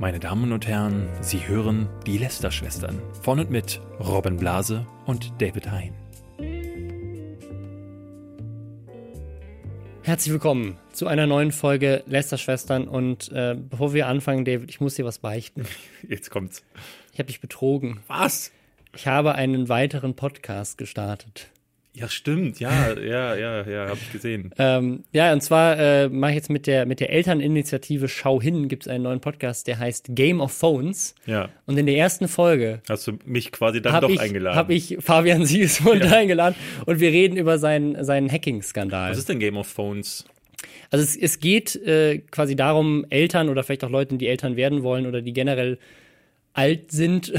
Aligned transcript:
Meine 0.00 0.20
Damen 0.20 0.52
und 0.52 0.68
Herren, 0.68 1.08
Sie 1.22 1.48
hören 1.48 1.88
die 2.06 2.18
Lester-Schwestern 2.18 3.02
von 3.20 3.40
und 3.40 3.50
mit 3.50 3.80
Robin 3.98 4.36
Blase 4.36 4.86
und 5.06 5.32
David 5.42 5.72
Hein. 5.72 5.92
Herzlich 10.04 10.32
willkommen 10.32 10.78
zu 10.92 11.08
einer 11.08 11.26
neuen 11.26 11.50
Folge 11.50 12.04
Lester-Schwestern. 12.06 12.86
Und 12.86 13.32
äh, 13.32 13.56
bevor 13.58 13.92
wir 13.92 14.06
anfangen, 14.06 14.44
David, 14.44 14.70
ich 14.70 14.80
muss 14.80 14.94
dir 14.94 15.04
was 15.04 15.18
beichten. 15.18 15.66
Jetzt 16.08 16.30
kommt's. 16.30 16.62
Ich 17.12 17.18
habe 17.18 17.26
dich 17.26 17.40
betrogen. 17.40 17.98
Was? 18.06 18.52
Ich 18.94 19.08
habe 19.08 19.34
einen 19.34 19.68
weiteren 19.68 20.14
Podcast 20.14 20.78
gestartet. 20.78 21.50
Ja, 21.94 22.08
stimmt. 22.08 22.60
Ja, 22.60 22.92
ja, 22.98 23.34
ja, 23.34 23.68
ja, 23.68 23.88
habe 23.88 23.98
ich 24.00 24.12
gesehen. 24.12 24.52
Ähm, 24.58 25.04
ja, 25.12 25.32
und 25.32 25.42
zwar 25.42 25.78
äh, 25.78 26.08
mache 26.08 26.32
ich 26.32 26.36
jetzt 26.36 26.50
mit 26.50 26.66
der, 26.66 26.86
mit 26.86 27.00
der 27.00 27.10
Elterninitiative 27.10 28.08
Schau 28.08 28.40
hin, 28.40 28.68
gibt 28.68 28.84
es 28.84 28.88
einen 28.88 29.04
neuen 29.04 29.20
Podcast, 29.20 29.66
der 29.66 29.78
heißt 29.78 30.06
Game 30.10 30.40
of 30.40 30.52
Phones. 30.52 31.14
Ja. 31.26 31.48
Und 31.66 31.76
in 31.76 31.86
der 31.86 31.96
ersten 31.96 32.28
Folge 32.28 32.82
Hast 32.88 33.06
du 33.06 33.18
mich 33.24 33.50
quasi 33.52 33.82
dann 33.82 33.92
habe 33.92 34.06
doch 34.06 34.14
ich, 34.14 34.20
eingeladen? 34.20 34.56
hab 34.56 34.70
ich 34.70 34.98
Fabian 35.00 35.44
Siegesmund 35.44 36.02
eingeladen 36.12 36.54
und 36.86 37.00
wir 37.00 37.10
reden 37.10 37.36
über 37.36 37.58
seinen, 37.58 38.04
seinen 38.04 38.30
Hacking-Skandal. 38.30 39.10
Was 39.10 39.18
ist 39.18 39.28
denn 39.28 39.40
Game 39.40 39.56
of 39.56 39.66
Phones? 39.66 40.24
Also 40.90 41.02
es, 41.04 41.16
es 41.16 41.40
geht 41.40 41.76
äh, 41.76 42.18
quasi 42.30 42.56
darum, 42.56 43.06
Eltern 43.10 43.48
oder 43.48 43.62
vielleicht 43.62 43.84
auch 43.84 43.90
Leuten, 43.90 44.18
die 44.18 44.28
Eltern 44.28 44.56
werden 44.56 44.82
wollen 44.82 45.06
oder 45.06 45.20
die 45.20 45.32
generell 45.32 45.78
alt 46.52 46.90
sind 46.90 47.32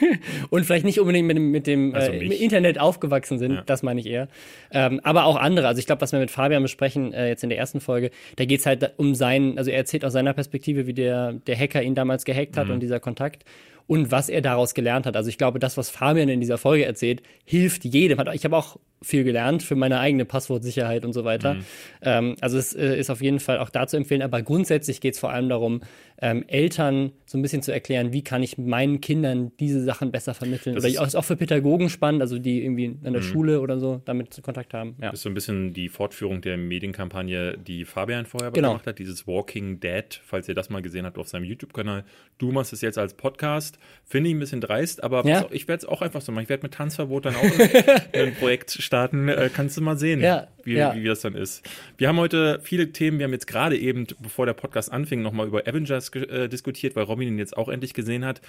und 0.50 0.64
vielleicht 0.64 0.84
nicht 0.84 1.00
unbedingt 1.00 1.26
mit 1.26 1.36
dem, 1.36 1.50
mit 1.50 1.66
dem 1.66 1.94
Also 1.94 2.12
äh. 2.12 2.26
Internet 2.26 2.78
aufgewachsen 2.78 3.38
sind, 3.38 3.52
Ja. 3.52 3.62
das 3.66 3.82
meine 3.82 4.00
ich 4.00 4.06
eher. 4.06 4.28
Ähm, 4.70 5.00
aber 5.02 5.24
auch 5.24 5.36
andere. 5.36 5.66
Also 5.68 5.78
ich 5.78 5.86
glaube, 5.86 6.00
was 6.02 6.12
wir 6.12 6.18
mit 6.18 6.30
Fabian 6.30 6.62
besprechen, 6.62 7.12
äh, 7.12 7.28
jetzt 7.28 7.42
in 7.42 7.50
der 7.50 7.58
ersten 7.58 7.80
Folge, 7.80 8.10
da 8.36 8.44
geht 8.44 8.60
es 8.60 8.66
halt 8.66 8.92
um 8.96 9.14
seinen, 9.14 9.58
also 9.58 9.70
er 9.70 9.78
erzählt 9.78 10.04
aus 10.04 10.12
seiner 10.12 10.32
Perspektive, 10.34 10.86
wie 10.86 10.94
der, 10.94 11.32
der 11.46 11.56
Hacker 11.58 11.82
ihn 11.82 11.94
damals 11.94 12.24
gehackt 12.24 12.56
Mhm. 12.56 12.60
hat 12.60 12.70
und 12.70 12.80
dieser 12.80 13.00
Kontakt. 13.00 13.44
Und 13.86 14.10
was 14.10 14.28
er 14.28 14.40
daraus 14.40 14.74
gelernt 14.74 15.06
hat. 15.06 15.16
Also 15.16 15.28
ich 15.28 15.38
glaube, 15.38 15.58
das, 15.60 15.76
was 15.76 15.90
Fabian 15.90 16.28
in 16.28 16.40
dieser 16.40 16.58
Folge 16.58 16.84
erzählt, 16.84 17.22
hilft 17.44 17.84
jedem. 17.84 18.18
Ich 18.32 18.44
habe 18.44 18.56
auch 18.56 18.78
viel 19.02 19.22
gelernt 19.24 19.62
für 19.62 19.76
meine 19.76 20.00
eigene 20.00 20.24
Passwortsicherheit 20.24 21.04
und 21.04 21.12
so 21.12 21.24
weiter. 21.24 21.54
Mhm. 21.54 21.64
Ähm, 22.02 22.36
also 22.40 22.58
es 22.58 22.72
äh, 22.74 22.98
ist 22.98 23.10
auf 23.10 23.20
jeden 23.22 23.38
Fall 23.38 23.58
auch 23.58 23.68
da 23.70 23.86
zu 23.86 23.96
empfehlen. 23.96 24.22
Aber 24.22 24.42
grundsätzlich 24.42 25.00
geht 25.00 25.14
es 25.14 25.20
vor 25.20 25.30
allem 25.30 25.48
darum, 25.48 25.82
ähm, 26.20 26.44
Eltern 26.48 27.12
so 27.26 27.36
ein 27.38 27.42
bisschen 27.42 27.62
zu 27.62 27.72
erklären, 27.72 28.12
wie 28.12 28.22
kann 28.24 28.42
ich 28.42 28.56
meinen 28.58 29.00
Kindern 29.02 29.52
diese 29.60 29.84
Sachen 29.84 30.10
besser 30.10 30.32
vermitteln. 30.34 30.74
Das 30.74 30.84
oder 30.84 31.04
ist- 31.06 31.14
auch 31.14 31.24
für 31.24 31.36
Pädagogen 31.36 31.90
spannend, 31.90 32.22
also 32.22 32.38
die 32.38 32.64
irgendwie 32.64 32.86
an 33.04 33.10
Mhm. 33.10 33.12
der 33.12 33.22
Schule 33.22 33.60
oder 33.60 33.78
so 33.78 34.00
damit 34.06 34.40
Kontakt 34.42 34.72
haben. 34.74 34.96
Ja. 35.00 35.10
Das 35.10 35.20
ist 35.20 35.22
so 35.24 35.28
ein 35.28 35.34
bisschen 35.34 35.74
die 35.74 35.88
Fortführung 35.90 36.40
der 36.40 36.56
Medienkampagne, 36.56 37.58
die 37.58 37.84
Fabian 37.84 38.24
vorher 38.26 38.50
Genau. 38.50 38.70
gemacht 38.70 38.86
hat, 38.86 38.98
dieses 38.98 39.26
Walking 39.28 39.78
Dead, 39.78 40.20
falls 40.24 40.48
ihr 40.48 40.54
das 40.54 40.70
mal 40.70 40.80
gesehen 40.82 41.04
habt 41.04 41.18
auf 41.18 41.28
seinem 41.28 41.44
YouTube-Kanal. 41.44 42.04
Du 42.38 42.50
machst 42.50 42.72
es 42.72 42.80
jetzt 42.80 42.96
als 42.98 43.14
Podcast. 43.14 43.75
Finde 44.08 44.30
ich 44.30 44.36
ein 44.36 44.38
bisschen 44.38 44.60
dreist, 44.60 45.02
aber 45.02 45.26
Ja. 45.26 45.46
ich 45.50 45.66
werde 45.66 45.80
es 45.82 45.84
auch 45.84 46.00
einfach 46.00 46.20
so 46.20 46.30
machen. 46.30 46.44
Ich 46.44 46.48
werde 46.48 46.62
mit 46.62 46.74
Tanzverbot 46.74 47.24
dann 47.24 47.34
auch 47.34 47.42
ein, 48.12 48.34
Projekt 48.36 48.70
starten. 48.70 49.28
Äh, 49.28 49.50
kannst 49.52 49.76
du 49.76 49.80
mal 49.80 49.98
sehen, 49.98 50.20
Ja, 50.20 50.46
wie, 50.62 50.74
ja. 50.74 50.94
wie 50.94 51.02
das 51.04 51.22
dann 51.22 51.34
ist. 51.34 51.68
Wir 51.98 52.06
haben 52.06 52.18
heute 52.18 52.60
viele 52.62 52.92
Themen. 52.92 53.18
Wir 53.18 53.24
haben 53.24 53.32
jetzt 53.32 53.48
gerade 53.48 53.76
eben, 53.76 54.06
bevor 54.20 54.46
der 54.46 54.52
Podcast 54.52 54.92
anfing, 54.92 55.22
nochmal 55.22 55.48
über 55.48 55.66
Avengers 55.66 56.12
ge- 56.12 56.22
äh, 56.28 56.48
diskutiert, 56.48 56.94
weil 56.94 57.02
Robin 57.02 57.26
ihn 57.26 57.38
jetzt 57.38 57.56
auch 57.56 57.68
endlich 57.68 57.94
gesehen 57.94 58.24
hat. 58.24 58.40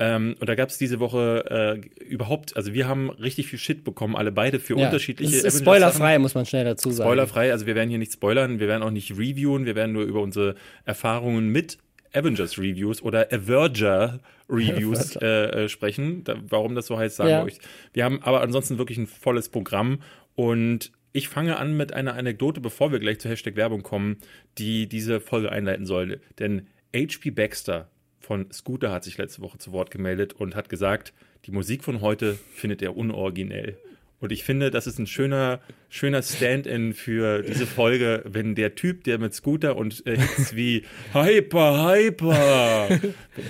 Ähm, 0.00 0.34
und 0.40 0.48
da 0.48 0.56
gab 0.56 0.68
es 0.70 0.78
diese 0.78 0.98
Woche 0.98 1.80
äh, 2.00 2.04
überhaupt, 2.04 2.56
also 2.56 2.74
wir 2.74 2.88
haben 2.88 3.10
richtig 3.10 3.46
viel 3.46 3.60
Shit 3.60 3.84
bekommen, 3.84 4.16
alle 4.16 4.32
beide 4.32 4.58
für 4.58 4.74
unterschiedliche 4.74 5.36
Es 5.36 5.44
ist 5.44 5.60
spoilerfrei, 5.60 6.18
muss 6.18 6.34
man 6.34 6.44
schnell 6.44 6.64
dazu 6.64 6.90
sagen. 6.90 7.08
Spoilerfrei, 7.08 7.52
also 7.52 7.66
wir 7.66 7.76
werden 7.76 7.88
hier 7.90 7.98
nicht 8.00 8.12
spoilern, 8.12 8.58
wir 8.58 8.66
werden 8.66 8.82
auch 8.82 8.90
nicht 8.90 9.12
reviewen, 9.12 9.64
wir 9.64 9.76
werden 9.76 9.92
nur 9.92 10.02
über 10.02 10.20
unsere 10.22 10.56
Erfahrungen 10.84 11.50
mit 11.50 11.78
Avengers 12.14 12.58
Reviews 12.58 13.02
oder 13.02 13.32
Averger 13.32 14.20
Reviews 14.48 15.16
äh, 15.16 15.64
äh, 15.64 15.68
sprechen. 15.68 16.24
Da, 16.24 16.36
warum 16.48 16.74
das 16.74 16.86
so 16.86 16.98
heißt, 16.98 17.16
sagen 17.16 17.30
Ja. 17.30 17.38
wir 17.40 17.46
euch. 17.46 17.58
Wir 17.92 18.04
haben 18.04 18.22
aber 18.22 18.40
ansonsten 18.40 18.78
wirklich 18.78 18.98
ein 18.98 19.06
volles 19.06 19.48
Programm 19.48 20.00
und 20.34 20.92
ich 21.12 21.28
fange 21.28 21.56
an 21.58 21.76
mit 21.76 21.92
einer 21.92 22.14
Anekdote, 22.14 22.60
bevor 22.60 22.90
wir 22.90 22.98
gleich 22.98 23.20
zur 23.20 23.30
Hashtag 23.30 23.56
Werbung 23.56 23.82
kommen, 23.82 24.16
die 24.58 24.88
diese 24.88 25.20
Folge 25.20 25.52
einleiten 25.52 25.86
soll. 25.86 26.20
Denn 26.38 26.66
H.P. 26.94 27.30
Baxter 27.30 27.88
von 28.18 28.50
Scooter 28.52 28.90
hat 28.90 29.04
sich 29.04 29.16
letzte 29.18 29.42
Woche 29.42 29.58
zu 29.58 29.72
Wort 29.72 29.90
gemeldet 29.90 30.32
und 30.32 30.56
hat 30.56 30.68
gesagt, 30.68 31.12
die 31.44 31.52
Musik 31.52 31.84
von 31.84 32.00
heute 32.00 32.38
findet 32.54 32.82
er 32.82 32.96
unoriginell. 32.96 33.78
Und 34.20 34.32
ich 34.32 34.42
finde, 34.44 34.70
das 34.70 34.86
ist 34.86 34.98
ein 34.98 35.06
schöner, 35.06 35.60
schöner 35.90 36.22
Stand-in 36.22 36.94
für 36.94 37.42
diese 37.42 37.66
Folge, 37.66 38.22
wenn 38.24 38.54
der 38.54 38.74
Typ, 38.74 39.04
der 39.04 39.18
mit 39.18 39.34
Scooter 39.34 39.76
und 39.76 40.06
äh, 40.06 40.16
Hits 40.16 40.56
wie 40.56 40.84
Hyper, 41.12 41.92
Hyper, 41.92 42.88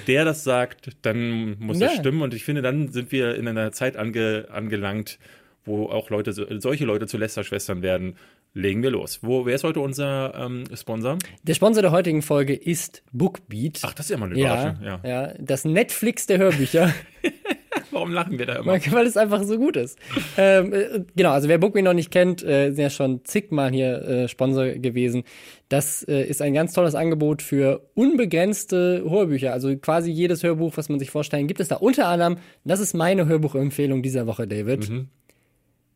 der 0.08 0.25
das 0.25 0.42
sagt, 0.42 0.88
dann 1.02 1.56
muss 1.60 1.78
das 1.78 1.94
Ja. 1.94 2.00
stimmen. 2.00 2.22
Und 2.22 2.34
ich 2.34 2.42
finde, 2.44 2.60
dann 2.62 2.88
sind 2.91 3.12
wir 3.12 3.36
in 3.36 3.47
einer 3.47 3.70
Zeit 3.70 3.97
ange, 3.97 4.48
angelangt, 4.50 5.19
wo 5.64 5.86
auch 5.86 6.10
Leute, 6.10 6.32
so- 6.32 6.47
solche 6.58 6.84
Leute 6.84 7.06
zu 7.06 7.19
Lester-Schwestern 7.19 7.82
werden. 7.82 8.16
Legen 8.56 8.82
wir 8.82 8.91
los. 8.91 9.19
Wo, 9.22 9.46
wer 9.46 9.54
ist 9.56 9.64
heute 9.64 9.81
unser 9.81 10.32
ähm, 10.36 10.64
Sponsor? 10.76 11.19
Der 11.42 11.54
Sponsor 11.54 11.82
der 11.82 11.91
heutigen 11.91 12.22
Folge 12.22 12.54
ist 12.54 13.02
Bookbeat. 13.12 13.81
Ach, 13.82 13.94
das 13.94 14.06
ist 14.06 14.10
ja 14.10 14.16
mal 14.16 14.31
eine 14.31 14.38
ja, 14.38 14.54
Überraschung. 14.72 14.84
Ja. 14.84 15.00
ja, 15.04 15.34
das 15.41 15.64
Netflix 15.64 16.26
der 16.26 16.38
Hörbücher. 16.38 16.92
Warum 17.91 18.12
lachen 18.12 18.39
wir 18.39 18.47
da 18.47 18.56
immer? 18.56 18.78
Weil 18.91 19.06
es 19.06 19.17
einfach 19.17 19.43
so 19.45 19.59
gut 19.59 19.77
ist. 19.77 19.99
ähm, 20.37 20.72
äh, 20.72 21.05
genau, 21.17 21.31
also 21.31 21.49
wer 21.49 21.59
Bookme 21.59 21.83
noch 21.83 21.93
nicht 21.93 22.11
kennt, 22.11 22.43
äh, 22.43 22.71
sind 22.71 22.78
ja 22.78 22.91
schon 22.91 23.25
zigmal 23.25 23.71
hier 23.72 24.03
äh, 24.03 24.28
Sponsor 24.28 24.67
gewesen. 24.71 25.25
Das 25.69 26.03
äh, 26.05 26.25
ist 26.25 26.43
ein 26.43 26.55
ganz 26.55 26.73
tolles 26.73 26.94
Angebot 26.94 27.43
für 27.43 27.89
unbegrenzte 27.94 29.05
Hörbücher. 29.09 29.53
Also 29.53 29.77
quasi 29.77 30.11
jedes 30.11 30.43
Hörbuch, 30.43 30.77
was 30.77 30.89
man 30.89 30.99
sich 30.99 31.11
vorstellen, 31.11 31.47
gibt 31.47 31.61
es 31.61 31.69
da 31.69 31.77
unter 31.77 32.06
anderem. 32.06 32.37
Das 32.65 32.81
ist 32.81 32.94
meine 32.94 33.27
Hörbuchempfehlung 33.27 34.03
dieser 34.03 34.27
Woche, 34.27 34.47
David. 34.47 34.89
Mhm. 34.89 35.09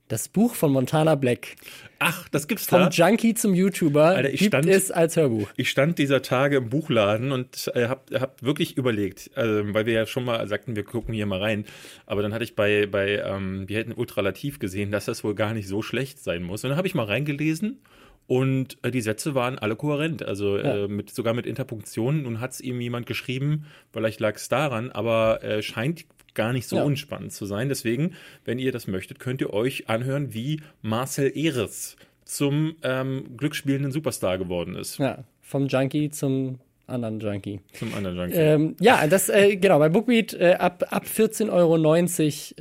Das 0.08 0.26
Buch 0.28 0.54
von 0.54 0.72
Montana 0.72 1.16
Black. 1.16 1.56
Ach, 1.98 2.28
das 2.30 2.48
gibt's 2.48 2.64
Vom 2.66 2.80
da. 2.80 2.88
Junkie 2.88 3.34
zum 3.34 3.54
YouTuber 3.54 4.06
Alter, 4.06 4.30
ich 4.32 4.40
gibt 4.40 4.52
stand- 4.54 4.66
es 4.66 4.90
als 4.90 5.16
Hörbuch. 5.16 5.50
Ich 5.56 5.68
stand 5.68 5.98
dieser 5.98 6.22
Tage 6.22 6.56
im 6.56 6.70
Buchladen 6.70 7.30
und 7.30 7.70
äh, 7.74 7.88
hab, 7.88 8.10
hab 8.14 8.42
wirklich 8.42 8.78
überlegt, 8.78 9.30
also, 9.34 9.74
weil 9.74 9.84
wir 9.84 9.92
ja 9.92 10.06
schon 10.06 10.24
mal 10.24 10.46
sagten, 10.48 10.76
wir 10.76 10.84
gucken 10.84 11.12
hier 11.12 11.26
mal 11.26 11.40
rein. 11.40 11.66
Aber 12.06 12.22
dann 12.22 12.32
hatte 12.32 12.44
ich 12.44 12.54
bei, 12.56 12.86
bei 12.86 13.18
ähm, 13.18 13.68
wir 13.68 13.76
hätten 13.76 13.92
Ultralativ 13.92 14.58
gesehen, 14.58 14.90
dass 14.90 15.04
das 15.04 15.24
wohl 15.24 15.34
gar 15.34 15.52
nicht 15.52 15.68
so 15.68 15.82
schlecht 15.82 16.18
sein 16.20 16.42
muss. 16.42 16.64
Und 16.64 16.70
dann 16.70 16.78
habe 16.78 16.86
ich 16.88 16.94
mal 16.94 17.04
reingelesen 17.04 17.80
und 18.26 18.78
äh, 18.82 18.90
die 18.90 19.02
Sätze 19.02 19.34
waren 19.34 19.58
alle 19.58 19.76
kohärent, 19.76 20.22
also 20.22 20.56
Ja. 20.56 20.84
äh, 20.84 20.88
mit, 20.88 21.10
sogar 21.10 21.34
mit 21.34 21.44
Interpunktionen. 21.44 22.22
Nun 22.22 22.40
hat 22.40 22.52
es 22.52 22.60
ihm 22.62 22.80
jemand 22.80 23.04
geschrieben, 23.06 23.66
vielleicht 23.92 24.20
lag 24.20 24.36
es 24.36 24.48
daran, 24.48 24.90
aber 24.90 25.42
äh, 25.44 25.60
scheint 25.62 26.06
gar 26.38 26.52
nicht 26.52 26.68
so 26.68 26.76
Ja. 26.76 26.84
unspannend 26.84 27.32
zu 27.32 27.44
sein. 27.44 27.68
Deswegen, 27.68 28.12
wenn 28.44 28.58
ihr 28.58 28.70
das 28.72 28.86
möchtet, 28.86 29.18
könnt 29.18 29.40
ihr 29.40 29.52
euch 29.52 29.88
anhören, 29.90 30.32
wie 30.32 30.62
Marcel 30.80 31.36
Ehres 31.36 31.96
zum 32.24 32.76
ähm, 32.82 33.36
glücksspielenden 33.36 33.90
Superstar 33.90 34.38
geworden 34.38 34.76
ist. 34.76 34.98
Ja, 34.98 35.24
vom 35.42 35.66
Junkie 35.66 36.10
zum 36.10 36.60
anderen 36.86 37.18
Junkie. 37.18 37.60
Zum 37.72 37.92
anderen 37.92 38.16
Junkie. 38.16 38.36
Ähm, 38.36 38.76
ja, 38.80 39.06
das, 39.08 39.28
äh, 39.28 39.56
genau, 39.56 39.78
bei 39.80 39.88
Bookbeat 39.88 40.34
äh, 40.34 40.54
ab, 40.58 40.84
ab 40.90 41.04
14,90 41.04 41.50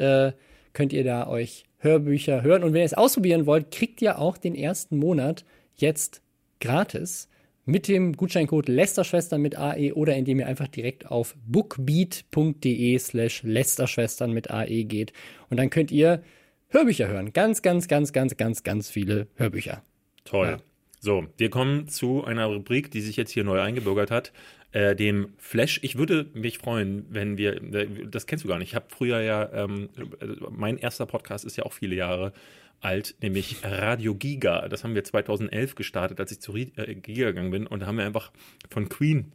Euro 0.02 0.28
äh, 0.28 0.32
könnt 0.74 0.92
ihr 0.92 1.04
da 1.04 1.28
euch 1.28 1.66
Hörbücher 1.78 2.42
hören. 2.42 2.64
Und 2.64 2.74
wenn 2.74 2.82
ihr 2.82 2.86
es 2.86 2.96
ausprobieren 2.96 3.46
wollt, 3.46 3.70
kriegt 3.72 4.02
ihr 4.02 4.18
auch 4.20 4.38
den 4.38 4.56
ersten 4.56 4.98
Monat 4.98 5.46
jetzt 5.76 6.22
gratis 6.60 7.30
mit 7.68 7.90
dem 7.90 8.14
Gutscheincode 8.14 8.70
Lästerschwestern 8.70 9.42
mit 9.42 9.58
AE 9.58 9.92
oder 9.94 10.16
indem 10.16 10.40
ihr 10.40 10.48
einfach 10.48 10.70
direkt 10.70 11.06
auf 11.06 11.36
bookbeat.de 11.46 12.98
slash 12.98 13.44
Lästerschwestern 13.44 14.32
mit 14.32 14.50
AE 14.50 14.86
geht. 14.86 15.12
Und 15.50 15.58
dann 15.58 15.70
könnt 15.70 15.92
ihr 15.92 16.24
Hörbücher 16.70 17.10
hören. 17.10 17.34
Ganz, 17.34 17.62
ganz, 17.62 17.90
ganz, 17.90 18.14
ganz, 18.14 18.38
ganz, 18.38 18.64
ganz 18.64 18.90
viele 18.90 19.28
Hörbücher. 19.36 19.84
Toll. 20.24 20.48
ja. 20.48 20.58
So, 21.00 21.28
wir 21.38 21.50
kommen 21.50 21.88
zu 21.90 22.24
einer 22.24 22.46
Rubrik, 22.46 22.90
die 22.90 23.02
sich 23.02 23.18
jetzt 23.18 23.32
hier 23.32 23.44
neu 23.44 23.60
eingebürgert 23.62 24.12
hat, 24.12 24.32
äh, 24.72 24.96
dem 24.96 25.34
Flash. 25.38 25.80
Ich 25.84 25.98
würde 25.98 26.30
mich 26.34 26.58
freuen, 26.58 27.06
wenn 27.10 27.38
wir, 27.38 27.62
äh, 27.74 28.08
das 28.10 28.28
kennst 28.28 28.46
du 28.46 28.50
gar 28.50 28.60
nicht, 28.60 28.70
ich 28.70 28.76
habe 28.76 28.88
früher 28.90 29.22
ja, 29.22 29.52
ähm, 29.54 29.90
äh, 30.20 30.26
mein 30.50 30.78
erster 30.78 31.06
Podcast 31.06 31.46
ist 31.46 31.58
ja 31.58 31.66
auch 31.66 31.74
viele 31.74 31.96
Jahre 31.96 32.34
alt, 32.82 33.16
nämlich 33.22 33.58
Radio 33.64 34.16
Giga. 34.16 34.68
Das 34.70 34.84
haben 34.84 34.96
wir 34.96 35.04
2011 35.04 35.76
gestartet, 35.76 36.20
als 36.20 36.32
ich 36.32 36.40
zu 36.40 36.56
äh, 36.56 36.68
Giga 36.96 37.28
gegangen 37.28 37.52
bin 37.52 37.68
und 37.68 37.82
da 37.82 37.86
haben 37.88 37.98
wir 37.98 38.06
einfach 38.06 38.32
von 38.70 38.88
Queen 38.90 39.32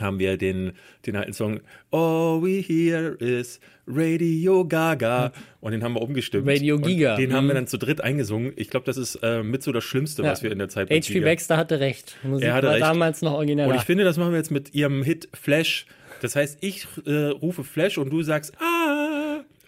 haben 0.00 0.18
wir 0.18 0.38
den, 0.38 0.72
den 1.04 1.16
alten 1.16 1.34
Song 1.34 1.60
All 1.90 2.40
we 2.42 2.62
hear 2.62 3.14
is 3.20 3.60
Radio 3.86 4.64
Gaga 4.66 5.32
und 5.60 5.72
den 5.72 5.84
haben 5.84 5.92
wir 5.92 6.00
umgestimmt. 6.00 6.48
Radio 6.48 6.76
Und 6.76 6.86
Giga. 6.86 7.16
Den 7.16 7.34
haben 7.34 7.44
wir 7.46 7.52
Mhm. 7.52 7.56
dann 7.56 7.66
zu 7.66 7.76
dritt 7.76 8.00
eingesungen. 8.00 8.52
Ich 8.56 8.70
glaube, 8.70 8.86
das 8.86 8.96
ist 8.96 9.16
äh, 9.16 9.42
mit 9.42 9.62
so 9.62 9.70
das 9.70 9.84
Schlimmste, 9.84 10.22
was 10.22 10.40
Ja. 10.40 10.44
wir 10.44 10.52
in 10.52 10.58
der 10.60 10.70
Zeit 10.70 10.88
mit 10.88 11.04
H.P. 11.04 11.20
Baxter 11.20 11.58
hatte 11.58 11.78
recht. 11.80 12.16
Musik 12.22 12.46
Er 12.46 12.54
hatte 12.54 12.68
war 12.68 12.74
recht. 12.74 12.82
damals 12.84 13.20
noch 13.20 13.32
originell. 13.34 13.68
Und 13.68 13.74
ich 13.76 13.82
finde, 13.82 14.04
das 14.04 14.16
machen 14.16 14.30
wir 14.30 14.38
jetzt 14.38 14.50
mit 14.50 14.74
ihrem 14.74 15.02
Hit 15.02 15.28
Flash. 15.34 15.84
Das 16.22 16.36
heißt, 16.36 16.58
ich 16.62 16.86
äh, 17.04 17.26
rufe 17.26 17.62
Flash 17.62 17.98
und 17.98 18.08
du 18.10 18.22
sagst 18.22 18.54
Ah 18.60 18.91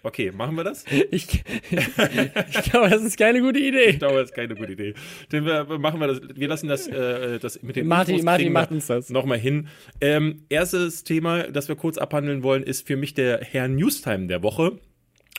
Okay, 0.05 0.31
machen 0.31 0.55
wir 0.55 0.63
das? 0.63 0.85
Ich, 1.09 1.43
ich 1.71 2.63
glaube, 2.69 2.89
das 2.91 3.01
ist 3.01 3.17
keine 3.17 3.41
gute 3.41 3.57
Idee. 3.57 3.89
Ich 3.89 3.97
glaube, 3.97 4.19
das 4.19 4.29
ist 4.29 4.35
keine 4.35 4.53
gute 4.53 4.73
Idee. 4.73 4.93
Dann 5.29 5.47
wir, 5.47 5.79
machen 5.79 5.99
wir 5.99 6.05
das. 6.05 6.21
Wir 6.35 6.47
lassen 6.47 6.67
das, 6.67 6.87
äh, 6.87 7.39
das 7.39 7.63
mit 7.63 7.75
den 7.75 7.87
Martin, 7.87 8.13
Infos 8.13 8.25
Martin 8.25 8.53
macht 8.53 8.69
uns 8.69 8.85
das. 8.85 9.09
Nochmal 9.09 9.39
hin. 9.39 9.67
Ähm, 10.01 10.43
erstes 10.49 11.03
Thema, 11.05 11.49
das 11.49 11.69
wir 11.69 11.75
kurz 11.75 11.97
abhandeln 11.97 12.43
wollen, 12.43 12.61
ist 12.61 12.85
für 12.85 12.97
mich 12.97 13.15
der 13.15 13.39
Herr 13.41 13.67
Newstime 13.67 14.27
der 14.27 14.43
Woche. 14.43 14.77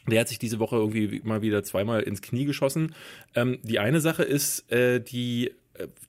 Der 0.08 0.20
hat 0.20 0.28
sich 0.28 0.40
diese 0.40 0.58
Woche 0.58 0.74
irgendwie 0.74 1.20
mal 1.22 1.42
wieder 1.42 1.62
zweimal 1.62 2.02
ins 2.02 2.20
Knie 2.20 2.44
geschossen. 2.44 2.92
Ähm, 3.36 3.60
die 3.62 3.78
eine 3.78 4.00
Sache 4.00 4.24
ist, 4.24 4.70
äh, 4.72 5.00
die 5.00 5.46
äh, 5.46 5.52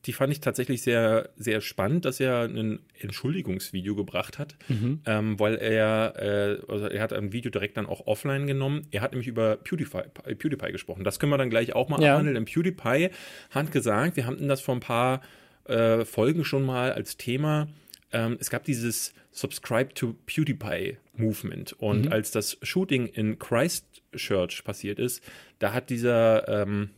die 0.05 0.13
fand 0.13 0.31
ich 0.31 0.39
tatsächlich 0.41 0.81
sehr, 0.81 1.29
sehr 1.35 1.61
spannend, 1.61 2.05
dass 2.05 2.19
er 2.19 2.41
ein 2.43 2.79
Entschuldigungsvideo 2.99 3.95
gebracht 3.95 4.39
hat, 4.39 4.55
Mhm. 4.67 5.01
ähm, 5.05 5.39
weil 5.39 5.55
er, 5.55 6.13
äh, 6.17 6.71
also 6.71 6.87
er 6.87 7.01
hat 7.01 7.13
ein 7.13 7.33
Video 7.33 7.51
direkt 7.51 7.77
dann 7.77 7.85
auch 7.85 8.07
offline 8.07 8.47
genommen. 8.47 8.87
Er 8.91 9.01
hat 9.01 9.11
nämlich 9.11 9.27
über 9.27 9.57
PewDiePie, 9.57 9.97
äh, 10.25 10.35
PewDiePie 10.35 10.71
gesprochen. 10.71 11.03
Das 11.03 11.19
können 11.19 11.31
wir 11.31 11.37
dann 11.37 11.49
gleich 11.49 11.73
auch 11.75 11.89
mal 11.89 12.01
Ja. 12.01 12.13
abhandeln. 12.13 12.35
Denn 12.35 12.45
PewDiePie 12.45 13.09
hat 13.51 13.71
gesagt, 13.71 14.15
wir 14.15 14.25
hatten 14.25 14.47
das 14.47 14.61
vor 14.61 14.75
ein 14.75 14.81
paar 14.81 15.21
äh, 15.65 16.05
Folgen 16.05 16.45
schon 16.45 16.63
mal 16.65 16.93
als 16.93 17.17
Thema. 17.17 17.67
Ähm, 18.13 18.37
es 18.39 18.49
gab 18.49 18.63
dieses 18.63 19.13
Subscribe 19.31 19.93
to 19.93 20.15
PewDiePie 20.25 20.97
Movement. 21.17 21.73
Und 21.73 22.11
als 22.11 22.31
das 22.31 22.57
Shooting 22.61 23.07
in 23.07 23.37
Christchurch 23.37 24.63
passiert 24.63 24.97
ist, 24.99 25.21
da 25.59 25.73
hat 25.73 25.89
dieser 25.89 26.47
ähm, 26.47 26.89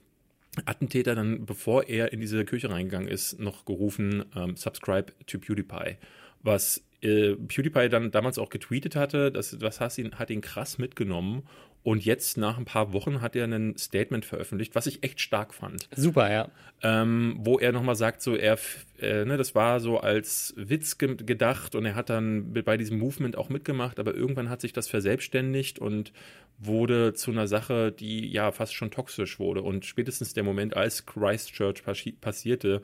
Attentäter 0.66 1.16
dann, 1.16 1.46
bevor 1.46 1.88
er 1.88 2.14
in 2.14 2.20
diese 2.22 2.46
Kirche 2.46 2.70
reingegangen 2.70 3.08
ist, 3.08 3.40
noch 3.40 3.66
gerufen, 3.66 4.26
ähm, 4.36 4.56
subscribe 4.56 5.14
to 5.28 5.40
PewDiePie. 5.40 5.98
Was 6.42 6.84
äh, 7.02 7.36
PewDiePie 7.36 7.90
dann 7.90 8.12
damals 8.12 8.38
auch 8.38 8.50
getweetet 8.50 8.96
hatte, 8.96 9.32
das, 9.32 9.58
das 9.60 9.80
hat 9.80 9.98
ihn, 9.98 10.16
hat 10.16 10.30
ihn 10.30 10.42
krass 10.42 10.78
mitgenommen. 10.78 11.44
Und 11.82 12.04
jetzt 12.04 12.38
nach 12.38 12.58
ein 12.58 12.66
paar 12.66 12.92
Wochen 12.92 13.22
hat 13.22 13.38
er 13.38 13.46
ein 13.46 13.78
Statement 13.78 14.26
veröffentlicht, 14.26 14.76
was 14.76 14.86
ich 14.86 15.02
echt 15.02 15.22
stark 15.22 15.54
fand 15.54 15.88
Super, 15.96 16.30
ja. 16.30 16.50
ähm, 16.84 17.38
wo 17.40 17.58
er 17.58 17.72
nochmal 17.72 17.96
sagt, 17.96 18.22
so 18.22 18.36
er, 18.36 18.60
äh, 19.00 19.24
ne, 19.24 19.38
das 19.38 19.56
war 19.56 19.80
so 19.80 19.98
als 19.98 20.54
Witz 20.58 20.98
ge 20.98 21.16
gedacht 21.16 21.76
und 21.76 21.86
er 21.86 21.96
hat 21.96 22.10
dann 22.10 22.52
bei 22.66 22.76
diesem 22.76 23.00
Movement 23.00 23.38
auch 23.38 23.48
mitgemacht, 23.48 23.98
aber 23.98 24.14
irgendwann 24.14 24.50
hat 24.50 24.60
sich 24.60 24.74
das 24.74 24.90
verselbstständigt 24.90 25.80
und 25.80 26.12
wurde 26.58 27.14
zu 27.14 27.32
einer 27.32 27.48
Sache, 27.48 27.94
die 27.94 28.30
ja 28.30 28.52
fast 28.52 28.74
schon 28.74 28.92
toxisch 28.92 29.40
wurde. 29.40 29.62
Und 29.62 29.86
spätestens 29.86 30.34
der 30.34 30.44
Moment, 30.44 30.76
als 30.76 31.06
Christchurch 31.06 31.84
passi 31.84 32.12
passierte, 32.12 32.82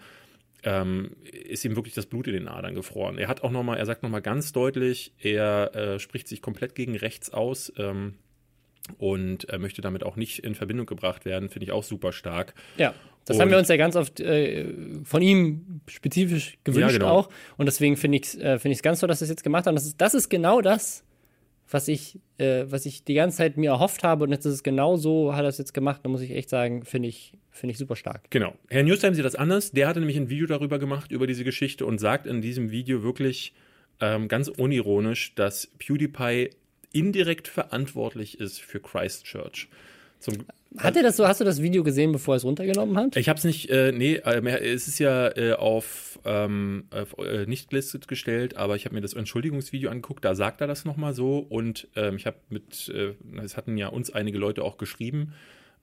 ähm, 0.63 1.15
ist 1.31 1.63
ihm 1.65 1.75
wirklich 1.75 1.93
das 1.93 2.05
Blut 2.07 2.27
in 2.27 2.33
den 2.33 2.47
Adern 2.47 2.75
gefroren. 2.75 3.17
Er 3.17 3.27
hat 3.27 3.43
auch 3.43 3.51
nochmal, 3.51 3.77
er 3.77 3.85
sagt 3.85 4.03
nochmal 4.03 4.21
ganz 4.21 4.51
deutlich, 4.51 5.13
er 5.19 5.75
äh, 5.75 5.99
spricht 5.99 6.27
sich 6.27 6.41
komplett 6.41 6.75
gegen 6.75 6.95
rechts 6.95 7.29
aus. 7.31 7.71
Ähm, 7.77 8.15
und 8.99 9.45
er 9.45 9.57
möchte 9.57 9.81
damit 9.81 10.03
auch 10.03 10.15
nicht 10.15 10.39
in 10.39 10.53
Verbindung 10.53 10.85
gebracht 10.85 11.25
werden, 11.25 11.49
finde 11.49 11.65
ich 11.65 11.71
auch 11.71 11.83
super 11.83 12.11
stark. 12.11 12.53
Ja. 12.77 12.93
Das 13.25 13.37
Und- 13.37 13.41
haben 13.41 13.49
wir 13.49 13.57
uns 13.57 13.67
ja 13.67 13.77
ganz 13.77 13.95
oft 13.95 14.19
äh, 14.19 14.71
von 15.03 15.21
ihm 15.23 15.81
spezifisch 15.87 16.59
gewünscht 16.63 16.91
Ja, 16.91 16.97
genau. 16.99 17.09
auch. 17.09 17.29
Und 17.57 17.65
deswegen 17.65 17.97
finde 17.97 18.19
ich 18.19 18.25
es 18.25 18.35
äh, 18.35 18.59
find 18.59 18.71
ich's 18.73 18.83
ganz 18.83 18.99
toll, 18.99 19.07
dass 19.09 19.21
es 19.21 19.29
jetzt 19.29 19.43
gemacht 19.43 19.65
haben. 19.65 19.73
Das 19.75 19.85
ist, 19.85 19.99
das 19.99 20.13
ist 20.13 20.29
genau 20.29 20.61
das, 20.61 21.03
was 21.69 21.87
ich, 21.87 22.19
äh, 22.37 22.65
was 22.67 22.85
ich 22.85 23.03
die 23.03 23.13
ganze 23.13 23.37
Zeit 23.37 23.57
mir 23.57 23.71
erhofft 23.71 24.03
habe. 24.03 24.25
Und 24.25 24.31
jetzt 24.31 24.45
ist 24.45 24.53
es 24.53 24.63
genau 24.63 24.97
so, 24.97 25.33
hat 25.35 25.43
er 25.43 25.49
es 25.49 25.57
jetzt 25.57 25.73
gemacht. 25.73 26.01
Da 26.03 26.09
muss 26.09 26.21
ich 26.21 26.31
echt 26.31 26.49
sagen, 26.49 26.85
finde 26.85 27.09
ich, 27.09 27.33
finde 27.51 27.71
ich 27.71 27.77
super 27.77 27.95
stark. 27.95 28.29
Genau. 28.29 28.53
Herr 28.69 28.83
Newstime 28.83 29.15
sieht 29.15 29.25
das 29.25 29.35
anders. 29.35 29.71
Der 29.71 29.87
hatte 29.87 29.99
nämlich 29.99 30.17
ein 30.17 30.29
Video 30.29 30.47
darüber 30.47 30.79
gemacht, 30.79 31.11
über 31.11 31.27
diese 31.27 31.43
Geschichte 31.43 31.85
und 31.85 31.99
sagt 31.99 32.27
in 32.27 32.41
diesem 32.41 32.71
Video 32.71 33.03
wirklich 33.03 33.53
ähm, 33.99 34.27
ganz 34.27 34.47
unironisch, 34.47 35.33
dass 35.35 35.67
PewDiePie 35.79 36.51
indirekt 36.91 37.47
verantwortlich 37.47 38.39
ist 38.39 38.61
für 38.61 38.79
Christchurch. 38.79 39.67
Zum, 40.19 40.45
Hat 40.77 40.95
er 40.95 41.03
das 41.03 41.17
so, 41.17 41.27
hast 41.27 41.41
du 41.41 41.45
das 41.45 41.61
Video 41.61 41.83
gesehen, 41.83 42.11
bevor 42.11 42.35
er 42.35 42.37
es 42.37 42.43
runtergenommen 42.43 42.97
hat? 42.97 43.15
ich 43.15 43.29
habe 43.29 43.37
es 43.37 43.43
nicht, 43.43 43.69
äh, 43.69 43.91
nee, 43.91 44.15
äh, 44.15 44.73
es 44.73 44.87
ist 44.87 44.99
ja 44.99 45.35
äh, 45.35 45.53
auf, 45.53 46.19
ähm, 46.25 46.85
auf 46.91 47.17
äh, 47.17 47.45
nicht 47.45 47.69
gelistet 47.69 48.07
gestellt, 48.07 48.57
aber 48.57 48.75
ich 48.75 48.85
habe 48.85 48.95
mir 48.95 49.01
das 49.01 49.13
Entschuldigungsvideo 49.13 49.89
angeguckt, 49.89 50.25
da 50.25 50.35
sagt 50.35 50.61
er 50.61 50.67
das 50.67 50.85
nochmal 50.85 51.13
so 51.13 51.39
und 51.39 51.87
ähm, 51.95 52.17
ich 52.17 52.25
habe 52.25 52.37
mit, 52.49 52.89
äh, 52.89 53.13
es 53.41 53.57
hatten 53.57 53.77
ja 53.77 53.87
uns 53.87 54.11
einige 54.11 54.37
Leute 54.37 54.63
auch 54.63 54.77
geschrieben 54.77 55.33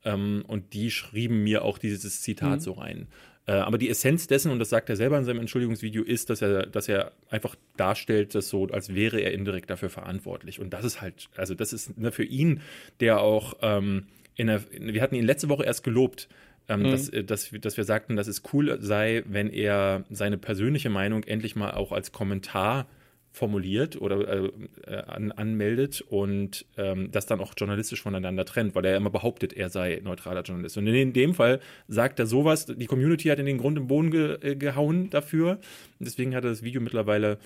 ähm, 0.04 0.44
und 0.46 0.74
die 0.74 0.90
schrieben 0.90 1.42
mir 1.42 1.64
auch 1.64 1.78
dieses 1.78 2.20
Zitat 2.20 2.62
so 2.62 2.72
rein. 2.72 3.08
Äh, 3.46 3.52
aber 3.52 3.78
die 3.78 3.88
Essenz 3.88 4.28
dessen, 4.28 4.52
und 4.52 4.58
das 4.58 4.68
sagt 4.68 4.88
er 4.88 4.96
selber 4.96 5.18
in 5.18 5.24
seinem 5.24 5.40
Entschuldigungsvideo, 5.40 6.04
ist, 6.04 6.30
dass 6.30 6.42
er, 6.42 6.66
dass 6.66 6.88
er 6.88 7.12
einfach 7.28 7.56
darstellt, 7.76 8.34
dass 8.34 8.48
so, 8.48 8.68
als 8.68 8.94
wäre 8.94 9.20
er 9.20 9.32
indirekt 9.32 9.68
dafür 9.68 9.90
verantwortlich. 9.90 10.60
Und 10.60 10.72
das 10.72 10.84
ist 10.84 11.00
halt, 11.00 11.28
also 11.36 11.54
das 11.54 11.72
ist 11.72 11.98
ne, 11.98 12.12
für 12.12 12.24
ihn, 12.24 12.60
der 13.00 13.20
auch 13.20 13.54
ähm, 13.62 14.06
in 14.42 14.46
der, 14.48 14.60
wir 14.94 15.00
hatten 15.02 15.14
ihn 15.14 15.24
letzte 15.24 15.48
Woche 15.48 15.64
erst 15.64 15.82
gelobt, 15.84 16.28
ähm, 16.68 16.84
dass, 16.92 17.08
äh, 17.08 17.24
dass, 17.24 17.52
wir- 17.52 17.60
dass 17.60 17.76
wir 17.76 17.84
sagten, 17.84 18.16
dass 18.16 18.28
es 18.28 18.42
cool 18.52 18.78
sei, 18.80 19.22
wenn 19.26 19.48
er 19.48 20.04
seine 20.10 20.38
persönliche 20.38 20.90
Meinung 20.90 21.24
endlich 21.24 21.56
mal 21.56 21.72
auch 21.72 21.92
als 21.92 22.12
Kommentar 22.12 22.86
formuliert 23.34 23.98
oder 23.98 24.28
äh, 24.28 24.50
äh, 24.86 24.96
an, 25.06 25.32
anmeldet 25.32 26.02
und 26.02 26.66
ähm, 26.76 27.10
das 27.10 27.24
dann 27.24 27.40
auch 27.40 27.54
journalistisch 27.56 28.02
voneinander 28.02 28.44
trennt, 28.44 28.74
weil 28.74 28.84
er 28.84 28.90
ja 28.92 28.96
immer 28.98 29.08
behauptet, 29.08 29.54
er 29.54 29.70
sei 29.70 30.00
neutraler 30.04 30.42
Journalist. 30.42 30.76
Und 30.76 30.86
in 30.86 31.14
dem 31.14 31.32
Fall 31.32 31.60
sagt 31.88 32.18
er 32.18 32.26
sowas, 32.26 32.66
die 32.66 32.86
Community 32.86 33.28
hat 33.28 33.38
in 33.38 33.46
den 33.46 33.56
Grund 33.56 33.78
im 33.78 33.86
Boden 33.86 34.10
ge 34.10 34.36
äh, 34.42 34.54
gehauen 34.54 35.08
dafür. 35.08 35.52
Und 35.98 36.06
deswegen 36.06 36.34
hat 36.34 36.44
er 36.44 36.50
das 36.50 36.62
Video 36.62 36.82
mittlerweile 36.82 37.38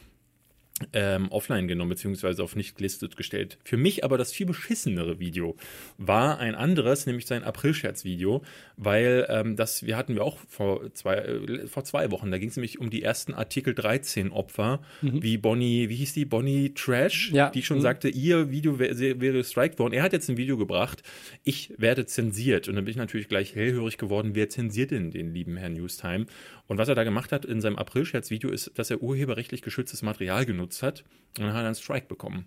ähm, 0.93 1.29
offline 1.31 1.69
genommen, 1.69 1.89
beziehungsweise 1.91 2.43
auf 2.45 2.55
nicht 2.55 2.77
gelistet 2.77 3.17
gestellt. 3.17 3.59
Für 3.65 3.77
mich 3.77 4.05
aber 4.05 4.19
das 4.19 4.33
viel 4.33 4.47
beschissenere 4.47 5.19
Video 5.19 5.57
war 5.97 6.39
ein 6.39 6.55
anderes, 6.55 7.07
nämlich 7.07 7.27
sein 7.27 7.45
April-Scherz-Video, 7.45 8.43
weil 8.77 9.27
ähm, 9.31 9.57
das, 9.57 9.87
wir 9.87 9.97
hatten 9.97 10.15
wir 10.15 10.23
auch 10.25 10.39
vor 10.49 10.93
zwei, 10.95 11.15
äh, 11.17 11.67
vor 11.67 11.85
zwei 11.85 12.11
Wochen, 12.11 12.31
da 12.31 12.39
ging 12.39 12.49
es 12.51 12.57
nämlich 12.57 12.79
um 12.79 12.91
die 12.91 13.03
ersten 13.03 13.33
Artikel 13.35 13.75
13 13.75 14.33
Opfer, 14.33 14.81
wie 15.01 15.39
Bonnie, 15.39 15.89
wie 15.89 15.95
hieß 15.97 16.13
die, 16.13 16.25
Bonnie 16.25 16.75
Trash, 16.75 17.31
Ja. 17.33 17.51
die 17.51 17.63
schon 17.63 17.79
Mhm. 17.79 17.83
sagte, 17.83 18.09
ihr 18.09 18.51
Video 18.51 18.79
wär, 18.79 18.99
wäre 18.99 19.39
gestrikt 19.39 19.79
worden. 19.79 19.95
Er 19.95 20.03
hat 20.03 20.13
jetzt 20.13 20.29
ein 20.29 20.37
Video 20.37 20.57
gebracht, 20.57 21.03
ich 21.45 21.73
werde 21.79 22.07
zensiert. 22.07 22.69
Und 22.69 22.75
dann 22.77 22.85
bin 22.85 22.91
ich 22.91 22.97
natürlich 22.99 23.29
gleich 23.29 23.55
hellhörig 23.55 23.99
geworden, 23.99 24.31
wer 24.35 24.49
zensiert 24.49 24.91
denn 24.91 25.11
den 25.11 25.33
lieben 25.33 25.57
Herrn 25.57 25.73
Newstime? 25.75 26.27
Und 26.69 26.79
was 26.79 26.89
er 26.89 26.95
da 26.95 27.05
gemacht 27.05 27.33
hat 27.33 27.45
in 27.45 27.61
seinem 27.61 27.77
April-Scherz-Video 27.77 28.51
ist, 28.51 28.73
dass 28.77 28.91
er 28.91 29.03
urheberrechtlich 29.03 29.63
geschütztes 29.63 30.03
Material 30.03 30.47
genutzt 30.47 30.83
hat 30.83 31.05
und 31.39 31.45
dann 31.45 31.55
hat 31.55 31.63
er 31.63 31.67
einen 31.67 31.75
Strike 31.75 32.07
bekommen. 32.07 32.45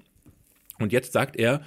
Und 0.79 0.91
jetzt 0.91 1.13
sagt 1.13 1.35
er 1.35 1.61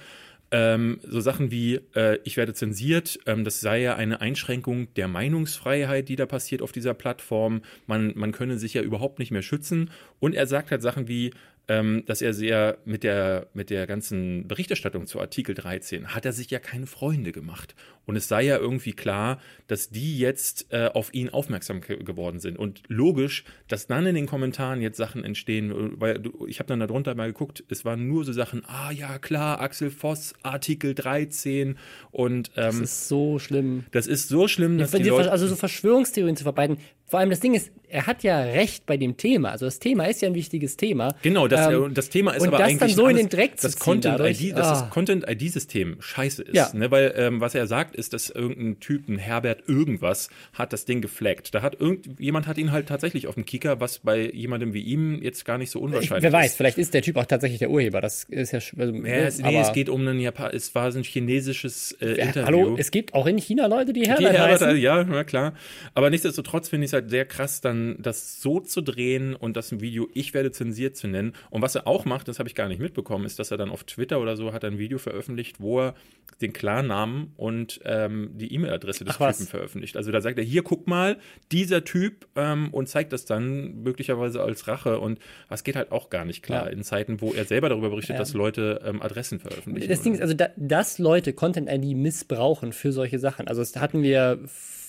ähm, 0.53 0.99
so 1.01 1.19
Sachen 1.19 1.49
wie, 1.49 1.79
äh, 1.95 2.19
ich 2.23 2.37
werde 2.37 2.53
zensiert, 2.53 3.19
ähm, 3.25 3.43
das 3.43 3.59
sei 3.59 3.81
ja 3.81 3.95
eine 3.95 4.21
Einschränkung 4.21 4.93
der 4.93 5.07
Meinungsfreiheit, 5.07 6.07
die 6.09 6.15
da 6.15 6.27
passiert 6.27 6.61
auf 6.61 6.71
dieser 6.71 6.93
Plattform. 6.93 7.63
Man, 7.87 8.13
man 8.15 8.31
könne 8.31 8.59
sich 8.59 8.75
ja 8.75 8.83
überhaupt 8.83 9.17
nicht 9.17 9.31
mehr 9.31 9.41
schützen. 9.41 9.89
Und 10.19 10.35
er 10.35 10.45
sagt 10.45 10.69
halt 10.69 10.83
Sachen 10.83 11.07
wie, 11.07 11.31
ähm, 11.67 12.03
dass 12.05 12.21
er 12.21 12.33
sehr 12.33 12.77
mit 12.83 13.03
der, 13.03 13.47
mit 13.53 13.69
der 13.69 13.87
ganzen 13.87 14.47
Berichterstattung 14.47 15.07
zu 15.07 15.19
Artikel 15.21 15.55
13 15.55 16.07
hat 16.13 16.25
er 16.25 16.33
sich 16.33 16.49
ja 16.51 16.59
keine 16.59 16.87
Freunde 16.87 17.31
gemacht. 17.31 17.73
Und 18.05 18.17
es 18.17 18.27
sei 18.27 18.43
ja 18.43 18.57
irgendwie 18.57 18.91
klar, 18.91 19.39
dass 19.67 19.89
die 19.89 20.19
jetzt 20.19 20.67
äh, 20.73 20.89
auf 20.93 21.13
ihn 21.13 21.29
aufmerksam 21.29 21.79
ge 21.79 22.03
geworden 22.03 22.41
sind. 22.41 22.59
Und 22.59 22.83
logisch, 22.89 23.45
dass 23.69 23.87
dann 23.87 24.05
in 24.05 24.13
den 24.15 24.25
Kommentaren 24.25 24.81
jetzt 24.81 24.97
Sachen 24.97 25.23
entstehen, 25.23 25.71
äh, 25.71 26.01
weil 26.01 26.19
du, 26.19 26.45
ich 26.47 26.59
habe 26.59 26.67
dann 26.67 26.81
darunter 26.81 27.15
mal 27.15 27.27
geguckt, 27.27 27.63
es 27.69 27.85
waren 27.85 28.09
nur 28.09 28.25
so 28.25 28.33
Sachen, 28.33 28.63
ah 28.67 28.91
ja 28.91 29.17
klar, 29.19 29.61
Axel 29.61 29.89
Voss, 29.89 30.33
Artikel 30.43 30.93
13 30.95 31.77
und 32.11 32.51
Das 32.55 32.75
ähm, 32.75 32.83
ist 32.83 33.07
so 33.07 33.39
schlimm. 33.39 33.85
das 33.91 34.07
ist 34.07 34.27
so 34.27 34.49
schlimm, 34.49 34.77
dass 34.77 34.91
die 34.91 35.03
Die- 35.03 35.09
Leute, 35.09 35.31
also 35.31 35.47
so 35.47 35.55
Verschwörungstheorien 35.55 36.35
zu 36.35 36.43
verbreiten. 36.43 36.77
Vor 37.13 37.19
allem 37.19 37.29
das 37.29 37.41
Ding 37.41 37.53
ist, 37.53 37.71
er 37.89 38.07
hat 38.07 38.23
ja 38.23 38.39
recht 38.41 38.87
bei 38.87 38.97
dem 38.97 39.17
Thema. 39.17 39.51
Also 39.51 39.65
das 39.65 39.77
Thema 39.77 40.05
ist 40.05 40.23
ja 40.23 40.27
ein 40.27 40.33
wichtiges 40.33 40.77
Thema. 40.77 41.13
Genau, 41.21 41.47
das, 41.47 41.71
Ähm, 41.71 41.93
das 41.93 42.09
Thema 42.09 42.31
ist 42.31 42.41
und 42.41 42.47
aber 42.47 42.57
das 42.57 42.67
eigentlich 42.69 42.79
dann 42.79 42.89
so 42.89 43.03
in 43.03 43.09
alles- 43.17 43.29
den 43.29 43.29
Dreck 43.37 43.59
zu 43.59 43.67
das 43.67 43.77
Content 43.77 44.15
dadurch, 44.19 44.41
ID, 44.41 44.57
dass 44.57 44.65
ah. 44.65 44.81
das 44.81 44.89
Content 44.89 45.29
ID-System 45.29 45.97
scheiße 45.99 46.41
ist, 46.41 46.55
Ja. 46.55 46.71
ne? 46.73 46.89
weil 46.89 47.13
ähm, 47.15 47.39
was 47.39 47.53
er 47.53 47.67
sagt, 47.67 47.95
ist, 47.95 48.13
dass 48.13 48.31
irgendein 48.31 48.79
Typ, 48.79 49.07
ein 49.09 49.19
Herbert 49.19 49.69
irgendwas, 49.69 50.29
hat 50.53 50.73
das 50.73 50.85
Ding 50.85 51.01
geflaggt. 51.01 51.53
Da 51.53 51.61
hat 51.61 51.79
irgendjemand 51.79 52.47
hat 52.47 52.57
ihn 52.57 52.71
halt 52.71 52.87
tatsächlich 52.87 53.27
auf 53.27 53.35
dem 53.35 53.45
Kicker, 53.45 53.79
was 53.79 53.99
bei 53.99 54.31
jemandem 54.31 54.73
wie 54.73 54.81
ihm 54.81 55.21
jetzt 55.21 55.45
gar 55.45 55.59
nicht 55.59 55.69
so 55.69 55.77
ich, 55.77 55.85
unwahrscheinlich 55.85 56.23
wer 56.23 56.31
weiß, 56.33 56.49
ist. 56.49 56.57
vielleicht 56.57 56.79
ist 56.79 56.95
der 56.95 57.03
Typ 57.03 57.15
auch 57.17 57.25
tatsächlich 57.25 57.59
der 57.59 57.69
Urheber. 57.69 58.01
Das 58.01 58.23
ist 58.23 58.53
ja, 58.53 58.59
also, 58.79 58.91
Ja, 58.91 59.13
es, 59.17 59.37
nee, 59.37 59.55
es 59.59 59.71
geht 59.71 59.89
um 59.89 60.01
einen 60.01 60.19
Japan, 60.19 60.49
es 60.51 60.73
war 60.73 60.91
so 60.91 60.97
ein 60.97 61.03
chinesisches 61.03 61.91
äh, 62.01 62.17
Ja, 62.17 62.23
Interview. 62.25 62.45
Hallo, 62.47 62.75
es 62.79 62.89
gibt 62.89 63.13
auch 63.13 63.27
in 63.27 63.37
China 63.37 63.67
Leute, 63.67 63.93
die 63.93 64.01
Die 64.01 64.07
Herbert 64.09 64.33
Herbert, 64.33 64.61
heißen. 64.61 64.77
ja, 64.81 65.03
na 65.03 65.23
klar. 65.23 65.53
Aber 65.93 66.09
nichtsdestotrotz 66.09 66.69
finde 66.69 66.85
ich 66.85 66.89
es 66.89 66.93
halt 66.93 67.02
sehr 67.07 67.25
krass, 67.25 67.61
dann 67.61 67.97
das 67.99 68.41
so 68.41 68.59
zu 68.59 68.81
drehen 68.81 69.35
und 69.35 69.55
das 69.57 69.71
im 69.71 69.81
Video 69.81 70.07
Ich 70.13 70.33
werde 70.33 70.51
zensiert 70.51 70.95
zu 70.97 71.07
nennen. 71.07 71.33
Und 71.49 71.61
was 71.61 71.75
er 71.75 71.87
auch 71.87 72.05
macht, 72.05 72.27
das 72.27 72.39
habe 72.39 72.49
ich 72.49 72.55
gar 72.55 72.67
nicht 72.67 72.79
mitbekommen, 72.81 73.25
ist, 73.25 73.39
dass 73.39 73.51
er 73.51 73.57
dann 73.57 73.69
auf 73.69 73.83
Twitter 73.83 74.19
oder 74.21 74.35
so 74.37 74.53
hat 74.53 74.63
ein 74.65 74.77
Video 74.77 74.97
veröffentlicht, 74.97 75.59
wo 75.59 75.81
er 75.81 75.95
den 76.41 76.51
Klarnamen 76.53 77.31
und 77.37 77.79
ähm, 77.85 78.31
die 78.33 78.53
E-Mail-Adresse 78.53 79.05
des 79.05 79.15
Ach, 79.15 79.19
was? 79.19 79.37
Typen 79.37 79.49
veröffentlicht. 79.49 79.95
Also 79.97 80.11
da 80.11 80.19
sagt 80.21 80.37
er, 80.39 80.43
hier 80.43 80.63
guck 80.63 80.87
mal, 80.87 81.17
dieser 81.51 81.83
Typ 81.83 82.27
ähm, 82.35 82.69
und 82.71 82.87
zeigt 82.89 83.13
das 83.13 83.25
dann 83.25 83.83
möglicherweise 83.83 84.41
als 84.41 84.67
Rache. 84.67 84.99
Und 84.99 85.19
das 85.49 85.63
geht 85.63 85.75
halt 85.75 85.91
auch 85.91 86.09
gar 86.09 86.25
nicht 86.25 86.43
klar 86.43 86.65
Ja. 86.65 86.71
in 86.71 86.83
Zeiten, 86.83 87.21
wo 87.21 87.33
er 87.33 87.45
selber 87.45 87.69
darüber 87.69 87.89
berichtet, 87.89 88.15
Ja. 88.15 88.19
dass 88.19 88.33
Leute 88.33 88.81
ähm, 88.85 89.01
Adressen 89.01 89.39
veröffentlichen. 89.39 89.89
Das 89.89 90.01
Ding 90.01 90.15
ist, 90.15 90.21
also, 90.21 90.33
da, 90.33 90.49
dass 90.57 90.97
Leute 90.99 91.33
Content-ID 91.33 91.95
missbrauchen 91.95 92.73
für 92.73 92.91
solche 92.91 93.19
Sachen. 93.19 93.47
Also, 93.47 93.61
das 93.61 93.75
hatten 93.77 94.01
wir 94.03 94.39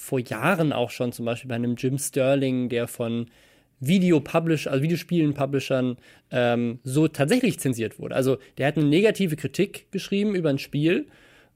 vor 0.04 0.20
Jahren 0.20 0.72
auch 0.72 0.90
schon, 0.90 1.12
zum 1.12 1.24
Beispiel 1.24 1.48
bei 1.48 1.54
einem 1.54 1.76
Jim 1.76 1.98
Sterling, 1.98 2.68
der 2.68 2.86
von 2.86 3.26
Video-Publish, 3.80 4.66
also 4.66 4.82
Videospielen-Publishern 4.82 5.96
ähm, 6.30 6.78
so 6.84 7.08
tatsächlich 7.08 7.58
zensiert 7.58 7.98
wurde. 7.98 8.14
Also, 8.14 8.36
der 8.58 8.68
hat 8.68 8.76
eine 8.76 8.86
negative 8.86 9.36
Kritik 9.36 9.90
geschrieben 9.90 10.34
über 10.34 10.50
ein 10.50 10.58
Spiel. 10.58 11.06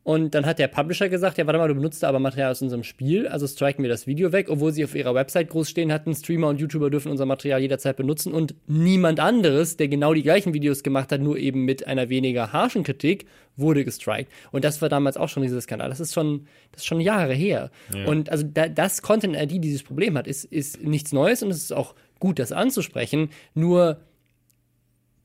Und 0.09 0.35
dann 0.35 0.47
hat 0.47 0.59
der 0.59 0.69
Publisher 0.69 1.11
gesagt, 1.11 1.37
ja, 1.37 1.47
warte 1.47 1.59
mal, 1.59 1.69
du 1.69 1.75
benutzt 1.75 2.03
aber 2.03 2.19
Material 2.19 2.51
aus 2.51 2.63
unserem 2.63 2.83
Spiel, 2.83 3.29
also 3.29 3.47
striken 3.47 3.83
wir 3.83 3.91
das 3.91 4.07
Video 4.07 4.33
weg, 4.33 4.49
obwohl 4.49 4.73
sie 4.73 4.83
auf 4.83 4.95
ihrer 4.95 5.15
Website 5.15 5.51
groß 5.51 5.69
stehen 5.69 5.93
hatten, 5.93 6.15
Streamer 6.15 6.49
und 6.49 6.59
YouTuber 6.59 6.89
dürfen 6.89 7.11
unser 7.11 7.27
Material 7.27 7.61
jederzeit 7.61 7.99
benutzen 7.99 8.33
und 8.33 8.55
niemand 8.67 9.21
anderes, 9.21 9.77
der 9.77 9.89
genau 9.89 10.15
die 10.15 10.23
gleichen 10.23 10.55
Videos 10.55 10.83
gemacht 10.83 11.13
hat, 11.13 11.21
nur 11.21 11.37
eben 11.37 11.67
mit 11.67 11.87
einer 11.87 12.09
weniger 12.09 12.55
harschen 12.55 12.85
Kritik, 12.85 13.27
wurde 13.55 13.85
gestrikt. 13.85 14.33
Und 14.51 14.65
das 14.65 14.81
war 14.81 14.89
damals 14.89 15.19
auch 15.19 15.29
schon 15.29 15.43
dieser 15.43 15.61
Skandal. 15.61 15.91
Das 15.91 16.01
ist 16.01 16.15
schon, 16.15 16.47
das 16.73 16.81
ist 16.81 16.87
schon 16.87 17.03
Jahre 17.03 17.35
her. 17.35 17.71
Und 18.07 18.31
also 18.31 18.47
da, 18.51 18.67
dass 18.67 19.03
Content 19.03 19.37
ID 19.37 19.63
dieses 19.63 19.83
Problem 19.83 20.17
hat, 20.17 20.27
ist, 20.27 20.45
ist 20.45 20.83
nichts 20.83 21.13
Neues 21.13 21.43
und 21.43 21.51
es 21.51 21.59
ist 21.59 21.73
auch 21.73 21.95
gut, 22.19 22.39
das 22.39 22.51
anzusprechen. 22.51 23.29
Nur 23.53 24.01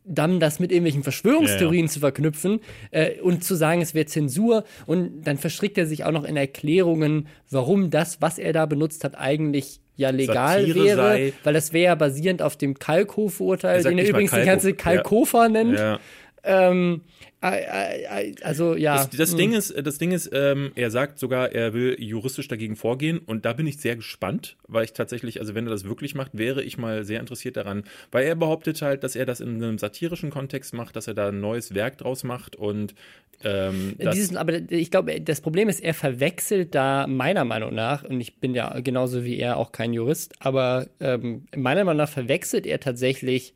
dann 0.06 0.40
das 0.40 0.60
mit 0.60 0.72
irgendwelchen 0.72 1.04
Verschwörungstheorien 1.04 1.88
zu 1.88 2.00
verknüpfen 2.00 2.60
äh, 2.92 3.20
und 3.22 3.44
zu 3.44 3.56
sagen, 3.56 3.82
es 3.82 3.94
wäre 3.94 4.06
Zensur 4.06 4.64
und 4.86 5.24
dann 5.24 5.38
verstrickt 5.38 5.78
er 5.78 5.86
sich 5.86 6.04
auch 6.04 6.12
noch 6.12 6.26
in 6.26 6.36
Erklärungen, 6.36 7.28
warum 7.50 7.90
das, 7.90 8.22
was 8.22 8.38
er 8.38 8.54
da 8.54 8.66
benutzt 8.66 9.04
hat, 9.04 9.18
eigentlich 9.18 9.80
ja 9.96 10.10
legal 10.10 10.62
Satire 10.62 10.84
wäre, 10.84 10.98
sei. 10.98 11.34
weil 11.44 11.54
das 11.54 11.72
wäre 11.72 11.86
ja 11.86 11.96
basierend 11.96 12.42
auf 12.42 12.58
dem 12.58 12.78
Kalkofe-Urteil, 12.80 13.78
Er 13.78 13.82
sagt 13.84 13.92
den 13.92 14.00
er 14.00 14.10
übrigens 14.10 14.32
die 14.32 14.38
Kalkofe, 14.38 14.52
ganze 14.52 14.70
ja. 14.70 14.76
Kalkofer 14.76 15.50
nennt. 15.50 15.78
ja. 15.78 16.00
Ähm, 16.46 16.96
äh, 16.96 16.98
äh, 16.98 16.98
äh, 16.98 17.23
also 17.44 18.76
ja. 18.76 18.96
Das, 18.96 19.10
das 19.10 19.36
Ding 19.36 19.54
ist, 19.54 19.74
das 19.86 19.98
Ding 19.98 20.12
ist, 20.12 20.30
ähm, 20.34 20.72
er 20.76 20.90
sagt 20.92 21.20
sogar, 21.20 21.52
er 21.52 21.74
will 21.74 21.96
juristisch 22.00 22.48
dagegen 22.48 22.76
vorgehen 22.76 23.20
und 23.20 23.44
da 23.46 23.54
bin 23.54 23.68
ich 23.68 23.78
sehr 23.78 23.98
gespannt, 23.98 24.56
weil 24.68 24.86
ich 24.86 24.94
tatsächlich, 24.94 25.42
also 25.42 25.54
wenn 25.54 25.68
er 25.68 25.72
das 25.72 25.84
wirklich 25.84 26.16
macht, 26.16 26.38
wäre 26.38 26.64
ich 26.64 26.78
mal 26.78 27.04
sehr 27.04 27.20
interessiert 27.20 27.58
daran, 27.58 27.84
weil 28.12 28.26
er 28.26 28.36
behauptet 28.36 28.82
halt, 28.82 29.04
dass 29.04 29.16
er 29.16 29.26
das 29.26 29.42
in 29.42 29.62
einem 29.62 29.78
satirischen 29.78 30.30
Kontext 30.30 30.74
macht, 30.74 30.96
dass 30.96 31.08
er 31.08 31.14
da 31.14 31.28
ein 31.28 31.42
neues 31.42 31.76
Werk 31.76 31.98
draus 31.98 32.24
macht 32.24 32.56
und 32.56 32.96
ähm, 33.44 33.96
das, 33.98 34.16
Dieses, 34.16 34.36
aber 34.36 34.54
ich 34.72 34.90
glaube, 34.90 35.20
das 35.20 35.42
Problem 35.42 35.68
ist, 35.68 35.82
er 35.82 35.94
verwechselt 35.94 36.74
da 36.76 37.08
meiner 37.08 37.44
Meinung 37.44 37.74
nach, 37.74 38.04
und 38.04 38.22
ich 38.22 38.38
bin 38.38 38.56
ja 38.56 38.80
genauso 38.80 39.26
wie 39.26 39.38
er 39.38 39.58
auch 39.58 39.72
kein 39.72 39.92
Jurist, 39.94 40.36
aber 40.40 40.88
ähm, 41.02 41.46
meiner 41.56 41.84
Meinung 41.84 41.98
nach 41.98 42.10
verwechselt 42.10 42.66
er 42.66 42.80
tatsächlich 42.80 43.54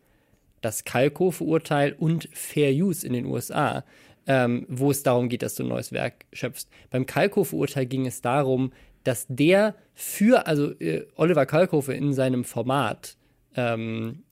das 0.61 0.83
Kalkofe-Urteil 0.83 1.93
und 1.93 2.29
Fair 2.33 2.71
Use 2.71 3.05
in 3.05 3.13
den 3.13 3.25
USA, 3.25 3.83
ähm, 4.25 4.65
wo 4.69 4.91
es 4.91 5.03
darum 5.03 5.29
geht, 5.29 5.41
dass 5.41 5.55
du 5.55 5.63
ein 5.63 5.69
neues 5.69 5.91
Werk 5.91 6.25
schöpfst. 6.33 6.67
Beim 6.89 7.05
Kalkofe-Urteil 7.05 7.85
ging 7.85 8.05
es 8.05 8.21
darum, 8.21 8.71
dass 9.03 9.25
der 9.29 9.75
für, 9.93 10.47
also 10.47 10.71
äh, 10.79 11.05
Oliver 11.15 11.45
Kalkofe 11.45 11.93
in 11.93 12.13
seinem 12.13 12.43
Format, 12.43 13.15
ähm, 13.55 14.23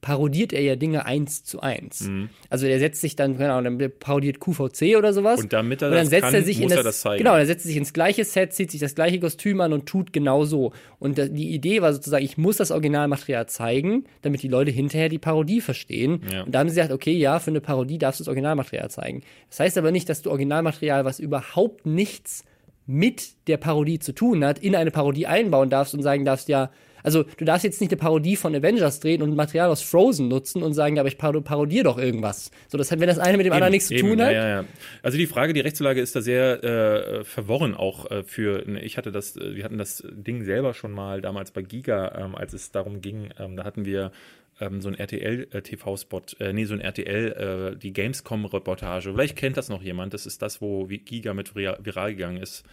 parodiert 0.00 0.52
er 0.52 0.62
ja 0.62 0.76
Dinge 0.76 1.04
eins 1.04 1.44
zu 1.44 1.60
eins. 1.60 2.10
Also 2.48 2.66
er 2.66 2.78
setzt 2.78 3.00
sich 3.00 3.16
dann, 3.16 3.36
genau, 3.36 3.60
dann 3.60 3.78
parodiert 3.98 4.40
QVC 4.40 4.96
oder 4.96 5.12
sowas. 5.12 5.40
Und 5.40 5.52
damit 5.52 5.82
er 5.82 5.88
und 5.88 5.94
dann 5.94 6.02
das 6.02 6.10
setzt 6.10 6.22
kann, 6.22 6.34
er 6.34 6.42
sich 6.42 6.60
in 6.60 6.68
das, 6.68 6.82
das 6.82 7.00
zeigen. 7.00 7.18
Genau, 7.18 7.36
er 7.36 7.46
setzt 7.46 7.64
sich 7.64 7.76
ins 7.76 7.92
gleiche 7.92 8.24
Set, 8.24 8.54
zieht 8.54 8.70
sich 8.70 8.80
das 8.80 8.94
gleiche 8.94 9.20
Kostüm 9.20 9.60
an 9.60 9.72
und 9.72 9.86
tut 9.86 10.12
genau 10.12 10.44
so. 10.44 10.72
Und 10.98 11.18
die 11.18 11.50
Idee 11.50 11.82
war 11.82 11.92
sozusagen, 11.92 12.24
ich 12.24 12.38
muss 12.38 12.56
das 12.56 12.70
Originalmaterial 12.70 13.46
zeigen, 13.46 14.04
damit 14.22 14.42
die 14.42 14.48
Leute 14.48 14.70
hinterher 14.70 15.08
die 15.08 15.18
Parodie 15.18 15.60
verstehen. 15.60 16.22
Ja. 16.32 16.44
Und 16.44 16.54
da 16.54 16.60
haben 16.60 16.68
sie 16.68 16.76
gesagt, 16.76 16.92
okay, 16.92 17.12
ja, 17.12 17.38
für 17.38 17.50
eine 17.50 17.60
Parodie 17.60 17.98
darfst 17.98 18.20
du 18.20 18.24
das 18.24 18.28
Originalmaterial 18.28 18.90
zeigen. 18.90 19.22
Das 19.50 19.60
heißt 19.60 19.76
aber 19.76 19.90
nicht, 19.90 20.08
dass 20.08 20.22
du 20.22 20.30
Originalmaterial, 20.30 21.04
was 21.04 21.20
überhaupt 21.20 21.84
nichts 21.84 22.44
mit 22.86 23.46
der 23.46 23.58
Parodie 23.58 23.98
zu 23.98 24.12
tun 24.12 24.44
hat, 24.44 24.58
in 24.58 24.74
eine 24.74 24.90
Parodie 24.90 25.26
einbauen 25.26 25.70
darfst 25.70 25.94
und 25.94 26.02
sagen 26.02 26.24
darfst, 26.24 26.48
ja, 26.48 26.70
also 27.02 27.24
du 27.36 27.44
darfst 27.44 27.64
jetzt 27.64 27.80
nicht 27.80 27.90
eine 27.92 27.98
Parodie 27.98 28.36
von 28.36 28.54
Avengers 28.54 29.00
drehen 29.00 29.22
und 29.22 29.34
Material 29.34 29.68
aus 29.70 29.82
Frozen 29.82 30.28
nutzen 30.28 30.62
und 30.62 30.74
sagen, 30.74 30.96
ja, 30.96 31.02
aber 31.02 31.08
ich 31.08 31.16
paro- 31.18 31.40
parodiere 31.40 31.84
doch 31.84 31.98
irgendwas. 31.98 32.50
So, 32.68 32.78
das 32.78 32.90
hat, 32.90 33.00
wenn 33.00 33.08
das 33.08 33.18
eine 33.18 33.36
mit 33.36 33.46
dem 33.46 33.52
anderen 33.52 33.72
nichts 33.72 33.88
zu 33.88 33.94
Eben, 33.94 34.08
tun 34.08 34.22
hat. 34.22 34.32
Ja, 34.32 34.48
ja. 34.48 34.64
Also 35.02 35.18
die 35.18 35.26
Frage, 35.26 35.52
die 35.52 35.60
Rechtslage 35.60 36.00
ist 36.00 36.14
da 36.16 36.20
sehr 36.20 36.62
äh, 36.64 37.24
verworren 37.24 37.74
auch 37.74 38.10
äh, 38.10 38.22
für, 38.24 38.64
ne, 38.68 38.82
ich 38.82 38.96
hatte 38.96 39.12
das, 39.12 39.36
äh, 39.36 39.54
wir 39.54 39.64
hatten 39.64 39.78
das 39.78 40.04
Ding 40.10 40.44
selber 40.44 40.74
schon 40.74 40.92
mal 40.92 41.20
damals 41.20 41.50
bei 41.50 41.62
Giga, 41.62 42.16
ähm, 42.18 42.34
als 42.34 42.52
es 42.52 42.70
darum 42.70 43.00
ging, 43.00 43.30
ähm, 43.38 43.56
da 43.56 43.64
hatten 43.64 43.84
wir 43.84 44.12
ähm, 44.60 44.80
so 44.82 44.88
ein 44.88 44.94
RTL-TV-Spot, 44.94 46.22
äh, 46.38 46.52
nee, 46.52 46.64
so 46.66 46.74
ein 46.74 46.80
RTL, 46.80 47.72
äh, 47.72 47.76
die 47.78 47.92
Gamescom-Reportage. 47.92 49.12
Vielleicht 49.12 49.36
kennt 49.36 49.56
das 49.56 49.68
noch 49.68 49.82
jemand, 49.82 50.12
das 50.14 50.26
ist 50.26 50.42
das, 50.42 50.60
wo 50.60 50.86
Giga 50.86 51.34
mit 51.34 51.54
viral, 51.54 51.78
viral 51.82 52.14
gegangen 52.14 52.36
ist. 52.42 52.64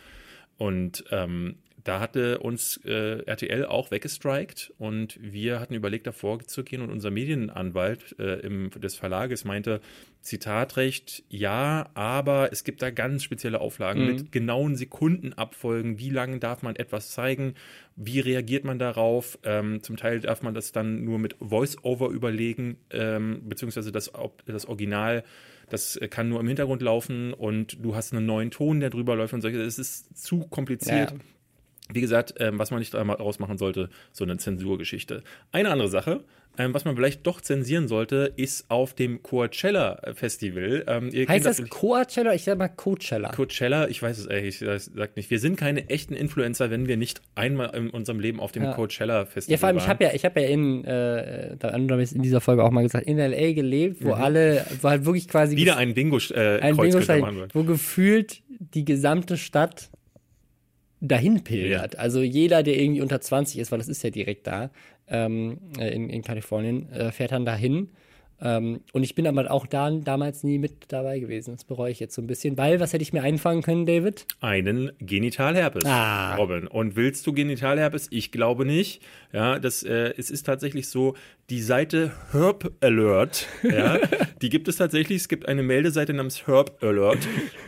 Und 0.58 1.06
ähm, 1.12 1.56
da 1.88 2.00
hatte 2.02 2.40
uns 2.40 2.78
äh, 2.86 3.22
RTL 3.26 3.66
auch 3.66 3.92
weggestrikt 3.92 4.74
und 4.78 5.18
wir 5.22 5.60
hatten 5.62 5.74
überlegt, 5.74 6.06
davor 6.06 6.40
zu 6.40 6.64
gehen 6.64 6.82
und 6.82 6.90
unser 6.92 7.12
Medienanwalt 7.12 8.16
äh, 8.20 8.40
im, 8.42 8.70
des 8.72 8.96
Verlages 8.96 9.46
meinte, 9.46 9.80
Zitatrecht, 10.22 11.24
ja, 11.30 11.90
aber 11.94 12.52
es 12.52 12.64
gibt 12.66 12.82
da 12.82 12.90
ganz 12.90 13.24
spezielle 13.24 13.62
Auflagen 13.62 14.06
mit 14.08 14.32
genauen 14.34 14.76
Sekundenabfolgen, 14.76 16.00
wie 16.00 16.10
lange 16.10 16.40
darf 16.40 16.62
man 16.62 16.76
etwas 16.76 17.12
zeigen, 17.12 17.54
wie 17.96 18.20
reagiert 18.20 18.66
man 18.66 18.78
darauf, 18.78 19.40
ähm, 19.44 19.82
zum 19.82 19.96
Teil 19.96 20.20
darf 20.20 20.42
man 20.44 20.54
das 20.54 20.74
dann 20.74 21.06
nur 21.06 21.18
mit 21.20 21.36
Voice-Over 21.40 22.10
überlegen, 22.10 22.78
ähm, 22.92 23.42
beziehungsweise 23.48 23.92
das, 23.92 24.14
ob- 24.14 24.46
das 24.46 24.66
Original 24.66 25.24
das 25.70 26.00
kann 26.12 26.30
nur 26.30 26.40
im 26.40 26.48
Hintergrund 26.48 26.82
laufen 26.82 27.34
und 27.34 27.84
du 27.84 27.94
hast 27.94 28.14
einen 28.14 28.26
neuen 28.26 28.52
Ton, 28.52 28.80
der 28.80 28.90
drüber 28.90 29.18
läuft 29.18 29.34
und 29.34 29.42
solche. 29.42 29.62
Es 29.62 29.78
ist 29.78 30.18
zu 30.18 30.48
kompliziert. 30.48 31.12
Ja. 31.12 31.18
Wie 31.92 32.02
gesagt, 32.02 32.34
ähm, 32.40 32.60
was 32.60 32.72
man 32.72 32.80
nicht 32.80 32.94
daraus 32.94 33.40
machen 33.40 33.58
sollte, 33.58 33.90
so 34.12 34.24
eine 34.26 34.38
Zensurgeschichte. 34.38 35.24
Eine 35.52 35.70
andere 35.70 35.88
Sache, 35.90 36.24
ähm, 36.60 36.74
was 36.74 36.86
man 36.86 36.96
vielleicht 36.96 37.26
doch 37.28 37.40
zensieren 37.40 37.88
sollte, 37.88 38.34
ist 38.36 38.66
auf 38.70 38.96
dem 38.96 39.22
Coachella 39.22 40.02
Festival. 40.16 40.84
Ähm, 40.88 41.12
Heißt 41.28 41.46
das 41.46 41.58
vielleicht- 41.58 41.72
Coachella? 41.72 42.34
Ich 42.34 42.44
sag 42.46 42.58
mal 42.58 42.68
Coachella. 42.68 43.32
Coachella, 43.32 43.88
ich 43.90 44.02
weiß 44.02 44.18
es 44.18 44.26
ehrlich, 44.26 44.60
ich 44.62 44.82
sag 44.96 45.16
nicht. 45.16 45.30
Wir 45.30 45.40
sind 45.40 45.56
keine 45.56 45.88
echten 45.90 46.16
Influencer, 46.16 46.72
wenn 46.72 46.88
wir 46.88 46.98
nicht 46.98 47.22
einmal 47.36 47.76
in 47.76 47.92
unserem 47.92 48.20
Leben 48.20 48.40
auf 48.40 48.52
dem 48.52 48.64
Ja. 48.64 48.74
Coachella 48.74 49.26
Festival 49.26 49.52
Ja, 49.54 49.58
vor 49.60 49.68
allem, 49.68 49.78
ich 49.78 49.84
waren. 49.84 49.90
habe 49.92 50.04
ja, 50.06 50.12
ich 50.14 50.26
habe 50.26 50.42
ja 50.42 50.48
in, 50.48 50.84
äh, 50.84 51.56
in 52.12 52.22
dieser 52.24 52.42
Folge 52.42 52.64
auch 52.64 52.72
mal 52.72 52.82
gesagt, 52.82 53.06
in 53.06 53.20
LA 53.20 53.54
gelebt, 53.54 54.02
Mhm. 54.02 54.06
wo 54.08 54.14
alle, 54.14 54.66
wo 54.82 54.90
halt 54.90 55.06
wirklich 55.06 55.28
quasi 55.28 55.56
wieder 55.56 55.78
ein 55.78 55.94
Bingo 55.94 56.18
äh, 56.18 56.60
ein 56.60 56.76
wird. 56.76 57.54
wo 57.56 57.64
gefühlt 57.64 58.42
die 58.50 58.84
gesamte 58.84 59.38
Stadt 59.38 59.90
dahin 61.00 61.44
pilgert. 61.44 61.98
Also 61.98 62.22
jeder, 62.22 62.64
der 62.64 62.78
irgendwie 62.78 63.02
unter 63.02 63.22
20 63.22 63.60
ist, 63.60 63.72
weil 63.72 63.80
das 63.80 63.88
ist 63.88 64.04
ja 64.04 64.10
direkt 64.10 64.48
da 64.48 64.72
ähm, 65.08 65.60
äh, 65.80 65.90
in, 65.94 66.10
in 66.10 66.22
Kalifornien, 66.22 66.92
äh, 66.92 67.12
fährt 67.12 67.32
dann 67.32 67.46
dahin. 67.46 67.90
Ähm, 68.40 68.82
und 68.94 69.04
ich 69.04 69.16
bin 69.16 69.26
aber 69.26 69.50
auch 69.50 69.66
da, 69.66 69.90
damals 69.90 70.44
nie 70.44 70.60
mit 70.60 70.74
dabei 70.90 71.20
gewesen. 71.20 71.54
Das 71.56 71.64
bereue 71.64 71.92
ich 71.92 72.00
jetzt 72.00 72.14
so 72.14 72.22
ein 72.22 72.28
bisschen, 72.28 72.58
weil, 72.58 72.80
was 72.80 72.94
hätte 72.94 73.02
ich 73.02 73.12
mir 73.14 73.24
einfangen 73.24 73.64
können, 73.64 73.86
David? 73.86 74.26
einen 74.42 74.92
Genitalherpes, 75.00 75.86
Ah. 75.86 76.36
Robin. 76.36 76.68
Und 76.68 76.96
willst 76.96 77.26
du 77.26 77.34
Genitalherpes? 77.34 78.08
Ich 78.12 78.32
glaube 78.32 78.66
nicht. 78.66 79.02
Ja, 79.34 79.58
das, 79.60 79.82
äh, 79.84 80.14
es 80.18 80.30
ist 80.30 80.46
tatsächlich 80.46 80.88
so, 80.88 81.16
die 81.50 81.62
Seite 81.62 82.12
Herb 82.32 82.72
Alert, 82.82 83.48
ja, 83.64 84.00
die 84.42 84.50
gibt 84.50 84.68
es 84.68 84.76
tatsächlich. 84.78 85.18
Es 85.22 85.28
gibt 85.30 85.48
eine 85.48 85.64
Meldeseite 85.64 86.14
namens 86.14 86.46
Herb 86.46 86.84
Alert. 86.84 87.20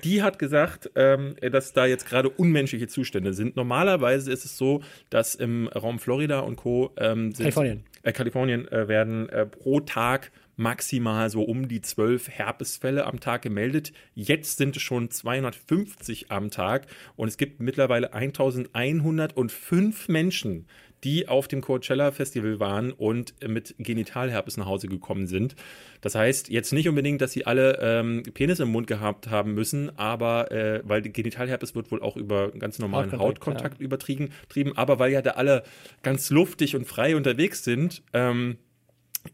Die 0.03 0.21
hat 0.21 0.37
gesagt, 0.37 0.91
ähm, 0.95 1.35
dass 1.51 1.73
da 1.73 1.85
jetzt 1.85 2.07
gerade 2.07 2.29
unmenschliche 2.29 2.87
Zustände 2.87 3.33
sind. 3.33 3.55
Normalerweise 3.55 4.31
ist 4.31 4.45
es 4.45 4.57
so, 4.57 4.81
dass 5.09 5.33
im 5.35 5.67
Raum 5.69 5.97
Florida 5.99 6.41
und 6.41 6.57
Co. 6.57 6.91
Ähm, 6.97 7.31
sind, 7.31 7.45
Kalifornien. 7.45 7.83
Äh, 8.03 8.11
Kalifornien 8.13 8.67
äh, 8.69 8.87
werden 8.87 9.27
äh, 9.29 9.45
pro 9.45 9.79
Tag 9.79 10.31
maximal 10.59 11.29
so 11.29 11.41
um 11.41 11.67
die 11.67 11.81
zwölf 11.81 12.29
Herpesfälle 12.29 13.05
am 13.05 13.19
Tag 13.19 13.41
gemeldet. 13.41 13.93
Jetzt 14.13 14.57
sind 14.57 14.75
es 14.75 14.83
schon 14.83 15.09
250 15.09 16.31
am 16.31 16.51
Tag 16.51 16.85
und 17.15 17.29
es 17.29 17.37
gibt 17.37 17.61
mittlerweile 17.61 18.13
1105 18.13 20.09
Menschen, 20.09 20.67
die 21.05 21.29
auf 21.29 21.47
dem 21.47 21.61
Coachella 21.61 22.11
Festival 22.11 22.59
waren 22.59 22.91
und 22.91 23.33
mit 23.47 23.73
Genitalherpes 23.79 24.57
nach 24.57 24.65
Hause 24.65 24.89
gekommen 24.89 25.27
sind. 25.27 25.55
Das 26.01 26.13
heißt 26.15 26.49
jetzt 26.49 26.73
nicht 26.73 26.89
unbedingt, 26.89 27.21
dass 27.21 27.31
sie 27.31 27.45
alle 27.45 27.79
ähm, 27.81 28.23
Penis 28.33 28.59
im 28.59 28.69
Mund 28.69 28.87
gehabt 28.87 29.29
haben 29.29 29.53
müssen, 29.53 29.97
aber 29.97 30.51
äh, 30.51 30.81
weil 30.83 31.01
die 31.01 31.13
Genitalherpes 31.13 31.73
wird 31.73 31.89
wohl 31.89 32.01
auch 32.01 32.17
über 32.17 32.51
ganz 32.51 32.79
normalen 32.79 33.13
Hautkontakt, 33.13 33.63
Hautkontakt, 33.63 33.81
übertrieben, 33.81 34.31
trieben, 34.49 34.77
aber 34.77 34.99
weil 34.99 35.13
ja 35.13 35.21
da 35.21 35.31
alle 35.31 35.63
ganz 36.03 36.29
luftig 36.29 36.75
und 36.75 36.85
frei 36.85 37.15
unterwegs 37.15 37.63
sind. 37.63 38.03
Ähm, 38.11 38.57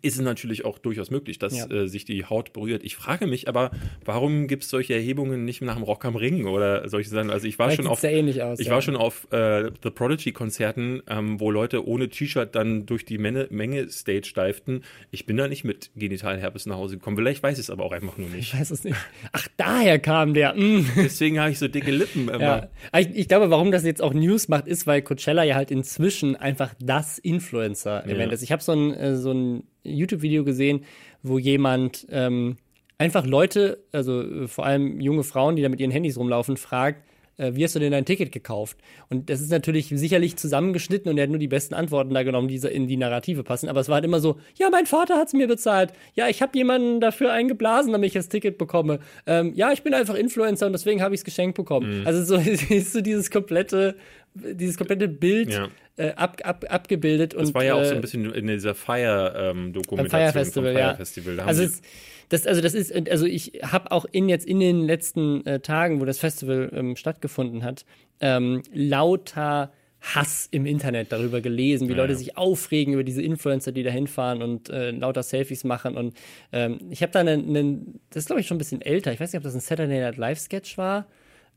ist 0.02 0.16
es 0.16 0.22
natürlich 0.22 0.66
auch 0.66 0.78
durchaus 0.78 1.12
möglich, 1.12 1.40
dass 1.40 1.58
Ja. 1.58 1.68
äh, 1.70 1.88
sich 1.88 2.06
die 2.06 2.26
Haut 2.26 2.54
berührt. 2.54 2.84
Ich 2.84 2.96
frage 2.96 3.28
mich 3.28 3.48
aber, 3.48 3.72
warum 4.04 4.48
gibt 4.48 4.64
es 4.64 4.70
solche 4.70 4.94
Erhebungen 4.94 5.46
nicht 5.46 5.62
nach 5.62 5.76
dem 5.76 5.84
Rock 5.84 6.06
am 6.06 6.16
Ring 6.16 6.46
oder 6.46 6.88
solche 6.90 7.10
Sachen? 7.10 7.30
Also 7.30 7.48
ich 7.48 7.60
war 7.60 7.68
Vielleicht 7.68 7.84
schon 7.84 7.92
auf, 7.92 8.04
aus. 8.04 8.60
ich 8.60 8.68
ja. 8.68 8.74
war 8.74 8.82
schon 8.82 8.96
auf 8.96 9.28
äh, 9.32 9.70
The 9.84 9.90
Prodigy-Konzerten, 9.92 11.04
ähm, 11.08 11.40
wo 11.40 11.52
Leute 11.52 11.88
ohne 11.88 12.10
T-Shirt 12.10 12.56
dann 12.56 12.86
durch 12.86 13.06
die 13.06 13.18
Menge, 13.18 13.48
Menge 13.50 13.90
Stage 13.90 14.26
steiften. 14.26 14.84
Ich 15.12 15.26
bin 15.26 15.38
da 15.38 15.48
nicht 15.48 15.64
mit 15.64 15.92
Genitalherpes 15.96 16.66
nach 16.66 16.78
Hause 16.78 16.98
gekommen. 16.98 17.18
Vielleicht 17.18 17.44
weiß 17.44 17.58
ich 17.58 17.66
es 17.66 17.70
aber 17.70 17.84
auch 17.84 17.92
einfach 17.92 18.18
nur 18.18 18.30
nicht. 18.30 18.54
Ich 18.54 18.60
weiß 18.60 18.72
es 18.72 18.84
nicht. 18.84 18.98
Ach, 19.32 19.48
daher 19.58 20.00
kam 20.00 20.34
der. 20.34 20.56
Mm. 20.56 20.86
Deswegen 20.96 21.40
habe 21.40 21.52
ich 21.52 21.60
so 21.60 21.68
dicke 21.68 21.92
Lippen 21.92 22.28
immer. 22.30 22.40
Ja. 22.40 22.70
Ich, 23.00 23.10
ich 23.16 23.28
glaube, 23.28 23.50
warum 23.50 23.72
das 23.72 23.84
jetzt 23.84 24.02
auch 24.02 24.14
News 24.14 24.48
macht, 24.48 24.68
ist, 24.68 24.88
weil 24.88 25.02
Coachella 25.02 25.44
ja 25.44 25.56
halt 25.56 25.72
inzwischen 25.72 26.36
einfach 26.36 26.74
das 26.80 27.18
Influencer-Event 27.20 28.34
ist. 28.34 28.42
Ich 28.42 28.52
habe 28.52 28.62
so 28.64 28.72
ein, 28.74 28.94
äh, 28.94 29.16
so 29.16 29.32
ein 29.32 29.64
YouTube-Video 29.86 30.44
gesehen, 30.44 30.82
wo 31.24 31.40
jemand 31.40 32.06
ähm, 32.10 32.58
einfach 32.98 33.26
Leute, 33.26 33.84
also 33.92 34.22
äh, 34.22 34.48
vor 34.48 34.66
allem 34.66 35.00
junge 35.00 35.24
Frauen, 35.24 35.56
die 35.56 35.62
da 35.62 35.70
mit 35.70 35.80
ihren 35.80 35.92
Handys 35.92 36.18
rumlaufen, 36.18 36.58
fragt, 36.58 37.04
äh, 37.38 37.52
wie 37.56 37.64
hast 37.64 37.76
du 37.76 37.80
denn 37.80 37.92
dein 37.92 38.06
Ticket 38.06 38.32
gekauft? 38.32 38.78
Und 39.10 39.30
das 39.30 39.42
ist 39.42 39.52
natürlich 39.52 39.88
sicherlich 39.90 40.38
zusammengeschnitten 40.38 41.12
und 41.12 41.18
er 41.18 41.24
hat 41.24 41.30
nur 41.30 41.40
die 41.40 41.48
besten 41.48 41.74
Antworten 41.74 42.14
da 42.14 42.24
genommen, 42.24 42.48
die 42.48 42.58
in 42.68 42.88
die 42.88 42.98
Narrative 42.98 43.44
passen. 43.44 43.70
Aber 43.70 43.82
es 43.82 43.90
war 43.90 43.96
halt 43.96 44.06
immer 44.06 44.20
so, 44.20 44.38
ja, 44.58 44.70
mein 44.70 44.86
Vater 44.86 45.18
hat 45.18 45.28
es 45.28 45.34
mir 45.34 45.48
bezahlt. 45.48 45.92
Ja, 46.14 46.28
ich 46.28 46.42
habe 46.42 46.58
jemanden 46.58 47.02
dafür 47.02 47.32
eingeblasen, 47.34 47.92
damit 47.92 48.08
ich 48.08 48.14
das 48.14 48.30
Ticket 48.30 48.58
bekomme. 48.58 49.00
Ähm, 49.26 49.54
ja, 49.56 49.72
ich 49.72 49.84
bin 49.84 49.94
einfach 49.94 50.16
Influencer 50.16 50.68
und 50.68 50.74
deswegen 50.74 51.02
habe 51.02 51.14
ich 51.14 51.22
es 51.22 51.26
geschenkt 51.26 51.58
bekommen. 51.58 52.02
Mhm. 52.02 52.08
Also 52.08 52.24
so 52.24 52.36
ist 52.74 52.94
so 52.94 53.02
dieses 53.02 53.30
komplette, 53.32 53.96
dieses 54.36 54.78
komplette 54.78 55.08
Bild 55.08 55.52
Ja. 55.52 55.70
äh, 55.98 56.12
ab, 56.12 56.42
ab, 56.44 56.66
abgebildet. 56.70 57.34
Das 57.34 57.50
und, 57.50 57.56
war 57.56 57.64
ja 57.64 57.74
auch 57.76 57.82
äh, 57.82 57.86
so 57.86 57.96
ein 57.96 58.02
bisschen 58.02 58.32
in 58.34 58.48
dieser 58.48 58.76
Fire-Dokumentation 58.76 60.10
Fire 60.10 60.32
Festival, 60.32 60.74
Fire 60.74 60.80
ja. 60.84 60.96
Festival. 60.96 61.40
Also, 61.40 61.64
es, 61.64 61.82
das, 62.30 62.48
also 62.48 62.62
das 62.62 62.74
ist, 62.74 62.94
also 63.10 63.26
ich 63.26 63.62
habe 63.64 63.92
auch 63.92 64.06
in 64.12 64.30
jetzt 64.30 64.46
in 64.46 64.60
den 64.60 64.82
letzten 64.86 65.46
äh, 65.46 65.60
Tagen, 65.60 66.00
wo 66.02 66.06
das 66.06 66.18
Festival 66.20 66.72
ähm, 66.74 66.96
stattgefunden 66.96 67.64
hat, 67.64 67.86
ähm, 68.20 68.62
lauter 68.74 69.72
Hass 70.02 70.48
im 70.52 70.66
Internet 70.66 71.12
darüber 71.12 71.42
gelesen, 71.42 71.88
wie 71.88 71.94
Ja, 71.94 71.98
Leute 71.98 72.14
ja. 72.14 72.20
sich 72.20 72.38
aufregen 72.38 72.94
über 72.94 73.04
diese 73.04 73.22
Influencer, 73.24 73.72
die 73.72 73.82
da 73.84 73.90
hinfahren 73.90 74.42
und 74.44 74.70
äh, 74.70 74.92
lauter 74.92 75.24
Selfies 75.24 75.64
machen. 75.64 75.98
Und 75.98 76.16
ähm, 76.52 76.80
ich 76.92 77.02
habe 77.02 77.12
da 77.12 77.20
einen, 77.22 77.48
einen, 77.50 78.00
das 78.12 78.24
ist 78.24 78.26
glaube 78.28 78.42
ich 78.42 78.48
schon 78.48 78.56
ein 78.56 78.60
bisschen 78.60 78.82
älter, 78.82 79.12
ich 79.14 79.20
weiß 79.20 79.32
nicht, 79.34 79.38
ob 79.38 79.44
das 79.44 79.56
ein 79.56 79.62
Saturday 79.62 80.00
Night 80.00 80.18
Live 80.18 80.40
Sketch 80.40 80.78
war, 80.78 81.08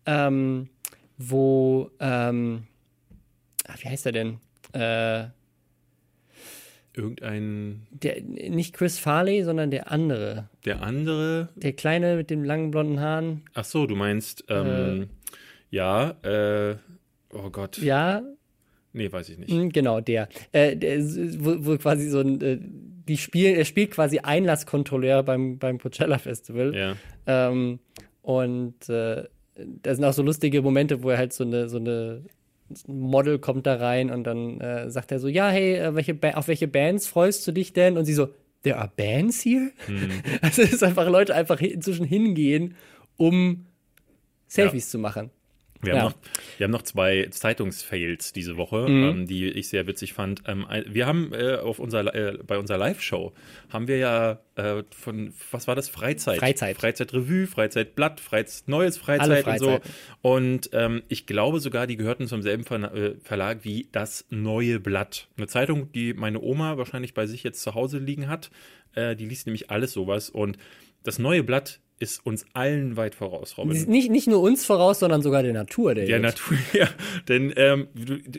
ähm, 0.06 0.68
wo, 1.18 1.90
ähm, 2.00 2.62
ah, 3.66 3.74
wie 3.80 3.88
heißt 3.88 4.06
er 4.06 4.12
denn? 4.12 4.38
Äh, 4.72 5.26
irgendein, 6.94 7.86
der, 7.90 8.22
nicht 8.22 8.74
Chris 8.74 8.98
Farley, 8.98 9.44
sondern 9.44 9.70
der 9.70 9.90
andere. 9.90 10.48
der 10.64 10.82
andere, 10.82 11.48
Der 11.56 11.72
Kleine 11.72 12.16
mit 12.16 12.30
den 12.30 12.44
langen 12.44 12.70
blonden 12.70 13.00
Haaren. 13.00 13.42
ach 13.54 13.64
so, 13.64 13.86
du 13.86 13.94
meinst, 13.94 14.44
ähm, 14.48 15.08
ja, 15.70 16.10
äh, 16.22 16.76
oh 17.32 17.50
Gott, 17.50 17.78
Ja, 17.78 18.22
nee, 18.92 19.10
weiß 19.12 19.28
ich 19.30 19.38
nicht. 19.38 19.50
mm, 19.50 19.68
genau, 19.68 20.00
der. 20.00 20.28
Äh, 20.52 20.76
der 20.76 20.98
wo, 21.00 21.66
wo 21.66 21.76
quasi 21.78 22.08
so 22.08 22.20
ein, 22.20 22.40
äh, 22.40 22.58
die 22.60 23.16
spielen, 23.16 23.54
er 23.56 23.64
spielt 23.64 23.90
quasi 23.92 24.18
Einlasskontrolleur 24.18 25.22
beim, 25.22 25.58
beim 25.58 25.78
Coachella 25.78 26.18
Festival. 26.18 26.74
Ja, 26.74 26.96
Ähm, 27.26 27.78
und 28.22 28.88
äh, 28.88 29.24
da 29.82 29.94
sind 29.94 30.04
auch 30.04 30.12
so 30.12 30.22
lustige 30.22 30.62
Momente, 30.62 31.02
wo 31.02 31.10
er 31.10 31.18
halt 31.18 31.32
so 31.32 31.44
eine, 31.44 31.68
so 31.68 31.78
eine 31.78 32.22
ein 32.70 33.00
Model 33.00 33.38
kommt 33.38 33.66
da 33.66 33.76
rein 33.76 34.10
und 34.10 34.24
dann 34.24 34.60
äh, 34.60 34.90
sagt 34.90 35.10
er 35.12 35.18
so, 35.18 35.28
ja, 35.28 35.48
hey, 35.48 35.76
äh, 35.76 35.94
welche 35.94 36.14
ba 36.14 36.32
auf 36.32 36.48
welche 36.48 36.68
Bands 36.68 37.06
freust 37.06 37.46
du 37.46 37.52
dich 37.52 37.72
denn? 37.72 37.96
Und 37.96 38.04
sie 38.04 38.14
so, 38.14 38.28
there 38.62 38.76
are 38.76 38.90
bands 38.94 39.42
here? 39.42 39.70
Also 40.42 40.62
es 40.62 40.74
ist 40.74 40.82
einfach 40.82 41.08
Leute 41.08 41.34
einfach 41.34 41.60
inzwischen 41.60 42.04
hingehen, 42.04 42.74
um 43.16 43.66
Selfies 44.46 44.90
zu 44.90 44.98
machen. 44.98 45.30
Wir, 45.80 45.92
haben 45.92 45.98
Ja. 45.98 46.04
noch, 46.04 46.14
wir 46.58 46.64
haben 46.64 46.70
noch 46.72 46.82
zwei 46.82 47.28
Zeitungsfails 47.30 48.32
diese 48.32 48.56
Woche, 48.56 48.88
Mhm. 48.88 49.04
ähm, 49.04 49.26
die 49.26 49.48
ich 49.48 49.68
sehr 49.68 49.86
witzig 49.86 50.12
fand. 50.12 50.42
Ähm, 50.46 50.66
wir 50.86 51.06
haben 51.06 51.32
äh, 51.32 51.56
auf 51.56 51.78
unserer, 51.78 52.14
äh, 52.14 52.38
bei 52.46 52.58
unserer 52.58 52.78
Live-Show 52.78 53.32
haben 53.70 53.86
wir 53.88 53.98
ja 53.98 54.40
äh, 54.56 54.82
von, 54.90 55.32
was 55.52 55.68
war 55.68 55.76
das? 55.76 55.88
Freizeit. 55.88 56.38
Freizeit. 56.40 56.76
Freizeitrevue, 56.76 57.46
Freizeitblatt, 57.46 58.18
Freiz 58.20 58.64
neues 58.66 58.98
Freizeit 58.98 59.46
Alle 59.46 59.52
und 59.52 59.58
so. 59.60 59.80
Und 60.22 60.70
ähm, 60.72 61.02
ich 61.08 61.26
glaube 61.26 61.60
sogar, 61.60 61.86
die 61.86 61.96
gehörten 61.96 62.26
zum 62.26 62.42
selben 62.42 62.64
Ver 62.64 62.92
äh, 62.94 63.14
Verlag 63.22 63.58
wie 63.62 63.88
das 63.92 64.26
Neue 64.30 64.80
Blatt. 64.80 65.28
Eine 65.36 65.46
Zeitung, 65.46 65.92
die 65.92 66.12
meine 66.12 66.40
Oma 66.40 66.76
wahrscheinlich 66.76 67.14
bei 67.14 67.26
sich 67.26 67.44
jetzt 67.44 67.62
zu 67.62 67.74
Hause 67.74 67.98
liegen 67.98 68.28
hat. 68.28 68.50
Äh, 68.94 69.14
die 69.14 69.26
liest 69.26 69.46
nämlich 69.46 69.70
alles 69.70 69.92
sowas. 69.92 70.28
Und 70.28 70.58
das 71.04 71.18
Neue 71.20 71.44
Blatt 71.44 71.78
ist 72.00 72.24
uns 72.24 72.46
allen 72.52 72.96
weit 72.96 73.14
voraus, 73.14 73.58
Robin. 73.58 73.76
Nicht, 73.88 74.10
nicht 74.10 74.26
nur 74.28 74.40
uns 74.40 74.64
voraus, 74.64 75.00
sondern 75.00 75.20
sogar 75.22 75.42
der 75.42 75.52
Natur. 75.52 75.94
Der 75.94 76.06
Der 76.06 76.20
Natur, 76.20 76.56
ja. 76.72 76.88
Denn 77.28 77.52
ähm, 77.56 77.88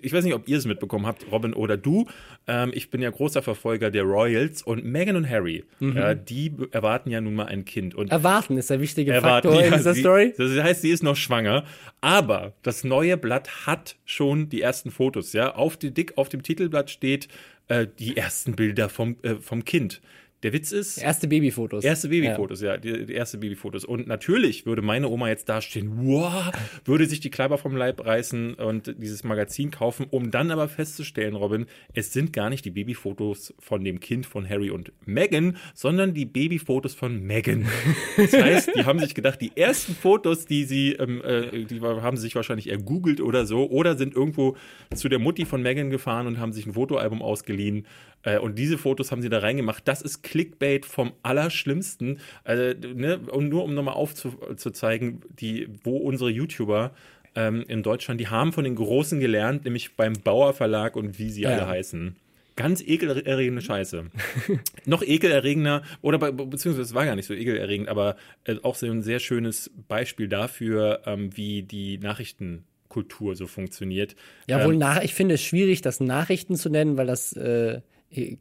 ich 0.02 0.14
weiß 0.14 0.24
nicht, 0.24 0.34
ob 0.34 0.48
ihr 0.48 0.58
es 0.58 0.66
mitbekommen 0.66 1.06
habt, 1.06 1.26
Robin 1.32 1.54
oder 1.54 1.76
du. 1.78 2.06
Ähm, 2.48 2.72
ich 2.74 2.90
bin 2.90 3.02
ja 3.02 3.10
großer 3.10 3.42
Verfolger 3.42 3.92
der 3.92 4.04
Royals 4.04 4.62
und 4.64 4.86
Meghan 4.86 5.16
und 5.16 5.30
Harry, 5.30 5.66
Mhm. 5.80 5.98
äh, 5.98 6.16
die 6.16 6.54
erwarten 6.72 7.10
ja 7.12 7.20
nun 7.22 7.36
mal 7.36 7.46
ein 7.48 7.66
Kind. 7.66 7.96
Und 7.96 8.12
Erwarten 8.12 8.58
ist 8.58 8.70
der 8.70 8.80
wichtige 8.80 9.12
erwarten, 9.12 9.48
Faktor 9.50 9.64
in 9.66 9.72
ja, 9.72 9.78
dieser 9.78 9.94
sie, 9.94 10.00
Story. 10.02 10.34
Das 10.38 10.52
heißt, 10.52 10.82
sie 10.82 10.90
ist 10.92 11.04
noch 11.04 11.16
schwanger. 11.16 11.66
Aber 12.02 12.54
das 12.64 12.84
neue 12.84 13.18
Blatt 13.18 13.66
hat 13.68 13.96
schon 14.06 14.50
die 14.50 14.62
ersten 14.62 14.90
Fotos. 14.92 15.34
Ja, 15.34 15.56
auf 15.56 15.76
dem 15.78 15.94
dick 15.94 16.18
auf 16.18 16.30
dem 16.30 16.44
Titelblatt 16.44 16.90
steht 16.90 17.28
äh, 17.68 17.88
die 18.00 18.16
ersten 18.18 18.56
Bilder 18.56 18.88
vom 18.90 19.18
äh, 19.22 19.36
vom 19.36 19.66
Kind. 19.66 20.02
Der 20.44 20.54
Witz 20.54 20.72
ist, 20.72 20.98
Erste 20.98 21.28
Babyfotos. 21.28 21.84
Erste 21.84 22.08
Babyfotos, 22.08 22.62
ja, 22.62 22.78
die, 22.78 23.06
die 23.06 23.14
erste 23.14 23.38
Babyfotos. 23.38 23.84
Und 23.84 24.08
natürlich 24.08 24.66
würde 24.66 24.82
meine 24.82 25.10
Oma 25.10 25.28
jetzt 25.28 25.50
dastehen, 25.50 25.92
wow, 25.98 26.52
würde 26.86 27.06
sich 27.08 27.20
die 27.20 27.30
Kleiber 27.30 27.58
vom 27.58 27.76
Leib 27.76 28.06
reißen 28.06 28.54
und 28.54 28.96
dieses 28.98 29.26
Magazin 29.26 29.70
kaufen, 29.70 30.06
um 30.10 30.32
dann 30.32 30.50
aber 30.52 30.70
festzustellen, 30.70 31.36
Robin, 31.36 31.66
es 31.94 32.14
sind 32.14 32.32
gar 32.32 32.50
nicht 32.50 32.64
die 32.64 32.72
Babyfotos 32.72 33.54
von 33.60 33.84
dem 33.84 34.00
Kind 34.00 34.26
von 34.26 34.48
Harry 34.48 34.70
und 34.70 34.94
Meghan, 35.06 35.58
sondern 35.74 36.14
die 36.14 36.26
Babyfotos 36.26 36.96
von 36.96 37.22
Meghan. 37.22 37.68
Das 38.16 38.34
heißt, 38.34 38.72
die 38.76 38.86
haben 38.86 39.00
sich 39.00 39.16
gedacht, 39.16 39.42
die 39.42 39.52
ersten 39.56 39.94
Fotos, 39.94 40.46
die 40.46 40.64
sie, 40.64 40.94
ähm, 40.94 41.22
äh, 41.24 41.66
die 41.66 41.82
haben 41.82 42.16
sie 42.16 42.24
sich 42.24 42.36
wahrscheinlich 42.36 42.70
ergoogelt 42.70 43.20
oder 43.20 43.46
so, 43.46 43.70
oder 43.70 43.98
sind 43.98 44.16
irgendwo 44.16 44.56
zu 44.96 45.10
der 45.10 45.20
Mutti 45.20 45.46
von 45.46 45.62
Meghan 45.62 45.90
gefahren 45.90 46.28
und 46.28 46.40
haben 46.40 46.54
sich 46.54 46.66
ein 46.66 46.74
Fotoalbum 46.74 47.22
ausgeliehen. 47.22 47.86
Äh, 48.24 48.40
und 48.40 48.58
diese 48.58 48.78
Fotos 48.78 49.12
haben 49.12 49.22
sie 49.22 49.30
da 49.30 49.40
reingemacht. 49.40 49.88
Das 49.88 50.02
ist 50.02 50.24
Clickbait 50.24 50.86
vom 50.86 51.14
Allerschlimmsten. 51.24 52.20
Also, 52.44 52.78
ne, 52.94 53.20
und 53.32 53.50
nur 53.50 53.64
um 53.64 53.74
nochmal 53.74 53.96
aufzuzeigen, 53.96 55.22
die, 55.40 55.68
wo 55.84 55.98
unsere 55.98 56.30
YouTuber 56.30 56.92
ähm, 57.36 57.64
in 57.68 57.84
Deutschland, 57.84 58.20
die 58.20 58.28
haben 58.28 58.52
von 58.54 58.64
den 58.64 58.76
Großen 58.76 59.20
gelernt, 59.20 59.64
nämlich 59.66 59.96
beim 59.96 60.14
Bauer 60.14 60.54
Verlag 60.54 60.96
und 60.96 61.20
wie 61.20 61.30
sie 61.30 61.44
Ja. 61.44 61.52
alle 61.52 61.68
heißen. 61.68 62.16
Ganz 62.56 62.82
ekelerregende 62.86 63.62
Scheiße. 63.62 64.08
Noch 64.86 65.02
ekelerregender, 65.02 65.82
oder 66.02 66.18
bei, 66.18 66.32
beziehungsweise 66.32 66.82
es 66.82 66.94
war 66.94 67.06
gar 67.06 67.16
nicht 67.16 67.28
so 67.28 67.34
ekelerregend, 67.34 67.88
aber 67.88 68.18
äh, 68.44 68.56
auch 68.64 68.76
so 68.76 68.86
ein 68.86 69.02
sehr 69.02 69.20
schönes 69.20 69.72
Beispiel 69.88 70.28
dafür, 70.28 71.04
ähm, 71.06 71.30
wie 71.38 71.64
die 71.64 72.00
Nachrichtenkultur 72.00 73.36
so 73.36 73.48
funktioniert. 73.48 74.16
Ja, 74.48 74.66
wohl 74.66 74.74
Ähm, 74.74 74.80
nach, 74.80 75.02
ich 75.04 75.14
finde 75.14 75.36
es 75.36 75.42
schwierig, 75.44 75.82
das 75.82 76.00
Nachrichten 76.02 76.56
zu 76.56 76.70
nennen, 76.70 76.98
weil 76.98 77.08
das 77.08 77.32
äh, 77.34 77.80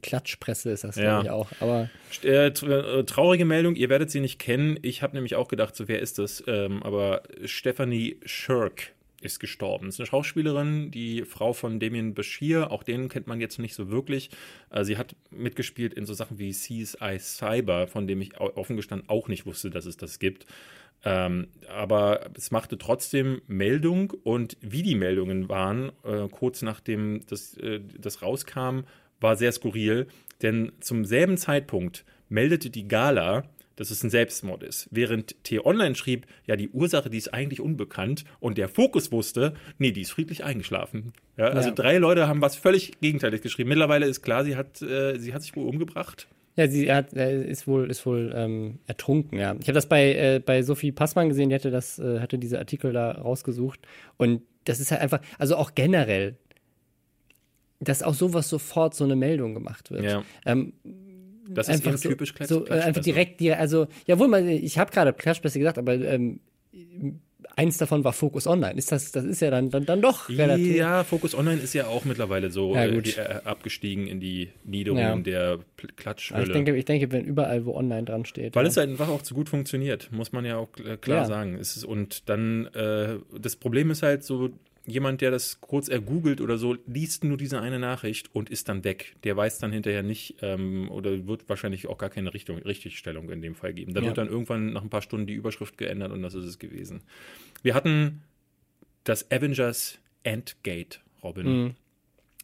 Klatschpresse 0.01 0.71
ist 0.71 0.83
das, 0.83 0.95
Ja. 0.95 1.21
glaube 1.21 1.23
ich, 1.25 1.29
auch. 1.29 1.51
Aber 1.59 1.89
Äh, 2.23 2.47
äh, 2.47 3.03
traurige 3.05 3.45
Meldung, 3.45 3.75
ihr 3.75 3.89
werdet 3.89 4.09
sie 4.11 4.19
nicht 4.19 4.39
kennen. 4.39 4.79
Ich 4.81 5.01
habe 5.03 5.15
nämlich 5.15 5.35
auch 5.35 5.47
gedacht, 5.47 5.75
so 5.75 5.87
wer 5.87 5.99
ist 5.99 6.17
das? 6.19 6.43
Ähm, 6.47 6.81
aber 6.83 7.23
Stephanie 7.45 8.17
Shirk 8.25 8.93
ist 9.21 9.39
gestorben. 9.39 9.87
Das 9.87 9.95
ist 9.95 9.99
eine 9.99 10.07
Schauspielerin, 10.07 10.91
die 10.91 11.23
Frau 11.23 11.51
von 11.53 11.79
Damien 11.79 12.13
Bashir. 12.13 12.71
Auch 12.71 12.83
den 12.83 13.09
kennt 13.09 13.27
man 13.27 13.41
jetzt 13.41 13.59
nicht 13.59 13.75
so 13.75 13.89
wirklich. 13.91 14.29
Äh, 14.71 14.85
sie 14.85 14.97
hat 14.97 15.15
mitgespielt 15.29 15.93
in 15.93 16.05
so 16.05 16.13
Sachen 16.13 16.39
wie 16.39 16.51
CSI 16.51 17.19
Cyber, 17.19 17.87
von 17.87 18.07
dem 18.07 18.21
ich 18.21 18.39
offen 18.39 18.75
gestanden 18.77 19.07
auch 19.09 19.27
nicht 19.27 19.45
wusste, 19.45 19.69
dass 19.69 19.85
es 19.85 19.97
das 19.97 20.19
gibt. 20.19 20.45
Ähm, 21.05 21.47
aber 21.69 22.29
es 22.35 22.51
machte 22.51 22.77
trotzdem 22.77 23.41
Meldung 23.47 24.11
und 24.23 24.57
wie 24.61 24.83
die 24.83 24.95
Meldungen 24.95 25.47
waren, 25.47 25.91
äh, 26.03 26.27
kurz 26.29 26.61
nachdem 26.61 27.21
das, 27.27 27.55
äh, 27.57 27.79
das 27.97 28.21
rauskam, 28.21 28.81
war 29.19 29.35
sehr 29.35 29.51
skurril, 29.51 30.07
denn 30.41 30.71
zum 30.79 31.05
selben 31.05 31.37
Zeitpunkt 31.37 32.05
meldete 32.29 32.69
die 32.69 32.87
Gala, 32.87 33.43
dass 33.75 33.91
es 33.91 34.03
ein 34.03 34.09
Selbstmord 34.09 34.61
ist. 34.63 34.89
Während 34.91 35.41
T-Online 35.45 35.95
schrieb, 35.95 36.27
ja, 36.45 36.57
die 36.57 36.69
Ursache, 36.69 37.09
die 37.09 37.17
ist 37.17 37.33
eigentlich 37.33 37.61
unbekannt 37.61 38.25
und 38.41 38.57
der 38.57 38.67
Fokus 38.67 39.11
wusste, 39.11 39.53
nee, 39.77 39.91
die 39.91 40.01
ist 40.01 40.11
friedlich 40.11 40.43
eingeschlafen. 40.43 41.13
Ja, 41.37 41.45
also 41.47 41.69
Ja. 41.69 41.75
drei 41.75 41.97
Leute 41.97 42.27
haben 42.27 42.41
was 42.41 42.57
völlig 42.57 42.99
Gegenteiliges 42.99 43.41
geschrieben. 43.41 43.69
Mittlerweile 43.69 44.05
ist 44.05 44.21
klar, 44.21 44.43
sie 44.43 44.57
hat, 44.57 44.81
äh, 44.81 45.17
sie 45.17 45.33
hat 45.33 45.41
sich 45.43 45.55
wohl 45.55 45.65
umgebracht. 45.67 46.27
Ja, 46.57 46.67
sie 46.67 46.91
hat, 46.91 47.13
äh, 47.13 47.41
ist 47.41 47.67
wohl, 47.67 47.89
ist 47.89 48.05
wohl 48.05 48.33
ähm, 48.35 48.79
ertrunken, 48.85 49.39
ja. 49.39 49.55
Ich 49.61 49.67
habe 49.67 49.75
das 49.75 49.87
bei, 49.87 50.13
äh, 50.13 50.41
bei 50.45 50.61
Sophie 50.61 50.91
Passmann 50.91 51.29
gesehen, 51.29 51.47
die 51.47 51.55
hatte 51.55 51.71
das, 51.71 51.99
äh, 51.99 52.19
hatte 52.19 52.37
diese 52.37 52.59
Artikel 52.59 52.91
da 52.91 53.11
rausgesucht. 53.11 53.79
Und 54.17 54.41
das 54.65 54.81
ist 54.81 54.91
halt 54.91 54.99
einfach, 55.01 55.21
also 55.37 55.55
auch 55.55 55.73
generell, 55.73 56.35
dass 57.79 58.03
auch 58.03 58.13
sowas 58.13 58.49
sofort 58.49 58.93
so 58.95 59.03
eine 59.03 59.15
Meldung 59.15 59.53
gemacht 59.53 59.91
wird. 59.91 60.03
Ja. 60.03 60.23
Ähm, 60.45 60.73
Das 61.47 61.67
ist 61.69 61.75
einfach 61.75 61.97
so, 61.97 62.09
typisch 62.09 62.33
Klatsch- 62.33 62.47
so 62.47 62.65
äh, 62.67 62.71
einfach 62.81 63.01
direkt 63.01 63.39
dir, 63.39 63.57
also, 63.59 63.87
jawohl, 64.05 64.33
ich 64.47 64.77
habe 64.77 64.91
gerade 64.91 65.13
Klatschpresse 65.13 65.59
gesagt, 65.59 65.77
aber 65.77 65.93
ähm, 65.93 66.41
eins 67.55 67.77
davon 67.77 68.03
war 68.03 68.13
Focus 68.13 68.47
Online. 68.47 68.75
Ist 68.75 68.91
das, 68.91 69.11
das 69.11 69.25
ist 69.25 69.41
ja 69.41 69.49
dann, 69.49 69.69
dann, 69.69 69.85
dann 69.85 70.01
doch 70.01 70.29
relativ. 70.29 70.75
Ja, 70.75 71.03
Focus 71.03 71.35
Online 71.35 71.59
ist 71.61 71.73
ja 71.73 71.87
auch 71.87 72.05
mittlerweile 72.05 72.51
so 72.51 72.75
Ja, 72.75 72.85
äh, 72.85 73.01
die, 73.01 73.11
äh, 73.17 73.41
abgestiegen 73.43 74.07
in 74.07 74.19
die 74.19 74.49
Niederung 74.63 74.99
Ja. 74.99 75.15
der 75.15 75.59
Klatschhölle. 75.95 76.43
ich 76.43 76.51
denke, 76.51 76.75
ich 76.75 76.85
denke, 76.85 77.11
wenn 77.11 77.25
überall, 77.25 77.65
wo 77.65 77.75
online 77.75 78.03
dran 78.03 78.25
steht. 78.25 78.55
Weil 78.55 78.65
ja. 78.65 78.69
es 78.69 78.77
halt 78.77 78.89
einfach 78.89 79.09
auch 79.09 79.21
zu 79.21 79.33
gut 79.33 79.49
funktioniert, 79.49 80.09
muss 80.11 80.31
man 80.31 80.45
ja 80.45 80.57
auch 80.57 80.69
äh, 80.85 80.97
klar 80.97 81.25
sagen. 81.25 81.59
Und 81.85 82.29
dann, 82.29 82.67
äh, 82.67 83.17
das 83.37 83.55
Problem 83.55 83.91
ist 83.91 84.03
halt 84.03 84.23
so, 84.23 84.49
jemand, 84.85 85.21
der 85.21 85.31
das 85.31 85.61
kurz 85.61 85.87
ergoogelt 85.87 86.41
oder 86.41 86.57
so, 86.57 86.75
liest 86.87 87.23
nur 87.23 87.37
diese 87.37 87.61
eine 87.61 87.79
Nachricht 87.79 88.33
und 88.33 88.49
ist 88.49 88.69
dann 88.69 88.83
weg. 88.83 89.15
Der 89.23 89.35
weiß 89.37 89.59
dann 89.59 89.71
hinterher 89.71 90.03
nicht 90.03 90.35
ähm, 90.41 90.89
oder 90.89 91.27
wird 91.27 91.47
wahrscheinlich 91.49 91.87
auch 91.87 91.97
gar 91.97 92.09
keine 92.09 92.33
Richtung, 92.33 92.57
Richtigstellung 92.59 93.29
in 93.29 93.41
dem 93.41 93.55
Fall 93.55 93.73
geben. 93.73 93.93
Da 93.93 94.01
Ja. 94.01 94.07
wird 94.07 94.17
dann 94.17 94.27
irgendwann 94.27 94.73
nach 94.73 94.81
ein 94.81 94.89
paar 94.89 95.01
Stunden 95.01 95.27
die 95.27 95.33
Überschrift 95.33 95.77
geändert 95.77 96.11
und 96.11 96.21
das 96.21 96.33
ist 96.33 96.45
es 96.45 96.59
gewesen. 96.59 97.01
Wir 97.61 97.73
hatten 97.73 98.21
das 99.03 99.29
Avengers 99.31 99.99
Endgate, 100.23 100.99
Robin. 101.23 101.45
Mhm. 101.63 101.75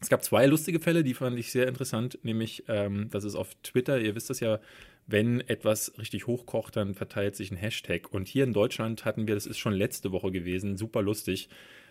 Es 0.02 0.10
gab 0.10 0.24
zwei 0.24 0.45
lustige 0.45 0.80
Fälle, 0.80 1.04
die 1.04 1.13
fand 1.13 1.39
ich 1.39 1.52
sehr 1.52 1.67
interessant, 1.67 2.19
nämlich, 2.24 2.63
ähm, 2.67 3.08
das 3.12 3.24
ist 3.24 3.36
auf 3.36 3.56
Twitter, 3.63 4.00
ihr 4.00 4.13
wisst 4.15 4.30
das 4.30 4.39
ja, 4.39 4.60
wenn 5.08 5.39
etwas 5.41 5.93
richtig 5.98 6.28
hochkocht, 6.28 6.76
dann 6.76 6.95
verteilt 6.95 7.36
sich 7.36 7.52
ein 7.52 7.58
Hashtag. 7.58 8.12
Und 8.12 8.28
hier 8.28 8.43
in 8.43 8.54
Deutschland 8.54 9.06
hatten 9.06 9.28
wir, 9.28 9.36
das 9.36 9.45
ist 9.45 9.58
schon 9.60 9.74
letzte 9.74 10.12
Woche 10.12 10.32
gewesen, 10.32 10.78
super 10.78 11.02
lustig, 11.02 11.48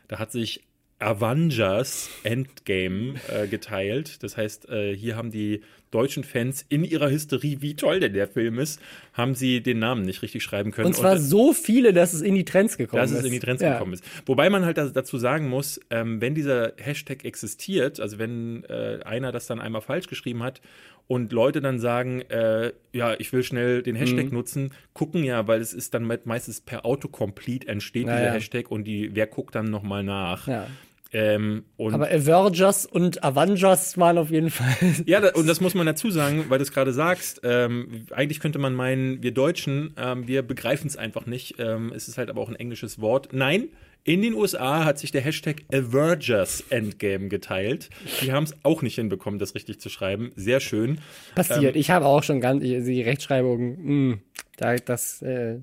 da 0.08 0.18
hat 0.18 0.32
sich 0.32 0.62
Avengers 0.98 2.08
Endgame 2.22 3.14
äh, 3.28 3.46
geteilt. 3.46 4.22
Das 4.22 4.36
heißt, 4.36 4.68
äh, 4.68 4.96
hier 4.96 5.16
haben 5.16 5.30
die 5.30 5.60
deutschen 5.90 6.24
Fans 6.24 6.64
in 6.68 6.82
ihrer 6.82 7.08
Hysterie, 7.08 7.58
wie 7.60 7.76
toll 7.76 8.00
denn 8.00 8.14
der 8.14 8.26
Film 8.26 8.58
ist, 8.58 8.80
haben 9.12 9.34
sie 9.34 9.62
den 9.62 9.78
Namen 9.78 10.02
nicht 10.02 10.22
richtig 10.22 10.42
schreiben 10.42 10.72
können. 10.72 10.86
Und 10.86 10.94
zwar 10.94 11.14
äh, 11.14 11.18
so 11.18 11.52
viele, 11.52 11.92
dass 11.92 12.12
es 12.12 12.20
in 12.20 12.34
die 12.34 12.44
Trends 12.44 12.76
gekommen 12.76 13.00
dass 13.00 13.12
ist. 13.12 13.18
es 13.18 13.24
in 13.24 13.30
die 13.30 13.38
Trends 13.38 13.62
ja. 13.62 13.74
gekommen 13.74 13.92
ist. 13.92 14.04
Wobei 14.26 14.50
man 14.50 14.64
halt 14.64 14.76
da- 14.76 14.88
dazu 14.88 15.18
sagen 15.18 15.48
muss, 15.48 15.78
ähm, 15.90 16.20
wenn 16.20 16.34
dieser 16.34 16.72
Hashtag 16.78 17.24
existiert, 17.24 18.00
also 18.00 18.18
wenn 18.18 18.64
äh, 18.64 19.00
einer 19.04 19.30
das 19.30 19.46
dann 19.46 19.60
einmal 19.60 19.82
falsch 19.82 20.08
geschrieben 20.08 20.42
hat 20.42 20.60
und 21.06 21.32
Leute 21.32 21.60
dann 21.60 21.78
sagen, 21.78 22.22
äh, 22.22 22.72
ja, 22.92 23.14
ich 23.18 23.32
will 23.32 23.42
schnell 23.42 23.82
den 23.82 23.94
Hashtag 23.96 24.26
Mhm. 24.26 24.32
nutzen, 24.34 24.72
gucken 24.94 25.22
ja, 25.24 25.46
weil 25.46 25.60
es 25.60 25.72
ist 25.74 25.92
dann 25.94 26.10
meistens 26.24 26.60
per 26.60 26.84
Autocomplete 26.86 27.68
entsteht 27.68 28.06
Ja, 28.06 28.16
dieser. 28.16 28.32
Hashtag 28.32 28.70
und 28.70 28.84
die, 28.84 29.14
wer 29.14 29.26
guckt 29.26 29.54
dann 29.54 29.66
nochmal 29.66 30.02
nach. 30.02 30.46
Ja. 30.46 30.66
Ähm, 31.12 31.62
Aber 31.78 32.10
Avengers 32.10 32.86
und 32.86 33.22
Avengers 33.22 33.96
waren 33.98 34.18
auf 34.18 34.30
jeden 34.32 34.50
Fall. 34.50 34.74
ja, 35.06 35.20
da, 35.20 35.28
und 35.34 35.46
das 35.48 35.60
muss 35.60 35.74
man 35.74 35.86
dazu 35.86 36.10
sagen, 36.10 36.46
weil 36.48 36.58
du 36.58 36.64
es 36.64 36.72
gerade 36.72 36.92
sagst. 36.92 37.40
Ähm, 37.44 38.06
eigentlich 38.10 38.40
könnte 38.40 38.58
man 38.58 38.74
meinen, 38.74 39.22
wir 39.22 39.30
Deutschen, 39.30 39.94
ähm, 39.96 40.26
wir 40.26 40.42
begreifen 40.42 40.88
es 40.88 40.96
einfach 40.96 41.26
nicht. 41.26 41.54
Ähm, 41.60 41.92
es 41.94 42.08
ist 42.08 42.18
halt 42.18 42.30
aber 42.30 42.40
auch 42.40 42.48
ein 42.48 42.56
englisches 42.56 43.00
Wort. 43.00 43.28
Nein, 43.32 43.68
in 44.04 44.20
den 44.20 44.34
USA 44.34 44.84
hat 44.84 44.98
sich 44.98 45.12
der 45.12 45.22
Hashtag 45.22 45.62
Avengers 45.72 46.62
Endgame 46.68 47.28
geteilt. 47.28 47.88
Die 48.20 48.32
haben 48.32 48.44
es 48.44 48.54
auch 48.62 48.82
nicht 48.82 48.96
hinbekommen, 48.96 49.38
das 49.38 49.54
richtig 49.54 49.80
zu 49.80 49.88
schreiben. 49.88 50.30
Sehr 50.36 50.60
schön. 50.60 50.98
passiert. 51.34 51.74
ich 51.74 51.90
habe 51.90 52.04
auch 52.04 52.22
schon 52.22 52.40
ganz 52.40 52.62
die 52.62 53.02
Rechtschreibung, 53.02 54.10
mh, 54.10 54.18
da, 54.58 54.76
das, 54.76 55.22
äh, 55.22 55.58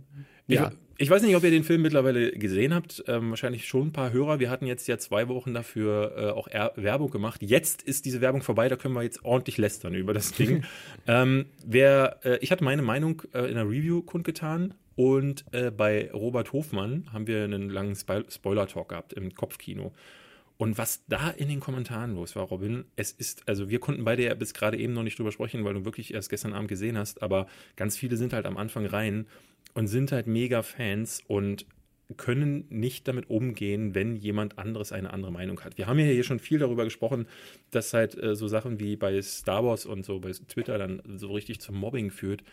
ja. 0.48 0.72
Ich, 0.98 1.06
ich 1.06 1.10
weiß 1.10 1.24
nicht, 1.24 1.36
ob 1.36 1.44
ihr 1.44 1.52
den 1.52 1.64
Film 1.64 1.82
mittlerweile 1.82 2.32
gesehen 2.32 2.74
habt. 2.74 3.04
Ähm, 3.08 3.32
wahrscheinlich 3.32 3.68
schon 3.68 3.88
ein 3.88 3.94
paar 3.94 4.12
Hörer. 4.12 4.40
Wir 4.40 4.50
hatten 4.50 4.66
jetzt 4.66 4.88
ja 4.88 4.98
zwei 4.98 5.28
Wochen 5.28 5.54
dafür 5.54 6.14
äh, 6.16 6.30
auch 6.30 6.48
er 6.48 6.74
Werbung 6.76 7.10
gemacht. 7.10 7.42
Jetzt 7.42 7.82
ist 7.82 8.06
diese 8.06 8.22
Werbung 8.22 8.42
vorbei. 8.42 8.70
Da 8.70 8.76
können 8.76 8.94
wir 8.94 9.04
jetzt 9.04 9.24
ordentlich 9.24 9.58
lästern 9.58 9.96
über 9.96 10.14
das 10.14 10.32
Ding. 10.32 10.64
ähm, 11.08 11.46
wer, 11.66 12.20
äh, 12.24 12.38
ich 12.42 12.52
hatte 12.52 12.64
meine 12.64 12.82
Meinung 12.82 13.24
äh, 13.34 13.50
in 13.50 13.56
der 13.56 13.66
Review 13.66 14.02
kundgetan. 14.04 14.74
Und 14.96 15.46
äh, 15.52 15.72
bei 15.72 16.12
Robert 16.12 16.54
Hofmann 16.54 17.12
haben 17.14 17.28
wir 17.28 17.44
einen 17.44 17.70
langen 17.70 17.96
Spo 17.96 18.22
Spoiler-Talk 18.28 18.90
gehabt 18.90 19.14
im 19.14 19.34
Kopfkino. 19.34 19.94
Und 20.58 20.78
was 20.78 21.04
da 21.08 21.32
in 21.32 21.50
den 21.50 21.60
Kommentaren 21.60 22.14
los 22.14 22.36
war, 22.36 22.44
Robin, 22.44 22.86
es 22.96 23.12
ist, 23.12 23.48
also 23.48 23.70
wir 23.70 23.80
konnten 23.80 24.04
beide 24.04 24.24
ja 24.24 24.36
bis 24.36 24.54
gerade 24.54 24.78
eben 24.78 24.94
noch 24.94 25.02
nicht 25.02 25.18
drüber 25.18 25.32
sprechen, 25.32 25.66
weil 25.66 25.74
du 25.74 25.86
wirklich 25.86 26.14
erst 26.14 26.30
gestern 26.30 26.54
Abend 26.54 26.68
gesehen 26.68 27.00
hast, 27.00 27.24
aber 27.24 27.48
ganz 27.76 27.98
viele 27.98 28.16
sind 28.16 28.32
halt 28.32 28.46
am 28.46 28.58
Anfang 28.58 28.86
rein 28.86 29.26
und 29.74 29.88
sind 29.88 30.12
halt 30.12 30.28
mega 30.28 30.62
Fans 30.62 31.24
und 31.28 31.66
können 32.18 32.66
nicht 32.70 33.08
damit 33.08 33.30
umgehen, 33.30 33.96
wenn 33.96 34.16
jemand 34.16 34.58
anderes 34.60 34.92
eine 34.92 35.12
andere 35.14 35.32
Meinung 35.32 35.60
hat. 35.62 35.78
Wir 35.78 35.88
haben 35.88 35.98
ja 35.98 36.06
hier 36.06 36.24
schon 36.24 36.40
viel 36.40 36.60
darüber 36.60 36.84
gesprochen, 36.84 37.28
dass 37.72 37.94
halt 37.94 38.22
äh, 38.22 38.36
so 38.36 38.48
Sachen 38.48 38.80
wie 38.80 38.96
bei 38.96 39.20
Star 39.22 39.66
Wars 39.66 39.86
und 39.86 40.06
so 40.06 40.20
bei 40.20 40.32
Twitter 40.32 40.78
dann 40.78 41.02
so 41.16 41.32
richtig 41.32 41.60
zum 41.60 41.76
Mobbing 41.76 42.12
führt. 42.12 42.44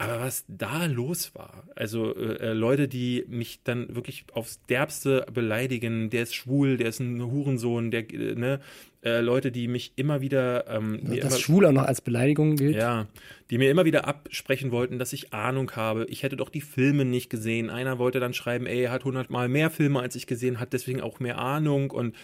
Aber 0.00 0.20
was 0.20 0.44
da 0.46 0.86
los 0.86 1.34
war, 1.34 1.64
also 1.74 2.14
äh, 2.14 2.52
Leute, 2.52 2.86
die 2.86 3.24
mich 3.28 3.62
dann 3.64 3.96
wirklich 3.96 4.26
aufs 4.32 4.64
Derbste 4.66 5.26
beleidigen, 5.32 6.08
der 6.08 6.22
ist 6.22 6.36
schwul, 6.36 6.76
der 6.76 6.90
ist 6.90 7.00
ein 7.00 7.20
Hurensohn, 7.20 7.90
der, 7.90 8.08
äh, 8.12 8.36
ne, 8.36 8.60
äh, 9.04 9.20
Leute, 9.20 9.52
die 9.52 9.68
mich 9.68 9.92
immer 9.96 10.20
wieder, 10.20 10.66
ähm, 10.68 11.00
mir 11.02 11.20
das 11.20 11.32
immer, 11.32 11.40
Schwul 11.40 11.66
auch 11.66 11.72
noch 11.72 11.84
als 11.84 12.00
Beleidigung 12.00 12.56
gilt. 12.56 12.76
ja, 12.76 13.06
die 13.50 13.56
mir 13.56 13.70
immer 13.70 13.84
wieder 13.84 14.06
absprechen 14.06 14.72
wollten, 14.72 14.98
dass 14.98 15.12
ich 15.12 15.32
Ahnung 15.32 15.70
habe. 15.76 16.04
Ich 16.06 16.22
hätte 16.22 16.36
doch 16.36 16.50
die 16.50 16.60
Filme 16.60 17.04
nicht 17.04 17.30
gesehen. 17.30 17.70
Einer 17.70 17.98
wollte 17.98 18.20
dann 18.20 18.34
schreiben, 18.34 18.66
ey, 18.66 18.82
er 18.82 18.90
hat 18.90 19.04
hundertmal 19.04 19.48
mehr 19.48 19.70
Filme 19.70 20.00
als 20.00 20.16
ich 20.16 20.26
gesehen, 20.26 20.60
hat 20.60 20.72
deswegen 20.72 21.00
auch 21.00 21.20
mehr 21.20 21.38
Ahnung. 21.38 21.90
Und 21.90 22.16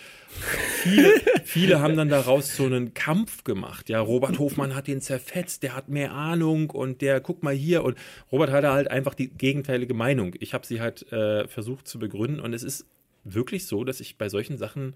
viele, 0.83 1.13
viele 1.45 1.81
haben 1.81 1.97
dann 1.97 2.09
daraus 2.09 2.57
so 2.57 2.67
einen 2.67 2.93
Kampf 2.93 3.45
gemacht. 3.45 3.89
Ja, 3.89 4.01
Robert 4.01 4.39
Hofmann 4.39 4.75
hat 4.75 4.89
den 4.89 5.01
zerfetzt, 5.01 5.63
der 5.63 5.77
hat 5.77 5.89
mehr 5.89 6.13
Ahnung 6.13 6.71
und 6.71 7.01
der, 7.01 7.21
guck 7.21 7.43
mal 7.43 7.55
hier. 7.55 7.85
Und 7.85 7.97
Robert 8.33 8.51
hatte 8.51 8.73
halt 8.73 8.91
einfach 8.91 9.15
die 9.15 9.29
gegenteilige 9.29 9.95
Meinung. 9.95 10.35
Ich 10.41 10.53
habe 10.55 10.67
sie 10.67 10.81
halt 10.81 11.11
äh, 11.13 11.47
versucht 11.47 11.87
zu 11.87 11.99
begründen 11.99 12.41
und 12.41 12.53
es 12.53 12.65
ist 12.65 12.87
wirklich 13.25 13.67
so, 13.67 13.85
dass 13.85 14.01
ich 14.01 14.19
bei 14.19 14.29
solchen 14.29 14.59
Sachen 14.59 14.95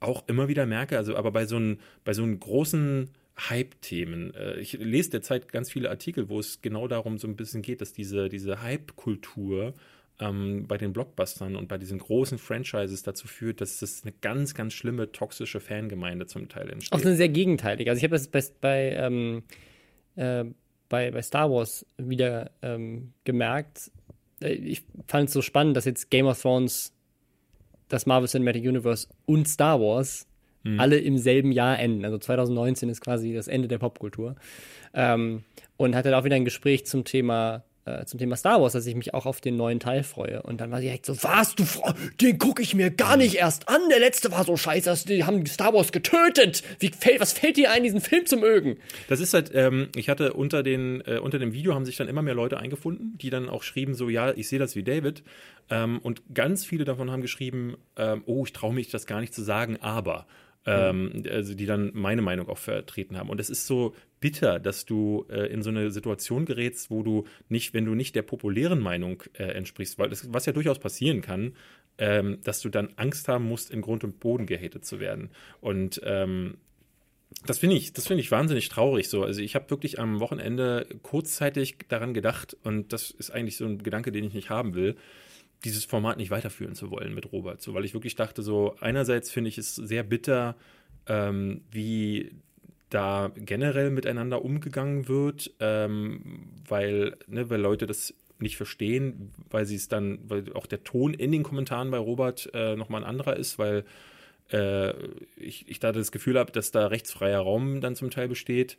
auch 0.00 0.28
immer 0.28 0.48
wieder 0.48 0.66
merke, 0.66 0.96
also 0.96 1.16
aber 1.16 1.32
bei 1.32 1.44
so 1.46 1.56
einen, 1.56 1.80
bei 2.04 2.12
so 2.12 2.22
einen 2.22 2.38
großen 2.38 3.10
Hype-Themen. 3.50 4.34
Äh, 4.34 4.60
ich 4.60 4.72
lese 4.74 5.10
derzeit 5.10 5.50
ganz 5.50 5.70
viele 5.70 5.90
Artikel, 5.90 6.28
wo 6.28 6.38
es 6.38 6.60
genau 6.62 6.88
darum 6.88 7.18
so 7.18 7.26
ein 7.28 7.36
bisschen 7.36 7.62
geht, 7.62 7.80
dass 7.80 7.92
diese, 7.92 8.28
diese 8.28 8.62
Hype-Kultur 8.62 9.74
ähm, 10.20 10.66
bei 10.66 10.76
den 10.78 10.92
Blockbustern 10.92 11.54
und 11.56 11.68
bei 11.68 11.78
diesen 11.78 11.98
großen 11.98 12.38
Franchises 12.38 13.02
dazu 13.04 13.28
führt, 13.28 13.60
dass 13.60 13.78
das 13.78 14.02
eine 14.02 14.12
ganz, 14.20 14.54
ganz 14.54 14.72
schlimme, 14.72 15.12
toxische 15.12 15.60
Fangemeinde 15.60 16.26
zum 16.26 16.48
Teil 16.48 16.66
Auch 16.68 16.72
entsteht. 16.72 17.06
eine 17.06 17.16
sehr 17.16 17.28
gegenteilige. 17.28 17.90
Also 17.90 17.98
ich 17.98 18.04
habe 18.04 18.16
das 18.16 18.26
bei, 18.28 18.42
bei, 18.60 18.92
ähm, 18.96 19.42
äh, 20.16 20.44
bei, 20.88 21.10
bei 21.12 21.22
Star 21.22 21.50
Wars 21.50 21.86
wieder 21.96 22.50
ähm, 22.62 23.12
gemerkt. 23.24 23.90
Äh, 24.40 24.54
Ich 24.54 24.82
fand 25.06 25.28
es 25.28 25.34
so 25.34 25.42
spannend, 25.42 25.76
dass 25.76 25.84
jetzt 25.84 26.10
Game 26.10 26.26
of 26.26 26.40
Thrones, 26.42 26.92
das 27.88 28.06
Marvel 28.06 28.28
Cinematic 28.28 28.64
Universe 28.64 29.08
und 29.26 29.48
Star 29.48 29.80
Wars 29.80 30.26
alle 30.76 30.98
im 30.98 31.18
selben 31.18 31.52
Jahr 31.52 31.78
enden. 31.78 32.04
Also 32.04 32.18
2019 32.18 32.88
ist 32.88 33.00
quasi 33.00 33.32
das 33.32 33.48
Ende 33.48 33.68
der 33.68 33.78
Popkultur. 33.78 34.36
Ähm, 34.92 35.44
und 35.76 35.94
hatte 35.94 36.10
da 36.10 36.18
auch 36.18 36.24
wieder 36.24 36.36
ein 36.36 36.44
Gespräch 36.44 36.86
zum 36.86 37.04
Thema 37.04 37.62
äh, 37.88 38.04
zum 38.06 38.18
Thema 38.18 38.36
Star 38.36 38.60
Wars, 38.60 38.72
dass 38.72 38.86
ich 38.86 38.94
mich 38.94 39.14
auch 39.14 39.26
auf 39.26 39.40
den 39.40 39.56
neuen 39.56 39.80
Teil 39.80 40.02
freue. 40.02 40.42
Und 40.42 40.60
dann 40.60 40.70
war 40.70 40.78
sie 40.78 40.86
direkt 40.86 41.06
so, 41.06 41.16
was, 41.22 41.54
du, 41.54 41.64
den 42.20 42.38
gucke 42.38 42.62
ich 42.62 42.74
mir 42.74 42.90
gar 42.90 43.16
nicht 43.16 43.36
erst 43.36 43.68
an. 43.68 43.80
Der 43.90 43.98
letzte 43.98 44.30
war 44.30 44.44
so 44.44 44.56
scheiße, 44.56 45.06
die 45.06 45.24
haben 45.24 45.44
Star 45.46 45.72
Wars 45.72 45.92
getötet. 45.92 46.62
Wie 46.78 46.88
fällt, 46.88 47.20
was 47.20 47.32
fällt 47.32 47.56
dir 47.56 47.70
ein, 47.70 47.82
diesen 47.82 48.00
Film 48.00 48.26
zu 48.26 48.36
mögen? 48.36 48.76
Das 49.08 49.20
ist 49.20 49.34
halt, 49.34 49.50
ähm, 49.54 49.88
ich 49.96 50.08
hatte 50.08 50.32
unter, 50.32 50.62
den, 50.62 51.02
äh, 51.06 51.18
unter 51.18 51.38
dem 51.38 51.52
Video 51.52 51.74
haben 51.74 51.84
sich 51.84 51.96
dann 51.96 52.08
immer 52.08 52.22
mehr 52.22 52.34
Leute 52.34 52.58
eingefunden, 52.58 53.16
die 53.18 53.30
dann 53.30 53.48
auch 53.48 53.62
schrieben, 53.62 53.94
so, 53.94 54.08
ja, 54.08 54.32
ich 54.32 54.48
sehe 54.48 54.58
das 54.58 54.76
wie 54.76 54.82
David. 54.82 55.22
Ähm, 55.70 55.98
und 56.02 56.22
ganz 56.34 56.64
viele 56.64 56.84
davon 56.84 57.10
haben 57.10 57.22
geschrieben, 57.22 57.76
ähm, 57.96 58.22
oh, 58.26 58.44
ich 58.44 58.52
traue 58.52 58.74
mich 58.74 58.90
das 58.90 59.06
gar 59.06 59.20
nicht 59.20 59.34
zu 59.34 59.42
sagen, 59.42 59.78
aber. 59.80 60.26
Ähm, 60.68 61.22
also 61.30 61.54
die 61.54 61.66
dann 61.66 61.92
meine 61.94 62.20
Meinung 62.20 62.48
auch 62.48 62.58
vertreten 62.58 63.16
haben. 63.16 63.30
Und 63.30 63.40
es 63.40 63.48
ist 63.48 63.66
so 63.66 63.94
bitter, 64.20 64.58
dass 64.58 64.84
du 64.84 65.24
äh, 65.30 65.46
in 65.52 65.62
so 65.62 65.70
eine 65.70 65.90
Situation 65.90 66.44
gerätst, 66.44 66.90
wo 66.90 67.02
du 67.02 67.24
nicht, 67.48 67.72
wenn 67.72 67.84
du 67.84 67.94
nicht 67.94 68.14
der 68.14 68.22
populären 68.22 68.80
Meinung 68.80 69.22
äh, 69.32 69.44
entsprichst, 69.44 69.98
weil 69.98 70.10
das, 70.10 70.32
was 70.32 70.46
ja 70.46 70.52
durchaus 70.52 70.78
passieren 70.78 71.22
kann, 71.22 71.54
ähm, 71.96 72.38
dass 72.44 72.60
du 72.60 72.68
dann 72.68 72.90
Angst 72.96 73.28
haben 73.28 73.46
musst, 73.46 73.70
in 73.70 73.80
Grund 73.80 74.04
und 74.04 74.20
Boden 74.20 74.46
gehatet 74.46 74.84
zu 74.84 75.00
werden. 75.00 75.30
Und 75.60 76.00
ähm, 76.04 76.58
das 77.46 77.58
finde 77.58 77.76
ich, 77.76 77.92
das 77.92 78.06
finde 78.06 78.22
ich 78.22 78.30
wahnsinnig 78.30 78.68
traurig 78.68 79.08
so. 79.08 79.22
Also 79.22 79.40
ich 79.40 79.54
habe 79.54 79.70
wirklich 79.70 79.98
am 79.98 80.20
Wochenende 80.20 80.86
kurzzeitig 81.02 81.76
daran 81.88 82.14
gedacht 82.14 82.56
und 82.62 82.92
das 82.92 83.10
ist 83.10 83.30
eigentlich 83.30 83.56
so 83.56 83.64
ein 83.64 83.78
Gedanke, 83.78 84.12
den 84.12 84.24
ich 84.24 84.34
nicht 84.34 84.50
haben 84.50 84.74
will, 84.74 84.96
dieses 85.64 85.84
Format 85.84 86.18
nicht 86.18 86.30
weiterführen 86.30 86.74
zu 86.74 86.90
wollen 86.90 87.14
mit 87.14 87.32
Robert, 87.32 87.60
so 87.60 87.74
weil 87.74 87.84
ich 87.84 87.94
wirklich 87.94 88.14
dachte 88.14 88.42
so 88.42 88.76
einerseits 88.80 89.30
finde 89.30 89.48
ich 89.48 89.58
es 89.58 89.74
sehr 89.74 90.02
bitter, 90.02 90.56
ähm, 91.06 91.62
wie 91.70 92.32
da 92.90 93.30
generell 93.36 93.90
miteinander 93.90 94.44
umgegangen 94.44 95.08
wird, 95.08 95.52
ähm, 95.60 96.50
weil, 96.66 97.16
ne, 97.26 97.50
weil 97.50 97.60
Leute 97.60 97.86
das 97.86 98.14
nicht 98.40 98.56
verstehen, 98.56 99.32
weil 99.50 99.66
sie 99.66 99.74
es 99.74 99.88
dann, 99.88 100.20
weil 100.28 100.52
auch 100.54 100.66
der 100.66 100.84
Ton 100.84 101.12
in 101.12 101.32
den 101.32 101.42
Kommentaren 101.42 101.90
bei 101.90 101.98
Robert 101.98 102.48
äh, 102.54 102.76
nochmal 102.76 103.02
ein 103.02 103.08
anderer 103.08 103.36
ist, 103.36 103.58
weil 103.58 103.84
äh, 104.52 104.92
ich, 105.36 105.68
ich 105.68 105.80
da 105.80 105.92
das 105.92 106.12
Gefühl 106.12 106.38
habe, 106.38 106.52
dass 106.52 106.70
da 106.70 106.86
rechtsfreier 106.86 107.40
Raum 107.40 107.80
dann 107.80 107.96
zum 107.96 108.10
Teil 108.10 108.28
besteht. 108.28 108.78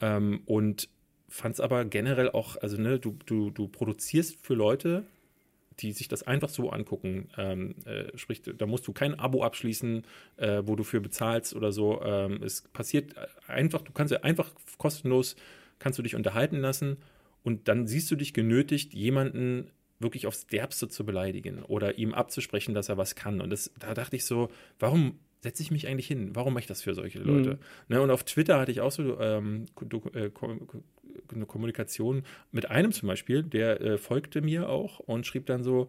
Ähm, 0.00 0.42
und 0.46 0.88
fand 1.28 1.54
es 1.54 1.60
aber 1.60 1.84
generell 1.84 2.30
auch, 2.30 2.56
also 2.56 2.80
ne, 2.80 2.98
du, 2.98 3.16
du, 3.26 3.50
du 3.50 3.68
produzierst 3.68 4.44
für 4.44 4.54
Leute, 4.54 5.04
die 5.80 5.92
sich 5.92 6.08
das 6.08 6.22
einfach 6.22 6.48
so 6.48 6.70
angucken. 6.70 7.28
Ähm, 7.36 7.74
äh, 7.84 8.16
sprich, 8.16 8.42
da 8.42 8.66
musst 8.66 8.86
du 8.86 8.92
kein 8.92 9.18
Abo 9.18 9.42
abschließen, 9.42 10.04
äh, 10.36 10.62
wo 10.64 10.76
du 10.76 10.84
für 10.84 11.00
bezahlst 11.00 11.54
oder 11.54 11.72
so. 11.72 12.02
Ähm, 12.02 12.42
es 12.42 12.62
passiert 12.62 13.14
einfach, 13.46 13.82
du 13.82 13.92
kannst 13.92 14.12
ja 14.12 14.20
einfach 14.20 14.52
kostenlos, 14.78 15.36
kannst 15.78 15.98
du 15.98 16.02
dich 16.02 16.14
unterhalten 16.14 16.58
lassen 16.58 16.98
und 17.42 17.68
dann 17.68 17.86
siehst 17.86 18.10
du 18.10 18.16
dich 18.16 18.34
genötigt, 18.34 18.94
jemanden 18.94 19.70
wirklich 19.98 20.26
aufs 20.26 20.46
Derbste 20.46 20.88
zu 20.88 21.04
beleidigen 21.04 21.62
oder 21.62 21.98
ihm 21.98 22.14
abzusprechen, 22.14 22.74
dass 22.74 22.88
er 22.88 22.96
was 22.96 23.14
kann. 23.14 23.40
Und 23.40 23.50
das, 23.50 23.70
da 23.78 23.94
dachte 23.94 24.16
ich 24.16 24.24
so, 24.24 24.50
warum 24.78 25.18
setze 25.42 25.62
ich 25.62 25.70
mich 25.70 25.88
eigentlich 25.88 26.06
hin? 26.06 26.30
Warum 26.34 26.54
mache 26.54 26.62
ich 26.62 26.66
das 26.66 26.82
für 26.82 26.94
solche 26.94 27.18
Leute? 27.18 27.54
Mhm. 27.54 27.58
Ne, 27.88 28.02
und 28.02 28.10
auf 28.10 28.24
Twitter 28.24 28.58
hatte 28.58 28.72
ich 28.72 28.80
auch 28.80 28.92
so 28.92 29.18
ähm, 29.20 29.66
äh, 30.14 30.30
eine 31.32 31.46
Kommunikation 31.46 32.24
mit 32.52 32.70
einem 32.70 32.92
zum 32.92 33.08
Beispiel, 33.08 33.42
der 33.42 33.80
äh, 33.80 33.98
folgte 33.98 34.40
mir 34.40 34.68
auch 34.68 34.98
und 35.00 35.26
schrieb 35.26 35.46
dann 35.46 35.62
so, 35.62 35.88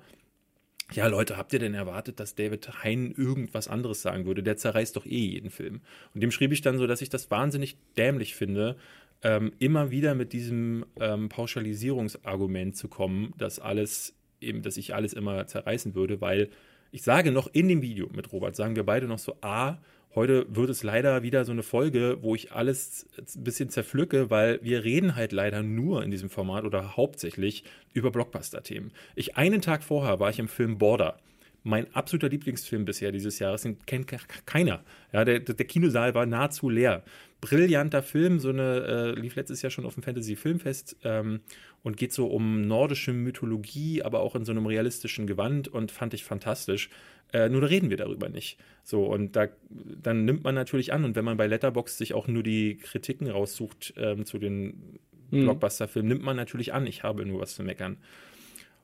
ja, 0.94 1.08
Leute, 1.08 1.38
habt 1.38 1.54
ihr 1.54 1.60
denn 1.60 1.74
erwartet, 1.74 2.20
dass 2.20 2.36
David 2.36 2.84
Hein 2.84 3.14
irgendwas 3.16 3.70
anderes 3.70 4.02
sagen 4.02 4.26
würde? 4.26 4.44
Der 4.44 4.58
zerreißt 4.58 4.96
doch 4.96 5.06
eh 5.06 5.26
jeden 5.26 5.50
Film. 5.50 5.82
Und 6.14 6.22
dem 6.22 6.32
schrieb 6.32 6.52
ich 6.52 6.62
dann 6.62 6.78
so, 6.78 6.86
dass 6.86 7.02
ich 7.02 7.10
das 7.10 7.32
wahnsinnig 7.32 7.78
dämlich 7.98 8.36
finde, 8.36 8.76
ähm, 9.24 9.54
immer 9.60 9.92
wieder 9.92 10.16
mit 10.16 10.34
diesem 10.34 10.86
ähm, 11.00 11.30
Pauschalisierungsargument 11.30 12.76
zu 12.76 12.88
kommen, 12.90 13.34
dass 13.38 13.60
alles 13.60 14.16
eben, 14.42 14.64
dass 14.64 14.78
ich 14.78 14.94
alles 14.94 15.14
immer 15.14 15.48
zerreißen 15.48 15.96
würde, 15.96 16.20
weil 16.20 16.50
ich 16.92 17.04
sage 17.04 17.32
noch 17.32 17.48
in 17.54 17.70
dem 17.70 17.82
Video 17.82 18.10
mit 18.14 18.32
Robert, 18.34 18.56
sagen 18.56 18.76
wir 18.76 18.84
beide 18.84 19.08
noch 19.08 19.20
so, 19.20 19.38
A, 19.42 19.78
heute 20.16 20.46
wird 20.50 20.70
es 20.70 20.84
leider 20.84 21.24
wieder 21.24 21.46
so 21.46 21.52
eine 21.52 21.64
Folge, 21.64 22.18
wo 22.22 22.36
ich 22.36 22.52
alles 22.52 23.08
ein 23.36 23.44
bisschen 23.44 23.70
zerpflücke, 23.70 24.30
weil 24.30 24.60
wir 24.62 24.84
reden 24.84 25.16
halt 25.16 25.32
leider 25.32 25.64
nur 25.64 26.04
in 26.04 26.12
diesem 26.12 26.30
Format 26.30 26.66
oder 26.66 26.98
hauptsächlich 26.98 27.64
über 27.94 28.12
Blockbuster-Themen. 28.12 28.92
Ich 29.16 29.38
einen 29.38 29.62
Tag 29.62 29.84
vorher 29.84 30.20
war 30.20 30.30
ich 30.30 30.40
im 30.40 30.48
Film 30.48 30.78
Border 30.78 31.18
mein 31.64 31.94
absoluter 31.94 32.30
Lieblingsfilm 32.30 32.86
bisher 32.86 33.12
dieses 33.12 33.40
Jahres, 33.40 33.62
den 33.62 33.78
kennt 33.86 34.12
keiner. 34.46 34.84
Ja, 35.14 35.26
der, 35.26 35.40
der 35.40 35.66
Kinosaal 35.66 36.16
war 36.16 36.26
nahezu 36.26 36.70
leer. 36.70 37.04
Brillanter 37.40 38.04
Film, 38.04 38.40
so 38.40 38.50
eine, 38.50 39.16
äh, 39.16 39.20
lief 39.20 39.36
letztes 39.36 39.62
Jahr 39.62 39.72
schon 39.72 39.86
auf 39.86 39.96
dem 39.96 40.04
Fantasy 40.04 40.36
Filmfest 40.36 40.98
ähm, 41.04 41.42
und 41.84 41.98
geht 41.98 42.14
so 42.14 42.28
um 42.28 42.68
nordische 42.68 43.14
Mythologie, 43.14 44.04
aber 44.04 44.20
auch 44.22 44.36
in 44.36 44.46
so 44.46 44.52
einem 44.52 44.66
realistischen 44.66 45.28
Gewand 45.28 45.68
und 45.68 45.92
fand 45.92 46.14
ich 46.14 46.24
fantastisch. 46.24 46.90
Äh, 47.34 47.50
nur 47.50 47.62
da 47.62 47.68
reden 47.68 47.90
wir 47.90 47.98
darüber 47.98 48.30
nicht. 48.30 48.60
So, 48.84 49.06
und 49.06 49.36
da, 49.36 49.48
dann 49.70 50.26
nimmt 50.26 50.44
man 50.44 50.56
natürlich 50.56 50.94
an, 50.94 51.04
und 51.04 51.16
wenn 51.16 51.26
man 51.26 51.38
bei 51.38 51.48
Letterbox 51.48 51.98
sich 51.98 52.14
auch 52.14 52.28
nur 52.28 52.44
die 52.44 52.78
Kritiken 52.78 53.30
raussucht 53.30 53.94
ähm, 53.98 54.26
zu 54.26 54.38
den 54.38 55.00
mhm. 55.32 55.44
Blockbuster-Filmen, 55.44 56.10
nimmt 56.10 56.24
man 56.24 56.36
natürlich 56.36 56.74
an, 56.74 56.86
ich 56.86 57.04
habe 57.04 57.26
nur 57.26 57.42
was 57.42 57.56
zu 57.56 57.64
meckern. 57.64 57.98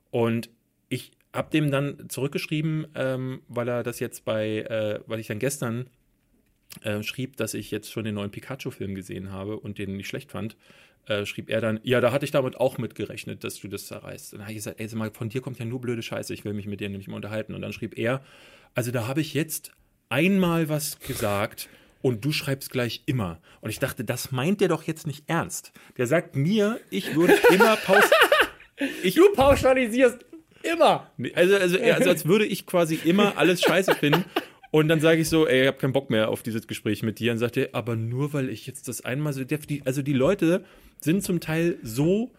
Und 0.10 0.50
ich 0.90 1.12
hab 1.38 1.52
dem 1.52 1.72
dann 1.72 2.10
zurückgeschrieben, 2.10 2.88
ähm, 2.96 3.42
weil 3.48 3.68
er 3.68 3.84
das 3.84 4.00
jetzt 4.00 4.26
bei, 4.26 4.60
äh, 4.62 5.00
weil 5.06 5.20
ich 5.20 5.28
dann 5.28 5.40
gestern 5.40 5.90
äh, 6.82 7.04
schrieb, 7.04 7.38
dass 7.38 7.54
ich 7.54 7.72
jetzt 7.72 7.92
schon 7.92 8.04
den 8.04 8.16
neuen 8.16 8.32
Pikachu-Film 8.32 8.96
gesehen 8.96 9.32
habe 9.32 9.60
und 9.60 9.78
den 9.78 9.96
nicht 9.96 10.08
schlecht 10.08 10.32
fand. 10.32 10.58
Äh, 11.06 11.26
schrieb 11.26 11.50
er 11.50 11.62
dann, 11.62 11.80
ja, 11.84 12.02
da 12.02 12.12
hatte 12.12 12.26
ich 12.26 12.32
damit 12.32 12.58
auch 12.58 12.78
mitgerechnet, 12.78 13.44
dass 13.44 13.60
du 13.60 13.68
das 13.68 13.88
zerreißt. 13.88 14.34
Und 14.34 14.40
dann 14.40 14.46
habe 14.46 14.52
ich 14.52 14.58
gesagt, 14.58 14.80
ey, 14.80 14.88
sag 14.88 14.98
mal, 14.98 15.12
von 15.12 15.30
dir 15.30 15.42
kommt 15.42 15.60
ja 15.60 15.66
nur 15.66 15.80
blöde 15.80 16.02
Scheiße, 16.02 16.34
ich 16.34 16.44
will 16.44 16.54
mich 16.54 16.68
mit 16.68 16.82
dir 16.82 16.90
nicht 16.90 17.08
mehr 17.08 17.16
unterhalten. 17.16 17.54
Und 17.54 17.62
dann 17.62 17.72
schrieb 17.72 17.98
er, 17.98 18.22
also 18.76 18.92
da 18.92 19.08
habe 19.08 19.22
ich 19.22 19.34
jetzt 19.34 19.72
einmal 20.10 20.70
was 20.70 21.00
gesagt 21.00 21.70
und 22.02 22.26
du 22.26 22.32
schreibst 22.32 22.72
gleich 22.72 23.04
immer. 23.06 23.40
Und 23.62 23.70
ich 23.70 23.80
dachte, 23.80 24.04
das 24.04 24.32
meint 24.32 24.60
der 24.60 24.68
doch 24.68 24.84
jetzt 24.84 25.08
nicht 25.08 25.30
ernst. 25.30 25.72
Der 25.98 26.08
sagt 26.08 26.36
mir, 26.36 26.80
ich 26.90 27.16
würde 27.16 27.36
immer 27.52 27.78
pauschalisieren. 27.78 29.16
du 29.16 29.34
pauschalisierst 29.34 30.26
Immer. 30.64 31.12
Also, 31.36 31.56
also, 31.56 31.80
also 31.80 32.10
als 32.10 32.26
würde 32.26 32.46
ich 32.46 32.66
quasi 32.66 33.00
immer 33.04 33.38
alles 33.38 33.62
scheiße 33.62 33.96
finden. 33.96 34.26
Und 34.72 34.90
dann 34.90 35.00
sage 35.00 35.22
ich 35.22 35.30
so, 35.30 35.48
ey, 35.48 35.62
ich 35.62 35.68
habe 35.68 35.78
keinen 35.78 35.94
Bock 35.94 36.10
mehr 36.10 36.30
auf 36.30 36.44
dieses 36.44 36.68
Gespräch 36.68 37.04
mit 37.04 37.20
dir. 37.20 37.32
Und 37.32 37.38
sagt 37.38 37.58
er, 37.58 37.70
aber 37.74 37.96
nur 37.96 38.34
weil 38.34 38.50
ich 38.50 38.68
jetzt 38.68 38.88
das 38.88 39.04
einmal 39.04 39.34
so. 39.34 39.42
Also 39.86 40.02
die 40.02 40.14
Leute 40.14 40.66
sind 41.00 41.24
zum 41.24 41.40
Teil 41.40 41.78
so 41.84 42.32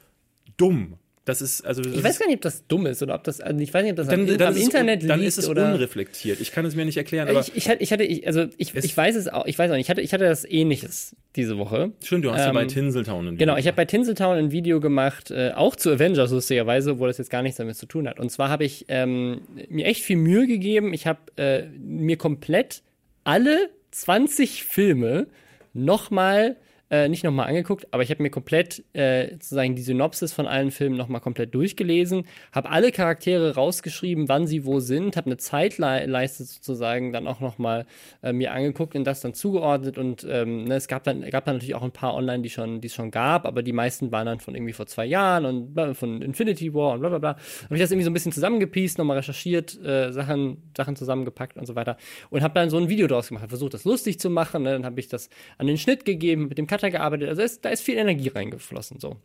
dumm. 0.57 0.99
Das 1.29 1.43
ist, 1.43 1.67
also, 1.67 1.83
das 1.83 1.93
ich 1.93 2.03
weiß 2.03 2.19
gar 2.19 2.27
nicht, 2.27 2.37
ob 2.37 2.41
das 2.41 2.67
dumm 2.69 2.87
ist 2.87 3.03
oder 3.03 3.15
ob 3.15 3.23
das, 3.23 3.43
also 3.43 3.61
ich 3.61 3.75
weiß 3.75 3.83
nicht, 3.83 3.91
ob 3.91 3.97
das 3.99 4.09
dann, 4.09 4.21
am, 4.21 4.39
dann 4.39 4.55
am 4.55 4.57
Internet 4.57 5.03
liegt. 5.03 5.11
Dann 5.11 5.23
ist 5.23 5.37
es 5.37 5.47
oder 5.47 5.75
unreflektiert. 5.75 6.41
Ich 6.41 6.53
kann 6.53 6.65
es 6.65 6.75
mir 6.75 6.87
nicht 6.87 6.97
erklären. 6.97 7.29
Aber 7.29 7.41
ich, 7.41 7.55
ich 7.55 7.69
hatte, 7.69 7.83
ich 7.83 7.93
hatte, 7.93 8.05
ich, 8.05 8.27
also 8.27 8.47
ich, 8.57 8.75
ich 8.75 8.97
weiß 8.97 9.15
es 9.15 9.29
auch, 9.29 9.45
ich 9.45 9.59
weiß 9.59 9.71
auch 9.71 9.77
nicht, 9.77 9.85
ich 9.85 9.91
hatte, 9.91 10.01
ich 10.01 10.15
hatte 10.15 10.25
das 10.25 10.47
ähnliches 10.47 11.15
diese 11.37 11.59
Woche. 11.59 11.93
Stimmt, 12.03 12.25
du 12.25 12.33
hast 12.33 12.41
ähm, 12.41 12.47
ja 12.47 12.53
bei 12.55 12.65
Tinseltown 12.65 13.27
ein 13.27 13.33
Video 13.33 13.39
Genau, 13.47 13.59
ich 13.59 13.67
habe 13.67 13.77
bei 13.77 13.85
Tinseltown 13.85 14.39
ein 14.39 14.53
Video 14.53 14.81
gemacht, 14.81 15.31
äh, 15.31 15.53
auch 15.55 15.77
zu 15.77 15.91
Avengers 15.91 16.31
lustigerweise, 16.31 16.99
wo 16.99 17.07
das 17.07 17.19
jetzt 17.19 17.29
gar 17.29 17.43
nichts 17.43 17.59
damit 17.59 17.77
zu 17.77 17.85
tun 17.85 18.09
hat. 18.09 18.19
Und 18.19 18.31
zwar 18.31 18.49
habe 18.49 18.65
ich 18.65 18.87
ähm, 18.89 19.43
mir 19.69 19.85
echt 19.85 20.03
viel 20.03 20.17
Mühe 20.17 20.47
gegeben. 20.47 20.95
Ich 20.95 21.07
habe 21.07 21.19
äh, 21.37 21.65
mir 21.79 22.17
komplett 22.17 22.81
alle 23.25 23.69
20 23.91 24.65
Filme 24.65 25.27
nochmal 25.75 26.57
äh, 26.91 27.09
nicht 27.09 27.23
nochmal 27.23 27.49
angeguckt, 27.49 27.87
aber 27.91 28.03
ich 28.03 28.11
habe 28.11 28.23
mir 28.23 28.31
komplett 28.31 28.83
äh, 28.95 29.33
sozusagen 29.33 29.75
die 29.75 29.83
Synopsis 29.83 30.33
von 30.33 30.47
allen 30.47 30.71
Filmen 30.71 30.97
nochmal 30.97 31.21
komplett 31.21 31.55
durchgelesen, 31.55 32.25
habe 32.53 32.71
alle 32.71 32.93
Charaktere 32.93 33.55
rausgeschrieben, 33.55 34.29
wann 34.29 34.47
sie 34.47 34.65
wo 34.65 34.81
sind, 34.81 35.17
habe 35.17 35.27
eine 35.27 35.37
Zeitleiste 35.37 36.45
sozusagen 36.45 37.13
dann 37.13 37.27
auch 37.27 37.41
nochmal 37.41 37.85
äh, 38.23 38.33
mir 38.33 38.53
angeguckt 38.53 38.97
und 38.97 39.05
das 39.05 39.21
dann 39.21 39.35
zugeordnet 39.35 39.99
und 39.99 40.27
ähm, 40.29 40.65
ne, 40.65 40.77
es 40.77 40.89
gab 40.89 41.05
dann, 41.05 41.29
gab 41.29 41.45
dann 41.45 41.57
natürlich 41.57 41.75
auch 41.75 41.83
ein 41.83 41.93
paar 41.93 42.15
online, 42.15 42.43
die 42.43 42.51
schon, 42.51 42.81
es 42.83 42.95
schon 42.95 43.11
gab, 43.11 43.45
aber 43.45 43.63
die 43.63 43.73
meisten 43.73 44.11
waren 44.11 44.25
dann 44.25 44.41
von 44.41 44.55
irgendwie 44.55 44.73
vor 44.73 44.87
zwei 44.87 45.05
Jahren 45.05 45.45
und 45.45 45.97
von 45.97 46.23
Infinity 46.23 46.73
War 46.73 46.95
und 46.95 47.01
bla 47.01 47.11
bla 47.11 47.19
bla. 47.19 47.37
Habe 47.65 47.75
ich 47.75 47.81
das 47.81 47.91
irgendwie 47.91 48.05
so 48.05 48.11
ein 48.11 48.15
bisschen 48.15 48.33
zusammengepiest, 48.33 48.97
nochmal 48.97 49.19
recherchiert, 49.19 49.79
äh, 49.85 50.11
Sachen, 50.13 50.63
Sachen 50.77 50.97
zusammengepackt 50.97 51.59
und 51.59 51.67
so 51.67 51.75
weiter 51.75 51.99
und 52.31 52.43
habe 52.43 52.55
dann 52.55 52.71
so 52.71 52.79
ein 52.79 52.89
Video 52.89 53.07
draus 53.07 53.29
gemacht, 53.29 53.45
versucht 53.49 53.75
das 53.75 53.85
lustig 53.85 54.19
zu 54.19 54.31
machen, 54.31 54.63
ne? 54.63 54.73
dann 54.73 54.87
habe 54.87 54.99
ich 55.01 55.09
das 55.09 55.29
an 55.59 55.67
den 55.67 55.77
Schnitt 55.77 56.07
gegeben 56.07 56.49
mit 56.49 56.57
dem 56.57 56.67
Cut 56.67 56.78
Cutter 56.79 56.91
gearbeitet. 56.91 57.29
Also 57.29 57.43
ist, 57.43 57.65
da 57.65 57.71
ist 57.71 57.83
viel 57.83 57.99
Energie 57.99 58.29
reingeflossen. 58.29 59.01
So. 59.01 59.11
Dann 59.11 59.19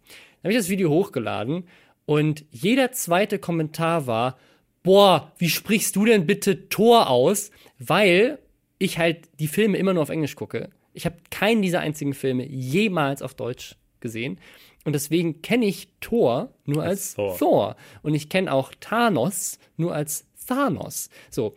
habe 0.43 0.53
ich 0.53 0.57
das 0.57 0.69
Video 0.69 0.89
hochgeladen 0.89 1.65
und 2.05 2.45
jeder 2.51 2.91
zweite 2.91 3.39
Kommentar 3.39 4.07
war, 4.07 4.37
boah, 4.81 5.31
wie 5.37 5.49
sprichst 5.49 5.95
du 5.95 6.05
denn 6.05 6.25
bitte 6.25 6.67
Tor 6.67 7.09
aus? 7.09 7.51
Weil 7.77 8.39
ich 8.79 8.97
halt 8.97 9.29
die 9.39 9.47
Filme 9.47 9.77
immer 9.77 9.93
nur 9.93 10.03
auf 10.03 10.09
Englisch 10.09 10.35
gucke. 10.35 10.69
Ich 10.93 11.05
habe 11.05 11.17
keinen 11.29 11.61
dieser 11.61 11.79
einzigen 11.79 12.13
Filme 12.13 12.45
jemals 12.45 13.21
auf 13.21 13.35
Deutsch 13.35 13.75
gesehen. 13.99 14.39
Und 14.83 14.93
deswegen 14.93 15.41
kenne 15.41 15.65
ich 15.65 15.87
Thor 16.01 16.53
nur 16.65 16.83
als, 16.83 17.17
als 17.17 17.37
Thor. 17.37 17.37
Thor. 17.37 17.75
Und 18.01 18.15
ich 18.15 18.27
kenne 18.27 18.51
auch 18.51 18.73
Thanos 18.79 19.59
nur 19.77 19.93
als 19.93 20.25
Thanos. 20.45 21.09
So. 21.29 21.55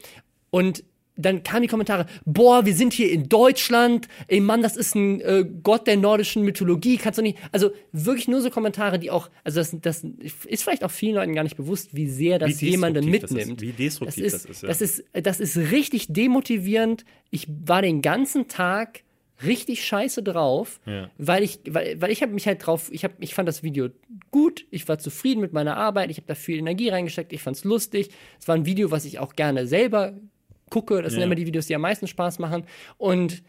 Und 0.51 0.85
dann 1.17 1.43
kamen 1.43 1.63
die 1.63 1.69
Kommentare, 1.69 2.07
boah, 2.25 2.67
wir 2.67 2.75
sind 2.75 2.93
hier 2.93 3.11
in 3.11 3.29
Deutschland, 3.29 4.09
ey 4.29 4.41
Mann, 4.41 4.63
das 4.63 4.77
ist 4.77 4.95
ein 4.95 5.21
äh, 5.21 5.45
Gott 5.63 5.87
der 5.87 5.97
nordischen 5.97 6.43
Mythologie, 6.43 6.99
kannst 6.99 7.19
du 7.19 7.23
nicht, 7.23 7.39
also 7.53 7.71
wirklich 7.93 8.29
nur 8.29 8.41
so 8.41 8.51
Kommentare, 8.51 8.99
die 8.99 9.11
auch, 9.11 9.31
also 9.45 9.61
das, 9.61 9.77
das 9.81 10.05
ist 10.47 10.63
vielleicht 10.63 10.85
auch 10.85 10.91
vielen 10.91 11.15
Leuten 11.15 11.35
gar 11.35 11.43
nicht 11.43 11.57
bewusst, 11.57 11.95
wie 11.95 12.09
sehr 12.09 12.39
das 12.39 12.61
wie 12.61 12.71
jemanden 12.71 13.09
mitnimmt. 13.11 13.39
Das 13.41 13.49
ist, 13.49 13.61
wie 13.61 13.73
destruktiv 13.73 14.25
das 14.25 14.35
ist, 14.35 14.45
das 14.45 14.51
ist, 14.51 14.63
ja. 14.63 14.69
das 14.69 14.81
ist, 14.81 15.05
das 15.13 15.41
ist 15.41 15.73
richtig 15.73 16.07
demotivierend. 16.09 17.05
Ich 17.31 17.47
war 17.49 17.83
den 17.83 18.03
ganzen 18.03 18.49
Tag 18.49 19.03
richtig 19.45 19.85
scheiße 19.85 20.23
drauf, 20.23 20.81
ja. 20.87 21.11
weil 21.19 21.43
ich, 21.43 21.61
weil, 21.69 22.01
weil 22.01 22.11
ich 22.11 22.23
habe 22.23 22.33
mich 22.33 22.47
halt 22.47 22.67
drauf, 22.67 22.89
ich 22.91 23.05
habe, 23.05 23.15
ich 23.21 23.35
fand 23.35 23.49
das 23.49 23.63
Video 23.63 23.89
gut, 24.31 24.67
ich 24.71 24.89
war 24.89 24.99
zufrieden 24.99 25.41
mit 25.41 25.53
meiner 25.53 25.77
Arbeit, 25.77 26.11
ich 26.11 26.17
habe 26.17 26.27
da 26.27 26.35
viel 26.35 26.59
Energie 26.59 26.89
reingesteckt, 26.89 27.33
ich 27.33 27.43
fand's 27.43 27.65
lustig. 27.65 28.11
Es 28.41 28.49
war 28.49 28.55
ein 28.55 28.67
Video, 28.67 28.91
was 28.91 29.05
ich 29.05 29.19
auch 29.19 29.35
gerne 29.35 29.67
selber 29.67 30.15
gucke. 30.71 31.03
Das 31.03 31.13
ja. 31.13 31.17
sind 31.21 31.23
immer 31.23 31.35
die 31.35 31.47
Videos, 31.47 31.67
die 31.67 31.75
am 31.75 31.83
meisten 31.83 32.07
Spaß 32.07 32.39
machen. 32.39 32.65
Und 32.99 33.43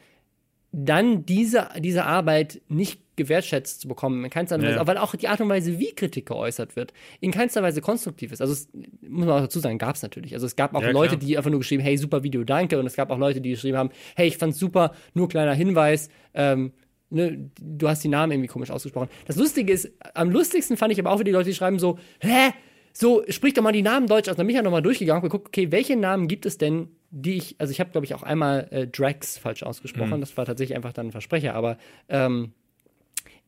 dann 0.72 1.26
diese, 1.26 1.70
diese 1.80 2.06
Arbeit 2.06 2.62
nicht 2.68 3.02
gewertschätzt 3.16 3.82
zu 3.82 3.88
bekommen, 3.88 4.24
in 4.24 4.30
keinster 4.30 4.62
Weise, 4.62 4.76
Ja. 4.76 4.86
weil 4.86 4.98
auch 4.98 5.16
die 5.16 5.28
Art 5.28 5.42
und 5.42 5.50
Weise, 5.50 5.80
wie 5.80 5.92
Kritik 5.94 6.28
geäußert 6.28 6.76
wird, 6.76 6.94
in 7.20 7.32
keinster 7.32 7.64
Weise 7.64 7.82
konstruktiv 7.82 8.32
ist. 8.32 8.42
Also 8.42 8.54
es, 8.54 8.70
muss 9.02 9.26
man 9.26 9.30
auch 9.38 9.42
dazu 9.42 9.60
sagen, 9.60 9.80
gab 9.80 9.96
es 9.96 10.04
natürlich. 10.04 10.34
Also 10.34 10.46
es 10.46 10.56
gab 10.56 10.76
auch 10.76 10.84
Ja, 10.84 10.92
Leute, 10.92 11.18
klar. 11.18 11.28
die 11.28 11.38
einfach 11.38 11.50
nur 11.50 11.62
geschrieben, 11.62 11.82
hey, 11.82 11.98
super 11.98 12.22
Video, 12.22 12.44
danke. 12.44 12.78
Und 12.78 12.86
es 12.86 12.96
gab 12.96 13.10
auch 13.10 13.18
Leute, 13.18 13.42
die 13.42 13.52
geschrieben 13.52 13.78
haben, 13.78 13.90
hey, 14.16 14.28
ich 14.28 14.38
fand's 14.38 14.60
super, 14.60 14.94
nur 15.16 15.30
kleiner 15.30 15.54
Hinweis, 15.54 16.10
ähm, 16.36 16.74
ne, 17.10 17.50
du 17.60 17.88
hast 17.88 18.04
die 18.04 18.10
Namen 18.10 18.34
irgendwie 18.34 18.50
komisch 18.50 18.70
ausgesprochen. 18.70 19.10
Das 19.26 19.36
Lustige 19.38 19.74
ist, 19.74 19.92
am 20.14 20.30
lustigsten 20.30 20.78
fand 20.78 20.92
ich 20.94 21.00
aber 21.00 21.12
auch, 21.12 21.20
wie 21.20 21.24
die 21.24 21.32
Leute, 21.32 21.50
die 21.50 21.56
schreiben 21.56 21.80
so, 21.80 21.98
hä? 22.20 22.52
So, 22.94 23.24
sprich 23.30 23.54
doch 23.54 23.64
mal 23.64 23.72
die 23.72 23.84
Namen 23.84 24.08
Deutsch 24.08 24.28
aus. 24.28 24.36
Dann 24.36 24.46
bin 24.46 24.56
ich 24.56 24.58
ja 24.58 24.64
nochmal 24.64 24.82
durchgegangen 24.82 25.24
und 25.24 25.30
geguckt, 25.30 25.48
okay, 25.48 25.72
welche 25.72 25.96
Namen 25.96 26.28
gibt 26.28 26.46
es 26.46 26.58
denn, 26.58 26.90
die 27.10 27.38
ich, 27.38 27.56
also 27.60 27.72
ich 27.72 27.80
habe, 27.80 27.92
glaube 27.92 28.06
ich, 28.06 28.14
auch 28.14 28.24
einmal 28.24 28.68
äh, 28.72 28.88
Drax 28.88 29.38
falsch 29.38 29.64
ausgesprochen. 29.64 30.20
Das 30.20 30.36
war 30.38 30.46
tatsächlich 30.46 30.76
einfach 30.76 30.94
dann 30.94 31.08
ein 31.08 31.12
Versprecher, 31.12 31.54
aber 31.54 31.78
ähm, 32.10 32.52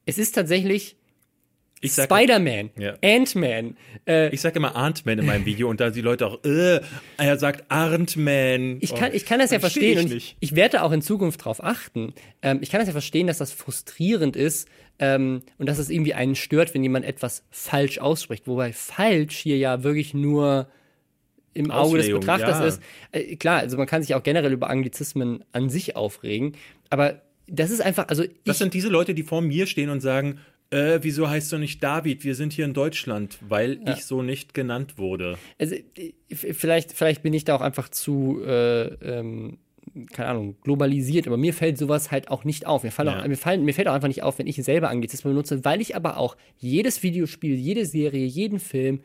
es 0.06 0.18
ist 0.18 0.34
tatsächlich 0.34 0.96
Spider-Man, 1.82 2.72
Ja. 2.78 2.96
Ant-Man, 3.02 3.78
äh, 4.06 4.30
ich 4.34 4.42
sag 4.42 4.56
immer 4.56 4.76
Arntman 4.76 5.20
in 5.20 5.26
meinem 5.26 5.46
Video 5.46 5.70
und 5.70 5.80
da 5.80 5.90
die 5.90 6.02
Leute 6.02 6.28
auch, 6.28 6.44
äh, 6.44 6.82
er 7.18 7.40
sagt 7.40 7.72
Arntman. 7.72 8.80
Ich 8.82 8.94
kann, 8.94 9.14
ich 9.14 9.26
kann 9.26 9.40
das 9.40 9.52
ja 9.52 9.60
Versteh 9.60 9.94
verstehen 9.94 10.08
ich 10.08 10.12
und 10.12 10.18
ich, 10.18 10.38
ich 10.42 10.56
werde 10.56 10.84
auch 10.84 10.92
in 10.92 11.02
Zukunft 11.02 11.42
darauf 11.42 11.64
achten. 11.64 12.14
Ähm, 12.42 12.60
ich 12.62 12.70
kann 12.70 12.80
das 12.80 12.88
ja 12.88 12.92
verstehen, 12.92 13.28
dass 13.28 13.38
das 13.38 13.54
frustrierend 13.54 14.36
ist 14.36 14.68
ähm, 15.00 15.42
und 15.58 15.70
dass 15.70 15.78
es 15.78 15.90
irgendwie 15.90 16.14
einen 16.14 16.36
stört, 16.36 16.74
wenn 16.74 16.84
jemand 16.84 17.06
etwas 17.06 17.46
falsch 17.50 18.00
ausspricht. 18.00 18.48
Wobei 18.48 18.74
falsch 18.74 19.38
hier 19.38 19.58
ja 19.58 19.82
wirklich 19.82 20.14
nur 20.14 20.68
im 21.54 21.72
Auge 21.72 21.98
des 21.98 22.06
Auslegung, 22.06 22.20
Betrachters 22.22 22.60
ja. 22.60 22.66
ist. 22.66 22.82
Äh, 23.12 23.36
klar, 23.36 23.60
also 23.60 23.78
man 23.78 23.88
kann 23.88 24.02
sich 24.02 24.16
auch 24.16 24.24
generell 24.24 24.54
über 24.54 24.70
Anglizismen 24.70 25.44
an 25.52 25.70
sich 25.70 25.96
aufregen, 25.96 26.54
aber 26.90 27.22
das 27.48 27.72
ist 27.72 27.82
einfach, 27.82 28.08
also 28.10 28.24
ich, 28.24 28.32
Das 28.46 28.60
sind 28.60 28.74
diese 28.74 28.90
Leute, 28.90 29.14
die 29.14 29.24
vor 29.24 29.42
mir 29.42 29.66
stehen 29.66 29.90
und 29.90 30.02
sagen, 30.02 30.40
äh, 30.72 31.00
wieso 31.02 31.28
heißt 31.28 31.52
du 31.52 31.58
nicht 31.58 31.82
David? 31.84 32.24
Wir 32.24 32.36
sind 32.36 32.54
hier 32.54 32.66
in 32.66 32.74
Deutschland, 32.74 33.40
weil 33.48 33.80
ich 33.90 34.06
so 34.06 34.22
nicht 34.22 34.54
genannt 34.54 34.98
wurde. 35.00 35.38
also 35.58 35.74
äh, 35.76 36.14
vielleicht, 36.30 36.92
vielleicht 36.94 37.24
bin 37.24 37.34
ich 37.34 37.44
da 37.44 37.56
auch 37.56 37.62
einfach 37.62 37.90
zu, 37.90 38.40
äh, 38.46 38.84
ähm, 39.04 39.58
keine 40.14 40.30
Ahnung, 40.30 40.56
globalisiert, 40.62 41.26
aber 41.26 41.38
mir 41.38 41.56
fällt 41.56 41.80
sowas 41.80 42.12
halt 42.12 42.30
auch 42.30 42.44
nicht 42.44 42.68
auf. 42.68 42.84
Mir, 42.84 42.92
fallen 42.92 43.08
Ja. 43.10 43.22
auch, 43.24 43.28
mir, 43.28 43.36
fallen, 43.36 43.66
mir 43.66 43.74
fällt 43.74 43.88
auch 43.88 43.94
einfach 43.94 44.08
nicht 44.08 44.22
auf, 44.22 44.38
wenn 44.38 44.46
ich 44.46 44.58
selber 44.58 44.90
Anglizismen 44.90 45.34
benutze, 45.34 45.66
weil 45.66 45.82
ich 45.82 45.96
aber 45.96 46.18
auch 46.18 46.38
jedes 46.60 47.02
Videospiel, 47.02 47.56
jede 47.56 47.88
Serie, 47.88 48.26
jeden 48.26 48.60
Film 48.60 49.02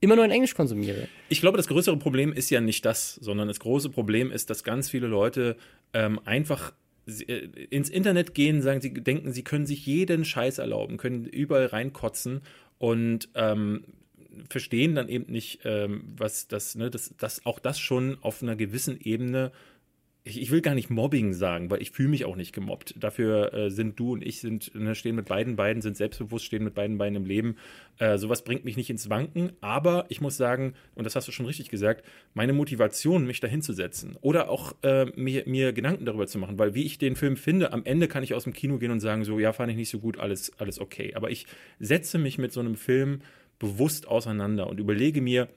immer 0.00 0.16
nur 0.16 0.24
in 0.24 0.30
Englisch 0.30 0.54
konsumiere. 0.54 1.08
Ich 1.28 1.40
glaube, 1.40 1.56
das 1.56 1.68
größere 1.68 1.96
Problem 1.96 2.32
ist 2.32 2.50
ja 2.50 2.60
nicht 2.60 2.84
das, 2.84 3.14
sondern 3.14 3.48
das 3.48 3.60
große 3.60 3.90
Problem 3.90 4.30
ist, 4.30 4.50
dass 4.50 4.64
ganz 4.64 4.90
viele 4.90 5.06
Leute 5.06 5.56
ähm, 5.92 6.20
einfach 6.24 6.72
äh, 7.06 7.34
ins 7.70 7.88
Internet 7.88 8.34
gehen, 8.34 8.62
sagen, 8.62 8.80
sie 8.80 8.92
denken, 8.92 9.32
sie 9.32 9.44
können 9.44 9.66
sich 9.66 9.86
jeden 9.86 10.24
Scheiß 10.24 10.58
erlauben, 10.58 10.96
können 10.96 11.24
überall 11.24 11.66
reinkotzen 11.66 12.42
und 12.78 13.28
ähm, 13.34 13.84
verstehen 14.50 14.94
dann 14.94 15.08
eben 15.08 15.32
nicht, 15.32 15.60
ähm, 15.64 16.04
was 16.16 16.48
das, 16.48 16.74
ne, 16.74 16.90
dass, 16.90 17.14
dass 17.16 17.46
auch 17.46 17.58
das 17.58 17.78
schon 17.78 18.18
auf 18.20 18.42
einer 18.42 18.56
gewissen 18.56 18.98
Ebene 19.00 19.52
ich 20.26 20.50
will 20.50 20.60
gar 20.60 20.74
nicht 20.74 20.90
Mobbing 20.90 21.32
sagen, 21.32 21.70
weil 21.70 21.80
ich 21.80 21.92
fühle 21.92 22.08
mich 22.08 22.24
auch 22.24 22.34
nicht 22.34 22.52
gemobbt. 22.52 22.94
Dafür 22.98 23.54
äh, 23.54 23.70
sind 23.70 23.98
du 24.00 24.12
und 24.12 24.26
ich 24.26 24.40
sind, 24.40 24.74
ne, 24.74 24.96
stehen 24.96 25.14
mit 25.14 25.26
beiden 25.26 25.54
Beinen, 25.54 25.80
sind 25.82 25.96
selbstbewusst, 25.96 26.44
stehen 26.44 26.64
mit 26.64 26.74
beiden 26.74 26.98
Beinen 26.98 27.22
im 27.22 27.24
Leben. 27.24 27.56
Äh, 27.98 28.18
sowas 28.18 28.42
bringt 28.42 28.64
mich 28.64 28.76
nicht 28.76 28.90
ins 28.90 29.08
Wanken, 29.08 29.52
aber 29.60 30.06
ich 30.08 30.20
muss 30.20 30.36
sagen, 30.36 30.74
und 30.96 31.04
das 31.04 31.14
hast 31.14 31.28
du 31.28 31.32
schon 31.32 31.46
richtig 31.46 31.68
gesagt, 31.68 32.04
meine 32.34 32.52
Motivation, 32.52 33.24
mich 33.24 33.38
dahin 33.38 33.62
zu 33.62 33.72
setzen 33.72 34.16
oder 34.20 34.50
auch 34.50 34.74
äh, 34.82 35.06
mir, 35.14 35.44
mir 35.46 35.72
Gedanken 35.72 36.04
darüber 36.04 36.26
zu 36.26 36.38
machen, 36.38 36.58
weil 36.58 36.74
wie 36.74 36.82
ich 36.82 36.98
den 36.98 37.14
Film 37.14 37.36
finde, 37.36 37.72
am 37.72 37.84
Ende 37.84 38.08
kann 38.08 38.24
ich 38.24 38.34
aus 38.34 38.44
dem 38.44 38.52
Kino 38.52 38.78
gehen 38.78 38.90
und 38.90 39.00
sagen, 39.00 39.24
so, 39.24 39.38
ja, 39.38 39.52
fand 39.52 39.70
ich 39.70 39.76
nicht 39.76 39.90
so 39.90 40.00
gut, 40.00 40.18
alles, 40.18 40.50
alles 40.58 40.80
okay. 40.80 41.14
Aber 41.14 41.30
ich 41.30 41.46
setze 41.78 42.18
mich 42.18 42.36
mit 42.36 42.52
so 42.52 42.58
einem 42.58 42.74
Film 42.74 43.20
bewusst 43.60 44.08
auseinander 44.08 44.66
und 44.66 44.80
überlege 44.80 45.20
mir, 45.20 45.48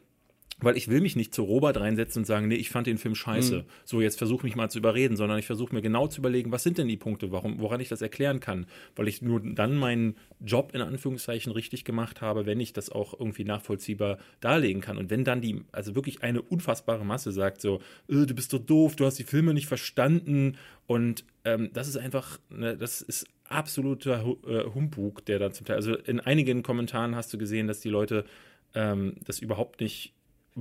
weil 0.62 0.78
ich 0.78 0.88
will 0.88 1.02
mich 1.02 1.16
nicht 1.16 1.34
zu 1.34 1.44
Robert 1.44 1.80
reinsetzen 1.80 2.22
und 2.22 2.26
sagen, 2.26 2.48
nee, 2.48 2.56
ich 2.56 2.70
fand 2.70 2.88
den 2.88 2.98
Film 2.98 3.16
scheiße. 3.16 3.66
So, 3.86 4.02
jetzt 4.02 4.18
versuche 4.18 4.46
mich 4.46 4.56
mal 4.56 4.70
zu 4.70 4.80
überreden, 4.80 5.16
sondern 5.16 5.40
ich 5.40 5.46
versuche 5.46 5.74
mir 5.74 5.82
genau 5.82 6.08
zu 6.08 6.20
überlegen, 6.20 6.52
was 6.52 6.64
sind 6.64 6.78
denn 6.78 6.88
die 6.88 6.98
Punkte, 6.98 7.32
warum, 7.32 7.60
woran 7.60 7.80
ich 7.80 7.90
das 7.90 8.02
erklären 8.02 8.40
kann. 8.40 8.66
Weil 8.96 9.08
ich 9.08 9.22
nur 9.22 9.40
dann 9.42 9.76
meinen 9.76 10.16
Job 10.40 10.72
in 10.74 10.82
Anführungszeichen 10.82 11.52
richtig 11.52 11.86
gemacht 11.86 12.22
habe, 12.22 12.46
wenn 12.46 12.60
ich 12.60 12.74
das 12.74 12.90
auch 12.90 13.18
irgendwie 13.18 13.46
nachvollziehbar 13.46 14.18
darlegen 14.42 14.82
kann. 14.82 14.98
Und 14.98 15.10
wenn 15.10 15.24
dann 15.24 15.42
die, 15.42 15.62
also 15.72 15.96
wirklich 15.96 16.24
eine 16.24 16.42
unfassbare 16.42 17.06
Masse 17.06 17.32
sagt, 17.32 17.62
so, 17.62 17.80
äh, 18.08 18.26
du 18.26 18.34
bist 18.34 18.52
so 18.52 18.60
doof, 18.60 18.96
du 18.96 19.06
hast 19.06 19.20
die 19.20 19.24
Filme 19.24 19.54
nicht 19.54 19.68
verstanden. 19.68 20.58
Und 20.88 21.24
ähm, 21.46 21.70
das 21.74 21.88
ist 21.88 21.98
einfach, 21.98 22.40
ne, 22.50 22.76
das 22.76 23.02
ist 23.02 23.28
absoluter 23.46 24.26
äh, 24.48 24.64
Humbug, 24.74 25.26
der 25.26 25.40
dann 25.40 25.54
zum 25.54 25.66
Teil, 25.66 25.78
also 25.78 25.96
in 25.96 26.20
einigen 26.20 26.64
Kommentaren 26.64 27.16
hast 27.16 27.34
du 27.34 27.38
gesehen, 27.38 27.68
dass 27.68 27.80
die 27.80 27.90
Leute 27.90 28.26
ähm, 28.76 29.16
das 29.26 29.40
überhaupt 29.40 29.82
nicht 29.82 30.14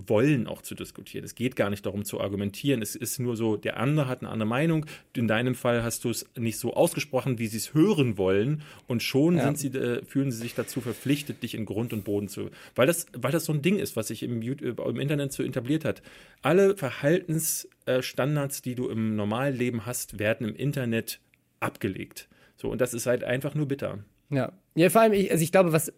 wollen, 0.06 0.46
auch 0.46 0.62
zu 0.62 0.74
diskutieren. 0.74 1.24
Es 1.24 1.34
geht 1.34 1.56
gar 1.56 1.70
nicht 1.70 1.84
darum 1.86 2.04
zu 2.04 2.20
argumentieren. 2.20 2.82
Es 2.82 2.94
ist 2.94 3.18
nur 3.18 3.36
so, 3.36 3.56
der 3.56 3.78
andere 3.78 4.06
hat 4.08 4.20
eine 4.20 4.30
andere 4.30 4.48
Meinung. 4.48 4.86
In 5.16 5.26
deinem 5.28 5.54
Fall 5.54 5.82
hast 5.82 6.04
du 6.04 6.10
es 6.10 6.26
nicht 6.36 6.58
so 6.58 6.74
ausgesprochen, 6.74 7.38
wie 7.38 7.46
sie 7.48 7.56
es 7.56 7.74
hören 7.74 8.18
wollen. 8.18 8.62
Und 8.86 9.02
schon 9.02 9.36
Ja. 9.36 9.54
sie, 9.54 9.68
äh, 9.68 10.04
fühlen 10.04 10.30
sie 10.30 10.38
sich 10.38 10.54
dazu 10.54 10.80
verpflichtet, 10.80 11.42
dich 11.42 11.54
in 11.54 11.64
Grund 11.64 11.92
und 11.92 12.04
Boden 12.04 12.28
zu. 12.28 12.50
Weil 12.74 12.86
das, 12.86 13.06
weil 13.16 13.32
das 13.32 13.44
so 13.44 13.52
ein 13.52 13.62
Ding 13.62 13.78
ist, 13.78 13.96
was 13.96 14.08
sich 14.08 14.22
im, 14.22 14.42
YouTube, 14.42 14.78
im 14.80 15.00
Internet 15.00 15.32
so 15.32 15.42
etabliert 15.42 15.84
hat. 15.84 16.02
Alle 16.42 16.76
Verhaltensstandards, 16.76 18.62
die 18.62 18.74
du 18.74 18.88
im 18.88 19.16
normalen 19.16 19.56
Leben 19.56 19.86
hast, 19.86 20.18
werden 20.18 20.48
im 20.48 20.54
Internet 20.54 21.20
abgelegt. 21.60 22.28
So, 22.56 22.70
und 22.70 22.80
das 22.80 22.94
ist 22.94 23.06
halt 23.06 23.24
einfach 23.24 23.54
nur 23.54 23.66
bitter. 23.66 23.98
Ja. 24.30 24.52
Ja, 24.74 24.90
vor 24.90 25.00
allem, 25.00 25.12
ich, 25.12 25.30
also 25.32 25.42
ich 25.42 25.50
glaube, 25.50 25.72
was 25.72 25.92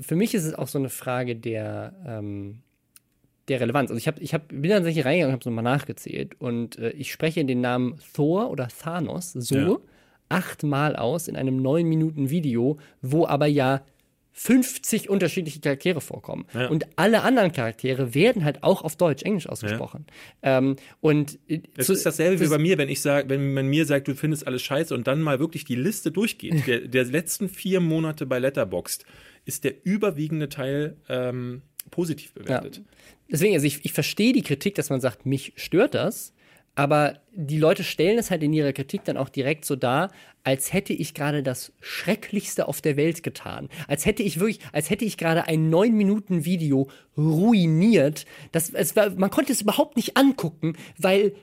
für 0.00 0.16
mich 0.16 0.34
ist 0.34 0.44
es 0.44 0.54
auch 0.54 0.68
so 0.68 0.78
eine 0.78 0.90
Frage 0.90 1.36
der, 1.36 1.94
ähm, 2.06 2.58
der 3.48 3.60
Relevanz. 3.60 3.90
Also 3.90 3.98
ich 3.98 4.06
habe, 4.08 4.20
ich 4.22 4.34
hab, 4.34 4.48
bin 4.48 4.62
dann 4.62 4.78
tatsächlich 4.78 5.04
reingegangen 5.04 5.28
und 5.28 5.32
habe 5.32 5.40
es 5.42 5.46
nochmal 5.46 5.64
nachgezählt 5.64 6.34
und 6.40 6.78
äh, 6.78 6.90
ich 6.90 7.12
spreche 7.12 7.44
den 7.44 7.60
Namen 7.60 7.98
Thor 8.14 8.50
oder 8.50 8.68
Thanos 8.68 9.32
so 9.32 9.56
Ja. 9.56 9.76
achtmal 10.28 10.96
aus 10.96 11.28
in 11.28 11.36
einem 11.36 11.56
neun 11.62 11.86
Minuten 11.88 12.30
Video, 12.30 12.78
wo 13.02 13.26
aber 13.26 13.46
ja 13.46 13.82
50 14.38 15.08
unterschiedliche 15.08 15.60
Charaktere 15.60 16.02
vorkommen. 16.02 16.44
Ja. 16.52 16.68
Und 16.68 16.86
alle 16.96 17.22
anderen 17.22 17.52
Charaktere 17.52 18.14
werden 18.14 18.44
halt 18.44 18.62
auch 18.64 18.82
auf 18.82 18.94
Deutsch, 18.96 19.22
Englisch 19.22 19.48
ausgesprochen. 19.48 20.04
Ähm, 20.42 20.76
und 21.00 21.38
äh, 21.48 21.60
Es 21.78 21.88
ist 21.88 22.04
dasselbe 22.04 22.44
wie 22.44 22.48
bei 22.48 22.58
mir, 22.58 22.76
wenn 22.76 22.90
ich 22.90 23.00
sage, 23.00 23.30
wenn 23.30 23.54
man 23.54 23.66
mir 23.66 23.86
sagt, 23.86 24.08
du 24.08 24.14
findest 24.14 24.46
alles 24.46 24.60
scheiße 24.60 24.92
und 24.94 25.06
dann 25.06 25.22
mal 25.22 25.38
wirklich 25.38 25.64
die 25.64 25.74
Liste 25.74 26.10
durchgeht. 26.10 26.52
Der, 26.66 26.80
der 26.80 27.04
letzten 27.04 27.48
vier 27.48 27.80
Monate 27.80 28.26
bei 28.26 28.38
Letterboxd 28.38 29.06
ist 29.46 29.64
der 29.64 29.86
überwiegende 29.86 30.50
Teil 30.50 30.98
ähm, 31.08 31.62
positiv 31.90 32.32
bewertet. 32.32 32.82
Deswegen, 33.30 33.54
also 33.54 33.66
ich, 33.66 33.84
ich 33.84 33.92
verstehe 33.92 34.32
die 34.32 34.42
Kritik, 34.42 34.74
dass 34.74 34.90
man 34.90 35.00
sagt, 35.00 35.26
mich 35.26 35.52
stört 35.56 35.94
das, 35.94 36.32
aber 36.76 37.20
die 37.32 37.58
Leute 37.58 37.82
stellen 37.82 38.18
es 38.18 38.30
halt 38.30 38.42
in 38.42 38.52
ihrer 38.52 38.74
Kritik 38.74 39.02
dann 39.04 39.16
auch 39.16 39.30
direkt 39.30 39.64
so 39.64 39.76
dar, 39.76 40.12
als 40.44 40.74
hätte 40.74 40.92
ich 40.92 41.14
gerade 41.14 41.42
das 41.42 41.72
Schrecklichste 41.80 42.68
auf 42.68 42.82
der 42.82 42.96
Welt 42.98 43.22
getan. 43.22 43.70
Als 43.88 44.04
hätte 44.04 44.22
ich 44.22 44.38
wirklich, 44.38 44.60
als 44.72 44.90
hätte 44.90 45.06
ich 45.06 45.16
gerade 45.16 45.48
ein 45.48 45.72
9-Minuten-Video 45.72 46.88
ruiniert. 47.16 48.26
Das, 48.52 48.70
es 48.70 48.94
war, 48.94 49.10
man 49.10 49.30
konnte 49.30 49.52
es 49.52 49.62
überhaupt 49.62 49.96
nicht 49.96 50.18
angucken, 50.18 50.76
weil 50.98 51.34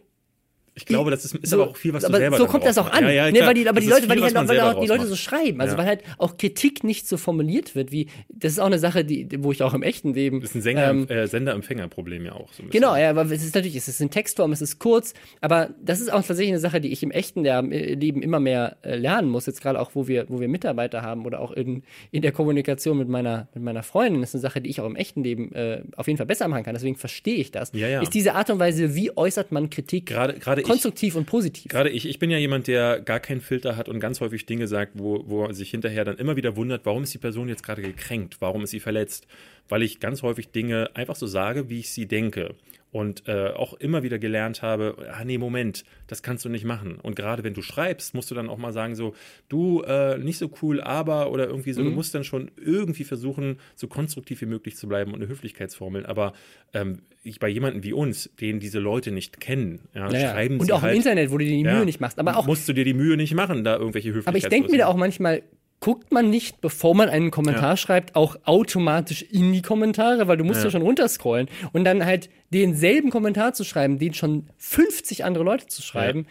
Ich 0.76 0.86
glaube, 0.86 1.12
das 1.12 1.24
ist, 1.24 1.36
ist 1.36 1.50
so, 1.50 1.62
aber 1.62 1.72
auch 1.72 1.78
viel, 1.78 1.94
was 1.94 2.02
du 2.02 2.08
aber 2.08 2.18
selber 2.18 2.38
so 2.38 2.48
kommt 2.48 2.66
das 2.66 2.78
auch 2.80 2.92
an. 2.92 3.04
Ja, 3.04 3.12
ja, 3.12 3.32
nee, 3.32 3.42
weil 3.42 3.54
die, 3.54 3.68
aber 3.68 3.76
Das 3.76 3.84
die 3.86 3.90
Leute, 3.92 4.10
weil 4.10 4.18
viel, 4.18 4.18
die, 4.18 4.24
halt, 4.24 4.34
man 4.34 4.48
weil 4.48 4.56
selber 4.56 4.76
auch 4.76 4.82
die 4.82 4.88
Leute 4.88 5.06
so 5.06 5.16
schreiben. 5.16 5.62
Also 5.62 5.74
Ja. 5.74 5.78
weil 5.78 5.86
halt 5.86 6.04
auch 6.18 6.38
Kritik 6.38 6.84
nicht 6.84 7.08
so 7.08 7.18
formuliert 7.18 7.76
wird, 7.76 7.92
wie 7.92 8.08
das 8.30 8.54
ist 8.54 8.60
auch 8.60 8.66
eine 8.66 8.80
Sache, 8.80 9.06
die, 9.06 9.28
wo 9.44 9.52
ich 9.52 9.62
auch 9.62 9.74
im 9.74 9.84
echten 9.84 10.14
Leben. 10.14 10.42
Das 10.42 10.50
ist 10.50 10.56
ein 10.56 10.62
Sänger, 10.62 10.90
ähm, 10.90 11.08
äh, 11.10 11.28
Sender-Empfänger-Problem 11.28 12.26
ja 12.26 12.34
auch. 12.34 12.52
So. 12.54 12.64
Genau, 12.70 12.96
ja, 12.96 13.12
aber 13.12 13.24
es 13.24 13.32
ist 13.44 13.54
natürlich, 13.54 13.76
es 13.76 13.88
ist 13.88 14.02
in 14.02 14.10
Textform, 14.10 14.52
es 14.52 14.62
ist 14.62 14.80
kurz, 14.80 15.14
aber 15.42 15.70
das 15.84 16.02
ist 16.02 16.12
auch 16.12 16.24
tatsächlich 16.24 16.50
eine 16.50 16.60
Sache, 16.60 16.82
die 16.82 16.92
ich 16.92 17.04
im 17.04 17.12
echten 17.12 17.46
äh, 17.46 17.62
Leben 17.94 18.22
immer 18.24 18.40
mehr 18.40 18.78
äh, 18.82 18.96
lernen 18.96 19.30
muss. 19.30 19.46
Jetzt 19.46 19.62
gerade 19.62 19.80
auch, 19.80 19.92
wo 19.94 20.08
wir, 20.08 20.26
wo 20.30 20.40
wir 20.40 20.48
Mitarbeiter 20.48 21.04
haben 21.04 21.26
oder 21.26 21.40
auch 21.40 21.52
in, 21.52 21.84
in 22.12 22.24
der 22.24 22.32
Kommunikation 22.32 22.98
mit 22.98 23.10
meiner, 23.10 23.48
mit 23.54 23.64
meiner 23.64 23.84
Freundin, 23.84 24.22
das 24.22 24.32
ist 24.32 24.36
eine 24.36 24.42
Sache, 24.42 24.62
die 24.62 24.70
ich 24.70 24.82
auch 24.82 24.88
im 24.88 24.96
echten 24.96 25.24
Leben 25.24 25.54
äh, 25.54 25.84
auf 25.96 26.08
jeden 26.08 26.18
Fall 26.18 26.26
besser 26.26 26.48
machen 26.48 26.64
kann. 26.64 26.74
Deswegen 26.74 26.96
verstehe 26.96 27.36
ich 27.36 27.52
das. 27.52 27.72
Ja, 27.74 27.88
ja. 27.88 28.02
Ist 28.02 28.14
diese 28.14 28.34
Art 28.34 28.50
und 28.50 28.60
Weise, 28.60 28.96
wie 28.96 29.16
äußert 29.16 29.52
man 29.52 29.70
Kritik 29.70 30.08
Gerade, 30.08 30.34
gerade 30.40 30.63
ich, 30.64 30.70
konstruktiv 30.70 31.16
und 31.16 31.26
positiv? 31.26 31.70
Gerade 31.70 31.90
ich, 31.90 32.08
ich 32.08 32.20
bin 32.20 32.32
ja 32.32 32.38
jemand, 32.38 32.68
der 32.68 33.00
gar 33.00 33.20
keinen 33.20 33.42
Filter 33.42 33.76
hat 33.78 33.90
und 33.90 34.00
ganz 34.00 34.20
häufig 34.22 34.46
Dinge 34.46 34.68
sagt, 34.68 34.94
wo, 34.96 35.24
wo 35.28 35.46
er 35.46 35.54
sich 35.54 35.72
hinterher 35.72 36.06
dann 36.06 36.18
immer 36.18 36.36
wieder 36.36 36.56
wundert, 36.56 36.86
warum 36.86 37.04
ist 37.04 37.14
die 37.14 37.20
Person 37.20 37.50
jetzt 37.50 37.64
gerade 37.64 37.82
gekränkt, 37.82 38.38
warum 38.40 38.64
ist 38.64 38.72
sie 38.72 38.80
verletzt, 38.80 39.28
weil 39.70 39.84
ich 39.84 40.00
ganz 40.00 40.22
häufig 40.24 40.50
Dinge 40.50 40.90
einfach 40.96 41.16
so 41.16 41.28
sage, 41.28 41.70
wie 41.70 41.80
ich 41.80 41.92
sie 41.92 42.08
denke. 42.08 42.56
Und 42.94 43.28
äh, 43.28 43.48
auch 43.48 43.74
immer 43.74 44.04
wieder 44.04 44.20
gelernt 44.20 44.62
habe, 44.62 45.10
ah 45.12 45.26
nee, 45.26 45.40
Moment, 45.40 45.84
das 46.06 46.22
kannst 46.22 46.46
du 46.46 46.50
nicht 46.50 46.64
machen. 46.64 47.00
Und 47.02 47.16
gerade 47.16 47.44
wenn 47.44 47.56
du 47.56 47.64
schreibst, 47.64 48.14
musst 48.14 48.30
du 48.30 48.36
dann 48.36 48.50
auch 48.50 48.60
mal 48.60 48.72
sagen, 48.72 48.94
so, 48.94 49.16
du, 49.50 49.82
äh, 49.82 50.20
nicht 50.20 50.38
so 50.38 50.52
cool, 50.62 50.80
aber 50.80 51.32
oder 51.32 51.48
irgendwie 51.48 51.74
so, 51.74 51.84
du 51.84 51.90
musst 51.90 52.14
dann 52.14 52.24
schon 52.24 52.52
irgendwie 52.56 53.04
versuchen, 53.04 53.58
so 53.74 53.88
konstruktiv 53.88 54.42
wie 54.42 54.46
möglich 54.46 54.76
zu 54.76 54.88
bleiben 54.88 55.12
und 55.12 55.22
eine 55.22 55.28
Höflichkeitsformel. 55.28 56.06
Aber 56.06 56.34
ähm, 56.76 57.00
ich, 57.24 57.40
bei 57.40 57.50
jemandem 57.50 57.84
wie 57.84 57.94
uns, 57.94 58.30
den 58.40 58.60
diese 58.60 58.78
Leute 58.78 59.12
nicht 59.12 59.40
kennen, 59.40 59.88
ja, 59.96 60.12
Ja, 60.12 60.20
ja. 60.20 60.32
schreiben 60.32 60.60
und 60.60 60.68
sie 60.68 60.74
auch 60.74 60.84
halt, 60.84 60.94
im 60.94 60.98
Internet, 60.98 61.32
wo 61.32 61.40
du 61.40 61.46
dir 61.46 61.52
die 61.52 61.64
Mühe 61.64 61.74
ja. 61.74 61.86
nicht 61.86 62.00
machst. 62.00 62.20
Aber 62.20 62.38
auch 62.38 62.46
musst 62.46 62.70
du 62.70 62.74
dir 62.74 62.86
die 62.86 62.94
Mühe 62.94 63.18
nicht 63.18 63.34
machen, 63.34 63.64
da 63.64 63.76
irgendwelche 63.76 64.14
Aber 64.24 64.38
ich 64.38 64.48
denke 64.50 64.70
mir 64.70 64.78
da 64.78 64.86
auch 64.88 64.98
manchmal, 64.98 65.42
guckt 65.84 66.14
man 66.14 66.30
nicht, 66.30 66.62
bevor 66.62 66.96
man 66.96 67.10
einen 67.10 67.30
Kommentar 67.30 67.72
Ja. 67.72 67.78
schreibt, 67.78 68.16
auch 68.16 68.38
automatisch 68.46 69.22
in 69.22 69.52
die 69.52 69.62
Kommentare, 69.62 70.30
weil 70.30 70.38
du 70.38 70.46
musst 70.46 70.60
ja, 70.62 70.66
Ja. 70.68 70.72
schon 70.72 70.82
runterscrollen 70.82 71.50
und 71.74 71.84
dann 71.84 72.06
halt 72.06 72.30
denselben 72.54 73.10
Kommentar 73.10 73.54
zu 73.54 73.66
schreiben, 73.66 74.00
den 74.00 74.14
schon 74.14 74.48
50 74.58 75.26
andere 75.26 75.44
Leute 75.44 75.68
zu 75.68 75.82
schreiben. 75.82 76.26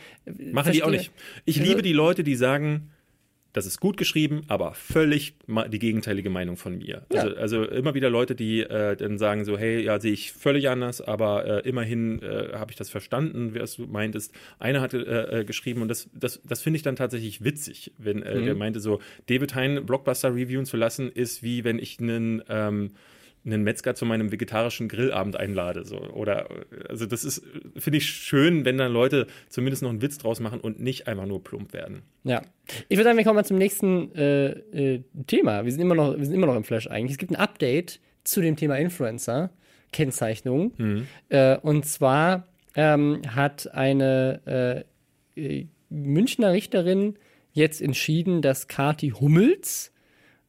Machen 0.53 0.73
die 0.73 0.83
auch 0.83 0.89
nicht. 0.91 1.11
Ich 1.45 1.59
Also- 1.61 1.69
liebe 1.69 1.83
die 1.83 1.93
Leute, 1.93 2.25
die 2.25 2.35
sagen, 2.35 2.89
das 3.53 3.67
ist 3.67 3.81
gut 3.81 3.97
geschrieben, 3.97 4.45
aber 4.49 4.75
völlig 4.75 5.35
die 5.47 5.79
gegenteilige 5.79 6.31
Meinung 6.31 6.57
von 6.57 6.79
mir. 6.79 7.07
Ja. 7.13 7.21
Also, 7.23 7.37
also 7.37 7.65
immer 7.65 7.95
wieder 7.95 8.09
Leute, 8.09 8.35
die 8.35 8.61
äh, 8.61 8.97
dann 8.97 9.19
sagen 9.19 9.45
so, 9.45 9.59
hey, 9.59 9.83
ja, 9.83 10.01
sehe 10.01 10.13
ich 10.13 10.33
völlig 10.33 10.69
anders, 10.71 11.01
aber 11.01 11.45
äh, 11.65 11.69
immerhin 11.69 12.23
äh, 12.23 12.53
habe 12.55 12.71
ich 12.71 12.77
das 12.77 12.89
verstanden, 12.89 13.55
was 13.55 13.77
du 13.77 13.87
meintest. 13.87 14.33
Einer 14.59 14.81
hatte 14.81 14.99
äh, 15.07 15.41
äh, 15.41 15.45
geschrieben 15.45 15.83
und 15.83 15.89
das, 15.89 16.09
das, 16.15 16.41
das 16.45 16.63
finde 16.63 16.77
ich 16.79 16.83
dann 16.83 16.97
tatsächlich 16.97 17.45
witzig, 17.45 17.93
wenn 17.99 18.23
äh, 18.23 18.41
Mhm. 18.41 18.45
der 18.47 18.55
meinte 18.55 18.81
so, 18.81 19.01
David 19.27 19.55
Hein 19.55 19.85
Blockbuster 19.85 20.35
reviewen 20.35 20.65
zu 20.65 20.77
lassen, 20.77 21.11
ist 21.13 21.43
wie 21.43 21.65
wenn 21.65 21.79
ich 21.79 22.01
einen 22.01 22.43
ähm, 22.49 22.93
einen 23.45 23.63
Metzger 23.63 23.95
zu 23.95 24.07
meinem 24.07 24.31
vegetarischen 24.31 24.89
Grillabend 24.89 25.37
einlade. 25.37 25.85
So. 25.85 25.99
Oder 25.99 26.49
also 26.89 27.07
das 27.07 27.25
ist, 27.25 27.43
finde 27.77 27.99
ich 27.99 28.07
schön, 28.07 28.65
wenn 28.65 28.79
dann 28.79 28.93
Leute 28.93 29.27
zumindest 29.49 29.83
noch 29.83 29.91
einen 29.91 30.03
Witz 30.03 30.19
draus 30.19 30.41
machen 30.41 30.61
und 30.61 30.81
nicht 30.81 31.09
einfach 31.09 31.27
nur 31.27 31.43
plump 31.43 31.73
werden. 31.73 32.03
Ja. 32.25 32.43
Ich 32.89 32.97
würde 32.97 33.05
sagen, 33.05 33.19
wir 33.19 33.25
kommen 33.25 33.37
mal 33.37 33.45
zum 33.45 33.59
nächsten 33.59 34.15
äh, 34.15 34.51
äh, 34.51 35.03
Thema. 35.27 35.65
Wir 35.65 35.73
sind, 35.73 35.81
immer 35.81 35.95
noch, 35.95 36.17
wir 36.17 36.25
sind 36.25 36.35
immer 36.35 36.47
noch 36.47 36.57
im 36.57 36.65
Flash 36.65 36.89
eigentlich. 36.89 37.13
Es 37.13 37.19
gibt 37.19 37.33
ein 37.33 37.37
Update 37.37 38.01
zu 38.25 38.41
dem 38.41 38.57
Thema 38.57 38.77
Influencer, 38.77 39.51
Kennzeichnung. 39.93 40.73
Äh, 41.29 41.59
und 41.59 41.85
zwar 41.85 42.47
ähm, 42.75 43.23
hat 43.29 43.73
eine 43.75 44.87
äh, 45.37 45.41
äh, 45.41 45.67
Münchner 45.91 46.53
Richterin 46.53 47.19
jetzt 47.53 47.83
entschieden, 47.83 48.41
dass 48.41 48.69
Kati 48.69 49.11
Hummels 49.11 49.93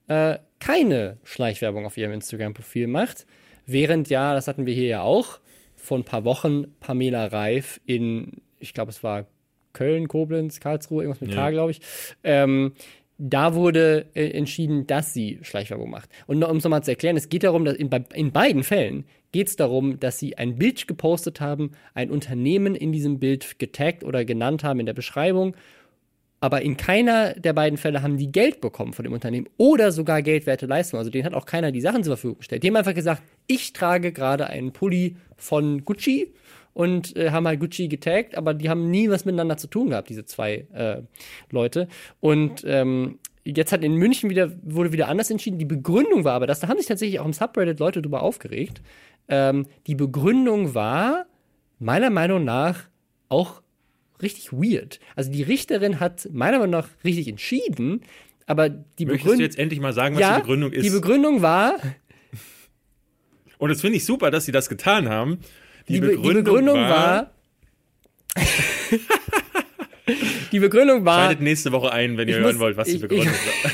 äh, 0.07 0.37
keine 0.63 1.17
Schleichwerbung 1.23 1.85
auf 1.85 1.97
ihrem 1.97 2.13
Instagram-Profil 2.13 2.87
macht. 2.87 3.25
Während 3.65 4.09
ja, 4.09 4.33
das 4.33 4.47
hatten 4.47 4.65
wir 4.65 4.73
hier 4.73 4.87
ja 4.87 5.01
auch, 5.01 5.39
vor 5.75 5.97
ein 5.97 6.05
paar 6.05 6.23
Wochen 6.23 6.67
Pamela 6.79 7.25
Reif 7.25 7.81
in, 7.85 8.41
ich 8.59 8.73
glaube, 8.73 8.91
es 8.91 9.03
war 9.03 9.25
Köln, 9.73 10.07
Koblenz, 10.07 10.61
Karlsruhe, 10.61 11.03
irgendwas 11.03 11.19
mit 11.19 11.31
Ja. 11.31 11.47
K, 11.47 11.51
glaube 11.51 11.71
ich. 11.71 11.81
Ähm, 12.23 12.73
da 13.17 13.55
wurde 13.55 14.05
äh, 14.13 14.29
entschieden, 14.29 14.87
dass 14.87 15.13
sie 15.13 15.39
Schleichwerbung 15.41 15.89
macht. 15.89 16.09
Und 16.27 16.41
um 16.43 16.57
es 16.57 16.63
nochmal 16.63 16.83
zu 16.83 16.91
erklären, 16.91 17.17
es 17.17 17.27
geht 17.27 17.43
darum, 17.43 17.65
dass 17.65 17.75
in, 17.75 17.89
in 18.13 18.31
beiden 18.31 18.63
Fällen 18.63 19.05
geht 19.33 19.47
es 19.49 19.55
darum, 19.57 19.99
dass 19.99 20.17
sie 20.17 20.37
ein 20.37 20.57
Bild 20.57 20.87
gepostet 20.87 21.41
haben, 21.41 21.71
ein 21.93 22.09
Unternehmen 22.09 22.75
in 22.75 22.93
diesem 22.93 23.19
Bild 23.19 23.59
getaggt 23.59 24.03
oder 24.03 24.23
genannt 24.23 24.63
haben 24.63 24.79
in 24.79 24.85
der 24.85 24.93
Beschreibung 24.93 25.55
aber 26.43 26.61
in 26.61 26.75
keiner 26.75 27.35
der 27.35 27.53
beiden 27.53 27.77
Fälle 27.77 28.01
haben 28.01 28.17
die 28.17 28.29
Geld 28.29 28.59
bekommen 28.59 28.91
von 28.91 29.03
dem 29.03 29.13
Unternehmen 29.13 29.47
oder 29.55 29.93
sogar 29.93 30.21
geldwerte 30.21 30.65
Leistungen. 30.65 30.99
Also 30.99 31.09
denen 31.09 31.23
hat 31.23 31.33
auch 31.33 31.45
keiner 31.45 31.71
die 31.71 31.79
Sachen 31.79 32.03
zur 32.03 32.17
Verfügung 32.17 32.39
gestellt. 32.39 32.63
Die 32.63 32.67
haben 32.67 32.75
einfach 32.75 32.93
gesagt, 32.93 33.23
ich 33.47 33.71
trage 33.71 34.11
gerade 34.11 34.47
einen 34.47 34.73
Pulli 34.73 35.15
von 35.37 35.85
Gucci 35.85 36.33
und 36.73 37.15
äh, 37.15 37.31
haben 37.31 37.47
halt 37.47 37.61
Gucci 37.61 37.87
getaggt, 37.87 38.35
aber 38.35 38.53
die 38.53 38.69
haben 38.69 38.91
nie 38.91 39.09
was 39.09 39.23
miteinander 39.23 39.55
zu 39.55 39.67
tun 39.67 39.91
gehabt, 39.91 40.09
diese 40.09 40.25
zwei 40.25 40.67
äh, 40.73 41.03
Leute. 41.49 41.87
Und 42.19 42.65
ähm, 42.67 43.19
jetzt 43.45 43.71
hat 43.71 43.81
in 43.81 43.95
München 43.95 44.29
wieder, 44.29 44.51
wurde 44.63 44.91
wieder 44.91 45.07
anders 45.07 45.31
entschieden. 45.31 45.59
Die 45.59 45.65
Begründung 45.65 46.25
war 46.25 46.33
aber, 46.33 46.45
dass 46.45 46.59
da 46.59 46.67
haben 46.67 46.77
sich 46.77 46.87
tatsächlich 46.87 47.21
auch 47.21 47.25
im 47.25 47.31
Subreddit 47.31 47.79
Leute 47.79 48.01
drüber 48.01 48.21
aufgeregt. 48.21 48.81
Ähm, 49.29 49.65
die 49.87 49.95
Begründung 49.95 50.75
war 50.75 51.25
meiner 51.79 52.09
Meinung 52.09 52.43
nach 52.43 52.89
auch 53.29 53.62
richtig 54.21 54.51
weird. 54.53 54.99
Also 55.15 55.31
die 55.31 55.43
Richterin 55.43 55.99
hat 55.99 56.29
meiner 56.31 56.59
Meinung 56.59 56.71
nach 56.71 56.89
richtig 57.03 57.27
entschieden, 57.27 58.01
aber 58.45 58.69
die 58.69 59.05
Möchtest 59.05 59.05
du 59.05 59.07
Begründung. 59.29 59.39
jetzt 59.41 59.57
endlich 59.59 59.79
mal 59.79 59.93
sagen, 59.93 60.15
was 60.15 60.21
ja, 60.21 60.35
die 60.35 60.41
Begründung 60.41 60.71
ist? 60.71 60.83
die 60.85 60.89
Begründung 60.89 61.41
war, 61.41 61.75
und 63.57 63.69
das 63.69 63.81
finde 63.81 63.97
ich 63.97 64.05
super, 64.05 64.31
dass 64.31 64.45
sie 64.45 64.51
das 64.51 64.67
getan 64.69 65.07
haben. 65.09 65.39
die, 65.87 65.99
Be 65.99 66.17
die 66.17 66.33
Begründung 66.33 66.75
war, 66.77 67.31
die 70.51 70.59
Begründung 70.59 71.05
war, 71.05 71.25
Schaltet 71.25 71.41
nächste 71.41 71.71
Woche 71.71 71.91
ein, 71.91 72.17
wenn 72.17 72.27
ihr 72.27 72.35
hören 72.35 72.53
muss- 72.53 72.59
wollt, 72.59 72.77
was 72.77 72.87
die 72.89 72.97
Begründung 72.97 73.27
war. 73.33 73.71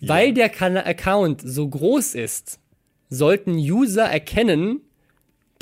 weil 0.00 0.32
der 0.34 0.46
Account 0.86 1.40
so 1.44 1.68
groß 1.68 2.14
ist, 2.14 2.58
sollten 3.08 3.52
User 3.56 4.04
erkennen, 4.04 4.80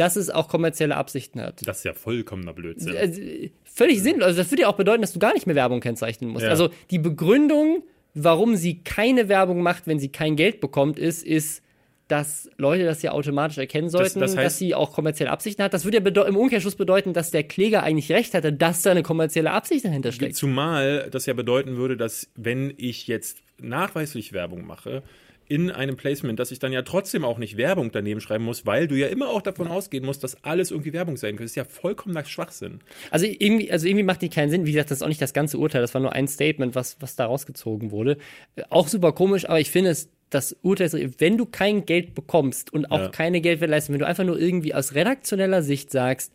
dass 0.00 0.16
es 0.16 0.30
auch 0.30 0.48
kommerzielle 0.48 0.96
Absichten 0.96 1.40
hat. 1.40 1.66
Das 1.66 1.78
ist 1.78 1.84
ja 1.84 1.92
vollkommener 1.92 2.54
Blödsinn. 2.54 2.96
Also, 2.96 3.20
völlig 3.64 4.02
sinnlos. 4.02 4.24
Also 4.28 4.38
das 4.38 4.50
würde 4.50 4.62
ja 4.62 4.68
auch 4.68 4.76
bedeuten, 4.76 5.02
dass 5.02 5.12
du 5.12 5.18
gar 5.18 5.34
nicht 5.34 5.46
mehr 5.46 5.56
Werbung 5.56 5.80
kennzeichnen 5.80 6.30
musst. 6.30 6.44
Ja. 6.44 6.50
Also 6.50 6.70
die 6.90 6.98
Begründung, 6.98 7.82
warum 8.14 8.56
sie 8.56 8.82
keine 8.82 9.28
Werbung 9.28 9.62
macht, 9.62 9.86
wenn 9.86 9.98
sie 9.98 10.08
kein 10.08 10.36
Geld 10.36 10.60
bekommt, 10.60 10.98
ist, 10.98 11.22
ist, 11.22 11.62
dass 12.08 12.50
Leute 12.56 12.84
das 12.84 13.02
ja 13.02 13.12
automatisch 13.12 13.58
erkennen 13.58 13.88
sollten, 13.88 14.18
das 14.18 14.36
heißt- 14.36 14.42
dass 14.42 14.58
sie 14.58 14.74
auch 14.74 14.92
kommerzielle 14.92 15.30
Absichten 15.30 15.62
hat. 15.62 15.72
Das 15.74 15.84
würde 15.84 15.98
ja 16.02 16.22
im 16.24 16.36
Umkehrschluss 16.36 16.74
bedeuten, 16.74 17.12
dass 17.12 17.30
der 17.30 17.44
Kläger 17.44 17.82
eigentlich 17.84 18.10
recht 18.10 18.34
hatte, 18.34 18.52
dass 18.52 18.82
da 18.82 18.90
eine 18.90 19.02
kommerzielle 19.02 19.52
Absicht 19.52 19.84
dahinter 19.84 20.10
steckt. 20.10 20.34
Zumal 20.34 21.08
das 21.10 21.26
ja 21.26 21.34
bedeuten 21.34 21.76
würde, 21.76 21.96
dass 21.96 22.28
wenn 22.34 22.74
ich 22.78 23.06
jetzt 23.06 23.38
nachweislich 23.60 24.32
Werbung 24.32 24.66
mache, 24.66 25.02
in 25.50 25.70
einem 25.70 25.96
Placement, 25.96 26.38
dass 26.38 26.52
ich 26.52 26.60
dann 26.60 26.72
ja 26.72 26.82
trotzdem 26.82 27.24
auch 27.24 27.36
nicht 27.36 27.56
Werbung 27.56 27.90
daneben 27.90 28.20
schreiben 28.20 28.44
muss, 28.44 28.66
weil 28.66 28.86
du 28.86 28.94
ja 28.94 29.08
immer 29.08 29.28
auch 29.30 29.42
davon 29.42 29.66
ausgehen 29.66 30.04
musst, 30.06 30.22
dass 30.22 30.44
alles 30.44 30.70
irgendwie 30.70 30.92
Werbung 30.92 31.16
sein 31.16 31.30
könnte. 31.32 31.42
Das 31.42 31.50
ist 31.52 31.56
ja 31.56 31.64
vollkommener 31.64 32.24
Schwachsinn. 32.24 32.78
Also 33.10 33.26
irgendwie, 33.26 33.70
also 33.72 33.86
irgendwie 33.88 34.04
macht 34.04 34.22
die 34.22 34.28
keinen 34.28 34.50
Sinn. 34.50 34.64
Wie 34.64 34.70
gesagt, 34.72 34.92
das 34.92 34.98
ist 34.98 35.02
auch 35.02 35.08
nicht 35.08 35.20
das 35.20 35.32
ganze 35.32 35.58
Urteil. 35.58 35.80
Das 35.80 35.92
war 35.92 36.00
nur 36.00 36.12
ein 36.12 36.28
Statement, 36.28 36.76
was, 36.76 36.96
was 37.00 37.16
da 37.16 37.26
rausgezogen 37.26 37.90
wurde. 37.90 38.16
Äh, 38.54 38.62
Auch 38.70 38.86
super 38.86 39.10
komisch, 39.12 39.44
aber 39.48 39.58
ich 39.58 39.70
finde 39.72 39.90
es, 39.90 40.08
das 40.30 40.56
Urteil 40.62 40.86
ist, 40.86 41.20
wenn 41.20 41.36
du 41.36 41.44
kein 41.46 41.84
Geld 41.84 42.14
bekommst 42.14 42.72
und 42.72 42.90
auch 42.92 43.00
Ja. 43.00 43.08
keine 43.08 43.40
Geldwertleistung, 43.40 43.94
wenn 43.94 44.00
du 44.00 44.06
einfach 44.06 44.22
nur 44.24 44.38
irgendwie 44.38 44.72
aus 44.72 44.94
redaktioneller 44.94 45.62
Sicht 45.64 45.90
sagst, 45.90 46.32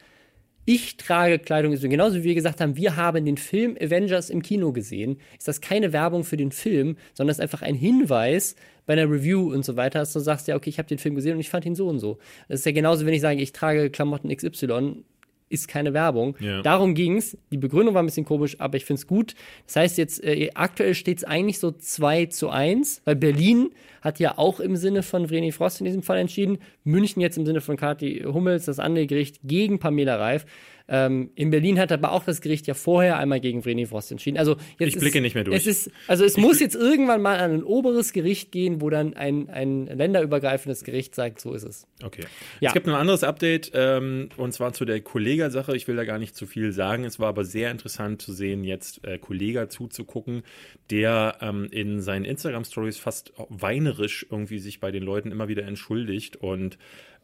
ich 0.66 0.98
trage 0.98 1.38
Kleidung, 1.38 1.74
ist 1.74 1.84
genauso 1.84 2.18
wie 2.18 2.24
wir 2.24 2.36
gesagt 2.36 2.60
haben, 2.60 2.76
wir 2.76 2.96
haben 2.96 3.24
den 3.24 3.38
Film 3.38 3.78
Avengers 3.80 4.30
im 4.32 4.42
Kino 4.42 4.74
gesehen, 4.74 5.18
ist 5.38 5.48
das 5.48 5.62
keine 5.62 5.94
Werbung 5.94 6.24
für 6.24 6.38
den 6.38 6.52
Film, 6.52 6.98
sondern 7.14 7.32
ist 7.32 7.40
einfach 7.40 7.62
ein 7.62 7.76
Hinweis 7.76 8.56
bei 8.88 8.94
einer 8.94 9.10
Review 9.10 9.54
und 9.54 9.64
so 9.64 9.76
weiter, 9.76 10.00
dass 10.00 10.14
du 10.14 10.20
sagst, 10.20 10.48
ja, 10.48 10.56
okay, 10.56 10.70
ich 10.70 10.80
habe 10.80 10.88
den 10.88 10.98
Film 10.98 11.16
gesehen 11.16 11.36
und 11.36 11.40
ich 11.40 11.50
fand 11.50 11.66
ihn 11.66 11.76
so 11.76 11.88
und 11.88 12.00
so. 12.00 12.18
Das 12.48 12.60
ist 12.60 12.66
ja 12.66 12.72
genauso, 12.72 13.06
wenn 13.06 13.14
ich 13.14 13.22
sage, 13.22 13.40
ich 13.42 13.52
trage 13.52 13.90
Klamotten 13.90 14.36
XY, 14.36 15.04
ist 15.50 15.68
keine 15.68 15.94
Werbung. 15.94 16.36
Ja. 16.40 16.62
Darum 16.62 16.96
ging's. 16.96 17.38
Die 17.52 17.58
Begründung 17.58 17.94
war 17.94 18.02
ein 18.02 18.06
bisschen 18.08 18.26
komisch, 18.26 18.60
aber 18.60 18.78
ich 18.78 18.86
find's 18.86 19.08
gut. 19.08 19.36
Das 19.68 19.76
heißt 19.76 19.98
jetzt, 19.98 20.24
äh, 20.24 20.50
aktuell 20.56 20.96
steht's 20.96 21.24
eigentlich 21.24 21.60
so 21.60 21.72
2 21.72 22.28
zu 22.28 22.50
1, 22.50 23.02
weil 23.06 23.16
Berlin 23.16 23.72
hat 24.02 24.20
ja 24.20 24.38
auch 24.38 24.60
im 24.60 24.76
Sinne 24.76 25.04
von 25.04 25.30
Vreni 25.30 25.52
Frost 25.52 25.82
in 25.82 25.86
diesem 25.86 26.04
Fall 26.04 26.18
entschieden. 26.18 26.60
München 26.84 27.22
jetzt 27.22 27.38
im 27.38 27.46
Sinne 27.46 27.62
von 27.62 27.78
Kathi 27.78 28.24
Hummels, 28.26 28.66
das 28.66 28.80
andere 28.80 29.08
Gericht 29.08 29.40
gegen 29.44 29.80
Pamela 29.80 30.16
Reif. 30.16 30.46
Ähm, 30.88 31.32
in 31.36 31.50
Berlin 31.50 31.80
hat 31.80 31.92
aber 31.92 32.12
auch 32.12 32.24
das 32.24 32.42
Gericht 32.42 32.68
ja 32.68 32.74
vorher 32.74 33.18
einmal 33.18 33.40
gegen 33.40 33.64
Vreni 33.64 33.86
Frost 33.86 34.12
entschieden. 34.12 34.38
Also 34.38 34.58
jetzt 34.78 34.96
Ich 34.96 35.00
blicke 35.00 35.18
ist, 35.18 35.22
nicht 35.22 35.36
mehr 35.36 35.44
durch. 35.44 35.58
Es 35.58 35.68
ist, 35.68 35.92
also 36.08 36.24
es 36.24 36.38
muss 36.38 36.60
jetzt 36.60 36.76
irgendwann 36.76 37.22
mal 37.22 37.40
an 37.40 37.52
ein 37.52 37.64
oberes 37.64 38.14
Gericht 38.14 38.52
gehen, 38.52 38.82
wo 38.82 38.90
dann 38.90 39.16
ein, 39.16 39.50
ein 39.50 39.88
länderübergreifendes 39.88 40.84
Gericht 40.84 41.16
sagt, 41.16 41.40
so 41.40 41.54
ist 41.54 41.64
es. 41.64 41.88
Okay. 42.04 42.24
Ja. 42.60 42.70
Es 42.70 42.74
gibt 42.74 42.88
noch 42.88 42.94
ein 42.94 43.02
anderes 43.02 43.24
Update, 43.24 43.72
ähm, 43.74 44.30
und 44.38 44.54
zwar 44.54 44.74
zu 44.74 44.86
der 44.86 45.02
Kollega-Sache. 45.02 45.76
Ich 45.76 45.88
will 45.88 45.96
da 45.96 46.06
gar 46.06 46.20
nicht 46.20 46.36
zu 46.36 46.46
viel 46.46 46.72
sagen. 46.72 47.04
Es 47.04 47.20
war 47.20 47.30
aber 47.30 47.46
sehr 47.46 47.72
interessant 47.72 48.22
zu 48.22 48.32
sehen, 48.34 48.64
jetzt 48.64 49.04
äh, 49.06 49.18
Kollega 49.18 49.70
zuzugucken, 49.70 50.44
der 50.92 51.38
ähm, 51.42 51.68
in 51.72 52.02
seinen 52.02 52.26
Instagram-Stories 52.26 52.98
fast 52.98 53.34
weinerisch 53.50 54.26
irgendwie 54.30 54.60
sich 54.60 54.80
bei 54.80 54.92
den 54.92 55.04
Leuten 55.04 55.32
immer 55.32 55.48
wieder 55.48 55.64
entschuldigt. 55.64 56.36
Und 56.36 56.78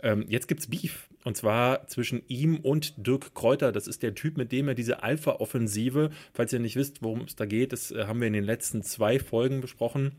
ähm, 0.03 0.25
jetzt 0.27 0.47
gibt's 0.47 0.67
Beef. 0.67 1.09
Und 1.23 1.37
zwar 1.37 1.87
zwischen 1.87 2.23
ihm 2.27 2.57
und 2.57 3.05
Dirk 3.05 3.35
Kräuter. 3.35 3.71
Das 3.71 3.87
ist 3.87 4.01
der 4.01 4.15
Typ, 4.15 4.37
mit 4.37 4.51
dem 4.51 4.67
er 4.67 4.73
diese 4.73 5.03
Alpha-Offensive, 5.03 6.09
falls 6.33 6.51
ihr 6.53 6.59
nicht 6.59 6.75
wisst, 6.75 7.03
worum 7.03 7.21
es 7.21 7.35
da 7.35 7.45
geht, 7.45 7.73
das 7.73 7.91
äh, 7.91 8.05
haben 8.05 8.19
wir 8.19 8.27
in 8.27 8.33
den 8.33 8.43
letzten 8.43 8.81
zwei 8.81 9.19
Folgen 9.19 9.61
besprochen. 9.61 10.13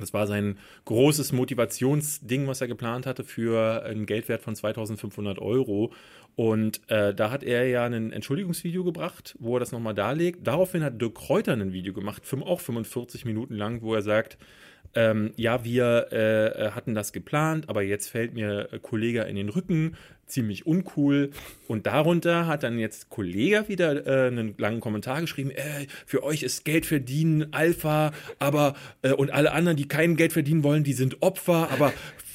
Das 0.00 0.14
war 0.14 0.26
sein 0.26 0.58
großes 0.86 1.32
Motivationsding, 1.32 2.46
was 2.46 2.62
er 2.62 2.68
geplant 2.68 3.06
hatte 3.06 3.24
für 3.24 3.84
einen 3.84 4.06
Geldwert 4.06 4.40
von 4.40 4.56
2500 4.56 5.38
Euro. 5.38 5.92
Und 6.34 6.80
äh, 6.88 7.14
da 7.14 7.30
hat 7.30 7.42
er 7.42 7.68
ja 7.68 7.84
ein 7.84 8.10
Entschuldigungsvideo 8.10 8.84
gebracht, 8.84 9.36
wo 9.38 9.56
er 9.56 9.60
das 9.60 9.70
nochmal 9.70 9.94
darlegt. 9.94 10.46
Daraufhin 10.46 10.82
hat 10.82 10.98
Dirk 10.98 11.16
Kräuter 11.16 11.52
ein 11.52 11.74
Video 11.74 11.92
gemacht, 11.92 12.22
auch 12.42 12.60
45 12.60 13.26
Minuten 13.26 13.54
lang, 13.54 13.82
wo 13.82 13.94
er 13.94 14.00
sagt, 14.00 14.38
ähm, 14.94 15.32
ja, 15.36 15.64
wir 15.64 16.12
äh, 16.12 16.70
hatten 16.72 16.94
das 16.94 17.12
geplant, 17.12 17.68
aber 17.68 17.82
jetzt 17.82 18.08
fällt 18.08 18.34
mir 18.34 18.68
Kollege 18.82 19.22
in 19.22 19.36
den 19.36 19.48
Rücken, 19.48 19.96
ziemlich 20.26 20.66
uncool. 20.66 21.30
Und 21.68 21.86
darunter 21.86 22.46
hat 22.46 22.62
dann 22.62 22.78
jetzt 22.78 23.10
Kollege 23.10 23.64
wieder 23.68 24.06
äh, 24.06 24.28
einen 24.28 24.54
langen 24.58 24.80
Kommentar 24.80 25.20
geschrieben, 25.20 25.50
äh, 25.50 25.86
für 26.06 26.22
euch 26.22 26.42
ist 26.42 26.64
Geld 26.64 26.86
verdienen 26.86 27.52
Alpha, 27.52 28.12
aber 28.38 28.74
äh, 29.02 29.12
und 29.12 29.30
alle 29.30 29.52
anderen, 29.52 29.76
die 29.76 29.88
kein 29.88 30.16
Geld 30.16 30.32
verdienen 30.32 30.62
wollen, 30.62 30.84
die 30.84 30.94
sind 30.94 31.22
Opfer, 31.22 31.68
aber 31.70 31.92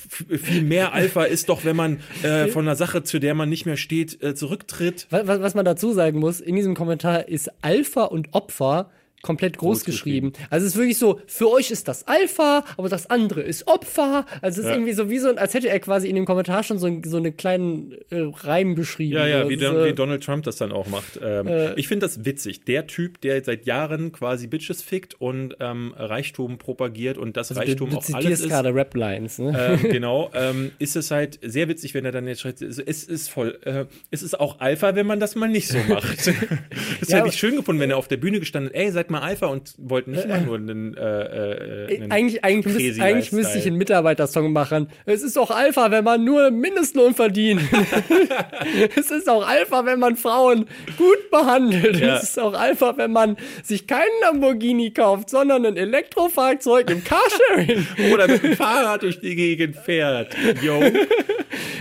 viel 0.09 0.61
mehr 0.63 0.93
Alpha 0.93 1.25
ist 1.25 1.49
doch, 1.49 1.65
wenn 1.65 1.75
man 1.75 1.99
äh, 2.23 2.47
von 2.47 2.65
einer 2.65 2.75
Sache, 2.75 3.03
zu 3.03 3.19
der 3.19 3.33
man 3.33 3.49
nicht 3.49 3.65
mehr 3.65 3.77
steht, 3.77 4.21
äh, 4.23 4.35
zurücktritt. 4.35 5.07
Was, 5.09 5.27
was 5.27 5.53
man 5.53 5.65
dazu 5.65 5.91
sagen 5.91 6.19
muss, 6.19 6.39
in 6.39 6.55
diesem 6.55 6.75
Kommentar 6.75 7.27
ist 7.27 7.51
Alpha 7.61 8.03
und 8.03 8.33
Opfer 8.33 8.89
komplett 9.27 9.57
groß, 9.57 9.79
groß 9.79 9.83
geschrieben. 9.83 10.31
geschrieben. 10.31 10.47
Also 10.49 10.65
es 10.65 10.73
ist 10.73 10.77
wirklich 10.77 10.97
so, 10.97 11.19
für 11.27 11.51
euch 11.51 11.69
ist 11.69 11.89
das 11.89 12.07
Alpha, 12.07 12.63
aber 12.77 12.87
das 12.87 13.09
andere 13.09 13.41
ist 13.41 13.67
Opfer. 13.67 14.25
Also 14.41 14.61
es 14.61 14.65
ist 14.65 14.69
ja. 14.69 14.71
irgendwie 14.71 14.93
so 14.93 15.09
wie 15.09 15.19
so, 15.19 15.35
als 15.35 15.53
hätte 15.53 15.67
er 15.67 15.81
quasi 15.81 16.07
in 16.07 16.15
dem 16.15 16.25
Kommentar 16.25 16.63
schon 16.63 16.79
so, 16.79 16.89
so 17.05 17.17
einen 17.17 17.35
kleinen 17.35 17.91
äh, 18.09 18.21
Reim 18.33 18.75
beschrieben. 18.75 19.15
Ja, 19.15 19.27
ja, 19.27 19.49
wie, 19.49 19.57
Don, 19.57 19.83
wie, 19.83 19.93
Donald 19.93 20.23
Trump 20.23 20.45
das 20.45 20.55
dann 20.55 20.71
auch 20.71 20.87
macht. 20.87 21.19
Ähm, 21.21 21.47
äh, 21.47 21.73
ich 21.73 21.89
finde 21.89 22.05
das 22.05 22.23
witzig. 22.23 22.63
Der 22.63 22.87
Typ, 22.87 23.19
der 23.19 23.43
seit 23.43 23.65
Jahren 23.65 24.13
quasi 24.13 24.47
Bitches 24.47 24.81
fickt 24.81 25.19
und 25.19 25.57
ähm, 25.59 25.93
Reichtum 25.97 26.57
propagiert 26.57 27.17
und 27.17 27.35
das 27.35 27.51
also 27.51 27.59
Reichtum 27.59 27.89
du, 27.89 27.97
du 27.97 28.01
auch 28.01 28.13
alles 28.13 28.39
ist. 28.39 28.47
gerade 28.47 28.73
Rap-Lines, 28.73 29.39
ne? 29.39 29.79
Äh, 29.83 29.87
genau. 29.91 30.31
Ähm, 30.33 30.71
ist 30.79 30.95
es 30.95 31.11
halt 31.11 31.37
sehr 31.41 31.67
witzig, 31.67 31.93
wenn 31.93 32.05
er 32.05 32.13
dann 32.13 32.27
jetzt 32.27 32.41
schreibt, 32.41 32.61
es 32.61 32.79
ist 32.79 33.29
voll, 33.29 33.59
äh, 33.63 33.85
es 34.09 34.23
ist 34.23 34.39
auch 34.39 34.61
Alpha, 34.61 34.95
wenn 34.95 35.05
man 35.05 35.19
das 35.19 35.35
mal 35.35 35.49
nicht 35.49 35.67
so 35.67 35.79
macht. 35.89 36.27
das 36.99 37.09
ja, 37.09 37.17
hätte 37.17 37.27
ich 37.27 37.35
schön 37.35 37.57
gefunden, 37.57 37.81
wenn 37.81 37.89
er 37.89 37.97
auf 37.97 38.07
der 38.07 38.17
Bühne 38.17 38.39
gestanden 38.39 38.71
hätte, 38.71 38.77
ey, 38.77 38.91
seid 38.91 39.09
mal 39.09 39.16
Alpha 39.21 39.47
und 39.47 39.73
wollten 39.77 40.11
nicht 40.11 40.25
immer 40.25 40.39
nur 40.39 40.57
einen, 40.57 40.95
äh, 40.95 41.01
äh, 41.01 42.01
einen 42.01 42.11
Eigentlich, 42.11 42.43
eigentlich, 42.43 42.73
müsst, 42.73 42.99
eigentlich 42.99 43.31
müsste 43.31 43.57
ich 43.57 43.67
einen 43.67 43.77
Mitarbeitersong 43.77 44.51
machen. 44.51 44.89
Es 45.05 45.23
ist 45.23 45.37
auch 45.37 45.51
Alpha, 45.51 45.91
wenn 45.91 46.03
man 46.03 46.23
nur 46.23 46.51
Mindestlohn 46.51 47.13
verdient. 47.13 47.61
es 48.95 49.11
ist 49.11 49.29
auch 49.29 49.47
Alpha, 49.47 49.85
wenn 49.85 49.99
man 49.99 50.15
Frauen 50.15 50.65
gut 50.97 51.29
behandelt. 51.31 51.99
Ja. 51.99 52.17
Es 52.17 52.23
ist 52.23 52.39
auch 52.39 52.53
Alpha, 52.53 52.97
wenn 52.97 53.11
man 53.11 53.37
sich 53.63 53.87
keinen 53.87 54.03
Lamborghini 54.21 54.91
kauft, 54.91 55.29
sondern 55.29 55.65
ein 55.65 55.77
Elektrofahrzeug 55.77 56.89
im 56.89 57.03
Carsharing. 57.03 57.87
Oder 58.13 58.27
mit 58.27 58.43
dem 58.43 58.55
Fahrrad 58.55 59.03
durch 59.03 59.19
die 59.19 59.35
Gegend 59.35 59.75
fährt. 59.75 60.35
Yo. 60.61 60.81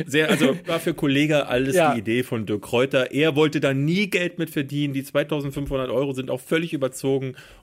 Sehr, 0.05 0.29
also 0.29 0.57
war 0.67 0.81
für 0.81 0.95
Kollege 0.95 1.47
alles 1.47 1.77
ja. 1.77 1.95
die 1.95 2.01
Idee 2.01 2.23
von 2.23 2.47
Dirk 2.47 2.63
Kräuter. 2.63 3.13
Er 3.13 3.37
wollte 3.37 3.61
da 3.61 3.73
nie 3.73 4.09
Geld 4.09 4.39
mit 4.39 4.51
verdienen. 4.51 4.93
Die 4.93 5.05
2500 5.05 5.91
Euro 5.91 6.13
sind 6.13 6.31
auch 6.31 6.41
völlig 6.41 6.73
überzogen 6.73 7.16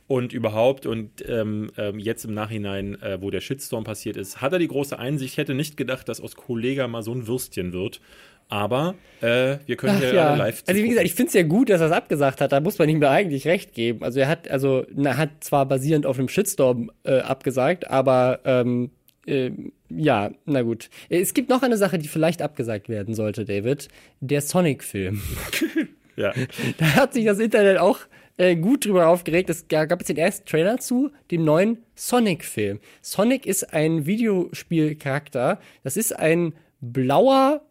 und 0.07 0.33
überhaupt. 0.33 0.85
Und 0.85 1.23
ähm, 1.27 1.71
ähm, 1.77 1.99
jetzt 1.99 2.25
im 2.25 2.33
Nachhinein, 2.33 3.01
äh, 3.01 3.21
wo 3.21 3.29
der 3.29 3.41
Shitstorm 3.41 3.83
passiert 3.83 4.17
ist, 4.17 4.41
hat 4.41 4.53
er 4.53 4.59
die 4.59 4.67
große 4.67 4.97
Einsicht. 4.97 5.33
Ich 5.33 5.37
hätte 5.37 5.53
nicht 5.53 5.77
gedacht, 5.77 6.09
dass 6.09 6.21
aus 6.21 6.35
Kollege 6.35 6.87
mal 6.87 7.03
so 7.03 7.13
ein 7.13 7.27
Würstchen 7.27 7.73
wird. 7.73 8.01
Aber 8.49 8.95
äh, 9.21 9.57
wir 9.65 9.77
können 9.77 10.01
Ach, 10.03 10.13
ja, 10.13 10.35
live. 10.35 10.63
Also 10.67 10.83
wie 10.83 10.89
gesagt, 10.89 11.05
ich 11.05 11.15
finde 11.15 11.29
es 11.29 11.33
ja 11.33 11.43
gut, 11.43 11.69
dass 11.69 11.81
er 11.81 11.87
es 11.87 11.93
abgesagt 11.93 12.41
hat. 12.41 12.51
Da 12.51 12.59
muss 12.59 12.77
man 12.77 12.89
ihm 12.89 13.01
da 13.01 13.09
eigentlich 13.09 13.47
recht 13.47 13.73
geben. 13.73 14.03
Also 14.03 14.19
er 14.19 14.27
hat, 14.27 14.49
also 14.49 14.85
er 14.95 15.17
hat 15.17 15.43
zwar 15.43 15.65
basierend 15.65 16.05
auf 16.05 16.17
dem 16.17 16.27
Shitstorm 16.27 16.91
äh, 17.03 17.19
abgesagt, 17.19 17.89
aber 17.89 18.41
ähm, 18.43 18.91
äh, 19.25 19.51
ja, 19.89 20.31
na 20.45 20.61
gut. 20.61 20.89
Es 21.09 21.33
gibt 21.33 21.49
noch 21.49 21.63
eine 21.63 21.77
Sache, 21.77 21.97
die 21.97 22.07
vielleicht 22.07 22.41
abgesagt 22.41 22.89
werden 22.89 23.15
sollte, 23.15 23.45
David. 23.45 23.87
Der 24.19 24.41
Sonic-Film. 24.41 25.21
ja. 26.15 26.33
Da 26.77 26.85
hat 26.95 27.13
sich 27.13 27.25
das 27.25 27.39
Internet 27.39 27.77
auch 27.77 27.99
äh, 28.37 28.55
gut 28.55 28.85
drüber 28.85 29.07
aufgeregt. 29.07 29.49
Es 29.49 29.67
gab 29.67 29.91
jetzt 29.91 30.09
den 30.09 30.17
ersten 30.17 30.45
Trailer 30.45 30.79
zu 30.79 31.11
dem 31.31 31.43
neuen 31.43 31.83
Sonic-Film. 31.95 32.79
Sonic 33.01 33.45
ist 33.45 33.73
ein 33.73 34.05
Videospielcharakter. 34.05 35.59
Das 35.83 35.97
ist 35.97 36.17
ein 36.17 36.53
blauer 36.81 37.61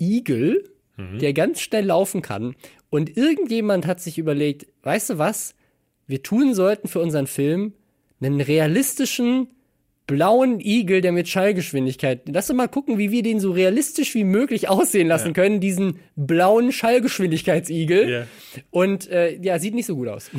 Igel, 0.00 0.64
mhm. 0.96 1.18
der 1.18 1.32
ganz 1.32 1.60
schnell 1.60 1.86
laufen 1.86 2.22
kann. 2.22 2.56
Und 2.90 3.16
irgendjemand 3.16 3.86
hat 3.86 4.00
sich 4.00 4.18
überlegt, 4.18 4.66
weißt 4.82 5.10
du 5.10 5.18
was? 5.18 5.54
Wir 6.06 6.22
tun 6.22 6.54
sollten 6.54 6.88
für 6.88 7.00
unseren 7.00 7.28
Film 7.28 7.74
einen 8.20 8.40
realistischen 8.40 9.48
blauen 10.10 10.60
Igel, 10.60 11.00
der 11.00 11.12
mit 11.12 11.28
Schallgeschwindigkeit. 11.28 12.22
Lass 12.26 12.50
uns 12.50 12.56
mal 12.56 12.66
gucken, 12.66 12.98
wie 12.98 13.12
wir 13.12 13.22
den 13.22 13.38
so 13.38 13.52
realistisch 13.52 14.14
wie 14.14 14.24
möglich 14.24 14.68
aussehen 14.68 15.06
lassen 15.06 15.28
ja. 15.28 15.32
können, 15.34 15.60
diesen 15.60 16.00
blauen 16.16 16.72
Schallgeschwindigkeitsigel. 16.72 18.08
Yeah. 18.08 18.26
Und 18.70 19.08
äh, 19.08 19.38
ja, 19.40 19.58
sieht 19.58 19.74
nicht 19.74 19.86
so 19.86 19.94
gut 19.94 20.08
aus. 20.08 20.30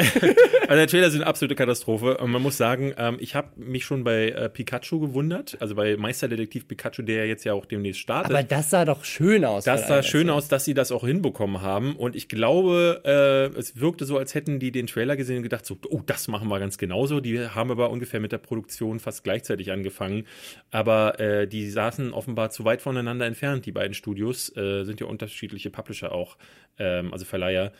also 0.68 0.74
der 0.74 0.86
Trailer 0.86 1.06
ist 1.06 1.14
eine 1.14 1.26
absolute 1.26 1.54
Katastrophe. 1.54 2.18
Und 2.18 2.30
man 2.30 2.42
muss 2.42 2.56
sagen, 2.56 2.92
ähm, 2.96 3.16
ich 3.20 3.34
habe 3.34 3.48
mich 3.56 3.84
schon 3.84 4.04
bei 4.04 4.30
äh, 4.30 4.48
Pikachu 4.48 5.00
gewundert, 5.00 5.56
also 5.60 5.74
bei 5.74 5.96
Meisterdetektiv 5.96 6.68
Pikachu, 6.68 7.02
der 7.02 7.26
jetzt 7.26 7.44
ja 7.44 7.52
auch 7.52 7.66
demnächst 7.66 8.00
startet. 8.00 8.32
Aber 8.32 8.42
das 8.42 8.70
sah 8.70 8.84
doch 8.84 9.04
schön 9.04 9.44
aus. 9.44 9.64
Das 9.64 9.88
sah 9.88 10.02
schön 10.02 10.30
aus, 10.30 10.48
dass 10.48 10.64
sie 10.64 10.74
das 10.74 10.92
auch 10.92 11.04
hinbekommen 11.04 11.62
haben. 11.62 11.96
Und 11.96 12.16
ich 12.16 12.28
glaube, 12.28 13.00
äh, 13.04 13.58
es 13.58 13.80
wirkte 13.80 14.04
so, 14.04 14.18
als 14.18 14.34
hätten 14.34 14.58
die 14.58 14.72
den 14.72 14.86
Trailer 14.86 15.16
gesehen 15.16 15.38
und 15.38 15.42
gedacht, 15.42 15.66
so, 15.66 15.76
oh, 15.88 16.02
das 16.04 16.28
machen 16.28 16.48
wir 16.48 16.58
ganz 16.58 16.78
genauso. 16.78 17.20
Die 17.20 17.40
haben 17.48 17.70
aber 17.70 17.90
ungefähr 17.90 18.20
mit 18.20 18.32
der 18.32 18.38
Produktion 18.38 19.00
fast 19.00 19.24
gleichzeitig 19.24 19.72
angefangen. 19.72 20.26
Aber 20.70 21.18
äh, 21.20 21.46
die 21.46 21.70
saßen 21.70 22.12
offenbar 22.12 22.50
zu 22.50 22.64
weit 22.64 22.82
voneinander 22.82 23.26
entfernt, 23.26 23.66
die 23.66 23.72
beiden 23.72 23.94
Studios. 23.94 24.54
Äh, 24.56 24.84
sind 24.84 25.00
ja 25.00 25.06
unterschiedliche 25.06 25.70
Publisher 25.70 26.12
auch, 26.12 26.36
ähm, 26.78 27.12
also 27.12 27.24
Verleiher. 27.24 27.72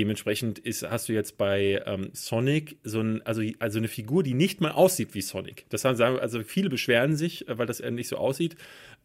Dementsprechend 0.00 0.58
ist, 0.58 0.82
hast 0.88 1.10
du 1.10 1.12
jetzt 1.12 1.36
bei 1.36 1.82
ähm, 1.84 2.08
Sonic 2.14 2.78
so 2.84 3.02
ein, 3.02 3.20
also, 3.26 3.42
also 3.58 3.76
eine 3.76 3.88
Figur, 3.88 4.22
die 4.22 4.32
nicht 4.32 4.62
mal 4.62 4.70
aussieht 4.70 5.12
wie 5.12 5.20
Sonic. 5.20 5.66
Das 5.68 5.84
haben, 5.84 6.00
also 6.00 6.42
viele 6.42 6.70
beschweren 6.70 7.16
sich, 7.16 7.46
äh, 7.48 7.58
weil 7.58 7.66
das 7.66 7.82
nicht 7.82 8.08
so 8.08 8.16
aussieht. 8.16 8.56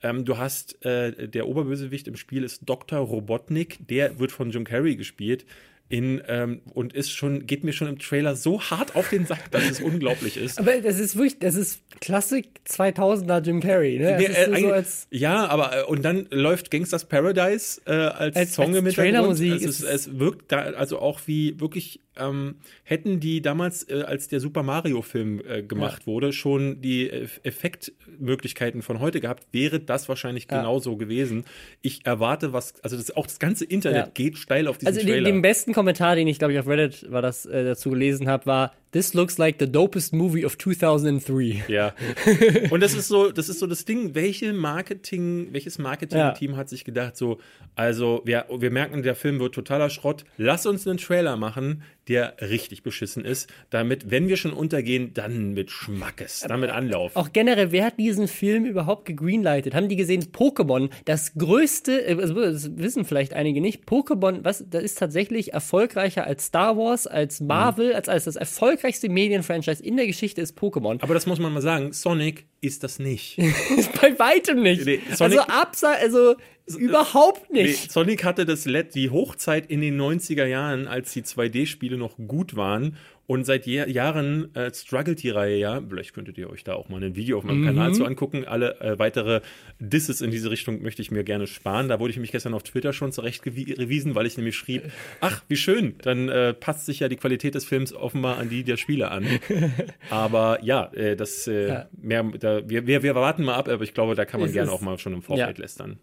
Ähm, 0.01 0.23
du 0.23 0.37
hast 0.37 0.85
äh, 0.85 1.27
der 1.27 1.49
Oberbösewicht 1.49 2.07
im 2.07 2.15
Spiel 2.15 2.45
ist 2.45 2.61
Dr. 2.65 2.99
Robotnik, 2.99 3.85
der 3.85 4.19
wird 4.19 4.31
von 4.31 4.51
Jim 4.51 4.63
Carrey 4.63 4.95
gespielt 4.95 5.45
in 5.87 6.21
ähm, 6.27 6.61
und 6.73 6.93
ist 6.93 7.11
schon 7.11 7.45
geht 7.45 7.63
mir 7.63 7.71
schon 7.71 7.87
im 7.87 7.99
Trailer 7.99 8.35
so 8.35 8.59
hart 8.59 8.95
auf 8.95 9.09
den 9.09 9.25
Sack, 9.27 9.51
dass 9.51 9.69
es 9.69 9.81
unglaublich 9.81 10.35
ist. 10.37 10.57
Aber 10.57 10.79
das 10.81 10.99
ist 10.99 11.15
wirklich, 11.15 11.37
das 11.37 11.55
ist 11.55 11.81
Klassik 12.01 12.47
2000er 12.67 13.43
Jim 13.43 13.61
Carrey, 13.61 13.99
ne? 13.99 14.17
Der, 14.17 14.47
äh, 14.49 14.59
so 14.61 14.71
als, 14.71 15.07
ja, 15.11 15.45
aber 15.45 15.81
äh, 15.81 15.83
und 15.83 16.03
dann 16.03 16.25
läuft 16.31 16.71
Gangsters 16.71 17.05
Paradise 17.05 17.81
äh, 17.85 17.91
als, 17.91 18.35
als 18.35 18.55
Song 18.55 18.75
als 18.75 18.95
Hintergrund. 18.95 19.39
Also 19.39 19.45
es, 19.45 19.83
es 19.83 20.19
wirkt 20.19 20.51
da 20.51 20.61
also 20.61 20.99
auch 20.99 21.21
wie 21.27 21.59
wirklich 21.59 21.99
ähm, 22.17 22.55
hätten 22.83 23.19
die 23.19 23.41
damals, 23.41 23.87
äh, 23.89 24.03
als 24.05 24.27
der 24.27 24.39
Super 24.39 24.63
Mario-Film 24.63 25.41
äh, 25.47 25.63
gemacht 25.63 26.03
ja. 26.03 26.07
wurde, 26.07 26.33
schon 26.33 26.81
die 26.81 27.09
Effektmöglichkeiten 27.09 28.81
von 28.81 28.99
heute 28.99 29.19
gehabt, 29.19 29.47
wäre 29.51 29.79
das 29.79 30.07
wahrscheinlich 30.07 30.47
ja. 30.49 30.57
genauso 30.57 30.97
gewesen. 30.97 31.45
Ich 31.81 32.05
erwarte 32.05 32.53
was, 32.53 32.73
also 32.83 32.97
das, 32.97 33.15
auch 33.15 33.27
das 33.27 33.39
ganze 33.39 33.65
Internet 33.65 34.05
ja. 34.05 34.11
geht 34.13 34.37
steil 34.37 34.67
auf 34.67 34.77
diesen 34.77 34.87
also 34.87 35.01
Trailer. 35.01 35.17
Also 35.17 35.25
den, 35.25 35.35
den 35.35 35.41
besten 35.41 35.73
Kommentar, 35.75 36.15
den 36.15 36.27
ich 36.27 36.39
glaube 36.39 36.53
ich 36.53 36.59
auf 36.59 36.67
Reddit 36.67 37.11
war 37.11 37.21
das 37.21 37.45
äh, 37.45 37.63
dazu 37.65 37.91
gelesen 37.91 38.27
habe, 38.27 38.45
war 38.45 38.71
This 38.95 39.13
looks 39.13 39.37
like 39.37 39.57
the 39.59 39.69
dopest 39.69 40.13
movie 40.13 40.45
of 40.45 40.57
2003. 40.57 41.65
Ja. 41.67 41.93
Und 42.69 42.79
das 42.79 42.93
ist 42.93 43.09
so, 43.09 43.29
das 43.29 43.49
ist 43.49 43.59
so 43.59 43.67
das 43.67 43.83
Ding, 43.83 44.15
welche 44.15 44.53
Marketing, 44.53 45.49
welches 45.51 45.79
Marketing-Team 45.79 46.51
ja. 46.51 46.57
hat 46.57 46.69
sich 46.69 46.85
gedacht, 46.85 47.17
so, 47.17 47.39
also 47.75 48.21
wir, 48.23 48.45
wir 48.49 48.71
merken, 48.71 49.03
der 49.03 49.15
Film 49.15 49.41
wird 49.41 49.53
totaler 49.53 49.89
Schrott, 49.89 50.23
lass 50.37 50.65
uns 50.65 50.87
einen 50.87 50.97
Trailer 50.97 51.35
machen, 51.35 51.83
der 52.07 52.35
richtig 52.39 52.83
beschissen 52.83 53.25
ist, 53.25 53.51
damit, 53.69 54.11
wenn 54.11 54.29
wir 54.29 54.37
schon 54.37 54.53
untergehen, 54.53 55.13
dann 55.13 55.53
mit 55.53 55.71
Schmackes, 55.71 56.45
dann 56.47 56.61
mit 56.61 56.69
Anlauf. 56.69 57.17
Auch 57.17 57.33
generell, 57.33 57.73
wer 57.73 57.87
hat 57.87 57.99
diesen 57.99 58.29
Film 58.29 58.63
überhaupt 58.63 59.05
gegreenlightet? 59.05 59.73
Haben 59.73 59.89
die 59.89 59.95
gesehen, 59.97 60.25
Pokémon, 60.31 60.89
das 61.03 61.33
größte, 61.33 62.05
äh, 62.05 62.15
das 62.15 62.77
wissen 62.77 63.03
vielleicht 63.03 63.33
einige 63.33 63.59
nicht, 63.59 63.83
Pokémon, 63.85 64.43
was, 64.43 64.63
das 64.69 64.83
ist 64.83 64.99
tatsächlich 64.99 65.51
erfolgreicher 65.51 66.25
als 66.25 66.45
Star 66.45 66.77
Wars, 66.77 67.07
als 67.07 67.41
Marvel, 67.41 67.89
mhm. 67.89 67.95
als, 67.95 68.07
als 68.07 68.23
das 68.23 68.35
erfolgreichste 68.35 68.84
erfolgreichste 68.85 69.09
Medienfranchise 69.09 69.83
in 69.83 69.97
der 69.97 70.07
Geschichte 70.07 70.41
ist 70.41 70.57
Pokémon. 70.57 71.01
Aber 71.01 71.13
das 71.13 71.25
muss 71.25 71.39
man 71.39 71.51
mal 71.53 71.61
sagen, 71.61 71.91
Sonic 71.91 72.45
ist 72.61 72.83
das 72.83 72.99
nicht. 72.99 73.37
Bei 74.01 74.17
weitem 74.19 74.61
nicht. 74.61 74.85
Nee, 74.85 74.99
also 75.19 75.39
abseits, 75.39 76.03
also 76.03 76.35
überhaupt 76.77 77.51
nicht. 77.51 77.83
Nee, 77.83 77.89
Sonic 77.89 78.23
hatte 78.23 78.45
das 78.45 78.65
Let 78.65 78.93
die 78.95 79.09
Hochzeit 79.09 79.67
in 79.67 79.81
den 79.81 79.99
90er 79.99 80.45
Jahren, 80.45 80.87
als 80.87 81.13
die 81.13 81.23
2D-Spiele 81.23 81.97
noch 81.97 82.17
gut 82.27 82.55
waren 82.55 82.97
und 83.27 83.45
seit 83.45 83.65
Jahren 83.65 84.53
äh, 84.55 84.71
struggelt 84.73 85.23
die 85.23 85.29
Reihe 85.29 85.57
ja. 85.57 85.81
Vielleicht 85.87 86.13
könntet 86.13 86.37
ihr 86.37 86.49
euch 86.49 86.63
da 86.63 86.73
auch 86.73 86.89
mal 86.89 87.03
ein 87.03 87.15
Video 87.15 87.37
auf 87.37 87.43
meinem 87.43 87.61
mhm. 87.61 87.65
Kanal 87.65 87.93
zu 87.93 88.05
angucken. 88.05 88.45
Alle 88.45 88.79
äh, 88.81 88.99
weitere 88.99 89.41
Disses 89.79 90.21
in 90.21 90.31
diese 90.31 90.51
Richtung 90.51 90.81
möchte 90.83 91.01
ich 91.01 91.09
mir 91.09 91.23
gerne 91.23 91.47
sparen. 91.47 91.89
Da 91.89 91.99
wurde 91.99 92.11
ich 92.11 92.19
mich 92.19 92.31
gestern 92.31 92.53
auf 92.53 92.63
Twitter 92.63 92.93
schon 92.93 93.11
zurechtgewiesen, 93.11 94.13
weil 94.13 94.27
ich 94.27 94.37
nämlich 94.37 94.55
schrieb, 94.55 94.91
ach, 95.21 95.43
wie 95.47 95.57
schön, 95.57 95.95
dann 96.03 96.29
äh, 96.29 96.53
passt 96.53 96.85
sich 96.85 96.99
ja 96.99 97.09
die 97.09 97.15
Qualität 97.15 97.55
des 97.55 97.65
Films 97.65 97.93
offenbar 97.93 98.37
an 98.37 98.49
die 98.49 98.63
der 98.63 98.77
Spiele 98.77 99.09
an. 99.09 99.25
aber 100.09 100.59
ja, 100.63 100.91
äh, 100.93 101.15
das 101.15 101.47
äh, 101.47 101.67
ja. 101.67 101.85
mehr, 101.99 102.23
da, 102.39 102.67
wir, 102.69 102.85
wir, 102.85 103.01
wir 103.01 103.15
warten 103.15 103.43
mal 103.43 103.55
ab, 103.55 103.67
aber 103.67 103.83
ich 103.83 103.93
glaube, 103.93 104.15
da 104.15 104.25
kann 104.25 104.39
man 104.39 104.51
gerne 104.51 104.71
auch 104.71 104.81
mal 104.81 104.99
schon 104.99 105.13
im 105.13 105.21
Vorfeld 105.21 105.57
ja. 105.57 105.61
lästern. 105.63 105.99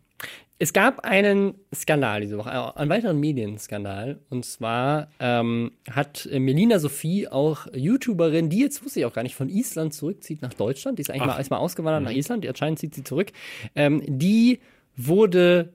Es 0.63 0.73
gab 0.73 1.01
einen 1.01 1.55
Skandal 1.75 2.21
diese 2.21 2.39
Woche, 2.39 2.51
äh, 2.51 2.79
einen 2.79 2.89
weiteren 2.89 3.19
Medienskandal. 3.19 4.21
Und 4.31 4.45
zwar 4.45 5.09
ähm, 5.19 5.73
hat 5.91 6.29
Melina 6.31 6.79
Sophie, 6.79 7.27
auch 7.27 7.67
YouTuberin, 7.75 8.49
die 8.49 8.61
jetzt 8.61 8.85
wusste 8.85 9.01
ich 9.01 9.07
auch 9.07 9.13
gar 9.13 9.25
nicht, 9.25 9.35
von 9.35 9.49
Island 9.49 9.93
zurückzieht 9.93 10.41
nach 10.41 10.55
Deutschland. 10.55 11.01
Die 11.01 11.03
ist 11.03 11.11
eigentlich 11.11 11.23
Ach. 11.23 11.27
mal 11.27 11.39
erstmal 11.39 11.59
ausgewandert 11.59 12.03
mhm. 12.03 12.11
nach 12.11 12.15
Island. 12.15 12.45
Die 12.45 12.49
anscheinend 12.49 12.79
zieht 12.79 12.95
sie 12.95 13.03
zurück. 13.03 13.33
Ähm, 13.75 14.05
die 14.07 14.61
wurde, 14.97 15.73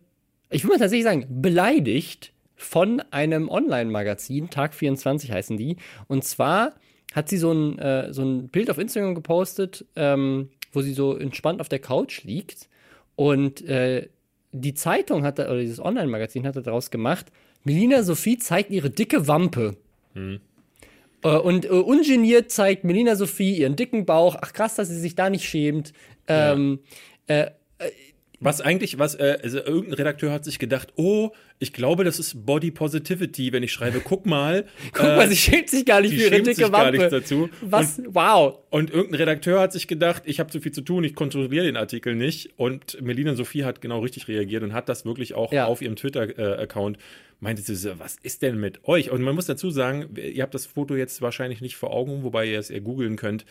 ich 0.52 0.64
würde 0.64 0.76
mal 0.76 0.80
tatsächlich 0.80 1.04
sagen, 1.04 1.42
beleidigt 1.42 2.32
von 2.56 3.02
einem 3.12 3.50
Online-Magazin. 3.50 4.50
Tag 4.50 4.74
24 4.74 5.34
heißen 5.34 5.58
die. 5.58 5.76
Und 6.08 6.24
zwar 6.24 6.76
hat 7.14 7.28
sie 7.28 7.38
so 7.38 7.52
ein, 7.52 7.78
äh, 7.78 8.14
so 8.14 8.24
ein 8.24 8.48
Bild 8.48 8.70
auf 8.70 8.78
Instagram 8.78 9.16
gepostet, 9.16 9.84
ähm, 9.98 10.48
wo 10.72 10.82
sie 10.82 10.94
so 10.94 11.18
entspannt 11.18 11.60
auf 11.60 11.68
der 11.68 11.80
Couch 11.80 12.24
liegt. 12.24 12.70
Und 13.18 13.68
äh, 13.68 14.08
die 14.58 14.74
Zeitung 14.74 15.24
hat, 15.24 15.40
oder 15.40 15.60
dieses 15.60 15.80
Online-Magazin 15.80 16.46
hat 16.46 16.56
daraus 16.56 16.92
gemacht, 16.92 17.28
Melina 17.64 18.04
Sophie 18.04 18.38
zeigt 18.38 18.72
ihre 18.72 18.90
dicke 18.90 19.28
Wampe. 19.28 19.78
Hm. 20.14 20.40
und 21.22 21.66
äh, 21.66 21.70
ungeniert 21.70 22.52
zeigt 22.52 22.84
Melina 22.84 23.16
Sophie 23.16 23.58
ihren 23.58 23.76
dicken 23.76 24.06
Bauch. 24.06 24.36
Ach 24.40 24.54
krass, 24.54 24.76
dass 24.76 24.88
sie 24.88 25.00
sich 25.00 25.16
da 25.16 25.30
nicht 25.30 25.48
schämt. 25.48 25.94
Ähm, 26.28 26.80
ja. 27.30 27.36
Äh, 27.36 27.52
äh, 27.80 27.92
was 28.40 28.62
eigentlich, 28.62 29.00
was, 29.00 29.16
äh, 29.16 29.40
also 29.42 29.58
irgendein 29.58 29.94
Redakteur 29.94 30.32
hat 30.32 30.46
sich 30.46 30.60
gedacht, 30.60 30.94
oh, 30.96 31.32
ich 31.60 31.74
glaube, 31.74 32.04
das 32.04 32.20
ist 32.20 32.46
Body 32.46 32.70
Positivity, 32.70 33.52
wenn 33.52 33.64
ich 33.64 33.72
schreibe, 33.72 34.00
guck 34.00 34.28
mal. 34.28 34.66
guck 34.94 35.06
mal, 35.06 35.24
äh, 35.24 35.28
sie 35.28 35.36
schämt 35.36 35.70
sich 35.70 35.86
gar 35.86 36.02
nicht 36.02 36.14
für 36.14 36.30
ihre 36.30 36.42
dicke 36.44 36.72
Wampe. 36.72 36.78
Gar 36.78 36.92
nichts 36.92 37.10
dazu. 37.10 37.50
Was? 37.62 37.98
Und, 37.98 38.14
wow. 38.14 38.60
Und 38.70 38.92
irgendein 38.92 39.22
Redakteur 39.22 39.60
hat 39.60 39.74
sich 39.74 39.88
gedacht, 39.88 40.24
ich 40.26 40.40
habe 40.40 40.52
zu 40.52 40.62
viel 40.62 40.72
zu 40.72 40.82
tun, 40.82 41.04
ich 41.04 41.16
kontrolliere 41.16 41.66
den 41.66 41.78
Artikel 41.78 42.16
nicht. 42.16 42.52
Und 42.58 43.02
Melina 43.02 43.34
Sophie 43.34 43.64
hat 43.64 43.82
genau 43.82 44.02
richtig 44.02 44.28
reagiert 44.28 44.62
und 44.62 44.74
hat 44.74 44.88
das 44.88 45.06
wirklich 45.06 45.34
auch 45.34 45.52
ja. 45.52 45.66
auf 45.66 45.82
ihrem 45.82 45.96
Twitter-Account 45.96 46.98
meinte 47.40 47.62
sie 47.62 47.76
so, 47.76 48.00
was 48.00 48.18
ist 48.24 48.42
denn 48.42 48.60
mit 48.60 48.88
euch? 48.88 49.12
Und 49.12 49.22
man 49.22 49.36
muss 49.36 49.46
dazu 49.46 49.70
sagen, 49.70 50.16
ihr 50.16 50.42
habt 50.42 50.56
das 50.56 50.66
Foto 50.66 50.96
jetzt 50.96 51.22
wahrscheinlich 51.22 51.62
nicht 51.62 51.76
vor 51.76 51.92
Augen, 51.92 52.24
wobei 52.24 52.46
ihr 52.48 52.58
es 52.58 52.70
eher 52.70 52.82
googeln 52.82 53.16
könnt. 53.16 53.46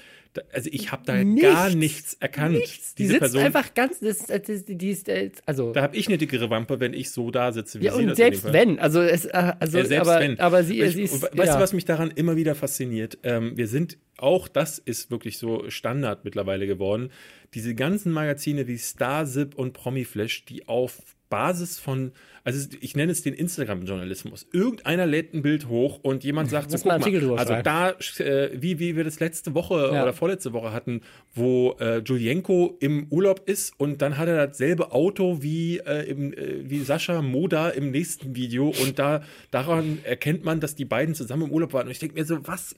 Also 0.52 0.68
ich 0.72 0.90
habe 0.90 1.02
da 1.06 1.22
nichts, 1.22 1.42
gar 1.42 1.70
nichts 1.70 2.14
erkannt. 2.14 2.56
Nichts. 2.56 2.94
Die 2.94 3.04
Diese 3.04 3.12
sitzt 3.14 3.20
Person, 3.20 3.42
einfach 3.42 3.74
ganz, 3.74 4.00
das, 4.00 4.26
das, 4.26 4.64
die 4.66 4.90
ist, 4.90 5.08
äh, 5.08 5.30
also. 5.46 5.72
Da 5.72 5.82
habe 5.82 5.96
ich 5.96 6.08
eine 6.08 6.18
dickere 6.18 6.50
Wampe, 6.50 6.80
wenn 6.80 6.94
ich 6.94 7.10
so 7.10 7.30
da 7.30 7.52
sitze, 7.52 7.80
wie 7.80 7.84
ja, 7.84 7.94
sie 7.94 8.02
und 8.02 8.08
das 8.08 8.16
selbst 8.16 8.52
wenn, 8.52 8.78
also 8.78 9.00
es, 9.00 9.24
äh, 9.24 9.52
also, 9.60 9.78
ja, 9.78 9.84
selbst 9.84 10.08
aber, 10.08 10.20
wenn. 10.20 10.40
aber 10.40 10.64
sie, 10.64 10.80
ich, 10.80 10.94
sie 10.94 11.02
ist, 11.02 11.22
Weißt 11.22 11.36
ja. 11.36 11.54
du, 11.54 11.62
was 11.62 11.72
mich 11.72 11.84
daran 11.84 12.10
immer 12.10 12.36
wieder 12.36 12.54
fasziniert? 12.54 13.18
Ähm, 13.22 13.56
wir 13.56 13.68
sind, 13.68 13.98
auch 14.18 14.48
das 14.48 14.78
ist 14.78 15.10
wirklich 15.10 15.38
so 15.38 15.70
Standard 15.70 16.24
mittlerweile 16.24 16.66
geworden. 16.66 17.10
Diese 17.54 17.74
ganzen 17.74 18.12
Magazine 18.12 18.66
wie 18.66 18.78
Starzip 18.78 19.54
und 19.54 19.72
Promiflash, 19.72 20.44
die 20.44 20.66
auf 20.68 21.15
Basis 21.28 21.78
von 21.78 22.12
also 22.46 22.68
ich 22.80 22.94
nenne 22.94 23.10
es 23.10 23.22
den 23.22 23.34
Instagram-Journalismus. 23.34 24.46
Irgendeiner 24.52 25.04
lädt 25.04 25.34
ein 25.34 25.42
Bild 25.42 25.66
hoch 25.66 25.98
und 26.00 26.22
jemand 26.22 26.48
sagt 26.48 26.70
so, 26.70 26.76
guck 26.76 26.86
mal, 26.86 27.38
also 27.38 27.54
da, 27.60 27.90
äh, 27.90 28.50
wie, 28.52 28.78
wie 28.78 28.94
wir 28.94 29.02
das 29.02 29.18
letzte 29.18 29.52
Woche 29.56 29.90
ja. 29.92 30.04
oder 30.04 30.12
vorletzte 30.12 30.52
Woche 30.52 30.72
hatten, 30.72 31.00
wo 31.34 31.74
äh, 31.80 31.98
Julienko 31.98 32.76
im 32.78 33.08
Urlaub 33.10 33.48
ist 33.48 33.74
und 33.80 34.00
dann 34.00 34.16
hat 34.16 34.28
er 34.28 34.46
dasselbe 34.46 34.92
Auto 34.92 35.42
wie, 35.42 35.78
äh, 35.78 36.08
im, 36.08 36.32
äh, 36.34 36.70
wie 36.70 36.78
Sascha 36.84 37.20
Moda 37.20 37.70
im 37.70 37.90
nächsten 37.90 38.36
Video 38.36 38.68
und 38.68 38.96
da 38.96 39.24
daran 39.50 39.98
erkennt 40.04 40.44
man, 40.44 40.60
dass 40.60 40.76
die 40.76 40.84
beiden 40.84 41.16
zusammen 41.16 41.48
im 41.48 41.50
Urlaub 41.50 41.72
waren. 41.72 41.86
Und 41.86 41.90
ich 41.92 41.98
denke 41.98 42.14
mir 42.14 42.24
so, 42.24 42.46
was, 42.46 42.76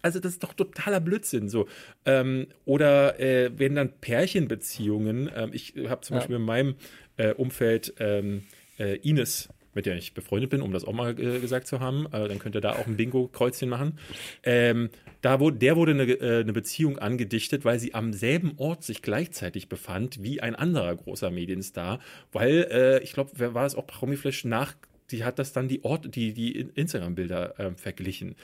also 0.00 0.20
das 0.20 0.34
ist 0.34 0.44
doch 0.44 0.54
totaler 0.54 1.00
Blödsinn. 1.00 1.48
So. 1.48 1.66
Ähm, 2.04 2.46
oder 2.66 3.18
äh, 3.18 3.50
wenn 3.56 3.74
dann 3.74 3.90
Pärchenbeziehungen, 4.00 5.28
ähm, 5.34 5.50
ich 5.52 5.74
habe 5.88 6.02
zum 6.02 6.14
ja. 6.14 6.20
Beispiel 6.20 6.36
in 6.36 6.42
meinem 6.42 6.76
äh, 7.18 7.32
Umfeld 7.34 7.94
ähm, 7.98 8.44
äh, 8.78 8.96
Ines, 8.96 9.48
mit 9.74 9.86
der 9.86 9.96
ich 9.96 10.14
befreundet 10.14 10.50
bin, 10.50 10.62
um 10.62 10.72
das 10.72 10.84
auch 10.84 10.92
mal 10.92 11.10
äh, 11.20 11.38
gesagt 11.38 11.66
zu 11.66 11.80
haben. 11.80 12.06
Äh, 12.06 12.28
dann 12.28 12.38
könnt 12.38 12.54
ihr 12.54 12.60
da 12.60 12.72
auch 12.72 12.86
ein 12.86 12.96
Bingo-Kreuzchen 12.96 13.68
machen. 13.68 13.98
Ähm, 14.42 14.90
da 15.20 15.40
wurde, 15.40 15.58
der 15.58 15.76
wurde 15.76 15.92
eine, 15.92 16.04
äh, 16.04 16.40
eine, 16.40 16.52
Beziehung 16.52 16.98
angedichtet, 16.98 17.64
weil 17.64 17.78
sie 17.78 17.94
am 17.94 18.12
selben 18.12 18.54
Ort 18.56 18.82
sich 18.82 19.02
gleichzeitig 19.02 19.68
befand 19.68 20.22
wie 20.22 20.40
ein 20.40 20.54
anderer 20.54 20.96
großer 20.96 21.30
Medienstar. 21.30 22.00
Weil, 22.32 22.66
äh, 22.70 23.02
ich 23.02 23.12
glaube, 23.12 23.32
wer 23.34 23.54
war 23.54 23.66
es 23.66 23.74
auch 23.74 23.86
Promiflash 23.86 24.44
nach, 24.44 24.74
die 25.10 25.24
hat 25.24 25.38
das 25.38 25.52
dann 25.52 25.68
die 25.68 25.84
Ort, 25.84 26.14
die, 26.14 26.32
die 26.32 26.60
Instagram-Bilder 26.74 27.54
ähm, 27.58 27.76
verglichen. 27.76 28.36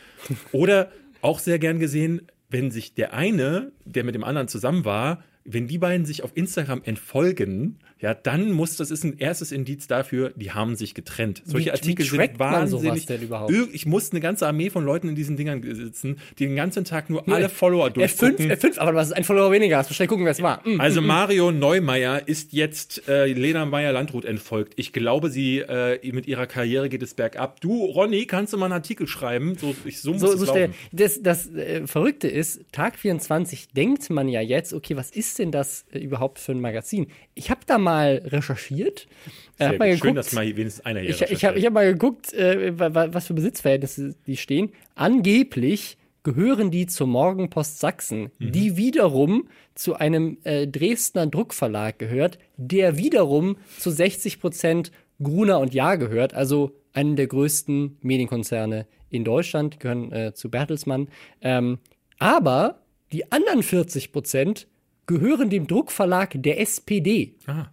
Oder 0.53 0.91
auch 1.20 1.39
sehr 1.39 1.59
gern 1.59 1.79
gesehen, 1.79 2.22
wenn 2.49 2.70
sich 2.70 2.95
der 2.95 3.12
eine, 3.12 3.72
der 3.85 4.05
mit 4.05 4.14
dem 4.14 4.25
anderen 4.25 4.49
zusammen 4.49 4.85
war, 4.85 5.22
wenn 5.45 5.68
die 5.68 5.78
beiden 5.78 6.07
sich 6.07 6.22
auf 6.22 6.32
Instagram 6.34 6.82
entfolgen, 6.84 7.78
ja, 8.01 8.12
dann 8.12 8.53
muss 8.53 8.76
das 8.76 8.90
ist 8.90 9.05
ein 9.05 9.18
erstes 9.18 9.53
Indiz 9.53 9.86
dafür, 9.86 10.32
die 10.36 10.53
haben 10.53 10.76
sich 10.76 10.95
getrennt. 10.95 11.42
Solche 11.45 11.66
wie, 11.66 11.72
Artikel 11.72 12.05
wie 12.05 12.11
sind 12.11 12.38
wahnsinnig. 12.38 13.09
Ich 13.72 13.86
muss 13.86 14.11
eine 14.11 14.20
ganze 14.20 14.47
Armee 14.47 14.70
von 14.70 14.84
Leuten 14.84 15.09
in 15.09 15.14
diesen 15.14 15.36
Dingern 15.36 15.62
sitzen, 15.62 16.18
die 16.38 16.47
den 16.47 16.57
ganzen 16.57 16.84
Tag 16.84 17.09
nur 17.09 17.28
alle 17.28 17.49
Follower 17.49 17.90
durchgucken. 17.90 18.51
F5, 18.51 18.61
F5, 18.61 18.78
aber 18.78 18.95
was 18.95 19.09
ist 19.09 19.12
ein 19.14 19.24
Follower 19.24 19.51
weniger? 19.53 19.78
Hast 19.78 19.90
du 19.90 19.95
schnell 19.95 20.09
gucken, 20.09 20.24
wer 20.24 20.32
es 20.32 20.42
war. 20.42 20.61
Mm, 20.66 20.80
also 20.80 21.01
mm. 21.01 21.07
Mario 21.07 21.51
Neumeier 21.51 22.26
ist 22.26 22.53
jetzt 22.53 23.09
äh, 23.09 23.26
Lena 23.26 23.64
Meyer-Landrut 23.64 24.24
entfolgt. 24.24 24.74
Ich 24.76 24.92
glaube, 24.92 25.30
sie 25.30 25.61
äh, 25.61 25.99
mit 26.12 26.26
ihrer 26.26 26.47
Karriere 26.47 26.88
geht 26.88 27.03
es 27.03 27.14
bergab. 27.14 27.61
Du, 27.61 27.84
Ronny, 27.84 28.26
kannst 28.26 28.53
du 28.53 28.59
mal 28.59 28.66
einen 28.66 28.74
Artikel 28.74 29.07
schreiben? 29.07 29.57
So, 29.57 29.74
ich, 29.84 30.01
so 30.01 30.12
muss 30.12 30.20
so, 30.20 30.32
es 30.32 30.40
so 30.40 30.47
laufen. 30.47 30.74
Das, 30.92 31.22
das 31.22 31.53
äh, 31.55 31.86
Verrückte 31.86 32.28
ist, 32.28 32.61
Tag 32.72 32.99
24 32.99 33.68
denkt 33.68 34.11
man 34.11 34.28
ja 34.28 34.40
jetzt, 34.40 34.72
okay, 34.74 34.97
was 34.97 35.11
ist 35.11 35.34
denn 35.39 35.51
das 35.51 35.85
äh, 35.93 35.99
überhaupt 35.99 36.39
für 36.39 36.53
ein 36.53 36.61
Magazin? 36.61 37.07
Ich 37.35 37.51
habe 37.51 37.61
da 37.66 37.78
mal 37.78 38.22
recherchiert. 38.24 39.07
Hab 39.59 39.78
mal 39.78 39.87
geguckt, 39.87 40.05
Schön, 40.05 40.14
dass 40.14 40.32
mal 40.32 40.45
wenigstens 40.45 40.85
einer 40.85 41.01
hier 41.01 41.11
Ich, 41.11 41.22
ich 41.22 41.45
habe 41.45 41.61
hab 41.61 41.72
mal 41.72 41.93
geguckt, 41.93 42.32
äh, 42.32 42.78
was 42.78 43.26
für 43.26 43.35
Besitzverhältnisse 43.35 44.14
die 44.26 44.37
stehen. 44.37 44.72
Angeblich 44.95 45.99
gehören 46.24 46.70
die 46.70 46.87
zur 46.87 47.07
Morgenpost 47.07 47.78
Sachsen, 47.78 48.30
mhm. 48.39 48.53
die 48.53 48.76
wiederum 48.76 49.49
zu 49.74 49.95
einem 49.95 50.39
äh, 50.45 50.66
Dresdner 50.66 51.26
Druckverlag 51.26 51.99
gehört, 51.99 52.39
der 52.57 52.97
wiederum 52.97 53.57
zu 53.78 53.91
60 53.91 54.41
Prozent 54.41 54.91
Gruner 55.22 55.61
und 55.61 55.74
Jahr 55.74 55.99
gehört, 55.99 56.35
also 56.35 56.72
einen 56.93 57.16
der 57.16 57.26
größten 57.26 57.99
Medienkonzerne 58.01 58.87
in 59.11 59.24
Deutschland, 59.24 59.78
gehören 59.78 60.12
äh, 60.12 60.35
zu 60.35 60.51
Bertelsmann. 60.51 61.09
Ähm, 61.41 61.78
aber 62.18 62.80
die 63.12 63.30
anderen 63.30 63.62
40 63.62 64.11
Prozent 64.11 64.66
gehören 65.07 65.51
dem 65.51 65.67
Druckverlag 65.67 66.31
der 66.35 66.61
SPD. 66.61 67.35
Ah, 67.47 67.67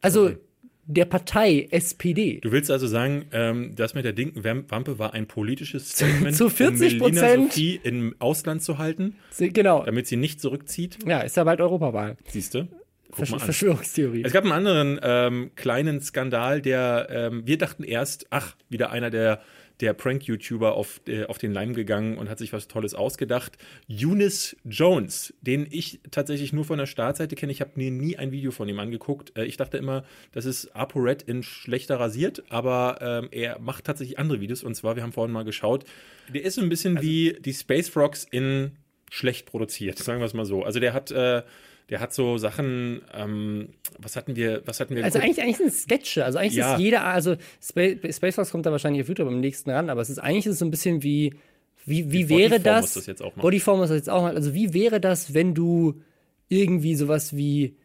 also 0.00 0.26
okay. 0.26 0.38
der 0.86 1.04
Partei 1.04 1.68
SPD. 1.70 2.40
Du 2.40 2.52
willst 2.52 2.70
also 2.70 2.86
sagen, 2.86 3.26
ähm, 3.32 3.74
das 3.74 3.94
mit 3.94 4.04
der 4.04 4.12
linken 4.12 4.44
Wampe 4.44 4.98
war 4.98 5.14
ein 5.14 5.26
politisches 5.26 5.90
Statement, 5.90 6.36
zu 6.36 6.48
40 6.48 6.98
Prozent 6.98 7.38
um 7.38 7.48
Sophie 7.48 7.80
im 7.82 8.14
Ausland 8.18 8.62
zu 8.62 8.78
halten, 8.78 9.16
genau, 9.38 9.84
damit 9.84 10.06
sie 10.06 10.16
nicht 10.16 10.40
zurückzieht. 10.40 10.98
Ja, 11.06 11.20
ist 11.20 11.36
ja 11.36 11.44
bald 11.44 11.60
Europawahl. 11.60 12.16
Siehst 12.28 12.54
du? 12.54 12.68
Versch 13.12 13.30
Verschwörungstheorie. 13.30 14.22
Es 14.24 14.32
gab 14.32 14.44
einen 14.44 14.52
anderen 14.52 14.98
ähm, 15.02 15.50
kleinen 15.54 16.00
Skandal, 16.00 16.62
der 16.62 17.08
ähm, 17.10 17.46
wir 17.46 17.58
dachten 17.58 17.84
erst, 17.84 18.26
ach, 18.30 18.56
wieder 18.70 18.90
einer 18.90 19.10
der 19.10 19.42
der 19.80 19.94
Prank-YouTuber 19.94 20.74
auf, 20.74 21.00
äh, 21.06 21.24
auf 21.24 21.38
den 21.38 21.52
Leim 21.52 21.74
gegangen 21.74 22.18
und 22.18 22.28
hat 22.28 22.38
sich 22.38 22.52
was 22.52 22.68
Tolles 22.68 22.94
ausgedacht. 22.94 23.58
Eunice 23.88 24.56
Jones, 24.64 25.34
den 25.40 25.66
ich 25.70 26.00
tatsächlich 26.10 26.52
nur 26.52 26.64
von 26.64 26.78
der 26.78 26.86
Startseite 26.86 27.34
kenne. 27.34 27.52
Ich 27.52 27.60
habe 27.60 27.72
mir 27.76 27.90
nie 27.90 28.16
ein 28.16 28.32
Video 28.32 28.50
von 28.50 28.68
ihm 28.68 28.78
angeguckt. 28.78 29.36
Äh, 29.36 29.44
ich 29.44 29.56
dachte 29.56 29.76
immer, 29.76 30.04
das 30.32 30.44
ist 30.44 30.74
ApoRed 30.76 31.22
in 31.22 31.42
schlechter 31.42 31.98
rasiert, 31.98 32.44
aber 32.48 32.98
ähm, 33.00 33.28
er 33.30 33.58
macht 33.58 33.84
tatsächlich 33.84 34.18
andere 34.18 34.40
Videos. 34.40 34.62
Und 34.62 34.74
zwar, 34.74 34.96
wir 34.96 35.02
haben 35.02 35.12
vorhin 35.12 35.32
mal 35.32 35.44
geschaut, 35.44 35.84
der 36.32 36.42
ist 36.42 36.54
so 36.54 36.62
ein 36.62 36.68
bisschen 36.68 36.96
also, 36.96 37.08
wie 37.08 37.36
die 37.40 37.52
Space 37.52 37.88
Frogs 37.88 38.26
in 38.30 38.72
schlecht 39.10 39.46
produziert, 39.46 39.98
sagen 40.00 40.20
wir 40.20 40.26
es 40.26 40.34
mal 40.34 40.46
so. 40.46 40.62
Also 40.62 40.80
der 40.80 40.92
hat 40.92 41.10
äh, 41.10 41.42
der 41.90 42.00
hat 42.00 42.12
so 42.12 42.38
Sachen, 42.38 43.02
ähm, 43.14 43.68
was 43.98 44.16
hatten 44.16 44.36
wir, 44.36 44.62
was 44.66 44.80
hatten 44.80 44.94
wir 44.96 45.04
Also 45.04 45.18
eigentlich, 45.18 45.42
eigentlich 45.42 45.58
sind 45.58 45.68
es 45.68 45.82
Sketche, 45.82 46.24
also 46.24 46.38
eigentlich 46.38 46.54
ja. 46.54 46.74
ist 46.74 46.80
jeder, 46.80 47.04
also 47.04 47.36
Space, 47.62 48.16
Space 48.16 48.34
Fox 48.34 48.50
kommt 48.50 48.66
da 48.66 48.72
wahrscheinlich 48.72 49.02
auf 49.02 49.08
YouTube 49.08 49.28
am 49.28 49.40
nächsten 49.40 49.70
ran, 49.70 49.90
aber 49.90 50.00
es 50.00 50.10
ist 50.10 50.18
eigentlich 50.18 50.46
ist 50.46 50.54
es 50.54 50.58
so 50.58 50.64
ein 50.64 50.70
bisschen 50.70 51.02
wie, 51.02 51.34
wie, 51.84 52.12
wie 52.12 52.28
wäre 52.28 52.60
das, 52.60 52.94
das 52.94 53.06
jetzt 53.06 53.22
auch 53.22 53.32
Bodyform 53.32 53.80
muss 53.80 53.88
das 53.88 53.98
jetzt 53.98 54.10
auch 54.10 54.22
mal, 54.22 54.34
also 54.34 54.54
wie 54.54 54.72
wäre 54.72 55.00
das, 55.00 55.34
wenn 55.34 55.54
du 55.54 56.00
irgendwie 56.48 56.94
sowas 56.94 57.36
wie 57.36 57.76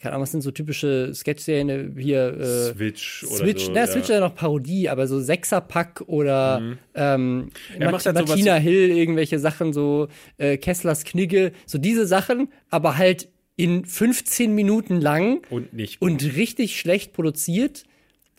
keine 0.00 0.14
Ahnung, 0.14 0.22
was 0.22 0.32
sind 0.32 0.40
so 0.40 0.50
typische 0.50 1.12
Sketch-Serien 1.14 1.96
hier? 1.98 2.38
Äh, 2.38 2.72
Switch 2.72 3.24
oder 3.24 3.36
Switch, 3.36 3.64
so. 3.66 3.72
Na, 3.72 3.86
Switch 3.86 4.08
ja. 4.08 4.14
ist 4.14 4.20
ja 4.20 4.20
noch 4.20 4.34
Parodie, 4.34 4.88
aber 4.88 5.06
so 5.06 5.20
Sechserpack 5.20 6.02
oder 6.06 6.60
mhm. 6.60 6.78
ähm, 6.94 7.50
Mat 7.78 8.06
halt 8.06 8.14
Martina 8.14 8.54
Hill, 8.54 8.90
irgendwelche 8.90 9.38
Sachen, 9.38 9.74
so 9.74 10.08
äh, 10.38 10.56
Kesslers 10.56 11.04
Knigge, 11.04 11.52
so 11.66 11.76
diese 11.76 12.06
Sachen, 12.06 12.48
aber 12.70 12.96
halt 12.96 13.28
in 13.56 13.84
15 13.84 14.54
Minuten 14.54 15.00
lang 15.00 15.42
und 15.50 15.72
nicht 15.72 16.00
gut. 16.00 16.10
und 16.10 16.36
richtig 16.36 16.78
schlecht 16.78 17.12
produziert. 17.12 17.84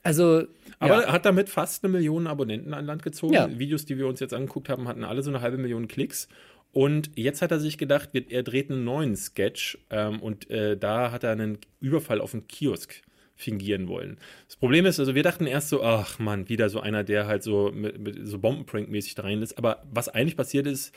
Also 0.01 0.43
aber 0.80 1.03
ja. 1.03 1.11
hat 1.14 1.26
damit 1.26 1.49
fast 1.49 1.84
eine 1.84 1.93
Million 1.93 2.28
Abonnenten 2.28 2.74
an 2.74 2.86
Land 2.86 3.03
gezogen. 3.03 3.34
Ja. 3.34 3.57
Videos, 3.57 3.86
die 3.86 3.97
wir 3.97 4.07
uns 4.07 4.20
jetzt 4.20 4.34
angeguckt 4.34 4.68
haben, 4.70 4.88
hatten 4.88 5.03
alle 5.03 5.24
so 5.24 5.30
eine 5.30 5.41
halbe 5.41 5.57
Million 5.57 5.88
Klicks. 5.88 6.28
Und 6.74 7.11
jetzt 7.16 7.41
hat 7.41 7.51
er 7.51 7.59
sich 7.59 7.78
gedacht, 7.78 8.09
er 8.14 8.43
dreht 8.43 8.72
einen 8.72 8.84
neuen 8.84 9.16
Sketch 9.16 9.78
ähm, 9.91 10.20
und 10.20 10.49
äh, 10.49 10.76
da 10.76 11.11
hat 11.11 11.24
er 11.24 11.32
einen 11.32 11.59
Überfall 11.80 12.20
auf 12.20 12.34
einen 12.34 12.47
Kiosk 12.47 13.01
fingieren 13.36 13.88
wollen. 13.88 14.18
Das 14.47 14.55
Problem 14.55 14.86
ist, 14.86 14.99
also 14.99 15.16
wir 15.16 15.24
dachten 15.24 15.45
erst 15.45 15.70
so, 15.70 15.84
ach 15.84 16.20
man, 16.20 16.49
wieder 16.49 16.70
so 16.70 16.80
einer, 16.80 17.03
der 17.03 17.28
halt 17.28 17.43
so 17.43 17.72
mit, 17.74 17.99
mit 17.99 18.28
so 18.28 18.38
Bombenprank-mäßig 18.38 19.16
da 19.16 19.22
rein 19.22 19.41
ist. 19.41 19.57
Aber 19.57 19.84
was 19.91 20.09
eigentlich 20.09 20.36
passiert 20.36 20.66
ist, 20.66 20.93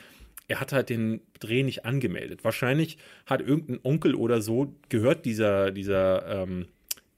er 0.47 0.59
hat 0.59 0.71
halt 0.71 0.89
den 0.89 1.21
Dreh 1.39 1.63
nicht 1.63 1.85
angemeldet. 1.85 2.43
Wahrscheinlich 2.43 2.97
hat 3.25 3.41
irgendein 3.41 3.79
Onkel 3.83 4.15
oder 4.15 4.41
so 4.41 4.73
gehört 4.89 5.25
dieser, 5.25 5.71
dieser, 5.71 6.43
ähm, 6.43 6.67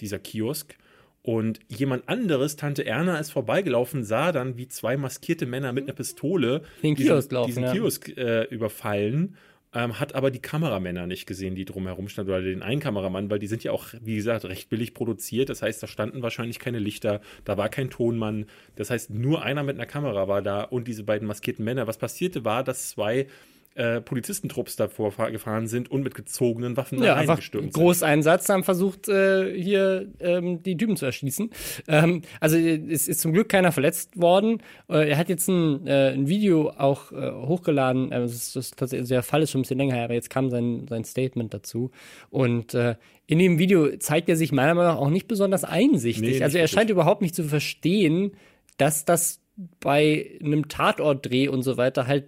dieser 0.01 0.19
Kiosk 0.19 0.75
und 1.21 1.59
jemand 1.67 2.07
anderes, 2.07 2.55
Tante 2.55 2.85
Erna, 2.85 3.19
ist 3.19 3.31
vorbeigelaufen, 3.31 4.03
sah 4.03 4.31
dann, 4.31 4.57
wie 4.57 4.67
zwei 4.67 4.97
maskierte 4.97 5.45
Männer 5.45 5.73
mit 5.73 5.83
einer 5.83 5.93
Pistole 5.93 6.63
Den 6.81 6.95
diesen, 6.95 7.07
Kiosk 7.09 7.31
laufen, 7.31 7.47
diesen 7.47 7.63
ja. 7.63 7.71
Kiosk 7.71 8.17
äh, 8.17 8.43
überfallen. 8.45 9.35
Ähm, 9.71 9.99
hat 9.99 10.15
aber 10.15 10.31
die 10.31 10.41
Kameramänner 10.41 11.05
nicht 11.05 11.27
gesehen, 11.27 11.53
die 11.53 11.65
drumherum 11.65 12.09
standen, 12.09 12.31
oder 12.31 12.41
den 12.41 12.63
einen 12.63 12.81
Kameramann, 12.81 13.29
weil 13.29 13.37
die 13.37 13.45
sind 13.45 13.63
ja 13.63 13.71
auch, 13.71 13.93
wie 14.01 14.15
gesagt, 14.15 14.45
recht 14.45 14.69
billig 14.69 14.95
produziert. 14.95 15.49
Das 15.49 15.61
heißt, 15.61 15.83
da 15.83 15.87
standen 15.87 16.23
wahrscheinlich 16.23 16.57
keine 16.57 16.79
Lichter, 16.79 17.21
da 17.45 17.55
war 17.55 17.69
kein 17.69 17.91
Tonmann. 17.91 18.47
Das 18.75 18.89
heißt, 18.89 19.11
nur 19.11 19.43
einer 19.43 19.61
mit 19.61 19.75
einer 19.75 19.85
Kamera 19.85 20.27
war 20.27 20.41
da 20.41 20.63
und 20.63 20.87
diese 20.87 21.03
beiden 21.03 21.27
maskierten 21.27 21.63
Männer. 21.63 21.85
Was 21.85 21.99
passierte 21.99 22.43
war, 22.45 22.63
dass 22.63 22.89
zwei 22.89 23.27
äh, 23.75 24.01
Polizistentrupps 24.01 24.75
davor 24.75 25.11
fahr- 25.11 25.31
gefahren 25.31 25.67
sind 25.67 25.89
und 25.89 26.03
mit 26.03 26.15
gezogenen 26.15 26.75
Waffen 26.75 27.01
Ja, 27.01 27.13
reingestürmt 27.13 27.73
sind. 27.73 27.81
Großeinsatz, 27.81 28.49
haben 28.49 28.63
versucht, 28.63 29.07
äh, 29.07 29.53
hier 29.53 30.07
ähm, 30.19 30.61
die 30.63 30.75
Typen 30.75 30.97
zu 30.97 31.05
erschießen. 31.05 31.49
Ähm, 31.87 32.23
also 32.39 32.57
es 32.57 33.07
ist 33.07 33.21
zum 33.21 33.31
Glück 33.31 33.47
keiner 33.47 33.71
verletzt 33.71 34.19
worden. 34.19 34.61
Äh, 34.89 35.09
er 35.11 35.17
hat 35.17 35.29
jetzt 35.29 35.47
ein, 35.47 35.87
äh, 35.87 36.09
ein 36.11 36.27
Video 36.27 36.71
auch 36.71 37.11
äh, 37.11 37.31
hochgeladen. 37.31 38.09
Das 38.09 38.33
ist, 38.33 38.55
das 38.55 38.91
ist 38.91 38.99
also 38.99 39.13
der 39.13 39.23
Fall 39.23 39.43
ist 39.43 39.51
schon 39.51 39.59
ein 39.59 39.63
bisschen 39.63 39.77
länger 39.77 39.95
her, 39.95 40.05
aber 40.05 40.15
jetzt 40.15 40.29
kam 40.29 40.49
sein, 40.49 40.85
sein 40.89 41.03
Statement 41.05 41.53
dazu. 41.53 41.91
Und 42.29 42.73
äh, 42.73 42.95
in 43.27 43.39
dem 43.39 43.59
Video 43.59 43.95
zeigt 43.97 44.27
er 44.27 44.35
sich 44.35 44.51
meiner 44.51 44.73
Meinung 44.73 44.93
nach 44.95 44.99
auch 44.99 45.09
nicht 45.11 45.27
besonders 45.27 45.63
einsichtig. 45.63 46.21
Nee, 46.21 46.29
nicht 46.31 46.43
also 46.43 46.57
er 46.57 46.63
wirklich. 46.63 46.71
scheint 46.71 46.89
überhaupt 46.89 47.21
nicht 47.21 47.35
zu 47.35 47.43
verstehen, 47.43 48.31
dass 48.77 49.05
das 49.05 49.41
bei 49.79 50.39
einem 50.43 50.67
Tatortdreh 50.67 51.47
und 51.49 51.61
so 51.61 51.77
weiter 51.77 52.07
halt 52.07 52.25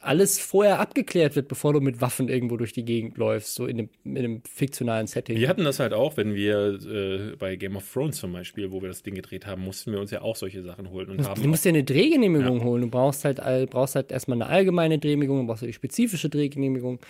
alles 0.00 0.38
vorher 0.38 0.80
abgeklärt 0.80 1.36
wird, 1.36 1.48
bevor 1.48 1.72
du 1.72 1.80
mit 1.80 2.00
Waffen 2.00 2.28
irgendwo 2.28 2.56
durch 2.56 2.72
die 2.72 2.84
Gegend 2.84 3.16
läufst, 3.18 3.54
so 3.54 3.66
in 3.66 3.78
einem, 3.78 3.88
in 4.04 4.18
einem 4.18 4.42
fiktionalen 4.44 5.06
Setting. 5.06 5.36
Wir 5.38 5.48
hatten 5.48 5.64
das 5.64 5.80
halt 5.80 5.92
auch, 5.92 6.16
wenn 6.16 6.34
wir 6.34 6.78
äh, 6.84 7.36
bei 7.36 7.56
Game 7.56 7.76
of 7.76 7.90
Thrones 7.92 8.18
zum 8.18 8.32
Beispiel, 8.32 8.70
wo 8.72 8.80
wir 8.80 8.88
das 8.88 9.02
Ding 9.02 9.14
gedreht 9.14 9.46
haben, 9.46 9.62
mussten 9.62 9.92
wir 9.92 10.00
uns 10.00 10.10
ja 10.10 10.22
auch 10.22 10.36
solche 10.36 10.62
Sachen 10.62 10.90
holen 10.90 11.10
und 11.10 11.26
haben 11.26 11.42
Du 11.42 11.48
musst 11.48 11.64
dir 11.64 11.70
eine 11.70 11.84
Drehgenehmigung 11.84 12.62
holen. 12.62 12.82
Du 12.82 12.88
brauchst 12.88 13.24
halt, 13.24 13.40
brauchst 13.70 13.94
halt 13.94 14.12
erstmal 14.12 14.40
eine 14.40 14.46
allgemeine 14.46 14.98
Drehgenehmigung, 14.98 15.46
brauchst 15.46 15.62
du 15.62 15.66
die 15.66 15.72
spezifische 15.72 16.28
Drehgenehmigung. 16.28 17.00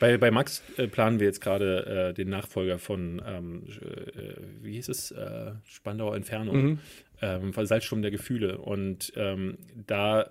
Bei, 0.00 0.18
bei 0.18 0.30
Max 0.30 0.62
äh, 0.76 0.86
planen 0.86 1.20
wir 1.20 1.26
jetzt 1.26 1.40
gerade 1.40 2.10
äh, 2.10 2.14
den 2.14 2.28
Nachfolger 2.28 2.78
von, 2.78 3.22
ähm, 3.26 3.62
äh, 3.80 4.34
wie 4.62 4.72
hieß 4.72 4.88
es, 4.88 5.10
äh, 5.12 5.52
Spandauer 5.64 6.16
Entfernung, 6.16 6.78
ähm, 7.22 7.52
Salzsturm 7.52 8.02
der 8.02 8.10
Gefühle. 8.10 8.58
Und 8.58 9.12
ähm, 9.16 9.58
da, 9.86 10.28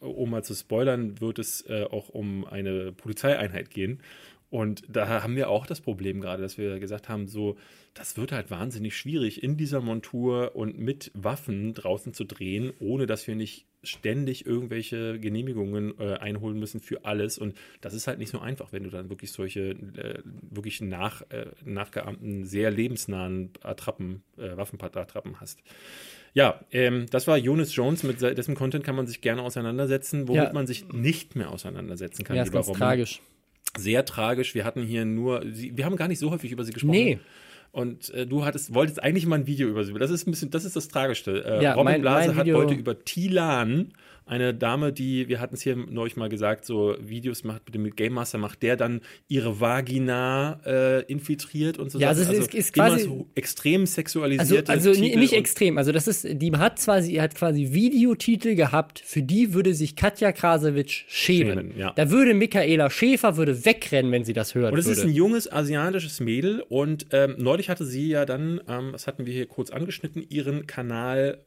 um 0.00 0.30
mal 0.30 0.44
zu 0.44 0.54
spoilern, 0.54 1.20
wird 1.20 1.38
es 1.38 1.62
äh, 1.62 1.84
auch 1.84 2.08
um 2.08 2.44
eine 2.44 2.92
Polizeieinheit 2.92 3.70
gehen. 3.70 4.00
Und 4.48 4.84
da 4.88 5.22
haben 5.22 5.34
wir 5.34 5.50
auch 5.50 5.66
das 5.66 5.80
Problem 5.80 6.20
gerade, 6.20 6.42
dass 6.42 6.56
wir 6.56 6.78
gesagt 6.78 7.08
haben, 7.08 7.26
so, 7.26 7.56
das 7.94 8.16
wird 8.16 8.30
halt 8.30 8.50
wahnsinnig 8.50 8.96
schwierig, 8.96 9.42
in 9.42 9.56
dieser 9.56 9.80
Montur 9.80 10.54
und 10.54 10.78
mit 10.78 11.10
Waffen 11.14 11.74
draußen 11.74 12.14
zu 12.14 12.24
drehen, 12.24 12.72
ohne 12.78 13.06
dass 13.06 13.26
wir 13.26 13.34
nicht 13.34 13.66
ständig 13.82 14.46
irgendwelche 14.46 15.18
Genehmigungen 15.18 15.98
äh, 15.98 16.14
einholen 16.14 16.58
müssen 16.58 16.80
für 16.80 17.04
alles. 17.04 17.38
Und 17.38 17.56
das 17.80 17.94
ist 17.94 18.06
halt 18.06 18.18
nicht 18.18 18.30
so 18.30 18.38
einfach, 18.38 18.72
wenn 18.72 18.84
du 18.84 18.90
dann 18.90 19.08
wirklich 19.08 19.32
solche 19.32 19.70
äh, 19.70 20.22
wirklich 20.24 20.80
nach, 20.80 21.22
äh, 21.30 21.46
nachgeahmten, 21.64 22.44
sehr 22.44 22.70
lebensnahen 22.70 23.50
Attrappen, 23.62 24.22
äh, 24.36 24.56
Waffenattrappen 24.56 25.40
hast. 25.40 25.60
Ja, 26.34 26.60
ähm, 26.70 27.06
das 27.10 27.26
war 27.26 27.36
Jonas 27.38 27.74
Jones, 27.74 28.02
mit 28.02 28.20
se- 28.20 28.34
dessen 28.34 28.54
Content 28.54 28.84
kann 28.84 28.94
man 28.96 29.06
sich 29.06 29.20
gerne 29.20 29.42
auseinandersetzen, 29.42 30.28
womit 30.28 30.42
Ja. 30.44 30.52
man 30.52 30.66
sich 30.66 30.86
nicht 30.92 31.34
mehr 31.36 31.50
auseinandersetzen 31.50 32.24
kann. 32.24 32.36
Ja, 32.36 32.42
ist 32.42 32.52
ganz 32.52 32.68
Robin. 32.68 32.78
tragisch. 32.80 33.20
Sehr 33.78 34.04
tragisch. 34.04 34.54
Wir 34.54 34.64
hatten 34.64 34.82
hier 34.82 35.04
nur, 35.04 35.42
wir 35.44 35.84
haben 35.84 35.96
gar 35.96 36.08
nicht 36.08 36.18
so 36.18 36.30
häufig 36.30 36.50
über 36.52 36.64
sie 36.64 36.72
gesprochen. 36.72 36.92
Nee. 36.92 37.18
Und 37.72 38.08
äh, 38.14 38.26
du 38.26 38.44
hattest, 38.44 38.72
wolltest 38.72 39.02
eigentlich 39.02 39.26
mal 39.26 39.36
ein 39.38 39.46
Video 39.46 39.68
über 39.68 39.84
sie. 39.84 39.92
Das 39.94 40.10
ist 40.10 40.26
ein 40.26 40.30
bisschen, 40.30 40.50
das 40.50 40.64
ist 40.64 40.76
das 40.76 40.88
Tragischste. 40.88 41.44
Äh, 41.44 41.62
Ja, 41.62 41.72
Robin 41.72 41.84
mein- 41.92 42.00
Blase 42.00 42.28
mein 42.28 42.36
hat 42.38 42.50
heute 42.54 42.74
über 42.74 43.04
Tilan, 43.04 43.92
eine 44.26 44.52
Dame, 44.52 44.92
die, 44.92 45.28
wir 45.28 45.38
hatten 45.40 45.54
es 45.54 45.62
hier 45.62 45.76
neulich 45.76 46.16
mal 46.16 46.28
gesagt, 46.28 46.64
so 46.64 46.96
Videos 47.00 47.44
macht 47.44 47.62
mit 47.66 47.74
dem 47.76 47.88
Game 47.94 48.14
Master, 48.14 48.38
macht 48.38 48.60
der 48.62 48.76
dann 48.76 49.00
ihre 49.28 49.60
Vagina 49.60 50.60
äh, 50.66 51.02
infiltriert 51.04 51.78
und 51.78 51.90
so 51.92 52.00
Ja, 52.00 52.12
Sachen. 52.12 52.28
also 52.28 52.42
es 52.42 52.48
ist- 52.48 52.54
ist 52.54 52.76
immer 52.76 52.88
quasi- 52.88 53.04
so 53.04 53.26
extrem 53.36 53.82
Also, 53.82 53.94
sexualisierte 53.94 54.72
also 54.72 54.92
Titel 54.92 55.18
nicht 55.18 55.32
extrem. 55.32 55.78
Also 55.78 55.92
das 55.92 56.08
ist, 56.08 56.26
die 56.28 56.52
hat 56.56 56.80
quasi, 56.80 57.14
hat 57.14 57.36
quasi 57.36 57.72
Videotitel 57.72 58.56
gehabt, 58.56 58.98
für 58.98 59.22
die 59.22 59.54
würde 59.54 59.74
sich 59.74 59.94
Katja 59.94 60.32
Krasowitsch 60.32 61.04
schämen. 61.06 61.58
Schämen, 61.58 61.78
ja. 61.78 61.92
Da 61.94 62.10
würde 62.10 62.34
Michaela 62.34 62.90
Schäfer 62.90 63.36
würde 63.36 63.64
wegrennen, 63.64 64.10
wenn 64.10 64.24
sie 64.24 64.32
das 64.32 64.56
hören 64.56 64.72
Und 64.72 64.78
es 64.80 64.86
ist 64.88 65.04
ein 65.04 65.10
junges 65.12 65.50
asiatisches 65.50 66.18
Mädel 66.18 66.62
und 66.68 67.06
ähm, 67.12 67.36
neulich 67.38 67.68
hatte 67.70 67.84
sie 67.84 68.08
ja 68.08 68.24
dann, 68.26 68.60
ähm, 68.68 68.88
das 68.90 69.06
hatten 69.06 69.24
wir 69.24 69.32
hier 69.32 69.46
kurz 69.46 69.70
angeschnitten, 69.70 70.24
ihren 70.28 70.66
Kanal 70.66 71.44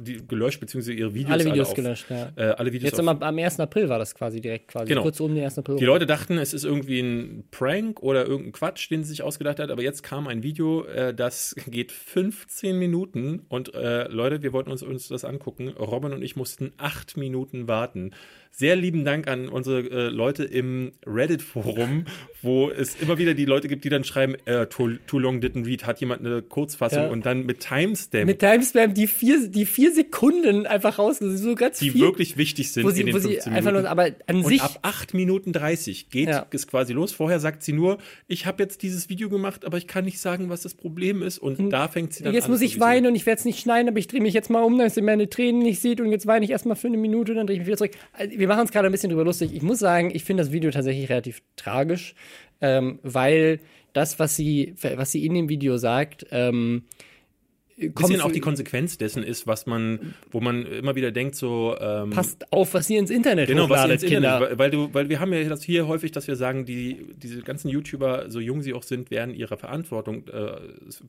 die, 0.00 0.26
gelöscht, 0.26 0.60
beziehungsweise 0.60 0.92
ihre 0.92 1.14
Videos 1.14 1.32
alle 1.32 1.44
Videos 1.44 1.68
auf, 1.68 1.74
gelöscht, 1.74 2.06
ja. 2.10 2.32
Äh, 2.36 2.42
alle 2.56 2.72
Videos 2.72 2.90
Jetzt 2.90 3.00
am, 3.00 3.08
am 3.08 3.38
1. 3.38 3.60
April 3.60 3.88
war 3.88 3.98
das 3.98 4.14
quasi 4.14 4.40
direkt 4.40 4.68
quasi. 4.68 4.86
Genau. 4.86 5.02
Kurz 5.02 5.20
um 5.20 5.34
den 5.34 5.44
1. 5.44 5.58
April. 5.58 5.76
Die 5.76 5.84
Leute 5.84 6.06
dachten, 6.06 6.38
es 6.38 6.54
ist 6.54 6.64
irgendwie 6.64 7.00
ein 7.00 7.44
Prank 7.50 8.02
oder 8.02 8.26
irgendein 8.26 8.52
Quatsch, 8.52 8.90
den 8.90 9.02
sie 9.02 9.10
sich 9.10 9.22
ausgedacht 9.22 9.58
hat, 9.58 9.70
aber 9.70 9.82
jetzt 9.82 10.02
kam 10.02 10.28
ein 10.28 10.42
Video, 10.42 10.84
äh, 10.84 11.14
das 11.14 11.54
geht 11.66 11.92
15 11.92 12.78
Minuten 12.78 13.42
und 13.48 13.74
äh, 13.74 14.08
Leute, 14.08 14.42
wir 14.42 14.52
wollten 14.52 14.70
uns, 14.70 14.82
uns 14.82 15.08
das 15.08 15.24
angucken. 15.24 15.68
Robin 15.68 16.12
und 16.12 16.22
ich 16.22 16.36
mussten 16.36 16.72
acht 16.76 17.16
Minuten 17.16 17.68
warten. 17.68 18.12
Sehr 18.56 18.76
lieben 18.76 19.04
Dank 19.04 19.26
an 19.26 19.48
unsere 19.48 19.80
äh, 19.90 20.08
Leute 20.10 20.44
im 20.44 20.92
Reddit-Forum, 21.06 22.04
wo 22.40 22.70
es 22.70 22.94
immer 23.00 23.18
wieder 23.18 23.34
die 23.34 23.46
Leute 23.46 23.66
gibt, 23.66 23.84
die 23.84 23.88
dann 23.88 24.04
schreiben, 24.04 24.36
äh, 24.44 24.66
too, 24.66 24.90
too 25.08 25.18
long 25.18 25.40
didn't 25.40 25.66
read, 25.66 25.86
hat 25.86 25.98
jemand 26.00 26.20
eine 26.24 26.40
Kurzfassung 26.40 27.02
Ja. 27.04 27.08
und 27.08 27.26
dann 27.26 27.46
mit 27.46 27.60
Timestamp, 27.60 28.26
Mit 28.26 28.38
Timestamp 28.38 28.94
die 28.94 29.08
vier, 29.08 29.48
die 29.48 29.66
vier 29.66 29.92
Sekunden 29.92 30.66
einfach 30.66 30.98
rausgesucht, 31.00 31.38
so 31.42 31.54
ganz 31.56 31.78
die 31.80 31.90
viel, 31.90 32.02
wirklich 32.02 32.36
wichtig 32.36 32.70
sind 32.70 32.84
wo 32.84 32.90
in 32.90 32.94
sie, 32.94 33.04
den 33.04 33.14
wo 33.14 33.18
sie 33.18 33.28
15 33.32 33.52
einfach 33.54 33.72
Minuten. 33.72 33.82
nur, 33.82 33.90
aber 33.90 34.06
an 34.28 34.36
Und 34.36 34.46
sich, 34.46 34.62
ab 34.62 34.78
8 34.82 35.14
Minuten 35.14 35.52
30 35.52 36.10
geht 36.10 36.28
Ja. 36.28 36.46
es 36.52 36.68
quasi 36.68 36.92
los. 36.92 37.10
Vorher 37.12 37.40
sagt 37.40 37.64
sie 37.64 37.72
nur, 37.72 37.98
ich 38.28 38.46
habe 38.46 38.62
jetzt 38.62 38.82
dieses 38.82 39.08
Video 39.08 39.28
gemacht, 39.30 39.64
aber 39.64 39.78
ich 39.78 39.88
kann 39.88 40.04
nicht 40.04 40.20
sagen, 40.20 40.48
was 40.48 40.62
das 40.62 40.74
Problem 40.74 41.22
ist. 41.22 41.38
Und 41.38 41.70
da 41.70 41.88
fängt 41.88 42.12
sie 42.12 42.22
dann 42.22 42.32
jetzt 42.34 42.44
an. 42.44 42.50
muss 42.52 42.60
so 42.60 42.66
ich 42.66 42.78
weinen 42.78 43.06
und 43.08 43.16
ich 43.16 43.26
werde 43.26 43.40
es 43.40 43.44
nicht 43.44 43.58
schneiden, 43.58 43.88
aber 43.88 43.98
ich 43.98 44.06
drehe 44.06 44.20
mich 44.20 44.34
jetzt 44.34 44.48
mal 44.50 44.62
um, 44.62 44.78
damit 44.78 44.96
ihr 44.96 45.02
meine 45.02 45.28
Tränen 45.28 45.60
nicht 45.62 45.80
seht 45.80 46.00
und 46.00 46.12
jetzt 46.12 46.26
weine 46.28 46.44
ich 46.44 46.52
erstmal 46.52 46.76
für 46.76 46.86
eine 46.86 46.98
Minute, 46.98 47.34
dann 47.34 47.46
drehe 47.48 47.54
ich 47.54 47.60
mich 47.60 47.66
wieder 47.66 47.78
zurück. 47.78 47.92
Also, 48.12 48.43
Wir 48.44 48.48
machen 48.48 48.60
uns 48.60 48.72
gerade 48.72 48.90
ein 48.90 48.92
bisschen 48.92 49.08
drüber 49.08 49.24
lustig. 49.24 49.54
Ich 49.54 49.62
muss 49.62 49.78
sagen, 49.78 50.10
ich 50.12 50.22
finde 50.22 50.42
das 50.42 50.52
Video 50.52 50.70
tatsächlich 50.70 51.08
relativ 51.08 51.40
tragisch, 51.56 52.14
ähm, 52.60 52.98
weil 53.02 53.58
das, 53.94 54.18
was 54.18 54.36
sie, 54.36 54.74
was 54.82 55.12
sie 55.12 55.24
in 55.24 55.32
dem 55.32 55.48
Video 55.48 55.78
sagt, 55.78 56.26
ähm, 56.30 56.82
bisschen 57.76 58.20
auch 58.20 58.30
die 58.32 58.40
Konsequenz 58.40 58.98
dessen 58.98 59.22
ist, 59.22 59.46
was 59.46 59.66
man, 59.66 60.14
wo 60.30 60.40
man 60.40 60.64
immer 60.66 60.94
wieder 60.94 61.10
denkt, 61.12 61.34
so. 61.36 61.76
Ähm, 61.80 62.10
passt 62.10 62.52
auf, 62.52 62.74
was 62.74 62.88
ihr 62.90 62.98
ins 62.98 63.10
Internet 63.10 63.48
Genau, 63.48 63.68
was 63.68 63.80
hochladet, 63.80 64.02
ins 64.02 64.12
Internet, 64.12 64.30
Kinder. 64.30 64.50
weil, 64.50 64.58
weil, 64.58 64.70
du, 64.70 64.94
weil 64.94 65.08
wir 65.08 65.20
haben 65.20 65.32
ja 65.32 65.42
das 65.48 65.62
hier 65.62 65.88
häufig, 65.88 66.12
dass 66.12 66.28
wir 66.28 66.36
sagen, 66.36 66.64
die, 66.64 67.06
diese 67.16 67.40
ganzen 67.42 67.68
YouTuber, 67.68 68.30
so 68.30 68.40
jung 68.40 68.62
sie 68.62 68.74
auch 68.74 68.82
sind, 68.82 69.10
werden 69.10 69.34
ihrer 69.34 69.56
Verantwortung, 69.56 70.26
äh, 70.28 70.52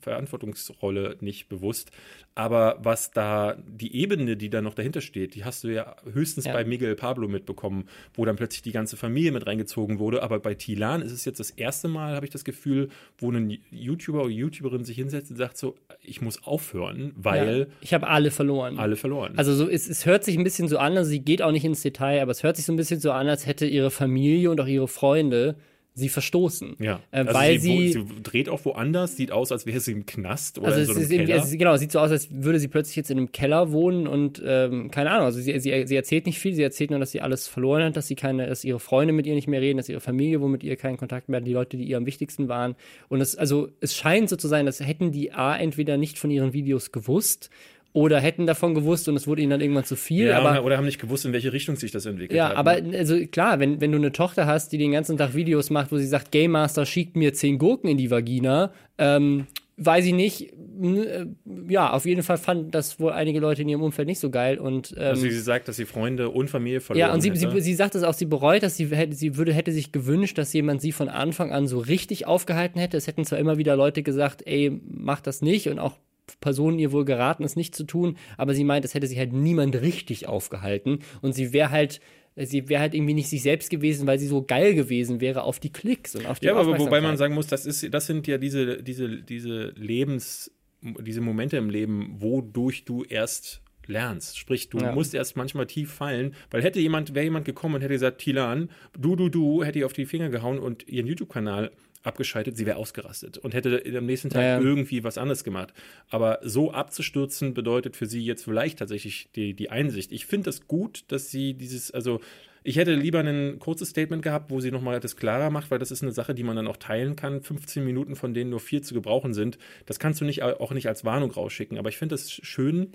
Verantwortungsrolle 0.02 1.18
nicht 1.22 1.50
bewusst. 1.50 1.92
Aber 2.34 2.80
was 2.82 3.12
da, 3.12 3.56
die 3.68 3.96
Ebene, 3.96 4.36
die 4.36 4.50
da 4.50 4.62
noch 4.62 4.74
dahinter 4.74 5.02
steht, 5.02 5.36
die 5.36 5.46
hast 5.46 5.64
du 5.64 5.70
ja 5.70 5.96
höchstens 6.12 6.46
Ja. 6.46 6.54
bei 6.54 6.66
Miguel 6.66 6.96
Pablo 6.96 7.28
mitbekommen, 7.28 7.86
wo 8.14 8.26
dann 8.26 8.36
plötzlich 8.36 8.62
die 8.62 8.72
ganze 8.72 8.98
Familie 8.98 9.32
mit 9.32 9.46
reingezogen 9.48 10.00
wurde. 10.00 10.22
Aber 10.24 10.40
bei 10.40 10.54
Tilan 10.56 11.02
ist 11.02 11.12
es 11.12 11.24
jetzt 11.26 11.40
das 11.40 11.52
erste 11.52 11.88
Mal, 11.88 12.16
habe 12.16 12.26
ich 12.26 12.32
das 12.32 12.44
Gefühl, 12.44 12.90
wo 13.18 13.32
ein 13.32 13.58
YouTuber 13.72 14.22
oder 14.22 14.30
YouTuberin 14.32 14.84
sich 14.84 14.98
hinsetzt 14.98 15.32
und 15.32 15.38
sagt 15.38 15.58
so, 15.58 15.76
ich 16.02 16.22
muss 16.22 16.44
aufhören, 16.56 17.14
weil 17.16 17.60
Ja, 17.60 17.66
ich 17.82 17.94
habe 17.94 18.08
alle 18.08 18.32
verloren. 18.32 18.80
alle 18.80 18.96
verloren. 18.96 19.34
Also 19.38 19.54
so, 19.54 19.70
es, 19.70 19.90
es 19.90 20.06
hört 20.06 20.24
sich 20.24 20.38
ein 20.38 20.44
bisschen 20.44 20.68
so 20.68 20.78
an, 20.78 20.96
also 20.98 21.10
sie 21.10 21.20
geht 21.20 21.42
auch 21.42 21.52
nicht 21.52 21.66
ins 21.66 21.82
Detail, 21.82 22.22
aber 22.22 22.32
es 22.32 22.44
hört 22.44 22.56
sich 22.56 22.66
so 22.66 22.74
ein 22.74 22.78
bisschen 22.78 23.00
so 23.00 23.12
an, 23.12 23.28
als 23.28 23.46
hätte 23.46 23.66
ihre 23.66 23.92
Familie 23.92 24.50
und 24.52 24.60
auch 24.62 24.68
ihre 24.68 24.88
Freunde 24.88 25.56
sie 25.96 26.10
verstoßen. 26.10 26.76
ja, 26.80 27.00
Äh, 27.12 27.20
also 27.20 27.34
weil 27.34 27.60
sie, 27.60 27.94
sie, 27.94 27.94
sie 27.94 28.06
dreht 28.22 28.50
auch 28.50 28.64
woanders, 28.66 29.16
sieht 29.16 29.32
aus, 29.32 29.54
als 29.54 29.66
wäre 29.66 29.80
sie 29.80 29.94
im 29.94 30.06
Knast 30.06 30.60
oder 30.60 30.68
also 30.68 30.80
in 30.80 30.86
so 30.86 30.92
einem 30.94 31.02
ist 31.02 31.10
Keller. 31.10 31.42
also, 31.42 31.58
genau, 31.58 31.74
es 31.74 31.80
sieht 31.80 31.92
so 31.94 32.00
aus, 32.00 32.12
als 32.12 32.28
würde 32.32 32.60
sie 32.60 32.68
plötzlich 32.68 32.98
jetzt 32.98 33.10
in 33.10 33.18
einem 33.18 33.32
Keller 33.32 33.72
wohnen 33.72 34.06
und 34.06 34.44
ähm, 34.46 34.92
keine 34.92 35.12
Ahnung, 35.12 35.26
also 35.26 35.40
sie, 35.40 35.58
sie, 35.60 35.88
sie 35.88 35.96
erzählt 35.96 36.26
nicht 36.26 36.38
viel, 36.38 36.54
sie 36.54 36.64
erzählt 36.64 36.92
nur, 36.92 37.00
dass 37.00 37.12
sie 37.12 37.22
alles 37.22 37.48
verloren 37.48 37.82
hat, 37.82 37.96
dass 37.96 38.08
sie 38.08 38.16
keine, 38.16 38.48
dass 38.48 38.66
ihre 38.66 38.82
Freunde 38.82 39.14
mit 39.14 39.26
ihr 39.26 39.36
nicht 39.36 39.48
mehr 39.48 39.62
reden, 39.62 39.78
dass 39.78 39.88
ihre 39.88 40.02
Familie 40.02 40.42
wo 40.42 40.50
mit 40.50 40.64
ihr 40.64 40.76
keinen 40.76 40.98
Kontakt 40.98 41.30
mehr 41.30 41.40
hat, 41.40 41.48
die 41.48 41.54
Leute, 41.54 41.78
die 41.78 41.86
ihr 41.86 41.96
am 41.96 42.06
wichtigsten 42.06 42.50
waren. 42.50 42.76
Und 43.08 43.22
es, 43.22 43.38
also 43.38 43.70
es 43.80 43.96
scheint 43.96 44.30
so 44.30 44.36
zu 44.36 44.50
sein, 44.50 44.66
dass 44.66 44.82
hätten 44.82 45.14
die 45.14 45.32
A 45.32 45.56
entweder 45.56 45.96
nicht 45.96 46.20
von 46.20 46.30
ihren 46.30 46.52
Videos 46.52 46.92
gewusst 46.92 47.50
oder 47.96 48.20
hätten 48.20 48.46
davon 48.46 48.76
gewusst 48.76 49.08
und 49.08 49.16
es 49.16 49.26
wurde 49.26 49.42
ihnen 49.42 49.52
dann 49.52 49.62
irgendwann 49.62 49.86
zu 49.86 49.96
viel. 49.96 50.28
ja, 50.28 50.38
aber 50.38 50.66
oder 50.66 50.76
haben 50.76 50.84
nicht 50.84 51.00
gewusst, 51.00 51.24
in 51.26 51.32
welche 51.32 51.54
Richtung 51.54 51.78
sich 51.78 51.92
das 51.92 52.06
entwickelt 52.06 52.38
Ja, 52.38 52.50
hat. 52.50 52.58
aber 52.58 52.82
ne? 52.82 52.98
also 52.98 53.18
klar, 53.26 53.62
wenn, 53.62 53.80
wenn 53.80 53.94
du 53.94 53.98
eine 53.98 54.12
Tochter 54.12 54.46
hast, 54.48 54.74
die 54.74 54.78
den 54.78 54.92
ganzen 54.92 55.16
Tag 55.16 55.34
Videos 55.34 55.70
macht, 55.70 55.94
wo 55.94 55.98
sie 55.98 56.06
sagt, 56.06 56.32
Game 56.32 56.52
Master 56.52 56.86
schickt 56.86 57.16
mir 57.16 57.34
zehn 57.34 57.58
Gurken 57.58 57.90
in 57.90 57.96
die 57.98 58.12
Vagina, 58.12 58.74
ähm, 58.98 59.48
weiß 59.78 60.06
ich 60.08 60.14
nicht, 60.14 60.52
äh, 60.84 61.26
ja, 61.70 61.92
auf 61.94 62.06
jeden 62.06 62.24
Fall 62.24 62.38
fanden 62.38 62.70
das 62.70 63.00
wohl 63.00 63.14
einige 63.14 63.40
Leute 63.40 63.62
in 63.62 63.70
ihrem 63.70 63.82
Umfeld 63.82 64.10
nicht 64.10 64.20
so 64.20 64.30
geil. 64.30 64.58
Und, 64.58 64.94
ähm, 64.98 65.04
also 65.04 65.22
sie 65.22 65.32
sagt, 65.32 65.70
dass 65.70 65.78
sie 65.78 65.86
Freunde 65.86 66.30
und 66.30 66.50
Familie 66.50 66.82
verloren 66.82 67.08
Ja, 67.08 67.14
und 67.14 67.22
sie, 67.22 67.32
sie, 67.34 67.48
sie 67.62 67.74
sagt 67.76 67.96
es 67.96 68.04
auch, 68.04 68.14
sie 68.14 68.26
bereut, 68.26 68.62
dass 68.64 68.76
sie 68.76 68.88
hätte, 68.88 69.16
sie 69.16 69.38
würde, 69.38 69.54
hätte 69.54 69.72
sich 69.72 69.94
gewünscht, 69.94 70.38
dass 70.38 70.52
jemand 70.52 70.82
sie 70.82 70.92
von 70.92 71.08
Anfang 71.08 71.54
an 71.54 71.68
so 71.68 71.80
richtig 71.80 72.28
aufgehalten 72.28 72.78
hätte. 72.78 72.98
Es 72.98 73.08
hätten 73.08 73.24
zwar 73.24 73.40
immer 73.40 73.58
wieder 73.58 73.78
Leute 73.78 74.04
gesagt, 74.04 74.44
ey, 74.46 74.82
mach 74.86 75.22
das 75.22 75.42
nicht 75.42 75.70
und 75.70 75.80
auch 75.80 75.98
Personen 76.42 76.80
ihr 76.80 76.92
wohl 76.92 77.06
geraten, 77.06 77.44
es 77.44 77.56
nicht 77.56 77.76
zu 77.76 77.84
tun, 77.84 78.18
aber 78.38 78.54
sie 78.54 78.64
meint, 78.64 78.86
es 78.86 78.94
hätte 78.94 79.08
sich 79.08 79.18
halt 79.18 79.34
niemand 79.34 79.76
richtig 79.82 80.28
aufgehalten 80.28 81.00
und 81.22 81.34
sie 81.34 81.54
wäre 81.54 81.72
halt 81.72 82.00
sie 82.38 82.68
wäre 82.68 82.82
halt 82.82 82.94
irgendwie 82.94 83.14
nicht 83.14 83.30
sich 83.30 83.42
selbst 83.44 83.70
gewesen, 83.70 84.08
weil 84.08 84.20
sie 84.20 84.28
so 84.28 84.44
geil 84.44 84.76
gewesen 84.76 85.22
wäre 85.22 85.44
auf 85.44 85.60
die 85.60 85.72
Klicks 85.72 86.16
und 86.18 86.26
auf 86.26 86.40
die 86.40 86.48
Ja, 86.48 86.56
aber 86.56 86.78
wobei 86.78 87.00
man 87.00 87.16
sagen 87.16 87.34
muss, 87.34 87.48
das 87.48 87.66
ist, 87.66 87.94
das 87.94 88.08
sind 88.08 88.28
ja 88.28 88.38
diese, 88.38 88.84
diese, 88.84 89.22
diese 89.22 89.68
Lebens, 89.78 90.52
diese 90.82 91.22
Momente 91.22 91.56
im 91.56 91.70
Leben, 91.70 92.16
wodurch 92.20 92.84
du 92.84 93.04
erst 93.04 93.62
lernst. 93.88 94.38
Sprich, 94.38 94.70
du 94.70 94.80
Ja. 94.80 94.92
musst 94.92 95.14
erst 95.14 95.38
manchmal 95.38 95.68
tief 95.68 95.94
fallen, 95.94 96.36
weil 96.52 96.62
hätte 96.64 96.80
jemand, 96.80 97.16
wäre 97.16 97.24
jemand 97.24 97.46
gekommen 97.46 97.76
und 97.76 97.82
hätte 97.82 97.94
gesagt, 97.94 98.20
Tilan, 98.20 98.70
du, 99.00 99.16
du, 99.16 99.30
du, 99.30 99.64
hätte 99.64 99.80
ihr 99.80 99.86
auf 99.86 99.94
die 99.94 100.06
Finger 100.06 100.30
gehauen 100.30 100.60
und 100.60 100.88
ihren 100.90 101.08
YouTube-Kanal 101.08 101.72
abgeschaltet, 102.06 102.58
sie 102.58 102.66
wäre 102.66 102.78
ausgerastet 102.78 103.38
und 103.38 103.54
hätte 103.54 103.84
am 103.98 104.06
nächsten 104.06 104.30
Tag 104.30 104.42
Ja, 104.42 104.60
irgendwie 104.60 105.04
was 105.04 105.18
anderes 105.18 105.44
gemacht. 105.44 105.74
Aber 106.10 106.40
so 106.44 106.72
abzustürzen 106.72 107.54
bedeutet 107.54 107.96
für 107.96 108.06
sie 108.06 108.24
jetzt 108.24 108.44
vielleicht 108.44 108.80
tatsächlich 108.80 109.30
die, 109.36 109.54
die 109.54 109.70
Einsicht. 109.70 110.12
Ich 110.12 110.26
finde 110.26 110.50
es 110.50 110.60
das 110.60 110.68
gut, 110.68 111.04
dass 111.10 111.32
sie 111.32 111.54
dieses, 111.54 111.92
also 111.92 112.22
ich 112.68 112.78
hätte 112.78 112.96
lieber 112.96 113.20
ein 113.20 113.60
kurzes 113.60 113.90
Statement 113.90 114.24
gehabt, 114.24 114.50
wo 114.50 114.60
sie 114.60 114.72
nochmal 114.72 115.00
das 115.00 115.16
klarer 115.16 115.52
macht, 115.52 115.70
weil 115.70 115.78
das 115.78 115.92
ist 115.92 116.02
eine 116.02 116.12
Sache, 116.12 116.34
die 116.34 116.42
man 116.42 116.56
dann 116.56 116.68
auch 116.68 116.78
teilen 116.78 117.16
kann. 117.16 117.44
15 117.44 117.86
Minuten, 117.86 118.16
von 118.16 118.34
denen 118.34 118.50
nur 118.50 118.60
vier 118.60 118.82
zu 118.82 118.96
gebrauchen 118.96 119.36
sind. 119.36 119.60
Das 119.86 120.00
kannst 120.00 120.20
du 120.20 120.26
nicht 120.26 120.42
auch 120.42 120.72
nicht 120.72 120.88
als 120.88 121.06
Warnung 121.06 121.30
rausschicken. 121.30 121.78
Aber 121.78 121.90
ich 121.90 121.98
finde 121.98 122.16
es 122.16 122.32
schön, 122.32 122.94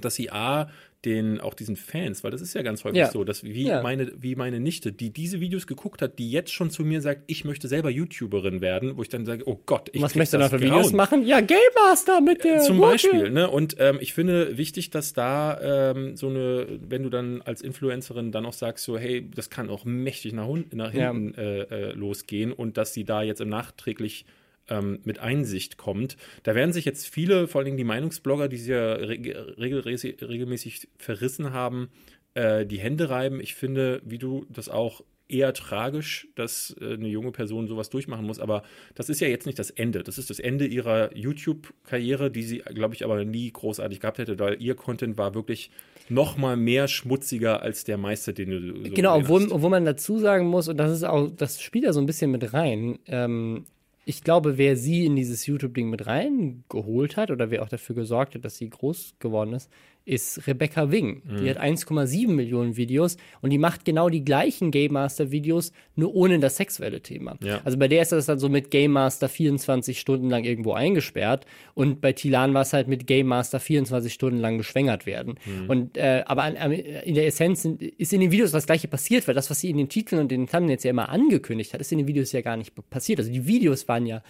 dass 0.00 0.14
sie 0.14 0.30
A, 0.30 0.70
den, 1.04 1.40
auch 1.40 1.54
diesen 1.54 1.76
Fans, 1.76 2.24
weil 2.24 2.32
das 2.32 2.40
ist 2.40 2.54
ja 2.54 2.62
ganz 2.62 2.82
häufig 2.82 2.98
Ja. 2.98 3.10
so, 3.12 3.22
dass 3.22 3.44
wie 3.44 3.68
Ja. 3.68 3.82
meine, 3.84 4.10
wie 4.20 4.34
meine 4.34 4.58
Nichte, 4.58 4.90
die 4.92 5.10
diese 5.10 5.38
Videos 5.38 5.68
geguckt 5.68 6.02
hat, 6.02 6.18
die 6.18 6.28
jetzt 6.28 6.52
schon 6.52 6.70
zu 6.70 6.84
mir 6.84 7.00
sagt, 7.00 7.22
ich 7.28 7.44
möchte 7.44 7.68
selber 7.68 7.88
YouTuberin 7.88 8.60
werden, 8.60 8.96
wo 8.96 9.02
ich 9.02 9.08
dann 9.08 9.24
sage, 9.24 9.44
oh 9.46 9.60
Gott, 9.64 9.90
ich 9.92 10.02
Was 10.02 10.16
möchtest 10.16 10.34
du 10.34 10.38
da 10.38 10.48
für 10.48 10.60
Videos 10.60 10.92
machen? 10.92 11.24
Ja, 11.24 11.40
Game 11.40 11.56
Master 11.76 12.20
mit 12.20 12.42
der 12.42 12.58
Zum 12.62 12.78
Gurke. 12.78 12.92
Beispiel, 12.94 13.30
ne? 13.30 13.48
Und 13.48 13.76
ähm, 13.78 13.98
ich 14.00 14.12
finde 14.12 14.58
wichtig, 14.58 14.90
dass 14.90 15.12
da 15.12 15.92
ähm, 15.92 16.16
so 16.16 16.30
eine, 16.30 16.66
wenn 16.88 17.04
du 17.04 17.10
dann 17.10 17.42
als 17.42 17.62
Influencerin 17.62 18.32
dann 18.32 18.44
auch 18.44 18.52
sagst, 18.52 18.84
so, 18.84 18.98
hey, 18.98 19.30
das 19.32 19.50
kann 19.50 19.70
auch 19.70 19.84
mächtig 19.84 20.32
nach, 20.32 20.48
nach 20.72 20.92
Ja. 20.92 21.12
hinten 21.12 21.38
äh, 21.38 21.60
äh, 21.62 21.92
losgehen 21.92 22.52
und 22.52 22.76
dass 22.76 22.92
sie 22.92 23.04
da 23.04 23.22
jetzt 23.22 23.40
im 23.40 23.50
nachträglich 23.50 24.24
ähm, 24.68 25.00
mit 25.04 25.18
Einsicht 25.18 25.76
kommt. 25.76 26.16
Da 26.42 26.54
werden 26.54 26.72
sich 26.72 26.84
jetzt 26.84 27.08
viele, 27.08 27.48
vor 27.48 27.60
allen 27.60 27.66
Dingen 27.66 27.76
die 27.76 27.84
Meinungsblogger, 27.84 28.48
die 28.48 28.56
sie 28.56 28.72
ja 28.72 28.94
reg 28.94 29.34
regelmäßig, 29.58 30.88
verrissen 30.98 31.52
haben, 31.52 31.88
äh, 32.34 32.66
die 32.66 32.78
Hände 32.78 33.10
reiben. 33.10 33.40
Ich 33.40 33.54
finde, 33.54 34.00
wie 34.04 34.18
du 34.18 34.46
das 34.50 34.68
auch 34.68 35.02
eher 35.28 35.52
tragisch, 35.52 36.28
dass 36.34 36.74
äh, 36.80 36.94
eine 36.94 37.08
junge 37.08 37.32
Person 37.32 37.68
sowas 37.68 37.90
durchmachen 37.90 38.24
muss, 38.24 38.38
aber 38.38 38.62
das 38.94 39.08
ist 39.08 39.20
ja 39.20 39.28
jetzt 39.28 39.46
nicht 39.46 39.58
das 39.58 39.70
Ende. 39.70 40.02
Das 40.02 40.18
ist 40.18 40.30
das 40.30 40.38
Ende 40.38 40.66
ihrer 40.66 41.14
YouTube-Karriere, 41.14 42.30
die 42.30 42.42
sie, 42.42 42.58
glaube 42.58 42.94
ich, 42.94 43.04
aber 43.04 43.24
nie 43.24 43.50
großartig 43.52 44.00
gehabt 44.00 44.18
hätte, 44.18 44.38
weil 44.38 44.60
ihr 44.62 44.74
Content 44.74 45.18
war 45.18 45.34
wirklich 45.34 45.70
noch 46.08 46.38
mal 46.38 46.56
mehr 46.56 46.88
schmutziger 46.88 47.62
als 47.62 47.84
der 47.84 47.98
meiste, 47.98 48.32
den 48.32 48.50
du 48.50 48.60
so 48.60 48.90
Genau, 48.94 49.16
obwohl, 49.16 49.52
obwohl 49.52 49.70
man 49.70 49.84
dazu 49.84 50.18
sagen 50.18 50.46
muss, 50.46 50.68
und 50.68 50.78
das 50.78 50.92
ist 50.92 51.04
auch, 51.04 51.30
das 51.30 51.60
spielt 51.60 51.84
ja 51.84 51.92
so 51.92 52.00
ein 52.00 52.06
bisschen 52.06 52.30
mit 52.30 52.54
rein. 52.54 52.98
Ähm, 53.06 53.66
ich 54.08 54.24
glaube, 54.24 54.56
wer 54.56 54.74
sie 54.74 55.04
in 55.04 55.16
dieses 55.16 55.44
YouTube-Ding 55.44 55.90
mit 55.90 56.06
reingeholt 56.06 57.18
hat 57.18 57.30
oder 57.30 57.50
wer 57.50 57.62
auch 57.62 57.68
dafür 57.68 57.94
gesorgt 57.94 58.34
hat, 58.34 58.42
dass 58.42 58.56
sie 58.56 58.70
groß 58.70 59.16
geworden 59.18 59.52
ist, 59.52 59.70
ist 60.08 60.46
Rebecca 60.46 60.90
Wing. 60.90 61.22
Mhm. 61.24 61.36
Die 61.42 61.50
hat 61.50 61.60
1,7 61.60 62.28
Millionen 62.28 62.76
Videos 62.76 63.16
und 63.42 63.50
die 63.50 63.58
macht 63.58 63.84
genau 63.84 64.08
die 64.08 64.24
gleichen 64.24 64.70
Game 64.70 64.94
Master-Videos, 64.94 65.72
nur 65.96 66.14
ohne 66.14 66.38
das 66.38 66.56
sexuelle 66.56 67.02
Thema. 67.02 67.36
Ja. 67.42 67.60
Also 67.64 67.78
bei 67.78 67.88
der 67.88 68.02
ist 68.02 68.12
das 68.12 68.26
dann 68.26 68.38
so 68.38 68.48
mit 68.48 68.70
Game 68.70 68.92
Master 68.92 69.28
24 69.28 70.00
Stunden 70.00 70.30
lang 70.30 70.44
irgendwo 70.44 70.72
eingesperrt 70.72 71.44
und 71.74 72.00
bei 72.00 72.12
Tilan 72.12 72.54
war 72.54 72.62
es 72.62 72.72
halt 72.72 72.88
mit 72.88 73.06
Game 73.06 73.26
Master 73.26 73.60
24 73.60 74.12
Stunden 74.12 74.40
lang 74.40 74.58
geschwängert 74.58 75.04
werden. 75.04 75.34
Mhm. 75.44 75.70
Und 75.70 75.96
äh, 75.98 76.22
aber 76.26 76.44
an, 76.44 76.56
an, 76.56 76.72
in 76.72 77.14
der 77.14 77.26
Essenz 77.26 77.62
sind, 77.62 77.82
ist 77.82 78.12
in 78.12 78.20
den 78.20 78.32
Videos 78.32 78.50
das 78.50 78.66
gleiche 78.66 78.88
passiert, 78.88 79.28
weil 79.28 79.34
das, 79.34 79.50
was 79.50 79.60
sie 79.60 79.70
in 79.70 79.76
den 79.76 79.88
Titeln 79.88 80.22
und 80.22 80.30
den 80.30 80.46
Thumbnails 80.46 80.84
ja 80.84 80.90
immer 80.90 81.10
angekündigt 81.10 81.74
hat, 81.74 81.80
ist 81.80 81.92
in 81.92 81.98
den 81.98 82.06
Videos 82.06 82.32
ja 82.32 82.40
gar 82.40 82.56
nicht 82.56 82.72
passiert. 82.88 83.18
Also 83.18 83.30
die 83.30 83.46
Videos 83.46 83.88
waren 83.88 84.06
ja, 84.06 84.22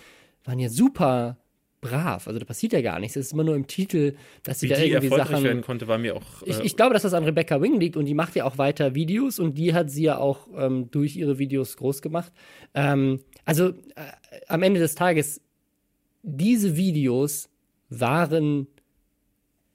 waren 0.45 0.59
ja 0.59 0.69
super 0.69 1.37
brav. 1.81 2.27
Also 2.27 2.39
da 2.39 2.45
passiert 2.45 2.73
ja 2.73 2.81
gar 2.81 2.99
nichts. 2.99 3.17
Es 3.17 3.27
ist 3.27 3.33
immer 3.33 3.45
nur 3.45 3.57
im 3.57 3.67
Titel, 3.67 4.15
dass 4.43 4.61
sie 4.61 4.67
Wie 4.67 4.73
da 4.73 4.81
die 4.81 4.91
irgendwie 4.91 5.17
Sachen. 5.17 5.45
werden 5.45 5.63
konnte, 5.63 5.89
war 5.89 5.99
mir 5.99 6.17
auch. 6.17 6.43
Ich, 6.45 6.59
äh, 6.59 6.63
ich 6.65 6.77
glaube, 6.77 6.93
dass 6.93 7.03
das 7.03 7.15
an 7.15 7.25
Rebecca 7.25 7.61
Wing 7.61 7.79
liegt 7.79 7.97
und 7.97 8.07
die 8.07 8.15
macht 8.15 8.35
ja 8.37 8.45
auch 8.45 8.59
weiter 8.59 8.95
Videos 8.95 9.39
und 9.39 9.57
die 9.57 9.75
hat 9.75 9.91
sie 9.91 10.05
ja 10.05 10.19
auch 10.19 10.49
ähm, 10.57 10.91
durch 10.91 11.17
ihre 11.17 11.39
Videos 11.39 11.77
groß 11.77 12.03
gemacht. 12.03 12.33
Ähm, 12.75 13.21
also 13.45 13.69
äh, 13.69 13.75
am 14.49 14.63
Ende 14.63 14.81
des 14.81 14.95
Tages, 14.95 15.41
diese 16.23 16.77
Videos 16.77 17.49
waren 17.91 18.67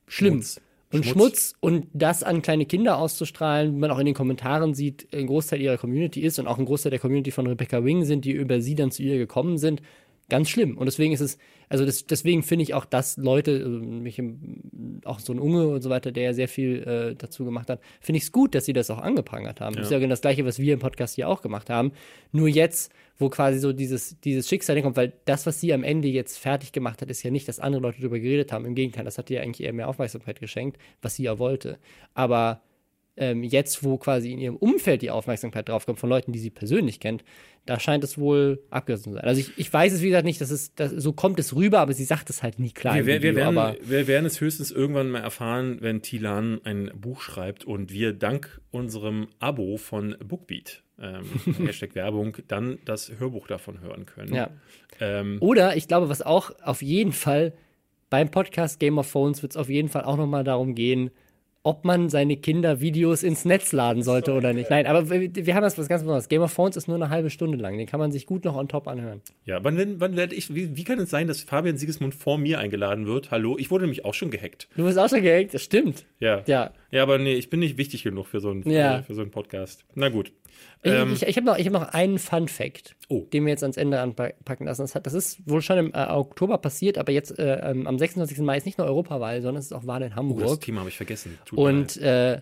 schlimm. 0.07 0.35
Schmutz. 0.35 0.61
Und 0.91 1.05
Schmutz. 1.05 1.13
Schmutz. 1.15 1.55
und 1.59 1.87
das 1.93 2.21
an 2.21 2.43
kleine 2.43 2.67
Kinder 2.67 2.99
auszustrahlen, 2.99 3.73
wie 3.73 3.79
man 3.79 3.89
auch 3.89 3.97
in 3.97 4.05
den 4.05 4.13
Kommentaren 4.13 4.75
sieht, 4.75 5.07
ein 5.11 5.25
Großteil 5.25 5.59
ihrer 5.59 5.77
Community 5.77 6.21
ist 6.21 6.37
und 6.37 6.45
auch 6.45 6.59
ein 6.59 6.65
Großteil 6.65 6.91
der 6.91 6.99
Community 6.99 7.31
von 7.31 7.47
Rebecca 7.47 7.83
Wing 7.83 8.03
sind, 8.03 8.25
die 8.25 8.31
über 8.31 8.61
sie 8.61 8.75
dann 8.75 8.91
zu 8.91 9.01
ihr 9.01 9.17
gekommen 9.17 9.57
sind, 9.57 9.81
ganz 10.29 10.49
schlimm. 10.49 10.77
Und 10.77 10.85
deswegen 10.85 11.13
ist 11.13 11.21
es, 11.21 11.37
also 11.69 11.85
das, 11.85 12.05
deswegen 12.05 12.43
finde 12.43 12.63
ich 12.63 12.73
auch, 12.73 12.85
dass 12.85 13.17
Leute, 13.17 13.61
also 13.63 13.79
mich 13.79 14.19
im, 14.19 15.01
auch 15.05 15.19
so 15.19 15.33
ein 15.33 15.39
Unge 15.39 15.67
und 15.67 15.81
so 15.81 15.89
weiter, 15.89 16.11
der 16.11 16.23
ja 16.23 16.33
sehr 16.33 16.47
viel 16.47 16.83
äh, 16.83 17.15
dazu 17.15 17.45
gemacht 17.45 17.69
hat, 17.69 17.81
finde 17.99 18.17
ich 18.17 18.25
es 18.25 18.31
gut, 18.31 18.55
dass 18.55 18.65
sie 18.65 18.73
das 18.73 18.89
auch 18.89 18.99
angeprangert 18.99 19.59
haben. 19.61 19.75
Das 19.75 19.87
ist 19.87 19.91
ja 19.91 19.99
genau 19.99 20.11
das 20.11 20.21
Gleiche, 20.21 20.45
was 20.45 20.59
wir 20.59 20.73
im 20.73 20.79
Podcast 20.79 21.15
hier 21.15 21.27
auch 21.27 21.41
gemacht 21.41 21.69
haben. 21.69 21.91
Nur 22.31 22.47
jetzt, 22.47 22.91
wo 23.17 23.29
quasi 23.29 23.59
so 23.59 23.73
dieses, 23.73 24.19
dieses 24.21 24.47
Schicksal 24.47 24.81
kommt, 24.81 24.97
weil 24.97 25.13
das, 25.25 25.45
was 25.45 25.59
sie 25.59 25.73
am 25.73 25.83
Ende 25.83 26.07
jetzt 26.07 26.37
fertig 26.37 26.71
gemacht 26.71 27.01
hat, 27.01 27.09
ist 27.09 27.23
ja 27.23 27.31
nicht, 27.31 27.47
dass 27.47 27.59
andere 27.59 27.81
Leute 27.81 27.99
darüber 27.99 28.19
geredet 28.19 28.51
haben. 28.51 28.65
Im 28.65 28.75
Gegenteil, 28.75 29.05
das 29.05 29.17
hat 29.17 29.29
ihr 29.29 29.41
eigentlich 29.41 29.65
eher 29.65 29.73
mehr 29.73 29.89
Aufmerksamkeit 29.89 30.39
geschenkt, 30.39 30.77
was 31.01 31.15
sie 31.15 31.23
ja 31.23 31.39
wollte. 31.39 31.77
Aber 32.13 32.61
ähm, 33.15 33.43
jetzt, 33.43 33.83
wo 33.83 33.97
quasi 33.97 34.31
in 34.31 34.39
ihrem 34.39 34.55
Umfeld 34.55 35.01
die 35.01 35.11
Aufmerksamkeit 35.11 35.69
draufkommt 35.69 35.99
von 35.99 36.09
Leuten, 36.09 36.31
die 36.31 36.39
sie 36.39 36.49
persönlich 36.49 36.99
kennt, 36.99 37.23
da 37.65 37.79
scheint 37.79 38.03
es 38.03 38.17
wohl 38.17 38.63
abgerissen 38.71 39.11
zu 39.11 39.13
sein. 39.13 39.23
Also 39.23 39.39
ich, 39.39 39.57
ich 39.57 39.71
weiß 39.71 39.93
es, 39.93 40.01
wie 40.01 40.07
gesagt, 40.07 40.25
nicht, 40.25 40.41
dass 40.41 40.49
es, 40.49 40.73
dass, 40.73 40.91
so 40.91 41.13
kommt 41.13 41.39
es 41.39 41.55
rüber, 41.55 41.79
aber 41.79 41.93
sie 41.93 42.03
sagt 42.03 42.29
es 42.29 42.43
halt 42.43 42.59
nie 42.59 42.71
klar. 42.71 42.95
Wir, 42.95 43.05
wir, 43.05 43.21
Video, 43.21 43.35
werden, 43.35 43.77
wir 43.81 44.07
werden 44.07 44.25
es 44.25 44.41
höchstens 44.41 44.71
irgendwann 44.71 45.09
mal 45.11 45.21
erfahren, 45.21 45.77
wenn 45.79 46.01
Tilan 46.01 46.59
ein 46.63 46.91
Buch 46.95 47.21
schreibt 47.21 47.65
und 47.65 47.93
wir 47.93 48.13
dank 48.13 48.59
unserem 48.71 49.27
Abo 49.39 49.77
von 49.77 50.17
Bookbeat, 50.23 50.83
ähm, 50.99 51.25
Hashtag 51.65 51.95
Werbung, 51.95 52.37
dann 52.47 52.79
das 52.83 53.11
Hörbuch 53.17 53.47
davon 53.47 53.79
hören 53.81 54.05
können. 54.05 54.33
ja. 54.33 54.49
Ähm, 54.99 55.37
Oder 55.39 55.75
ich 55.75 55.87
glaube, 55.87 56.09
was 56.09 56.21
auch 56.21 56.51
auf 56.63 56.81
jeden 56.81 57.13
Fall 57.13 57.53
beim 58.09 58.29
Podcast 58.29 58.79
Game 58.79 58.97
of 58.99 59.07
Phones 59.07 59.41
wird 59.41 59.53
es 59.53 59.57
auf 59.57 59.69
jeden 59.69 59.89
Fall 59.89 60.03
auch 60.03 60.17
nochmal 60.17 60.43
darum 60.43 60.75
gehen, 60.75 61.09
ob 61.65 61.85
man 61.85 62.09
seine 62.09 62.35
Kinder 62.35 62.81
Videos 62.81 63.23
ins 63.23 63.45
Netz 63.45 63.71
laden 63.71 64.03
sollte 64.03 64.33
oder 64.33 64.51
nicht. 64.51 64.69
Nein, 64.69 64.85
aber 64.85 65.09
wir, 65.09 65.55
haben 65.55 65.61
das 65.63 65.77
was 65.77 65.87
ganz 65.87 66.01
Besonderes. 66.01 66.27
Game 66.27 66.41
of 66.41 66.51
Phones 66.51 66.75
ist 66.75 66.87
nur 66.89 66.97
eine 66.97 67.09
halbe 67.09 67.29
Stunde 67.29 67.57
lang. 67.57 67.77
Den 67.77 67.87
kann 67.87 68.01
man 68.01 68.11
sich 68.11 68.25
gut 68.25 68.43
noch 68.43 68.55
on 68.55 68.67
top 68.67 68.87
anhören. 68.87 69.21
ja, 69.45 69.63
wann, 69.63 69.99
wann 70.01 70.17
werde 70.17 70.35
ich, 70.35 70.53
wie, 70.53 70.75
wie 70.75 70.83
kann 70.83 70.99
es 70.99 71.09
sein, 71.09 71.27
dass 71.27 71.41
Fabian 71.41 71.77
Siegesmund 71.77 72.15
vor 72.15 72.37
mir 72.37 72.59
eingeladen 72.59 73.07
wird? 73.07 73.31
Hallo, 73.31 73.57
ich 73.57 73.71
wurde 73.71 73.85
nämlich 73.85 74.03
auch 74.03 74.13
schon 74.13 74.29
gehackt. 74.29 74.67
Du 74.75 74.83
bist 74.83 74.99
auch 74.99 75.07
schon 75.09 75.21
gehackt, 75.21 75.53
das 75.53 75.61
stimmt. 75.61 76.05
Ja. 76.19 76.43
Ja. 76.47 76.71
Ja, 76.91 77.01
aber 77.01 77.17
nee, 77.17 77.33
ich 77.33 77.49
bin 77.49 77.61
nicht 77.61 77.77
wichtig 77.77 78.03
genug 78.03 78.27
für 78.27 78.39
so 78.41 78.51
einen, 78.51 78.69
Ja. 78.69 78.97
für, 78.99 79.03
für 79.05 79.13
so 79.15 79.21
einen 79.21 79.31
Podcast. 79.31 79.85
Na 79.95 80.09
gut. 80.09 80.31
Ich, 80.83 80.91
Ähm, 80.91 81.13
ich, 81.13 81.23
ich 81.23 81.35
habe 81.37 81.45
noch, 81.47 81.57
ich 81.57 81.65
hab 81.65 81.73
noch 81.73 81.93
einen 81.93 82.19
Fun 82.19 82.47
Fact, 82.47 82.95
Oh. 83.09 83.21
den 83.33 83.45
wir 83.45 83.51
jetzt 83.51 83.63
ans 83.63 83.77
Ende 83.77 83.99
anpacken 84.01 84.67
lassen. 84.67 84.81
Das, 84.83 84.93
hat, 84.95 85.05
das 85.07 85.13
ist 85.13 85.39
wohl 85.49 85.61
schon 85.61 85.77
im 85.79 85.93
äh, 85.93 86.05
Oktober 86.09 86.57
passiert, 86.59 86.97
aber 86.99 87.11
jetzt 87.11 87.39
äh, 87.39 87.71
ähm, 87.71 87.87
am 87.87 87.97
26. 87.97 88.37
Mai 88.39 88.57
ist 88.57 88.65
nicht 88.65 88.77
nur 88.77 88.85
Europawahl, 88.85 89.41
sondern 89.41 89.59
es 89.59 89.65
ist 89.67 89.73
auch 89.73 89.87
Wahl 89.87 90.01
in 90.03 90.07
Oh, 90.07 90.09
das 90.09 90.17
Hamburg. 90.17 90.61
Thema 90.61 90.81
habe 90.81 90.89
ich 90.89 90.97
vergessen. 90.97 91.39
Tut. 91.55 91.59
Und 91.59 91.97
äh, 91.97 92.41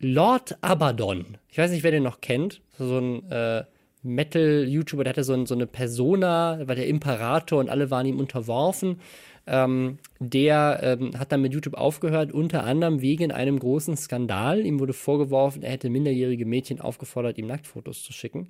Lord 0.00 0.58
Abaddon, 0.60 1.38
ich 1.48 1.58
weiß 1.58 1.70
nicht, 1.70 1.82
wer 1.82 1.90
den 1.90 2.02
noch 2.02 2.20
kennt, 2.20 2.60
so 2.78 2.98
ein 2.98 3.30
äh, 3.30 3.64
Metal-YouTuber, 4.02 5.04
der 5.04 5.12
hatte 5.12 5.24
so, 5.24 5.32
ein, 5.32 5.46
so 5.46 5.54
eine 5.54 5.66
Persona, 5.66 6.60
war 6.66 6.74
der 6.74 6.88
Imperator 6.88 7.58
und 7.58 7.70
alle 7.70 7.90
waren 7.90 8.06
ihm 8.06 8.18
unterworfen. 8.18 9.00
Ähm, 9.46 9.98
der 10.20 10.80
ähm, 10.82 11.18
hat 11.18 11.30
dann 11.30 11.42
mit 11.42 11.52
YouTube 11.52 11.74
aufgehört, 11.74 12.32
unter 12.32 12.64
anderem 12.64 13.02
wegen 13.02 13.30
einem 13.30 13.58
großen 13.58 13.96
Skandal. 13.96 14.64
Ihm 14.64 14.80
wurde 14.80 14.94
vorgeworfen, 14.94 15.62
er 15.62 15.72
hätte 15.72 15.90
minderjährige 15.90 16.46
Mädchen 16.46 16.80
aufgefordert, 16.80 17.36
ihm 17.36 17.46
Nacktfotos 17.46 18.02
zu 18.02 18.12
schicken. 18.12 18.48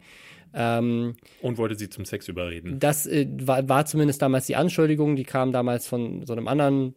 Ähm, 0.55 1.15
Und 1.43 1.59
wollte 1.59 1.75
sie 1.75 1.89
zum 1.89 2.05
Sex 2.05 2.29
überreden. 2.29 2.79
das 2.79 3.07
äh, 3.07 3.27
war, 3.41 3.69
war 3.69 3.87
zumindest 3.87 4.23
damals 4.23 4.47
die 4.47 4.55
Anschuldigung, 4.55 5.17
die 5.17 5.25
kam 5.25 5.51
damals 5.51 5.89
von 5.89 6.25
so 6.27 6.33
einem 6.33 6.47
anderen 6.47 6.95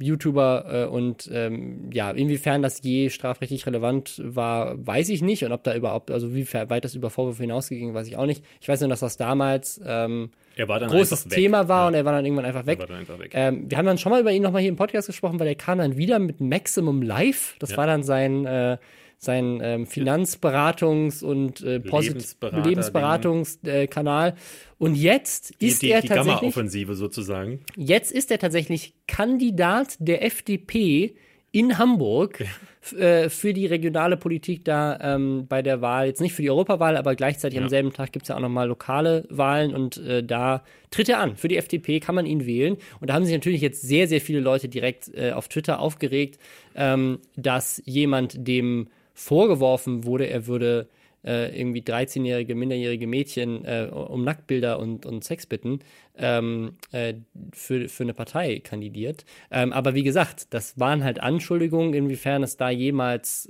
YouTuber 0.00 0.84
äh, 0.84 0.86
und 0.86 1.30
ähm, 1.32 1.90
ja, 1.92 2.10
inwiefern 2.10 2.62
das 2.62 2.82
je 2.82 3.08
strafrechtlich 3.08 3.66
relevant 3.66 4.20
war, 4.22 4.74
weiß 4.86 5.08
ich 5.08 5.22
nicht 5.22 5.44
und 5.44 5.52
ob 5.52 5.62
da 5.64 5.74
überhaupt, 5.74 6.10
also 6.10 6.34
wie 6.34 6.46
weit 6.52 6.84
das 6.84 6.94
über 6.94 7.10
Vorwürfe 7.10 7.42
hinausgegangen, 7.42 7.94
weiß 7.94 8.06
ich 8.06 8.16
auch 8.16 8.26
nicht. 8.26 8.44
Ich 8.60 8.68
weiß 8.68 8.80
nur, 8.80 8.90
dass 8.90 9.00
das 9.00 9.16
damals 9.16 9.80
ähm, 9.84 10.30
großes 10.56 11.28
Thema 11.28 11.68
war 11.68 11.82
ja. 11.82 11.88
und 11.88 11.94
er 11.94 12.04
war 12.04 12.12
dann 12.12 12.24
irgendwann 12.24 12.44
einfach 12.44 12.66
weg. 12.66 12.80
Einfach 12.90 13.18
weg. 13.18 13.30
Ähm, 13.34 13.70
wir 13.70 13.78
haben 13.78 13.86
dann 13.86 13.98
schon 13.98 14.10
mal 14.10 14.20
über 14.20 14.32
ihn 14.32 14.42
nochmal 14.42 14.60
hier 14.60 14.70
im 14.70 14.76
Podcast 14.76 15.06
gesprochen, 15.06 15.40
weil 15.40 15.46
er 15.46 15.54
kam 15.54 15.78
dann 15.78 15.96
wieder 15.96 16.18
mit 16.18 16.40
Maximum 16.40 17.00
Live. 17.00 17.56
Das 17.58 17.70
ja. 17.70 17.76
war 17.78 17.86
dann 17.86 18.02
sein 18.02 18.44
äh, 18.44 18.76
sein 19.18 19.60
ähm, 19.62 19.86
Finanzberatungs- 19.86 21.24
und 21.24 21.62
äh, 21.62 21.78
Lebensberatungskanal. 21.78 24.28
Äh, 24.30 24.34
und 24.78 24.94
jetzt 24.94 25.52
ist 25.58 25.82
die, 25.82 25.90
er 25.90 26.02
die 26.02 26.08
tatsächlich. 26.08 26.40
Gamma-Offensive 26.40 26.94
sozusagen. 26.94 27.60
Jetzt 27.76 28.12
ist 28.12 28.30
er 28.30 28.38
tatsächlich 28.38 28.94
Kandidat 29.06 29.96
der 29.98 30.24
FDP 30.24 31.14
in 31.50 31.78
Hamburg 31.78 32.44
äh, 32.96 33.28
für 33.28 33.52
die 33.52 33.66
regionale 33.66 34.16
Politik 34.16 34.64
da 34.64 34.98
ähm, 35.00 35.46
bei 35.48 35.62
der 35.62 35.80
Wahl, 35.80 36.06
jetzt 36.06 36.20
nicht 36.20 36.34
für 36.34 36.42
die 36.42 36.50
Europawahl, 36.50 36.96
aber 36.96 37.16
gleichzeitig 37.16 37.56
ja. 37.56 37.62
am 37.62 37.68
selben 37.68 37.92
Tag 37.92 38.12
gibt 38.12 38.24
es 38.24 38.28
ja 38.28 38.36
auch 38.36 38.40
nochmal 38.40 38.68
lokale 38.68 39.24
Wahlen 39.30 39.74
und 39.74 39.96
äh, 39.98 40.22
da 40.22 40.62
tritt 40.90 41.08
er 41.08 41.18
an. 41.18 41.36
Für 41.36 41.48
die 41.48 41.56
FDP 41.56 42.00
kann 42.00 42.14
man 42.14 42.26
ihn 42.26 42.46
wählen. 42.46 42.76
Und 43.00 43.10
da 43.10 43.14
haben 43.14 43.24
sich 43.24 43.34
natürlich 43.34 43.62
jetzt 43.62 43.82
sehr, 43.82 44.08
sehr 44.08 44.20
viele 44.20 44.40
Leute 44.40 44.68
direkt 44.68 45.12
äh, 45.14 45.32
auf 45.32 45.48
Twitter 45.48 45.80
aufgeregt, 45.80 46.38
ähm, 46.74 47.18
dass 47.36 47.82
jemand 47.84 48.46
dem 48.46 48.88
vorgeworfen 49.18 50.04
wurde, 50.04 50.28
er 50.28 50.46
würde 50.46 50.88
äh, 51.24 51.58
irgendwie 51.58 51.80
13-jährige, 51.80 52.54
minderjährige 52.54 53.08
Mädchen 53.08 53.64
äh, 53.64 53.88
um 53.92 54.22
Nacktbilder 54.22 54.78
und, 54.78 55.04
und 55.04 55.24
Sex 55.24 55.46
bitten, 55.46 55.80
ähm, 56.16 56.76
äh, 56.92 57.14
für, 57.52 57.88
für 57.88 58.04
eine 58.04 58.14
Partei 58.14 58.60
kandidiert. 58.60 59.24
Ähm, 59.50 59.72
aber 59.72 59.94
wie 59.94 60.04
gesagt, 60.04 60.54
das 60.54 60.78
waren 60.78 61.02
halt 61.02 61.20
Anschuldigungen, 61.20 61.94
inwiefern 61.94 62.44
es 62.44 62.56
da 62.56 62.70
jemals 62.70 63.48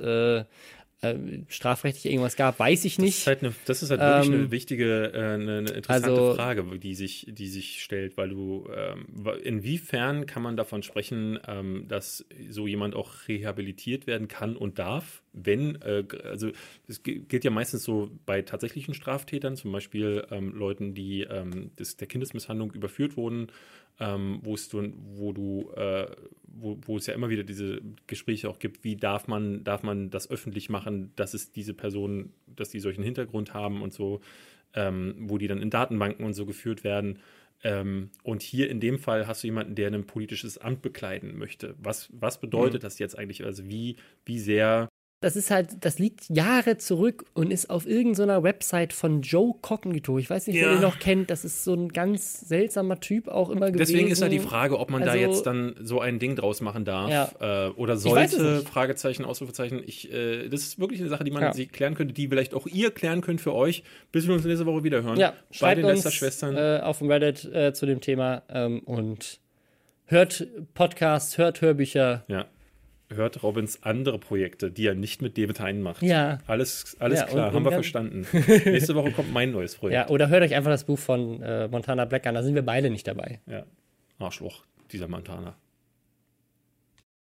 äh, 1.00 1.16
strafrechtlich 1.46 2.06
irgendwas 2.06 2.34
gab, 2.34 2.58
weiß 2.58 2.84
ich 2.84 2.98
nicht. 2.98 3.18
Das 3.18 3.20
ist 3.20 3.26
halt, 3.28 3.42
eine, 3.44 3.54
das 3.66 3.82
ist 3.84 3.90
halt 3.90 4.00
wirklich 4.00 4.26
ähm, 4.26 4.40
eine 4.40 4.50
wichtige, 4.50 5.12
äh, 5.12 5.16
eine, 5.16 5.58
eine, 5.58 5.70
interessante 5.70 6.10
also, 6.10 6.34
Frage, 6.34 6.64
die 6.78 6.94
sich, 6.94 7.26
die 7.28 7.46
sich 7.46 7.84
stellt, 7.84 8.16
weil 8.16 8.30
du, 8.30 8.68
ähm, 8.74 9.06
inwiefern 9.44 10.26
kann 10.26 10.42
man 10.42 10.56
davon 10.56 10.82
sprechen, 10.82 11.38
ähm, 11.46 11.86
dass 11.86 12.26
so 12.50 12.66
jemand 12.66 12.96
auch 12.96 13.28
rehabilitiert 13.28 14.08
werden 14.08 14.26
kann 14.26 14.56
und 14.56 14.80
darf, 14.80 15.22
wenn, 15.32 15.80
äh, 15.82 16.04
also 16.24 16.50
es 16.88 17.02
gilt 17.04 17.44
ja 17.44 17.50
meistens 17.50 17.84
so 17.84 18.10
bei 18.26 18.42
tatsächlichen 18.42 18.94
Straftätern, 18.94 19.54
zum 19.54 19.70
Beispiel 19.70 20.26
ähm, 20.32 20.52
Leuten, 20.52 20.94
die 20.94 21.22
ähm, 21.22 21.70
des, 21.76 21.96
der 21.96 22.08
Kindesmisshandlung 22.08 22.72
überführt 22.72 23.16
wurden, 23.16 23.52
ähm, 24.00 24.40
wo 24.42 24.56
du, 24.56 24.92
wo 25.14 25.32
du, 25.32 25.70
äh, 25.72 26.06
wo, 26.44 26.78
wo 26.82 26.96
es 26.96 27.06
ja 27.06 27.14
immer 27.14 27.30
wieder 27.30 27.44
diese 27.44 27.80
Gespräche 28.06 28.48
auch 28.48 28.58
gibt, 28.58 28.84
wie 28.84 28.96
darf 28.96 29.28
man, 29.28 29.64
darf 29.64 29.82
man 29.82 30.10
das 30.10 30.30
öffentlich 30.30 30.68
machen, 30.70 31.12
dass 31.16 31.34
es 31.34 31.52
diese 31.52 31.74
Personen, 31.74 32.32
dass 32.46 32.70
die 32.70 32.80
solchen 32.80 33.02
Hintergrund 33.02 33.54
haben 33.54 33.82
und 33.82 33.92
so, 33.92 34.20
ähm, 34.74 35.14
wo 35.18 35.38
die 35.38 35.48
dann 35.48 35.62
in 35.62 35.70
Datenbanken 35.70 36.24
und 36.24 36.34
so 36.34 36.46
geführt 36.46 36.84
werden. 36.84 37.18
Ähm, 37.64 38.10
und 38.22 38.42
hier 38.42 38.70
in 38.70 38.78
dem 38.80 38.98
Fall 38.98 39.26
hast 39.26 39.42
du 39.42 39.48
jemanden, 39.48 39.74
der 39.74 39.92
ein 39.92 40.06
politisches 40.06 40.58
Amt 40.58 40.82
bekleiden 40.82 41.36
möchte. 41.36 41.74
Was, 41.78 42.08
was 42.12 42.40
bedeutet 42.40 42.82
mhm. 42.82 42.86
das 42.86 42.98
jetzt 42.98 43.18
eigentlich? 43.18 43.44
Also 43.44 43.66
wie, 43.66 43.96
wie 44.24 44.38
sehr 44.38 44.88
das 45.20 45.34
ist 45.34 45.50
halt, 45.50 45.84
das 45.84 45.98
liegt 45.98 46.28
Jahre 46.28 46.78
zurück 46.78 47.24
und 47.34 47.50
ist 47.50 47.70
auf 47.70 47.88
irgendeiner 47.88 48.44
Website 48.44 48.92
von 48.92 49.22
Joe 49.22 49.52
Cognito. 49.60 50.16
Ich 50.16 50.30
weiß 50.30 50.46
nicht, 50.46 50.56
ja. 50.56 50.66
wer 50.66 50.76
ihn 50.76 50.80
noch 50.80 51.00
kennt. 51.00 51.28
Das 51.28 51.44
ist 51.44 51.64
so 51.64 51.74
ein 51.74 51.88
ganz 51.88 52.40
seltsamer 52.40 53.00
Typ 53.00 53.26
auch 53.26 53.50
immer 53.50 53.66
gewesen. 53.66 53.78
Deswegen 53.78 54.08
ist 54.08 54.20
ja 54.20 54.28
die 54.28 54.38
Frage, 54.38 54.78
ob 54.78 54.90
man 54.90 55.02
also, 55.02 55.14
da 55.14 55.18
jetzt 55.20 55.44
dann 55.44 55.74
so 55.82 56.00
ein 56.00 56.20
Ding 56.20 56.36
draus 56.36 56.60
machen 56.60 56.84
darf 56.84 57.10
ja. 57.10 57.66
äh, 57.66 57.70
oder 57.70 57.96
sollte. 57.96 58.60
Fragezeichen, 58.60 59.24
Ausrufezeichen. 59.24 59.82
Ich, 59.84 60.12
äh, 60.12 60.48
das 60.48 60.60
ist 60.60 60.78
wirklich 60.78 61.00
eine 61.00 61.08
Sache, 61.08 61.24
die 61.24 61.32
man 61.32 61.42
ja. 61.42 61.64
klären 61.64 61.96
könnte, 61.96 62.14
die 62.14 62.28
vielleicht 62.28 62.54
auch 62.54 62.68
ihr 62.68 62.92
klären 62.92 63.20
könnt 63.20 63.40
für 63.40 63.54
euch, 63.54 63.82
bis 64.12 64.28
wir 64.28 64.34
uns 64.34 64.44
nächste 64.44 64.66
Woche 64.66 64.84
wieder 64.84 65.02
hören. 65.02 65.18
Ja, 65.18 65.34
schreibt 65.50 65.82
Bei 65.82 65.88
den 65.88 65.96
uns 65.96 66.14
Schwestern. 66.14 66.56
Äh, 66.56 66.80
auf 66.84 66.98
dem 66.98 67.10
Reddit 67.10 67.44
äh, 67.52 67.72
zu 67.72 67.86
dem 67.86 68.00
Thema 68.00 68.42
ähm, 68.48 68.80
und 68.84 69.40
hört 70.04 70.46
Podcasts, 70.74 71.38
hört 71.38 71.60
Hörbücher. 71.60 72.24
Ja 72.28 72.46
hört 73.10 73.42
Robins 73.42 73.82
andere 73.82 74.18
Projekte, 74.18 74.70
die 74.70 74.86
er 74.86 74.94
nicht 74.94 75.22
mit 75.22 75.38
David 75.38 75.60
Hein 75.60 75.82
macht. 75.82 76.02
Ja. 76.02 76.38
Alles, 76.46 76.96
alles 76.98 77.20
ja, 77.20 77.26
klar, 77.26 77.48
und, 77.48 77.54
haben 77.54 77.64
wir 77.64 77.72
verstanden. 77.72 78.26
Nächste 78.32 78.94
Woche 78.94 79.12
kommt 79.12 79.32
mein 79.32 79.50
neues 79.50 79.76
Projekt. 79.76 79.94
Ja, 79.94 80.08
oder 80.08 80.28
hört 80.28 80.42
euch 80.42 80.54
einfach 80.54 80.70
das 80.70 80.84
Buch 80.84 80.98
von 80.98 81.42
äh, 81.42 81.68
Montana 81.68 82.04
Black 82.04 82.26
an, 82.26 82.34
da 82.34 82.42
sind 82.42 82.54
wir 82.54 82.62
beide 82.62 82.90
nicht 82.90 83.06
dabei. 83.06 83.40
Ja. 83.46 83.64
Arschloch, 84.18 84.64
dieser 84.92 85.08
Montana. 85.08 85.56